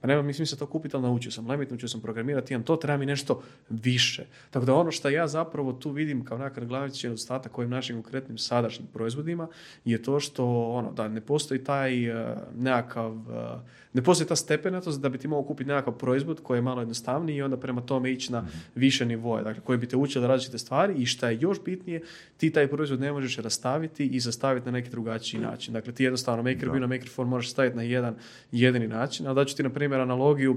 Pa 0.02 0.08
nema 0.08 0.22
mislim 0.22 0.46
se 0.46 0.58
to 0.58 0.66
kupiti, 0.66 0.96
ali 0.96 1.02
naučio 1.02 1.30
sam 1.30 1.48
lemit, 1.48 1.70
naučio 1.70 1.88
sam 1.88 2.00
programirati, 2.00 2.54
imam 2.54 2.64
to, 2.64 2.76
treba 2.76 2.96
mi 2.96 3.06
nešto 3.06 3.42
više. 3.70 4.24
Tako 4.50 4.66
da 4.66 4.74
ono 4.74 4.90
što 4.90 5.08
ja 5.08 5.28
zapravo 5.28 5.72
tu 5.72 5.90
vidim 5.90 6.24
kao 6.24 6.38
nekakav 6.38 6.66
glavnici 6.66 7.06
nedostatak 7.06 7.58
ovim 7.58 7.70
našim 7.70 8.02
konkretnim 8.02 8.38
sadašnjim 8.38 8.88
proizvodima 8.92 9.48
je 9.84 10.02
to 10.02 10.20
što 10.20 10.46
ono, 10.62 10.92
da 10.92 11.08
ne 11.08 11.20
postoji 11.20 11.64
taj 11.64 12.06
eh, 12.06 12.36
nekakav, 12.58 13.12
eh, 13.12 13.60
ne 13.92 14.02
postoji 14.02 14.28
ta 14.28 14.36
stepenatost 14.36 15.00
da 15.00 15.08
bi 15.08 15.18
ti 15.18 15.28
mogao 15.28 15.44
kupiti 15.44 15.68
nekakav 15.68 15.94
proizvod 15.94 16.40
koji 16.42 16.58
je 16.58 16.62
malo 16.62 16.80
jednostavniji 16.80 17.36
i 17.36 17.42
onda 17.42 17.56
prema 17.56 17.80
tome 17.80 18.12
ići 18.12 18.32
na 18.32 18.44
više 18.74 19.06
nivoje, 19.06 19.44
dakle 19.44 19.62
koji 19.62 19.78
bi 19.78 19.86
te 19.86 19.96
učili 19.96 20.26
različite 20.26 20.58
stvari 20.58 20.94
i 20.94 21.06
šta 21.06 21.30
je 21.30 21.38
još 21.40 21.64
bitnije, 21.64 22.02
ti 22.36 22.50
taj 22.50 22.68
proizvod 22.68 23.00
ne 23.00 23.12
možeš 23.12 23.36
rastaviti 23.36 24.06
i 24.06 24.20
sastaviti 24.20 24.66
na 24.66 24.72
neki 24.72 24.90
drugačiji 24.90 25.40
način. 25.40 25.74
Dakle, 25.74 25.92
ti 25.92 26.04
jednostavno 26.04 26.42
Maker 26.42 26.68
View 26.68 26.80
na 26.80 26.86
Maker 26.86 27.08
Phone 27.14 27.30
možeš 27.30 27.50
staviti 27.50 27.76
na 27.76 27.82
jedan 27.82 28.14
jedini 28.52 28.88
način, 28.88 29.26
ali 29.26 29.34
daću 29.34 29.56
ti 29.56 29.62
na 29.62 29.70
primjer 29.70 29.91
analogiju 30.00 30.56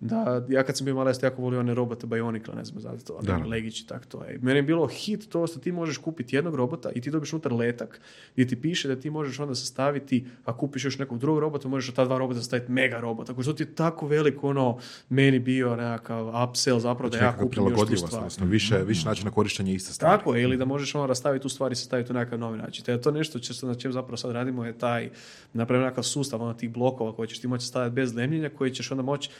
da 0.00 0.46
ja 0.48 0.62
kad 0.62 0.76
sam 0.76 0.84
bio 0.84 0.94
malo, 0.94 1.10
ja 1.10 1.14
sam 1.14 1.26
jako 1.26 1.42
volio 1.42 1.60
one 1.60 1.74
robote 1.74 2.06
Bionicla, 2.06 2.54
ne 2.54 2.64
znam, 2.64 2.80
znate 2.80 3.04
to, 3.04 3.18
Da. 3.22 3.34
ono, 3.34 3.46
legići, 3.48 3.86
tak 3.86 4.06
to 4.06 4.24
je. 4.24 4.38
Meni 4.42 4.58
je 4.58 4.62
bilo 4.62 4.86
hit 4.86 5.28
to 5.28 5.46
što 5.46 5.58
ti 5.60 5.72
možeš 5.72 5.96
kupiti 5.98 6.36
jednog 6.36 6.54
robota 6.54 6.90
i 6.94 7.00
ti 7.00 7.10
dobiš 7.10 7.32
unutar 7.32 7.52
letak 7.52 8.00
gdje 8.32 8.46
ti 8.46 8.60
piše 8.60 8.88
da 8.88 8.96
ti 8.96 9.10
možeš 9.10 9.40
onda 9.40 9.54
sastaviti, 9.54 10.26
a 10.44 10.56
kupiš 10.56 10.84
još 10.84 10.98
nekog 10.98 11.18
drugog 11.18 11.40
robota, 11.40 11.68
možeš 11.68 11.88
od 11.88 11.94
ta 11.94 12.04
dva 12.04 12.18
robota 12.18 12.40
sastaviti 12.40 12.72
mega 12.72 13.00
robota. 13.00 13.32
Ako 13.32 13.42
što 13.42 13.52
ti 13.52 13.62
je 13.62 13.74
tako 13.74 14.06
velik, 14.06 14.44
ono, 14.44 14.78
meni 15.08 15.38
bio 15.38 15.76
nekakav 15.76 16.44
upsell 16.48 16.78
zapravo 16.78 17.10
da 17.10 17.18
ja 17.18 17.36
kupim 17.36 17.62
još 17.68 17.88
tu 17.88 17.96
stvar. 17.96 18.18
odnosno 18.18 18.46
više, 18.46 18.78
više 18.78 19.08
načina 19.08 19.30
korištenja 19.30 19.72
iste 19.72 19.92
stvari. 19.92 20.18
Tako 20.18 20.34
je, 20.34 20.42
ili 20.42 20.56
da 20.56 20.64
možeš 20.64 20.94
ono 20.94 21.06
rastaviti 21.06 21.42
tu 21.42 21.48
stvari 21.48 21.72
i 21.72 21.76
sastaviti 21.76 22.12
u 22.12 22.14
nekakav 22.14 22.38
novi 22.38 22.58
način. 22.58 22.84
Te 22.84 22.92
je 22.92 23.00
to 23.00 23.10
nešto 23.10 23.38
će, 23.38 23.66
na 23.66 23.74
čem 23.74 23.92
zapravo 23.92 24.16
sad 24.16 24.30
radimo 24.30 24.64
je 24.64 24.78
taj, 24.78 25.10
napravimo 25.52 25.84
nekakav 25.84 26.04
sustav 26.04 26.42
ono, 26.42 26.54
tih 26.54 26.70
blokova 26.70 27.12
koje 27.14 27.28
ćeš 27.28 27.38
ti 27.38 27.48
moći 27.48 27.66
staviti 27.66 27.94
bez 27.94 28.14
lemljenja, 28.14 28.48
koji 28.48 28.70
ćeš 28.70 28.90
onda 28.90 29.02
moći 29.02 29.30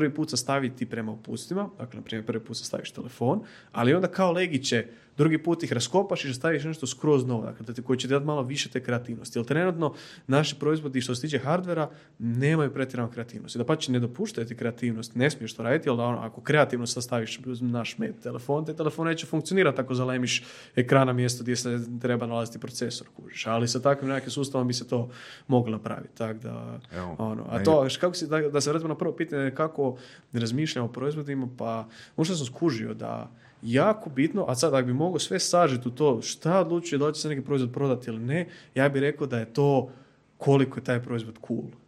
prvi 0.00 0.14
put 0.14 0.30
sastaviti 0.30 0.86
prema 0.86 1.12
uputstvima, 1.12 1.68
dakle, 1.78 1.96
na 1.96 2.02
primjer, 2.02 2.26
prvi 2.26 2.44
put 2.44 2.56
sastaviš 2.56 2.90
telefon, 2.90 3.40
ali 3.72 3.94
onda 3.94 4.08
kao 4.08 4.32
legiće 4.32 4.86
drugi 5.20 5.38
put 5.38 5.62
ih 5.62 5.72
raskopaš 5.72 6.24
i 6.24 6.34
staviš 6.34 6.64
nešto 6.64 6.86
skroz 6.86 7.26
novo, 7.26 7.44
dakle, 7.44 7.84
koji 7.84 7.98
će 7.98 8.08
ti 8.08 8.14
dati 8.14 8.26
malo 8.26 8.42
više 8.42 8.68
te 8.68 8.80
kreativnosti. 8.82 9.38
Jer 9.38 9.46
trenutno 9.46 9.94
naši 10.26 10.54
proizvodi 10.58 11.00
što 11.00 11.14
se 11.14 11.20
tiče 11.20 11.38
hardvera 11.38 11.90
nemaju 12.18 12.72
pretjeranu 12.72 13.10
kreativnost. 13.12 13.54
I 13.54 13.58
da 13.58 13.64
pa 13.64 13.76
ne 13.88 14.00
dopuštaju 14.00 14.46
ti 14.46 14.56
kreativnost, 14.56 15.14
ne 15.14 15.30
smiješ 15.30 15.54
to 15.54 15.62
raditi, 15.62 15.88
ali 15.88 15.96
da 15.96 16.04
ono, 16.04 16.18
ako 16.18 16.40
kreativno 16.40 16.86
sastaviš 16.86 17.40
naš 17.60 17.98
med 17.98 18.22
telefon, 18.22 18.64
te 18.64 18.76
telefon 18.76 19.06
neće 19.06 19.26
funkcionirati 19.26 19.80
ako 19.80 19.94
zalemiš 19.94 20.42
ekran 20.76 21.06
na 21.06 21.12
mjesto 21.12 21.42
gdje 21.42 21.56
se 21.56 21.78
treba 22.00 22.26
nalaziti 22.26 22.58
procesor, 22.58 23.06
kužiš. 23.16 23.46
Ali 23.46 23.68
sa 23.68 23.80
takvim 23.80 24.08
nekakvim 24.08 24.30
sustavom 24.30 24.68
bi 24.68 24.74
se 24.74 24.88
to 24.88 25.10
moglo 25.48 25.72
napraviti. 25.72 26.16
Tak 26.16 26.38
da, 26.38 26.80
Evo, 26.96 27.16
ono, 27.18 27.44
a 27.50 27.64
to, 27.64 27.86
kako 28.00 28.14
si, 28.14 28.26
da, 28.26 28.40
da 28.40 28.60
se 28.60 28.70
vratimo 28.70 28.88
na 28.88 28.98
prvo 28.98 29.16
pitanje 29.16 29.50
kako 29.50 29.96
razmišljamo 30.32 30.88
o 30.88 30.92
proizvodima, 30.92 31.48
pa 31.58 31.88
možda 32.16 32.36
sam 32.36 32.46
skužio 32.46 32.94
da 32.94 33.30
jako 33.62 34.10
bitno, 34.10 34.44
a 34.48 34.54
sad 34.54 34.74
ako 34.74 34.86
bi 34.86 34.92
mogao 34.92 35.18
sve 35.18 35.38
sažeti 35.40 35.88
u 35.88 35.90
to 35.90 36.22
šta 36.22 36.60
odlučuje 36.60 36.98
da 36.98 37.06
li 37.06 37.14
će 37.14 37.20
se 37.20 37.28
neki 37.28 37.42
proizvod 37.42 37.72
prodati 37.72 38.10
ili 38.10 38.18
ne, 38.18 38.48
ja 38.74 38.88
bih 38.88 39.00
rekao 39.00 39.26
da 39.26 39.38
je 39.38 39.52
to 39.52 39.90
koliko 40.36 40.78
je 40.78 40.84
taj 40.84 41.02
proizvod 41.02 41.38
cool. 41.46 41.79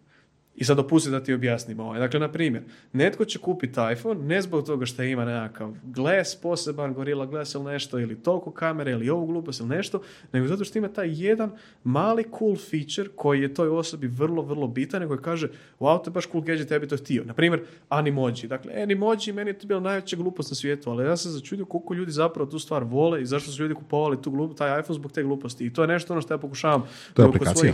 I 0.57 0.65
sad 0.65 0.77
dopusti 0.77 1.11
da 1.11 1.23
ti 1.23 1.35
objasnim 1.35 1.81
ovaj. 1.81 2.01
Dakle, 2.01 2.21
na 2.21 2.33
primjer, 2.33 2.63
netko 2.93 3.25
će 3.25 3.39
kupiti 3.39 3.81
iPhone 3.93 4.21
ne 4.21 4.43
zbog 4.43 4.67
toga 4.67 4.87
što 4.87 5.03
ima 5.03 5.25
nekakav 5.25 5.75
glas 5.85 6.39
poseban, 6.43 6.95
Gorilla 6.95 7.27
Glass 7.27 7.55
ili 7.55 7.65
nešto, 7.65 7.99
ili 7.99 8.23
toliko 8.23 8.51
kamere, 8.51 8.93
ili 8.93 9.11
ovu 9.11 9.27
glupost 9.27 9.61
ili 9.61 9.69
nešto, 9.69 10.03
nego 10.33 10.47
zato 10.47 10.65
što 10.65 10.79
ima 10.79 10.89
taj 10.89 11.09
jedan 11.25 11.51
mali 11.85 12.25
cool 12.39 12.57
feature 12.57 13.09
koji 13.17 13.43
je 13.43 13.55
toj 13.55 13.69
osobi 13.69 14.07
vrlo, 14.07 14.43
vrlo 14.43 14.67
bitan, 14.67 15.01
nego 15.01 15.17
koji 15.17 15.25
kaže, 15.25 15.49
wow, 15.81 16.05
to 16.05 16.11
je 16.11 16.13
baš 16.13 16.27
cool 16.33 16.45
gadget, 16.45 16.71
ja 16.71 16.79
bi 16.79 16.89
to 16.89 16.97
htio. 16.97 17.25
Na 17.25 17.35
primjer, 17.35 17.63
Animoji. 17.89 18.47
Dakle, 18.49 18.83
Animoji, 18.83 19.33
meni 19.35 19.51
je 19.51 19.59
to 19.59 19.67
bila 19.67 19.81
najveća 19.81 20.17
glupost 20.17 20.51
na 20.51 20.55
svijetu, 20.55 20.91
ali 20.91 21.05
ja 21.05 21.17
sam 21.17 21.33
začudio 21.33 21.65
koliko 21.65 21.95
ljudi 21.95 22.13
zapravo 22.13 22.51
tu 22.51 22.59
stvar 22.59 22.85
vole 22.85 23.23
i 23.23 23.27
zašto 23.27 23.51
su 23.51 23.63
ljudi 23.63 23.75
kupovali 23.75 24.23
tu 24.23 24.31
glup, 24.31 24.59
taj 24.59 24.81
iPhone 24.81 24.99
zbog 24.99 25.13
te 25.13 25.23
gluposti. 25.23 25.67
I 25.67 25.73
to 25.73 25.83
je 25.83 25.89
nešto 25.89 26.15
ono 26.15 26.21
što 26.21 26.35
ja 26.35 26.39
pokušavam 26.39 26.83
To 27.15 27.23
je 27.23 27.29
aplikacija. 27.29 27.73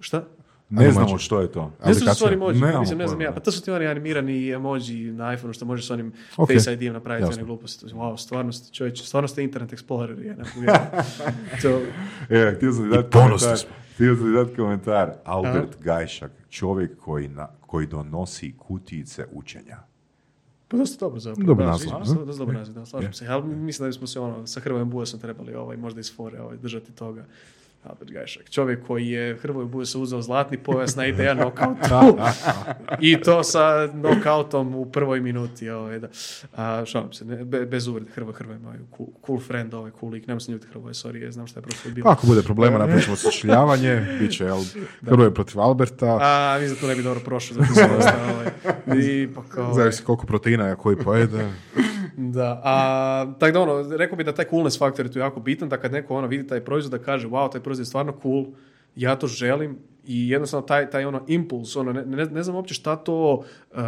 Šta? 0.00 0.24
Ne 0.74 0.90
znamo 0.92 1.18
što 1.18 1.40
je 1.40 1.52
to. 1.52 1.62
Ne 1.64 1.70
su 1.70 1.76
Aplikacija? 1.82 2.14
stvari 2.14 2.34
emoji, 2.34 2.60
mislim, 2.80 2.98
ne 2.98 3.08
znam 3.08 3.20
ja. 3.20 3.32
Pa 3.32 3.40
to 3.40 3.52
su 3.52 3.62
ti 3.62 3.70
oni 3.70 3.86
animirani 3.86 4.50
emoji 4.50 5.12
na 5.12 5.34
iPhoneu 5.34 5.52
što 5.52 5.64
možeš 5.64 5.86
s 5.86 5.90
onim 5.90 6.12
Ok, 6.36 6.48
Face 6.48 6.72
ID-em 6.72 6.92
napraviti 6.92 7.32
one 7.32 7.44
gluposti. 7.44 7.86
Wow, 7.86 8.16
stvarno 8.16 8.52
ste 8.52 8.74
čovječe, 8.74 9.04
stvarno 9.04 9.28
ste 9.28 9.42
Internet 9.42 9.72
Explorer. 9.72 10.18
Je, 10.18 10.36
to, 11.62 11.80
E, 12.30 12.54
htio 12.56 12.72
sam 12.72 12.84
ti 12.84 12.96
dati 12.96 13.10
komentar. 13.10 13.58
Htio 13.94 14.16
sam 14.16 14.24
ti 14.24 14.32
dati 14.32 14.56
komentar. 14.56 15.12
Albert 15.24 15.82
Gajšak, 15.82 16.32
čovjek 16.50 16.98
koji, 16.98 17.28
na, 17.28 17.48
koji 17.60 17.86
donosi 17.86 18.54
kutijice 18.58 19.26
učenja. 19.32 19.78
pa 20.68 20.76
dosta 20.76 21.06
dobro 21.06 21.20
zapravo. 21.20 21.46
Dobar 21.46 21.66
ne? 21.66 21.72
Dosta 21.72 22.34
dobro 22.38 22.58
naziv, 22.58 22.74
da, 22.74 22.86
slažem 22.86 23.12
se. 23.12 23.26
Ali 23.26 23.44
mislim 23.56 23.84
da 23.84 23.88
bismo 23.88 24.06
se 24.06 24.20
ono, 24.20 24.46
sa 24.46 24.60
Hrvojem 24.60 24.90
Bujasom 24.90 25.20
trebali 25.20 25.54
ovaj, 25.54 25.76
možda 25.76 26.00
iz 26.00 26.16
fore 26.16 26.40
ovaj, 26.40 26.56
držati 26.56 26.92
toga. 26.92 27.24
Albert 27.84 28.10
Gajšak. 28.10 28.50
Čovjek 28.50 28.86
koji 28.86 29.08
je 29.08 29.36
Hrvoju 29.36 29.68
Bujasu 29.68 30.02
uzeo 30.02 30.22
zlatni 30.22 30.58
pojas 30.58 30.96
na 30.96 31.06
ideja 31.06 31.34
nokautu. 31.44 32.18
I 33.00 33.20
to 33.20 33.42
sa 33.42 33.88
nokautom 33.94 34.74
u 34.74 34.86
prvoj 34.86 35.20
minuti. 35.20 35.70
Ovaj, 35.70 35.98
da. 35.98 36.08
A, 36.56 36.84
šalim 36.86 37.12
se, 37.12 37.24
ne, 37.24 37.44
be- 37.44 37.66
bez 37.66 37.86
uvrede. 37.86 38.10
Hrvoj, 38.10 38.34
Hrvoj 38.34 38.58
moj 38.58 38.76
cool, 38.96 39.08
cool 39.26 39.40
friend, 39.40 39.74
ovaj 39.74 39.90
cool 40.00 40.12
lik. 40.12 40.26
Nemo 40.26 40.40
se 40.40 40.52
ljuti 40.52 40.66
Hrvoje, 40.66 40.94
sorry, 40.94 41.22
ja 41.24 41.30
znam 41.30 41.46
šta 41.46 41.60
je 41.60 41.64
prošlo 41.64 41.90
bilo. 41.90 42.10
Ako 42.10 42.26
bude 42.26 42.42
problema, 42.42 42.78
napravit 42.78 43.04
ćemo 43.04 43.16
sučeljavanje, 43.16 44.06
bit 44.20 44.32
će 44.32 44.44
jel, 44.44 44.58
Hrvoje 45.06 45.34
protiv 45.34 45.60
Alberta, 45.60 46.18
A, 46.22 46.58
mislim 46.60 46.74
da 46.74 46.80
to 46.80 46.86
ne 46.86 46.94
bi 46.94 47.02
dobro 47.02 47.20
prošlo. 47.20 47.56
Zato 47.74 47.94
ovaj, 48.34 49.00
I 49.00 49.28
pa 49.34 49.42
kao, 49.48 49.74
zavisi 49.74 50.04
koliko 50.04 50.26
proteina 50.26 50.66
ja 50.66 50.76
koji 50.76 50.96
pojede. 50.96 51.48
Da, 52.16 52.60
a 52.64 53.34
tako 53.38 53.52
da 53.52 53.60
ono, 53.60 53.96
rekao 53.96 54.16
bi 54.16 54.24
da 54.24 54.34
taj 54.34 54.44
coolness 54.50 54.78
faktor 54.78 55.06
je 55.06 55.12
tu 55.12 55.18
jako 55.18 55.40
bitan, 55.40 55.68
da 55.68 55.76
kad 55.76 55.92
neko 55.92 56.14
ono 56.14 56.26
vidi 56.26 56.46
taj 56.46 56.60
proizvod 56.60 57.00
da 57.00 57.04
kaže 57.04 57.28
wow, 57.28 57.52
taj 57.52 57.60
proizvod 57.60 57.82
je 57.82 57.88
stvarno 57.88 58.18
cool, 58.22 58.44
ja 58.96 59.16
to 59.16 59.26
želim 59.26 59.78
i 60.06 60.28
jednostavno 60.28 60.66
taj, 60.66 60.90
taj 60.90 61.04
ono 61.04 61.24
impuls, 61.28 61.76
ono, 61.76 61.92
ne, 61.92 62.04
ne, 62.06 62.24
ne 62.24 62.42
znam 62.42 62.56
uopće 62.56 62.74
šta 62.74 62.96
to 62.96 63.32
uh, 63.34 63.78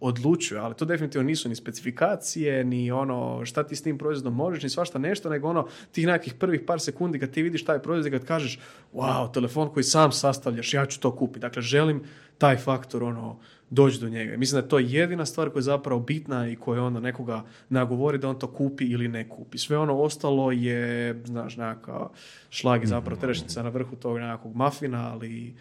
odlučuje, 0.00 0.60
ali 0.60 0.74
to 0.74 0.84
definitivno 0.84 1.26
nisu 1.26 1.48
ni 1.48 1.54
specifikacije, 1.54 2.64
ni 2.64 2.90
ono 2.90 3.44
šta 3.44 3.62
ti 3.62 3.76
s 3.76 3.82
tim 3.82 3.98
proizvodom 3.98 4.34
možeš, 4.34 4.62
ni 4.62 4.68
svašta 4.68 4.98
nešto, 4.98 5.30
nego 5.30 5.48
ono 5.48 5.66
tih 5.92 6.06
nekakvih 6.06 6.34
prvih 6.34 6.60
par 6.66 6.80
sekundi 6.80 7.18
kad 7.18 7.30
ti 7.30 7.42
vidiš 7.42 7.64
taj 7.64 7.78
proizvod 7.78 8.06
i 8.06 8.18
kad 8.18 8.26
kažeš 8.26 8.58
wow, 8.94 9.32
telefon 9.32 9.68
koji 9.72 9.84
sam 9.84 10.12
sastavljaš, 10.12 10.74
ja 10.74 10.86
ću 10.86 11.00
to 11.00 11.16
kupiti. 11.16 11.40
Dakle, 11.40 11.62
želim 11.62 12.02
taj 12.38 12.56
faktor 12.56 13.04
ono 13.04 13.38
doći 13.70 14.00
do 14.00 14.08
njega. 14.08 14.36
Mislim 14.36 14.60
da 14.60 14.64
je 14.64 14.68
to 14.68 14.78
jedina 14.78 15.26
stvar 15.26 15.50
koja 15.50 15.60
je 15.60 15.62
zapravo 15.62 16.00
bitna 16.00 16.48
i 16.48 16.56
koja 16.56 16.82
onda 16.82 17.00
nekoga 17.00 17.44
nagovori 17.68 18.18
da 18.18 18.28
on 18.28 18.38
to 18.38 18.46
kupi 18.46 18.84
ili 18.84 19.08
ne 19.08 19.28
kupi. 19.28 19.58
Sve 19.58 19.78
ono 19.78 19.98
ostalo 19.98 20.52
je, 20.52 21.20
znaš, 21.24 21.56
nekakav 21.56 22.08
šlag 22.50 22.82
i 22.82 22.86
zapravo 22.86 23.20
trešnica 23.20 23.62
na 23.62 23.68
vrhu 23.68 23.96
tog 23.96 24.18
nekakvog 24.18 24.56
mafina, 24.56 25.12
ali 25.12 25.54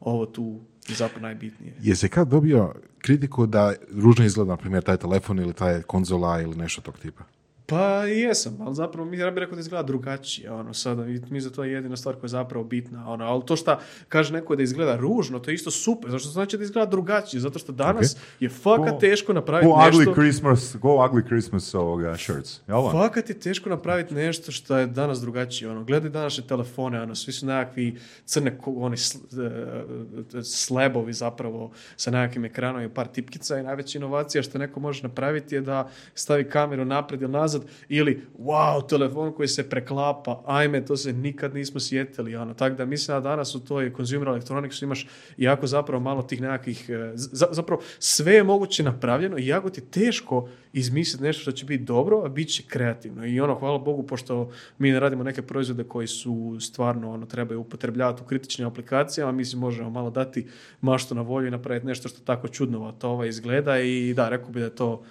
ovo 0.00 0.26
tu 0.26 0.60
je 0.88 0.94
zapravo 0.94 1.22
najbitnije. 1.22 1.74
Je 1.82 1.96
se 1.96 2.08
kad 2.08 2.28
dobio 2.28 2.74
kritiku 2.98 3.46
da 3.46 3.74
ružno 3.92 4.24
izgleda, 4.24 4.50
na 4.50 4.56
primjer, 4.56 4.82
taj 4.82 4.96
telefon 4.96 5.38
ili 5.38 5.52
taj 5.52 5.82
konzola 5.82 6.40
ili 6.40 6.56
nešto 6.56 6.80
tog 6.80 6.98
tipa? 6.98 7.24
Pa 7.66 8.04
jesam, 8.04 8.58
ali 8.60 8.74
zapravo 8.74 9.08
mi 9.08 9.18
ja 9.18 9.30
bih 9.30 9.40
rekao 9.40 9.54
da 9.54 9.60
izgleda 9.60 9.82
drugačije. 9.82 10.52
Ono, 10.52 10.74
sada, 10.74 11.06
i 11.06 11.20
mi 11.30 11.40
za 11.40 11.50
to 11.50 11.64
je 11.64 11.72
jedina 11.72 11.96
stvar 11.96 12.14
koja 12.14 12.24
je 12.24 12.28
zapravo 12.28 12.64
bitna. 12.64 13.10
Ono, 13.10 13.24
ali 13.24 13.42
to 13.46 13.56
što 13.56 13.78
kaže 14.08 14.32
neko 14.32 14.56
da 14.56 14.62
izgleda 14.62 14.96
ružno, 14.96 15.38
to 15.38 15.50
je 15.50 15.54
isto 15.54 15.70
super. 15.70 16.10
Zašto 16.10 16.28
znači 16.28 16.56
da 16.56 16.64
izgleda 16.64 16.90
drugačije? 16.90 17.40
Zato 17.40 17.58
što 17.58 17.72
danas 17.72 18.16
je 18.40 18.48
fakat 18.48 18.94
Ko- 18.94 19.00
teško 19.00 19.32
napraviti 19.32 19.72
Go 19.72 19.86
nešto... 19.86 20.00
ugly 20.00 20.14
Christmas, 20.14 20.76
go 20.80 20.88
ugly 20.88 21.26
Christmas 21.26 21.74
ovoga 21.74 22.16
shirts. 22.16 22.60
Jel? 22.68 22.90
Fakat 22.90 23.28
je 23.28 23.40
teško 23.40 23.70
napraviti 23.70 24.14
nešto 24.14 24.52
što 24.52 24.76
je 24.76 24.86
danas 24.86 25.20
drugačije. 25.20 25.70
Ono, 25.70 25.84
gledaj 25.84 26.10
današnje 26.10 26.44
telefone, 26.46 27.02
ono, 27.02 27.14
svi 27.14 27.32
su 27.32 27.46
nekakvi 27.46 27.98
crne 28.24 28.58
oni 28.66 28.96
sl- 28.96 30.38
e, 30.38 30.42
slebovi 30.42 31.12
zapravo 31.12 31.70
sa 31.96 32.10
nekakvim 32.10 32.44
ekranom 32.44 32.82
i 32.82 32.88
par 32.88 33.06
tipkica 33.06 33.58
i 33.58 33.62
najveća 33.62 33.98
inovacija 33.98 34.42
što 34.42 34.58
neko 34.58 34.80
može 34.80 35.02
napraviti 35.02 35.54
je 35.54 35.60
da 35.60 35.88
stavi 36.14 36.48
kameru 36.50 36.84
naprijed 36.84 37.22
ili 37.22 37.32
nazad 37.32 37.53
ili 37.88 38.22
wow, 38.38 38.88
telefon 38.88 39.32
koji 39.32 39.48
se 39.48 39.70
preklapa, 39.70 40.42
ajme, 40.46 40.84
to 40.84 40.96
se 40.96 41.12
nikad 41.12 41.54
nismo 41.54 41.80
sjetili. 41.80 42.36
Ono. 42.36 42.54
Tako 42.54 42.76
da 42.76 42.84
mislim 42.84 43.16
da 43.16 43.20
danas 43.20 43.54
u 43.54 43.64
toj 43.64 43.92
consumer 43.96 44.28
electronics 44.28 44.82
imaš 44.82 45.06
jako 45.36 45.66
zapravo 45.66 46.02
malo 46.02 46.22
tih 46.22 46.40
nekakvih, 46.40 46.90
e, 46.90 47.12
za- 47.14 47.48
zapravo 47.50 47.82
sve 47.98 48.34
je 48.34 48.44
moguće 48.44 48.82
napravljeno 48.82 49.38
i 49.38 49.46
jako 49.46 49.70
ti 49.70 49.80
je 49.80 49.84
teško 49.90 50.48
izmisliti 50.72 51.24
nešto 51.24 51.42
što 51.42 51.52
će 51.52 51.66
biti 51.66 51.84
dobro, 51.84 52.22
a 52.24 52.28
bit 52.28 52.48
će 52.48 52.62
kreativno. 52.68 53.26
I 53.26 53.40
ono, 53.40 53.54
hvala 53.54 53.78
Bogu, 53.78 54.02
pošto 54.02 54.50
mi 54.78 54.90
ne 54.90 55.00
radimo 55.00 55.22
neke 55.24 55.42
proizvode 55.42 55.84
koji 55.84 56.06
su 56.06 56.56
stvarno 56.60 57.12
ono, 57.12 57.26
trebaju 57.26 57.60
upotrebljavati 57.60 58.22
u 58.22 58.26
kritičnim 58.26 58.68
aplikacijama, 58.68 59.32
mi 59.32 59.44
si 59.44 59.56
možemo 59.56 59.90
malo 59.90 60.10
dati 60.10 60.46
maštu 60.80 61.14
na 61.14 61.22
volju 61.22 61.48
i 61.48 61.50
napraviti 61.50 61.86
nešto 61.86 62.08
što 62.08 62.20
tako 62.20 62.48
čudnovato 62.48 63.08
ovaj 63.08 63.28
izgleda 63.28 63.80
i 63.80 64.14
da, 64.16 64.28
rekao 64.28 64.50
bi 64.50 64.58
da 64.60 64.64
je 64.66 64.74
to 64.76 65.02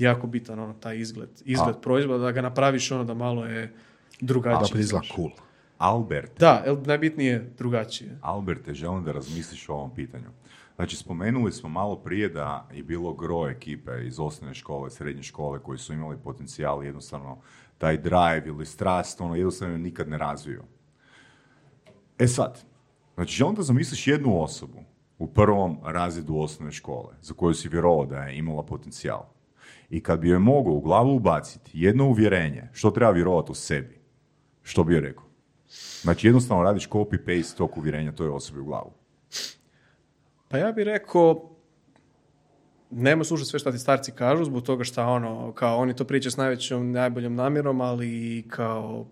jako 0.00 0.26
bitan 0.26 0.58
ono, 0.58 0.72
taj 0.74 0.98
izgled, 0.98 1.28
izgled 1.44 1.76
proizvoda, 1.82 2.24
da 2.24 2.32
ga 2.32 2.42
napraviš 2.42 2.92
ono 2.92 3.04
da 3.04 3.14
malo 3.14 3.46
je 3.46 3.66
Da 3.66 4.26
drugačije. 4.26 4.64
opet 4.64 4.80
izgleda 4.80 5.06
cool. 5.16 5.30
Albert, 5.78 6.38
Da, 6.38 6.62
jel, 6.66 6.76
najbitnije 6.84 7.32
je 7.32 7.50
drugačije. 7.58 8.18
Alberte, 8.20 8.74
želim 8.74 9.04
da 9.04 9.12
razmisliš 9.12 9.68
o 9.68 9.74
ovom 9.74 9.94
pitanju. 9.94 10.28
Znači, 10.76 10.96
spomenuli 10.96 11.52
smo 11.52 11.68
malo 11.68 11.96
prije 11.96 12.28
da 12.28 12.68
je 12.72 12.82
bilo 12.82 13.14
gro 13.14 13.48
ekipe 13.48 13.90
iz 14.04 14.20
osnovne 14.20 14.54
škole, 14.54 14.90
srednje 14.90 15.22
škole 15.22 15.58
koji 15.58 15.78
su 15.78 15.92
imali 15.92 16.16
potencijal 16.24 16.84
jednostavno 16.84 17.38
taj 17.78 17.96
drive 17.98 18.42
ili 18.46 18.66
strast, 18.66 19.20
ono 19.20 19.34
jednostavno 19.34 19.78
nikad 19.78 20.08
ne 20.08 20.18
razviju. 20.18 20.62
E 22.18 22.26
sad, 22.26 22.64
znači 23.14 23.34
želim 23.34 23.54
da 23.54 23.62
zamisliš 23.62 24.06
jednu 24.06 24.42
osobu 24.42 24.78
u 25.18 25.26
prvom 25.26 25.78
razredu 25.84 26.36
osnovne 26.36 26.72
škole 26.72 27.14
za 27.22 27.34
koju 27.34 27.54
si 27.54 27.68
vjerovao 27.68 28.06
da 28.06 28.16
je 28.18 28.38
imala 28.38 28.62
potencijal. 28.62 29.22
I 29.90 30.02
kad 30.02 30.20
bi 30.20 30.28
joj 30.28 30.38
mogao 30.38 30.72
u 30.72 30.80
glavu 30.80 31.16
ubaciti 31.16 31.70
jedno 31.74 32.08
uvjerenje, 32.08 32.68
što 32.72 32.90
treba 32.90 33.10
vjerovati 33.10 33.52
u 33.52 33.54
sebi, 33.54 34.00
što 34.62 34.84
bi 34.84 34.94
joj 34.94 35.00
rekao? 35.00 35.24
Znači 36.02 36.26
jednostavno 36.26 36.62
radiš 36.62 36.88
copy-paste 36.88 37.56
tog 37.56 37.78
uvjerenja 37.78 38.12
toj 38.12 38.28
osobi 38.28 38.60
u 38.60 38.64
glavu. 38.64 38.92
Pa 40.48 40.58
ja 40.58 40.72
bih 40.72 40.84
rekao, 40.84 41.50
nema 42.90 43.24
slušati 43.24 43.50
sve 43.50 43.58
što 43.58 43.72
ti 43.72 43.78
starci 43.78 44.12
kažu, 44.12 44.44
zbog 44.44 44.62
toga 44.62 44.84
što 44.84 45.06
ono, 45.06 45.52
kao 45.52 45.78
oni 45.78 45.96
to 45.96 46.04
pričaju 46.04 46.30
s 46.30 46.36
najvećom, 46.36 46.92
najboljom 46.92 47.34
namjerom, 47.34 47.80
ali 47.80 48.44
kao, 48.48 49.06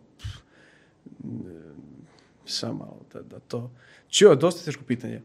samo 2.44 3.00
da, 3.12 3.22
da 3.22 3.38
to... 3.38 3.70
Čio, 4.08 4.34
dosta 4.34 4.64
teško 4.64 4.84
pitanje. 4.84 5.22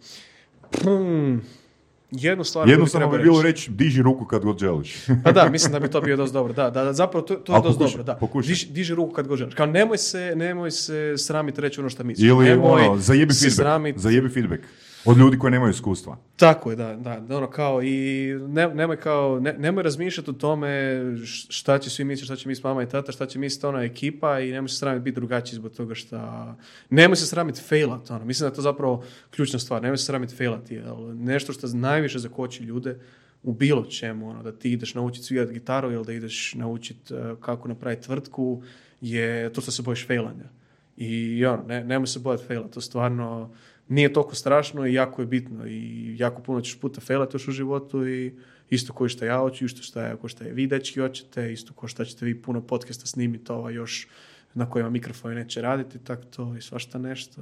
Jednu 2.13 2.43
stvar 2.43 2.69
Jednostavno 2.69 3.07
bi 3.09 3.17
bilo 3.19 3.41
reći 3.41 3.71
diži 3.71 4.01
ruku 4.01 4.25
kad 4.25 4.43
god 4.43 4.59
želiš. 4.59 4.95
Pa 5.23 5.31
da, 5.31 5.49
mislim 5.49 5.71
da 5.71 5.79
bi 5.79 5.87
to 5.87 6.01
bio 6.01 6.17
dosta 6.17 6.33
dobro. 6.33 6.53
Da, 6.53 6.69
da, 6.69 6.83
da 6.83 6.93
zapravo 6.93 7.25
to, 7.25 7.35
to 7.35 7.55
je 7.55 7.61
dosta 7.61 7.83
dobro. 7.85 8.03
Da. 8.03 8.19
Diži, 8.41 8.67
diži 8.67 8.95
ruku 8.95 9.13
kad 9.13 9.27
god 9.27 9.37
želiš. 9.37 9.55
Kao 9.55 9.65
nemoj 9.65 9.97
se, 9.97 10.33
nemoj 10.35 10.71
se 10.71 11.13
sramiti 11.17 11.61
reći 11.61 11.79
ono 11.79 11.89
što 11.89 12.03
misliš. 12.03 12.29
Ili 12.29 12.45
nemoj 12.45 12.81
ono, 12.81 12.97
zajebi 12.97 13.33
feedback. 13.33 13.59
sramit- 13.59 13.97
Zajebi 13.97 14.29
feedback. 14.29 14.63
Od 15.05 15.17
ljudi 15.17 15.37
koji 15.37 15.51
nemaju 15.51 15.71
iskustva. 15.71 16.17
Tako 16.35 16.69
je, 16.69 16.75
da, 16.75 16.95
da, 16.95 17.37
ono 17.37 17.49
kao 17.49 17.83
i 17.83 18.27
ne, 18.47 18.67
nemoj 18.67 18.97
kao, 18.97 19.39
ne, 19.39 19.53
nemoj 19.53 19.83
razmišljati 19.83 20.29
o 20.29 20.33
tome 20.33 21.01
šta 21.49 21.79
će 21.79 21.89
svi 21.89 22.03
misliti, 22.03 22.25
šta 22.25 22.35
će 22.35 22.47
misliti 22.47 22.67
mama 22.67 22.83
i 22.83 22.89
tata, 22.89 23.11
šta 23.11 23.25
će 23.25 23.39
misliti 23.39 23.65
ona 23.65 23.83
ekipa 23.83 24.39
i 24.39 24.51
nemoj 24.51 24.69
se 24.69 24.75
sramiti 24.75 25.03
biti 25.03 25.15
drugačiji 25.15 25.55
zbog 25.57 25.71
toga 25.71 25.95
šta, 25.95 26.55
nemoj 26.89 27.15
se 27.15 27.25
sramiti 27.25 27.61
failat, 27.61 28.11
ono, 28.11 28.25
mislim 28.25 28.45
da 28.45 28.51
je 28.51 28.55
to 28.55 28.61
zapravo 28.61 29.03
ključna 29.31 29.59
stvar, 29.59 29.81
nemoj 29.81 29.97
se 29.97 30.05
sramiti 30.05 30.35
failati, 30.35 30.81
nešto 31.13 31.53
što 31.53 31.67
najviše 31.67 32.19
zakoči 32.19 32.63
ljude 32.63 32.99
u 33.43 33.53
bilo 33.53 33.85
čemu, 33.85 34.29
ono, 34.29 34.43
da 34.43 34.51
ti 34.51 34.71
ideš 34.71 34.93
naučiti 34.93 35.25
svirati 35.25 35.53
gitaru 35.53 35.91
ili 35.91 36.05
da 36.05 36.13
ideš 36.13 36.53
naučiti 36.53 37.13
eh, 37.13 37.35
kako 37.39 37.67
napraviti 37.67 38.03
tvrtku, 38.03 38.63
je 39.01 39.53
to 39.53 39.61
što 39.61 39.71
se 39.71 39.81
bojiš 39.81 40.07
failanja. 40.07 40.49
I 40.97 41.45
ono, 41.45 41.63
ne, 41.63 41.83
nemoj 41.83 42.07
se 42.07 42.19
bojati 42.19 42.43
faila, 42.47 42.67
to 42.67 42.81
stvarno 42.81 43.49
nije 43.87 44.13
toliko 44.13 44.35
strašno 44.35 44.85
i 44.87 44.93
jako 44.93 45.21
je 45.21 45.25
bitno 45.25 45.67
i 45.67 46.15
jako 46.19 46.41
puno 46.41 46.61
ćeš 46.61 46.79
puta 46.79 47.01
failati 47.01 47.35
još 47.35 47.47
u 47.47 47.51
životu 47.51 48.07
i 48.07 48.33
isto 48.69 48.93
koji 48.93 49.09
što 49.09 49.25
ja 49.25 49.37
hoću, 49.37 49.65
isto 49.65 49.83
što 49.83 50.01
je, 50.01 50.15
ko 50.21 50.27
što 50.27 50.43
je 50.43 50.53
vi 50.53 50.67
dečki 50.67 50.99
hoćete, 50.99 51.53
isto 51.53 51.73
ko 51.73 51.87
što 51.87 52.05
ćete 52.05 52.25
vi 52.25 52.41
puno 52.41 52.61
podcasta 52.61 53.05
snimiti 53.05 53.51
ova 53.51 53.71
još 53.71 54.07
na 54.53 54.69
kojima 54.69 54.89
mikrofoni 54.89 55.35
neće 55.35 55.61
raditi, 55.61 55.99
tako 55.99 56.23
to 56.23 56.55
i 56.57 56.61
svašta 56.61 56.97
nešto. 56.97 57.41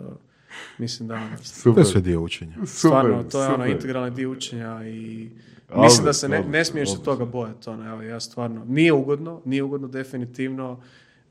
Mislim 0.78 1.08
da 1.08 1.16
ono, 1.16 1.38
To 1.64 1.80
je 1.80 1.86
sve 1.86 2.02
dio 2.02 2.22
učenja. 2.22 2.56
stvarno, 2.66 3.24
to 3.24 3.44
je 3.44 3.50
ono 3.50 3.66
integralni 3.66 4.12
dio 4.12 4.32
učenja 4.32 4.88
i 4.88 5.30
Ali, 5.70 5.84
mislim 5.84 6.06
da 6.06 6.14
se 6.14 6.30
ne, 6.30 6.44
ne 6.44 6.66
smiješ 6.66 6.92
se 6.92 7.04
toga 7.04 7.26
bojati. 7.26 7.70
Ono, 7.70 7.90
evo, 7.90 8.02
ja 8.02 8.20
stvarno, 8.20 8.66
nije 8.66 8.94
ugodno, 8.94 9.42
nije 9.46 9.64
ugodno 9.64 9.88
definitivno 9.88 10.82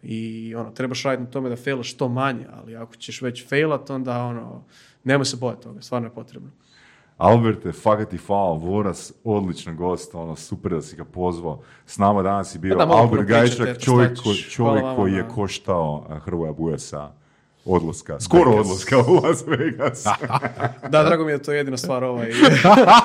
i 0.03 0.55
ono, 0.55 0.71
trebaš 0.71 1.03
raditi 1.03 1.25
na 1.25 1.31
tome 1.31 1.49
da 1.49 1.57
failaš 1.57 1.91
što 1.91 2.09
manje, 2.09 2.47
ali 2.53 2.77
ako 2.77 2.97
ćeš 2.97 3.23
već 3.23 3.49
failat, 3.49 3.91
onda 3.91 4.25
ono, 4.25 4.65
nemoj 5.05 5.25
se 5.25 5.37
bojati 5.37 5.63
toga, 5.63 5.83
stvarno 5.83 6.09
je 6.09 6.15
potrebno. 6.15 6.51
Alberte, 7.19 7.73
fakat 7.73 8.09
ti 8.09 8.17
hvala, 8.17 8.53
Voras, 8.53 9.13
odličan 9.25 9.77
gost, 9.77 10.15
ono, 10.15 10.37
super 10.37 10.73
da 10.73 10.83
si 10.83 10.97
ga 10.97 11.05
pozvao. 11.05 11.61
S 11.87 11.99
nama 11.99 12.23
danas 12.23 12.55
je 12.55 12.59
bio 12.59 12.79
Pa 12.79 12.85
da, 12.85 12.93
Albert 12.93 13.25
Gajšak, 13.25 13.79
čovjek, 13.79 14.19
ko- 14.19 14.51
čovjek 14.51 14.81
Hvala 14.81 14.97
koji 14.97 15.13
vama 15.13 15.25
je 15.25 15.35
koštao 15.35 16.07
a, 16.09 16.19
Hrvoja 16.19 16.53
Bujasa 16.53 17.13
odlaska, 17.65 18.21
skoro 18.21 18.51
Vegas. 18.51 18.67
odlaska 18.67 18.99
u 18.99 19.15
Las 19.15 19.45
Vegas. 19.47 20.05
Da, 20.91 21.03
drago 21.05 21.25
mi 21.25 21.33
je 21.33 21.43
to 21.43 21.53
je 21.53 21.59
jedina 21.59 21.77
stvar 21.77 22.05
ovaj, 22.05 22.31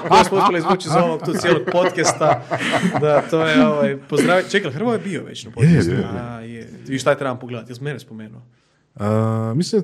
koju 0.09 0.23
smo 0.27 0.37
uspjeli 0.37 0.57
izvući 0.57 0.87
iz 0.87 0.95
ovog 0.95 1.21
tu 1.25 1.33
cijelog 1.33 1.61
podcasta. 1.71 2.41
Da, 3.01 3.21
to 3.21 3.41
je 3.41 3.67
ovaj, 3.67 3.97
pozdrav... 3.99 4.41
Čekaj, 4.51 4.71
Hrvo 4.71 4.93
je 4.93 4.99
bio 4.99 5.23
već 5.23 5.45
na 5.45 5.51
podcastu. 5.51 5.91
je, 5.91 5.97
je. 5.97 6.05
A, 6.21 6.39
je. 6.39 6.69
I 6.87 6.99
šta 6.99 7.09
je 7.11 7.17
trebam 7.17 7.39
pogledati? 7.39 7.71
Jesi 7.71 7.83
mene 7.83 7.99
spomenuo? 7.99 8.41
A, 8.95 9.53
mislim, 9.55 9.83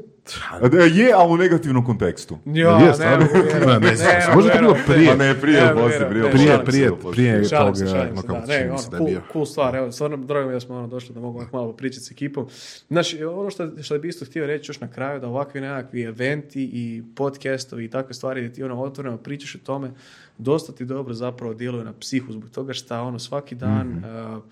je, 0.94 1.14
ali 1.16 1.34
u 1.34 1.38
negativnom 1.38 1.86
kontekstu. 1.86 2.38
Ja, 2.46 2.70
Je, 2.70 2.94
ne, 3.00 3.18
Ne, 3.18 3.18
ne 3.18 3.18
mogu 3.18 4.36
možda 4.36 4.52
je 4.52 4.60
bilo 4.60 4.76
prije. 4.88 5.10
Pa 5.10 5.16
ne, 5.16 5.42
prije, 5.42 5.66
Ne 5.66 5.74
poslije, 5.74 6.10
prije, 6.10 6.24
ne, 6.24 6.32
prije, 6.32 6.66
prije, 6.66 6.92
prije 7.12 7.50
toga, 7.50 8.44
Ne, 8.48 8.72
ono, 8.92 9.22
cool, 9.34 9.46
stvar, 9.46 9.76
evo, 9.76 9.92
stvarno 9.92 10.18
drago 10.18 10.46
mi 10.46 10.52
je 10.52 10.56
da 10.56 10.60
smo 10.60 10.76
ono 10.76 10.88
došli 10.88 11.14
da 11.14 11.20
mogu 11.20 11.44
malo 11.54 11.74
pričati 11.74 12.06
s 12.06 12.12
ekipom. 12.12 12.48
Znači, 12.88 13.24
ono 13.24 13.50
što, 13.50 13.70
što 13.82 14.00
bi 14.00 14.08
isto 14.08 14.26
htio 14.26 14.46
reći 14.48 14.70
još 14.70 14.80
na 14.80 14.88
kraju, 14.88 15.20
da 15.20 15.28
ovakvi 15.28 15.62
nekakvi 15.62 16.02
eventi 16.02 16.64
i 16.64 17.04
podcastovi 17.16 17.86
i 17.86 17.90
takve 17.90 18.14
stvari 18.14 18.42
gdje 18.42 18.54
ti 18.54 18.64
ono 18.64 18.82
otvoreno 18.82 19.18
pričaš 19.18 19.56
o 19.56 19.60
tome, 19.60 19.92
dosta 20.38 20.74
ti 20.74 20.86
dobro 20.86 21.14
zapravo 21.14 21.54
djeluje 21.54 21.86
na 21.86 21.94
psihu 21.94 22.32
zbog 22.34 22.50
toga 22.50 22.74
što 22.74 23.02
ono 23.02 23.20
svaki 23.20 23.56
dan 23.56 23.88
Mhm. 23.88 23.98
uh, 23.98 24.44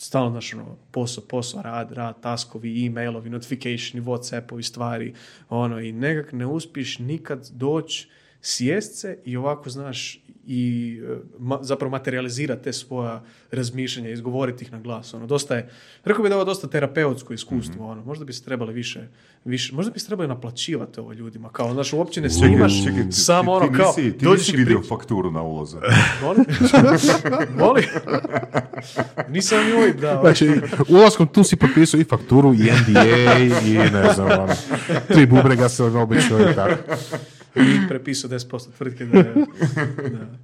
stalno 0.00 0.30
znaš 0.30 0.54
ono, 0.54 0.76
posao, 0.90 1.24
posao, 1.28 1.62
rad, 1.62 1.92
rad, 1.92 2.20
taskovi, 2.20 2.86
e-mailovi, 2.86 3.30
notificationi, 3.30 4.06
whatsappovi, 4.06 4.62
stvari, 4.62 5.14
ono, 5.48 5.80
i 5.80 5.92
nekak 5.92 6.32
ne 6.32 6.46
uspiješ 6.46 6.98
nikad 6.98 7.48
doći 7.52 8.08
sjest 8.42 8.94
se 8.94 9.18
i 9.24 9.36
ovako, 9.36 9.70
znaš, 9.70 10.18
i 10.46 10.62
e, 11.04 11.16
ma- 11.38 11.58
zapravo 11.62 11.90
materializirati 11.90 12.64
te 12.64 12.72
svoja 12.72 13.22
razmišljanja, 13.50 14.10
izgovoriti 14.10 14.64
ih 14.64 14.72
na 14.72 14.80
glas. 14.80 15.14
Ono, 15.14 15.26
dosta 15.26 15.56
je, 15.56 15.68
rekao 16.04 16.22
bi 16.22 16.28
da 16.28 16.34
je 16.34 16.36
ovo 16.36 16.44
dosta 16.44 16.68
terapeutsko 16.68 17.32
iskustvo, 17.32 17.88
ono, 17.88 18.04
možda 18.04 18.24
bi 18.24 18.32
se 18.32 18.44
trebali 18.44 18.72
više, 18.72 19.00
više, 19.44 19.74
možda 19.74 19.92
bi 19.92 20.00
se 20.00 20.06
trebali 20.06 20.28
naplaćivati 20.28 21.00
ovo 21.00 21.12
ljudima, 21.12 21.48
kao, 21.48 21.72
znaš, 21.72 21.92
uopće 21.92 22.20
ne 22.20 22.30
snimaš, 22.30 22.84
Čekaj, 22.84 23.02
ti- 23.02 23.12
samo 23.12 23.52
ti, 23.52 23.56
ono, 23.58 23.68
ti 23.68 23.76
kao, 23.76 23.94
nisi, 23.96 24.18
ti 24.18 24.24
dođeš 24.24 24.46
nisi 24.46 24.56
vidio 24.56 24.82
fakturu 24.82 25.30
na 25.30 25.42
ulazu. 25.42 25.76
Molim? 26.22 26.44
Molim? 27.58 27.84
Nisam 29.28 29.58
OIB 29.76 29.96
dao. 29.96 30.20
Znači, 30.20 30.50
ulaskom 30.88 31.26
tu 31.28 31.44
si 31.44 31.56
potpisao 31.56 32.00
i 32.00 32.04
fakturu, 32.04 32.54
i 32.54 32.58
NDA, 32.58 33.38
i 33.66 33.74
ne 33.90 34.12
znam, 34.14 34.26
ono, 34.32 34.54
tri 35.08 35.26
bubrega 35.26 35.68
se 35.68 35.84
obično 35.84 36.40
i 36.42 36.54
tako. 36.54 36.82
prepisao 37.88 38.30
10% 38.30 38.68
tvrtke 38.76 39.04
da 39.04 39.18
je... 39.18 39.34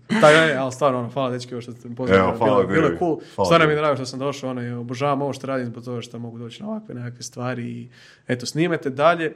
Da. 0.09 0.19
Tako 0.21 0.27
je, 0.27 0.57
ali 0.57 0.73
stvarno, 0.73 0.99
ono, 0.99 1.09
hvala 1.09 1.31
dečki, 1.31 1.61
što 1.61 1.73
ste 1.73 1.89
pozvali. 1.97 2.21
Evo, 2.21 2.35
hvala 2.39 2.63
bilo, 2.63 2.73
bilo 2.73 2.87
je 2.89 2.99
cool. 2.99 3.19
Hvala 3.35 3.47
stvarno 3.47 3.67
mi 3.67 3.73
je 3.73 3.77
drago 3.77 3.97
što 3.97 4.07
sam 4.07 4.19
došao, 4.19 4.51
ono, 4.51 4.81
obožavam 4.81 5.23
ovo 5.23 5.33
što 5.33 5.47
radim 5.47 5.67
zbog 5.67 5.85
toga 5.85 6.01
što 6.01 6.19
mogu 6.19 6.39
doći 6.39 6.63
na 6.63 6.69
ovakve 6.69 6.95
nekakve 6.95 7.23
stvari 7.23 7.65
i 7.71 7.89
eto, 8.29 8.47
snimete 8.47 8.91
dalje. 8.91 9.33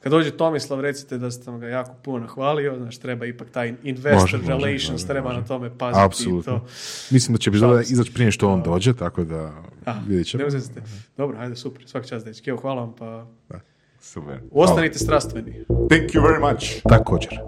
Kad 0.00 0.12
dođe 0.12 0.30
Tomislav, 0.30 0.80
recite 0.80 1.18
da 1.18 1.30
sam 1.30 1.60
ga 1.60 1.68
jako 1.68 1.94
puno 2.02 2.18
nahvalio, 2.18 2.76
znaš, 2.76 2.98
treba 2.98 3.26
ipak 3.26 3.50
taj 3.50 3.74
investor 3.82 4.20
Može, 4.20 4.36
može, 4.36 4.48
relations, 4.48 4.90
može, 4.90 5.06
treba 5.06 5.28
može. 5.28 5.40
na 5.40 5.46
tome 5.46 5.78
paziti 5.78 6.00
i 6.02 6.04
Apsolutno. 6.04 6.58
to. 6.58 6.66
Mislim 7.10 7.34
da 7.34 7.38
će 7.38 7.50
se. 7.84 7.92
izaći 7.92 8.12
prije 8.12 8.30
što 8.30 8.48
on 8.48 8.62
dođe, 8.62 8.92
tako 8.94 9.24
da 9.24 9.52
Aha, 9.84 10.00
vidjet 10.08 10.26
ćemo. 10.26 10.40
ne 10.40 10.46
uzete. 10.46 10.82
Dobro, 11.16 11.38
ajde, 11.38 11.56
super, 11.56 11.82
svaki 11.86 12.08
čas, 12.08 12.24
dečki. 12.24 12.50
Evo, 12.50 12.58
hvala 12.60 12.80
vam, 12.80 12.94
pa 12.98 13.26
Super. 14.00 14.40
ostanite 14.52 14.98
strastveni. 14.98 15.64
Thank 15.66 16.10
you 16.14 16.22
very 16.22 16.52
much. 16.52 16.82
Također. 16.88 17.40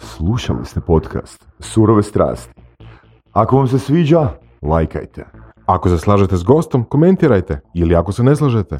Slušali 0.00 0.64
ste 0.64 0.80
podcast 0.80 1.46
Surove 1.58 2.02
strasti. 2.02 2.62
Ako 3.32 3.56
vam 3.56 3.68
se 3.68 3.78
sviđa, 3.78 4.28
lajkajte. 4.62 5.26
Ako 5.66 5.88
se 5.88 5.98
slažete 5.98 6.36
s 6.36 6.42
gostom, 6.42 6.84
komentirajte. 6.84 7.60
Ili 7.74 7.94
ako 7.94 8.12
se 8.12 8.22
ne 8.22 8.36
slažete, 8.36 8.78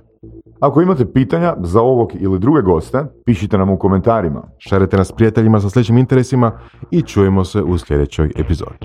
Ako 0.61 0.83
imate 0.83 1.13
pitanja 1.13 1.57
za 1.61 1.81
ovog 1.81 2.13
ili 2.15 2.39
druge 2.39 2.63
goste, 2.63 3.05
pišite 3.25 3.59
nam 3.59 3.71
u 3.71 3.79
komentarima. 3.79 4.43
šarite 4.59 4.97
nas 4.97 5.13
prijateljima 5.13 5.61
sa 5.61 5.71
sljedećim 5.71 5.99
interesima 5.99 6.53
i 6.91 7.03
čujemo 7.03 7.45
se 7.45 7.63
u 7.63 7.79
sljedećoj 7.79 8.33
epizodi. 8.37 8.79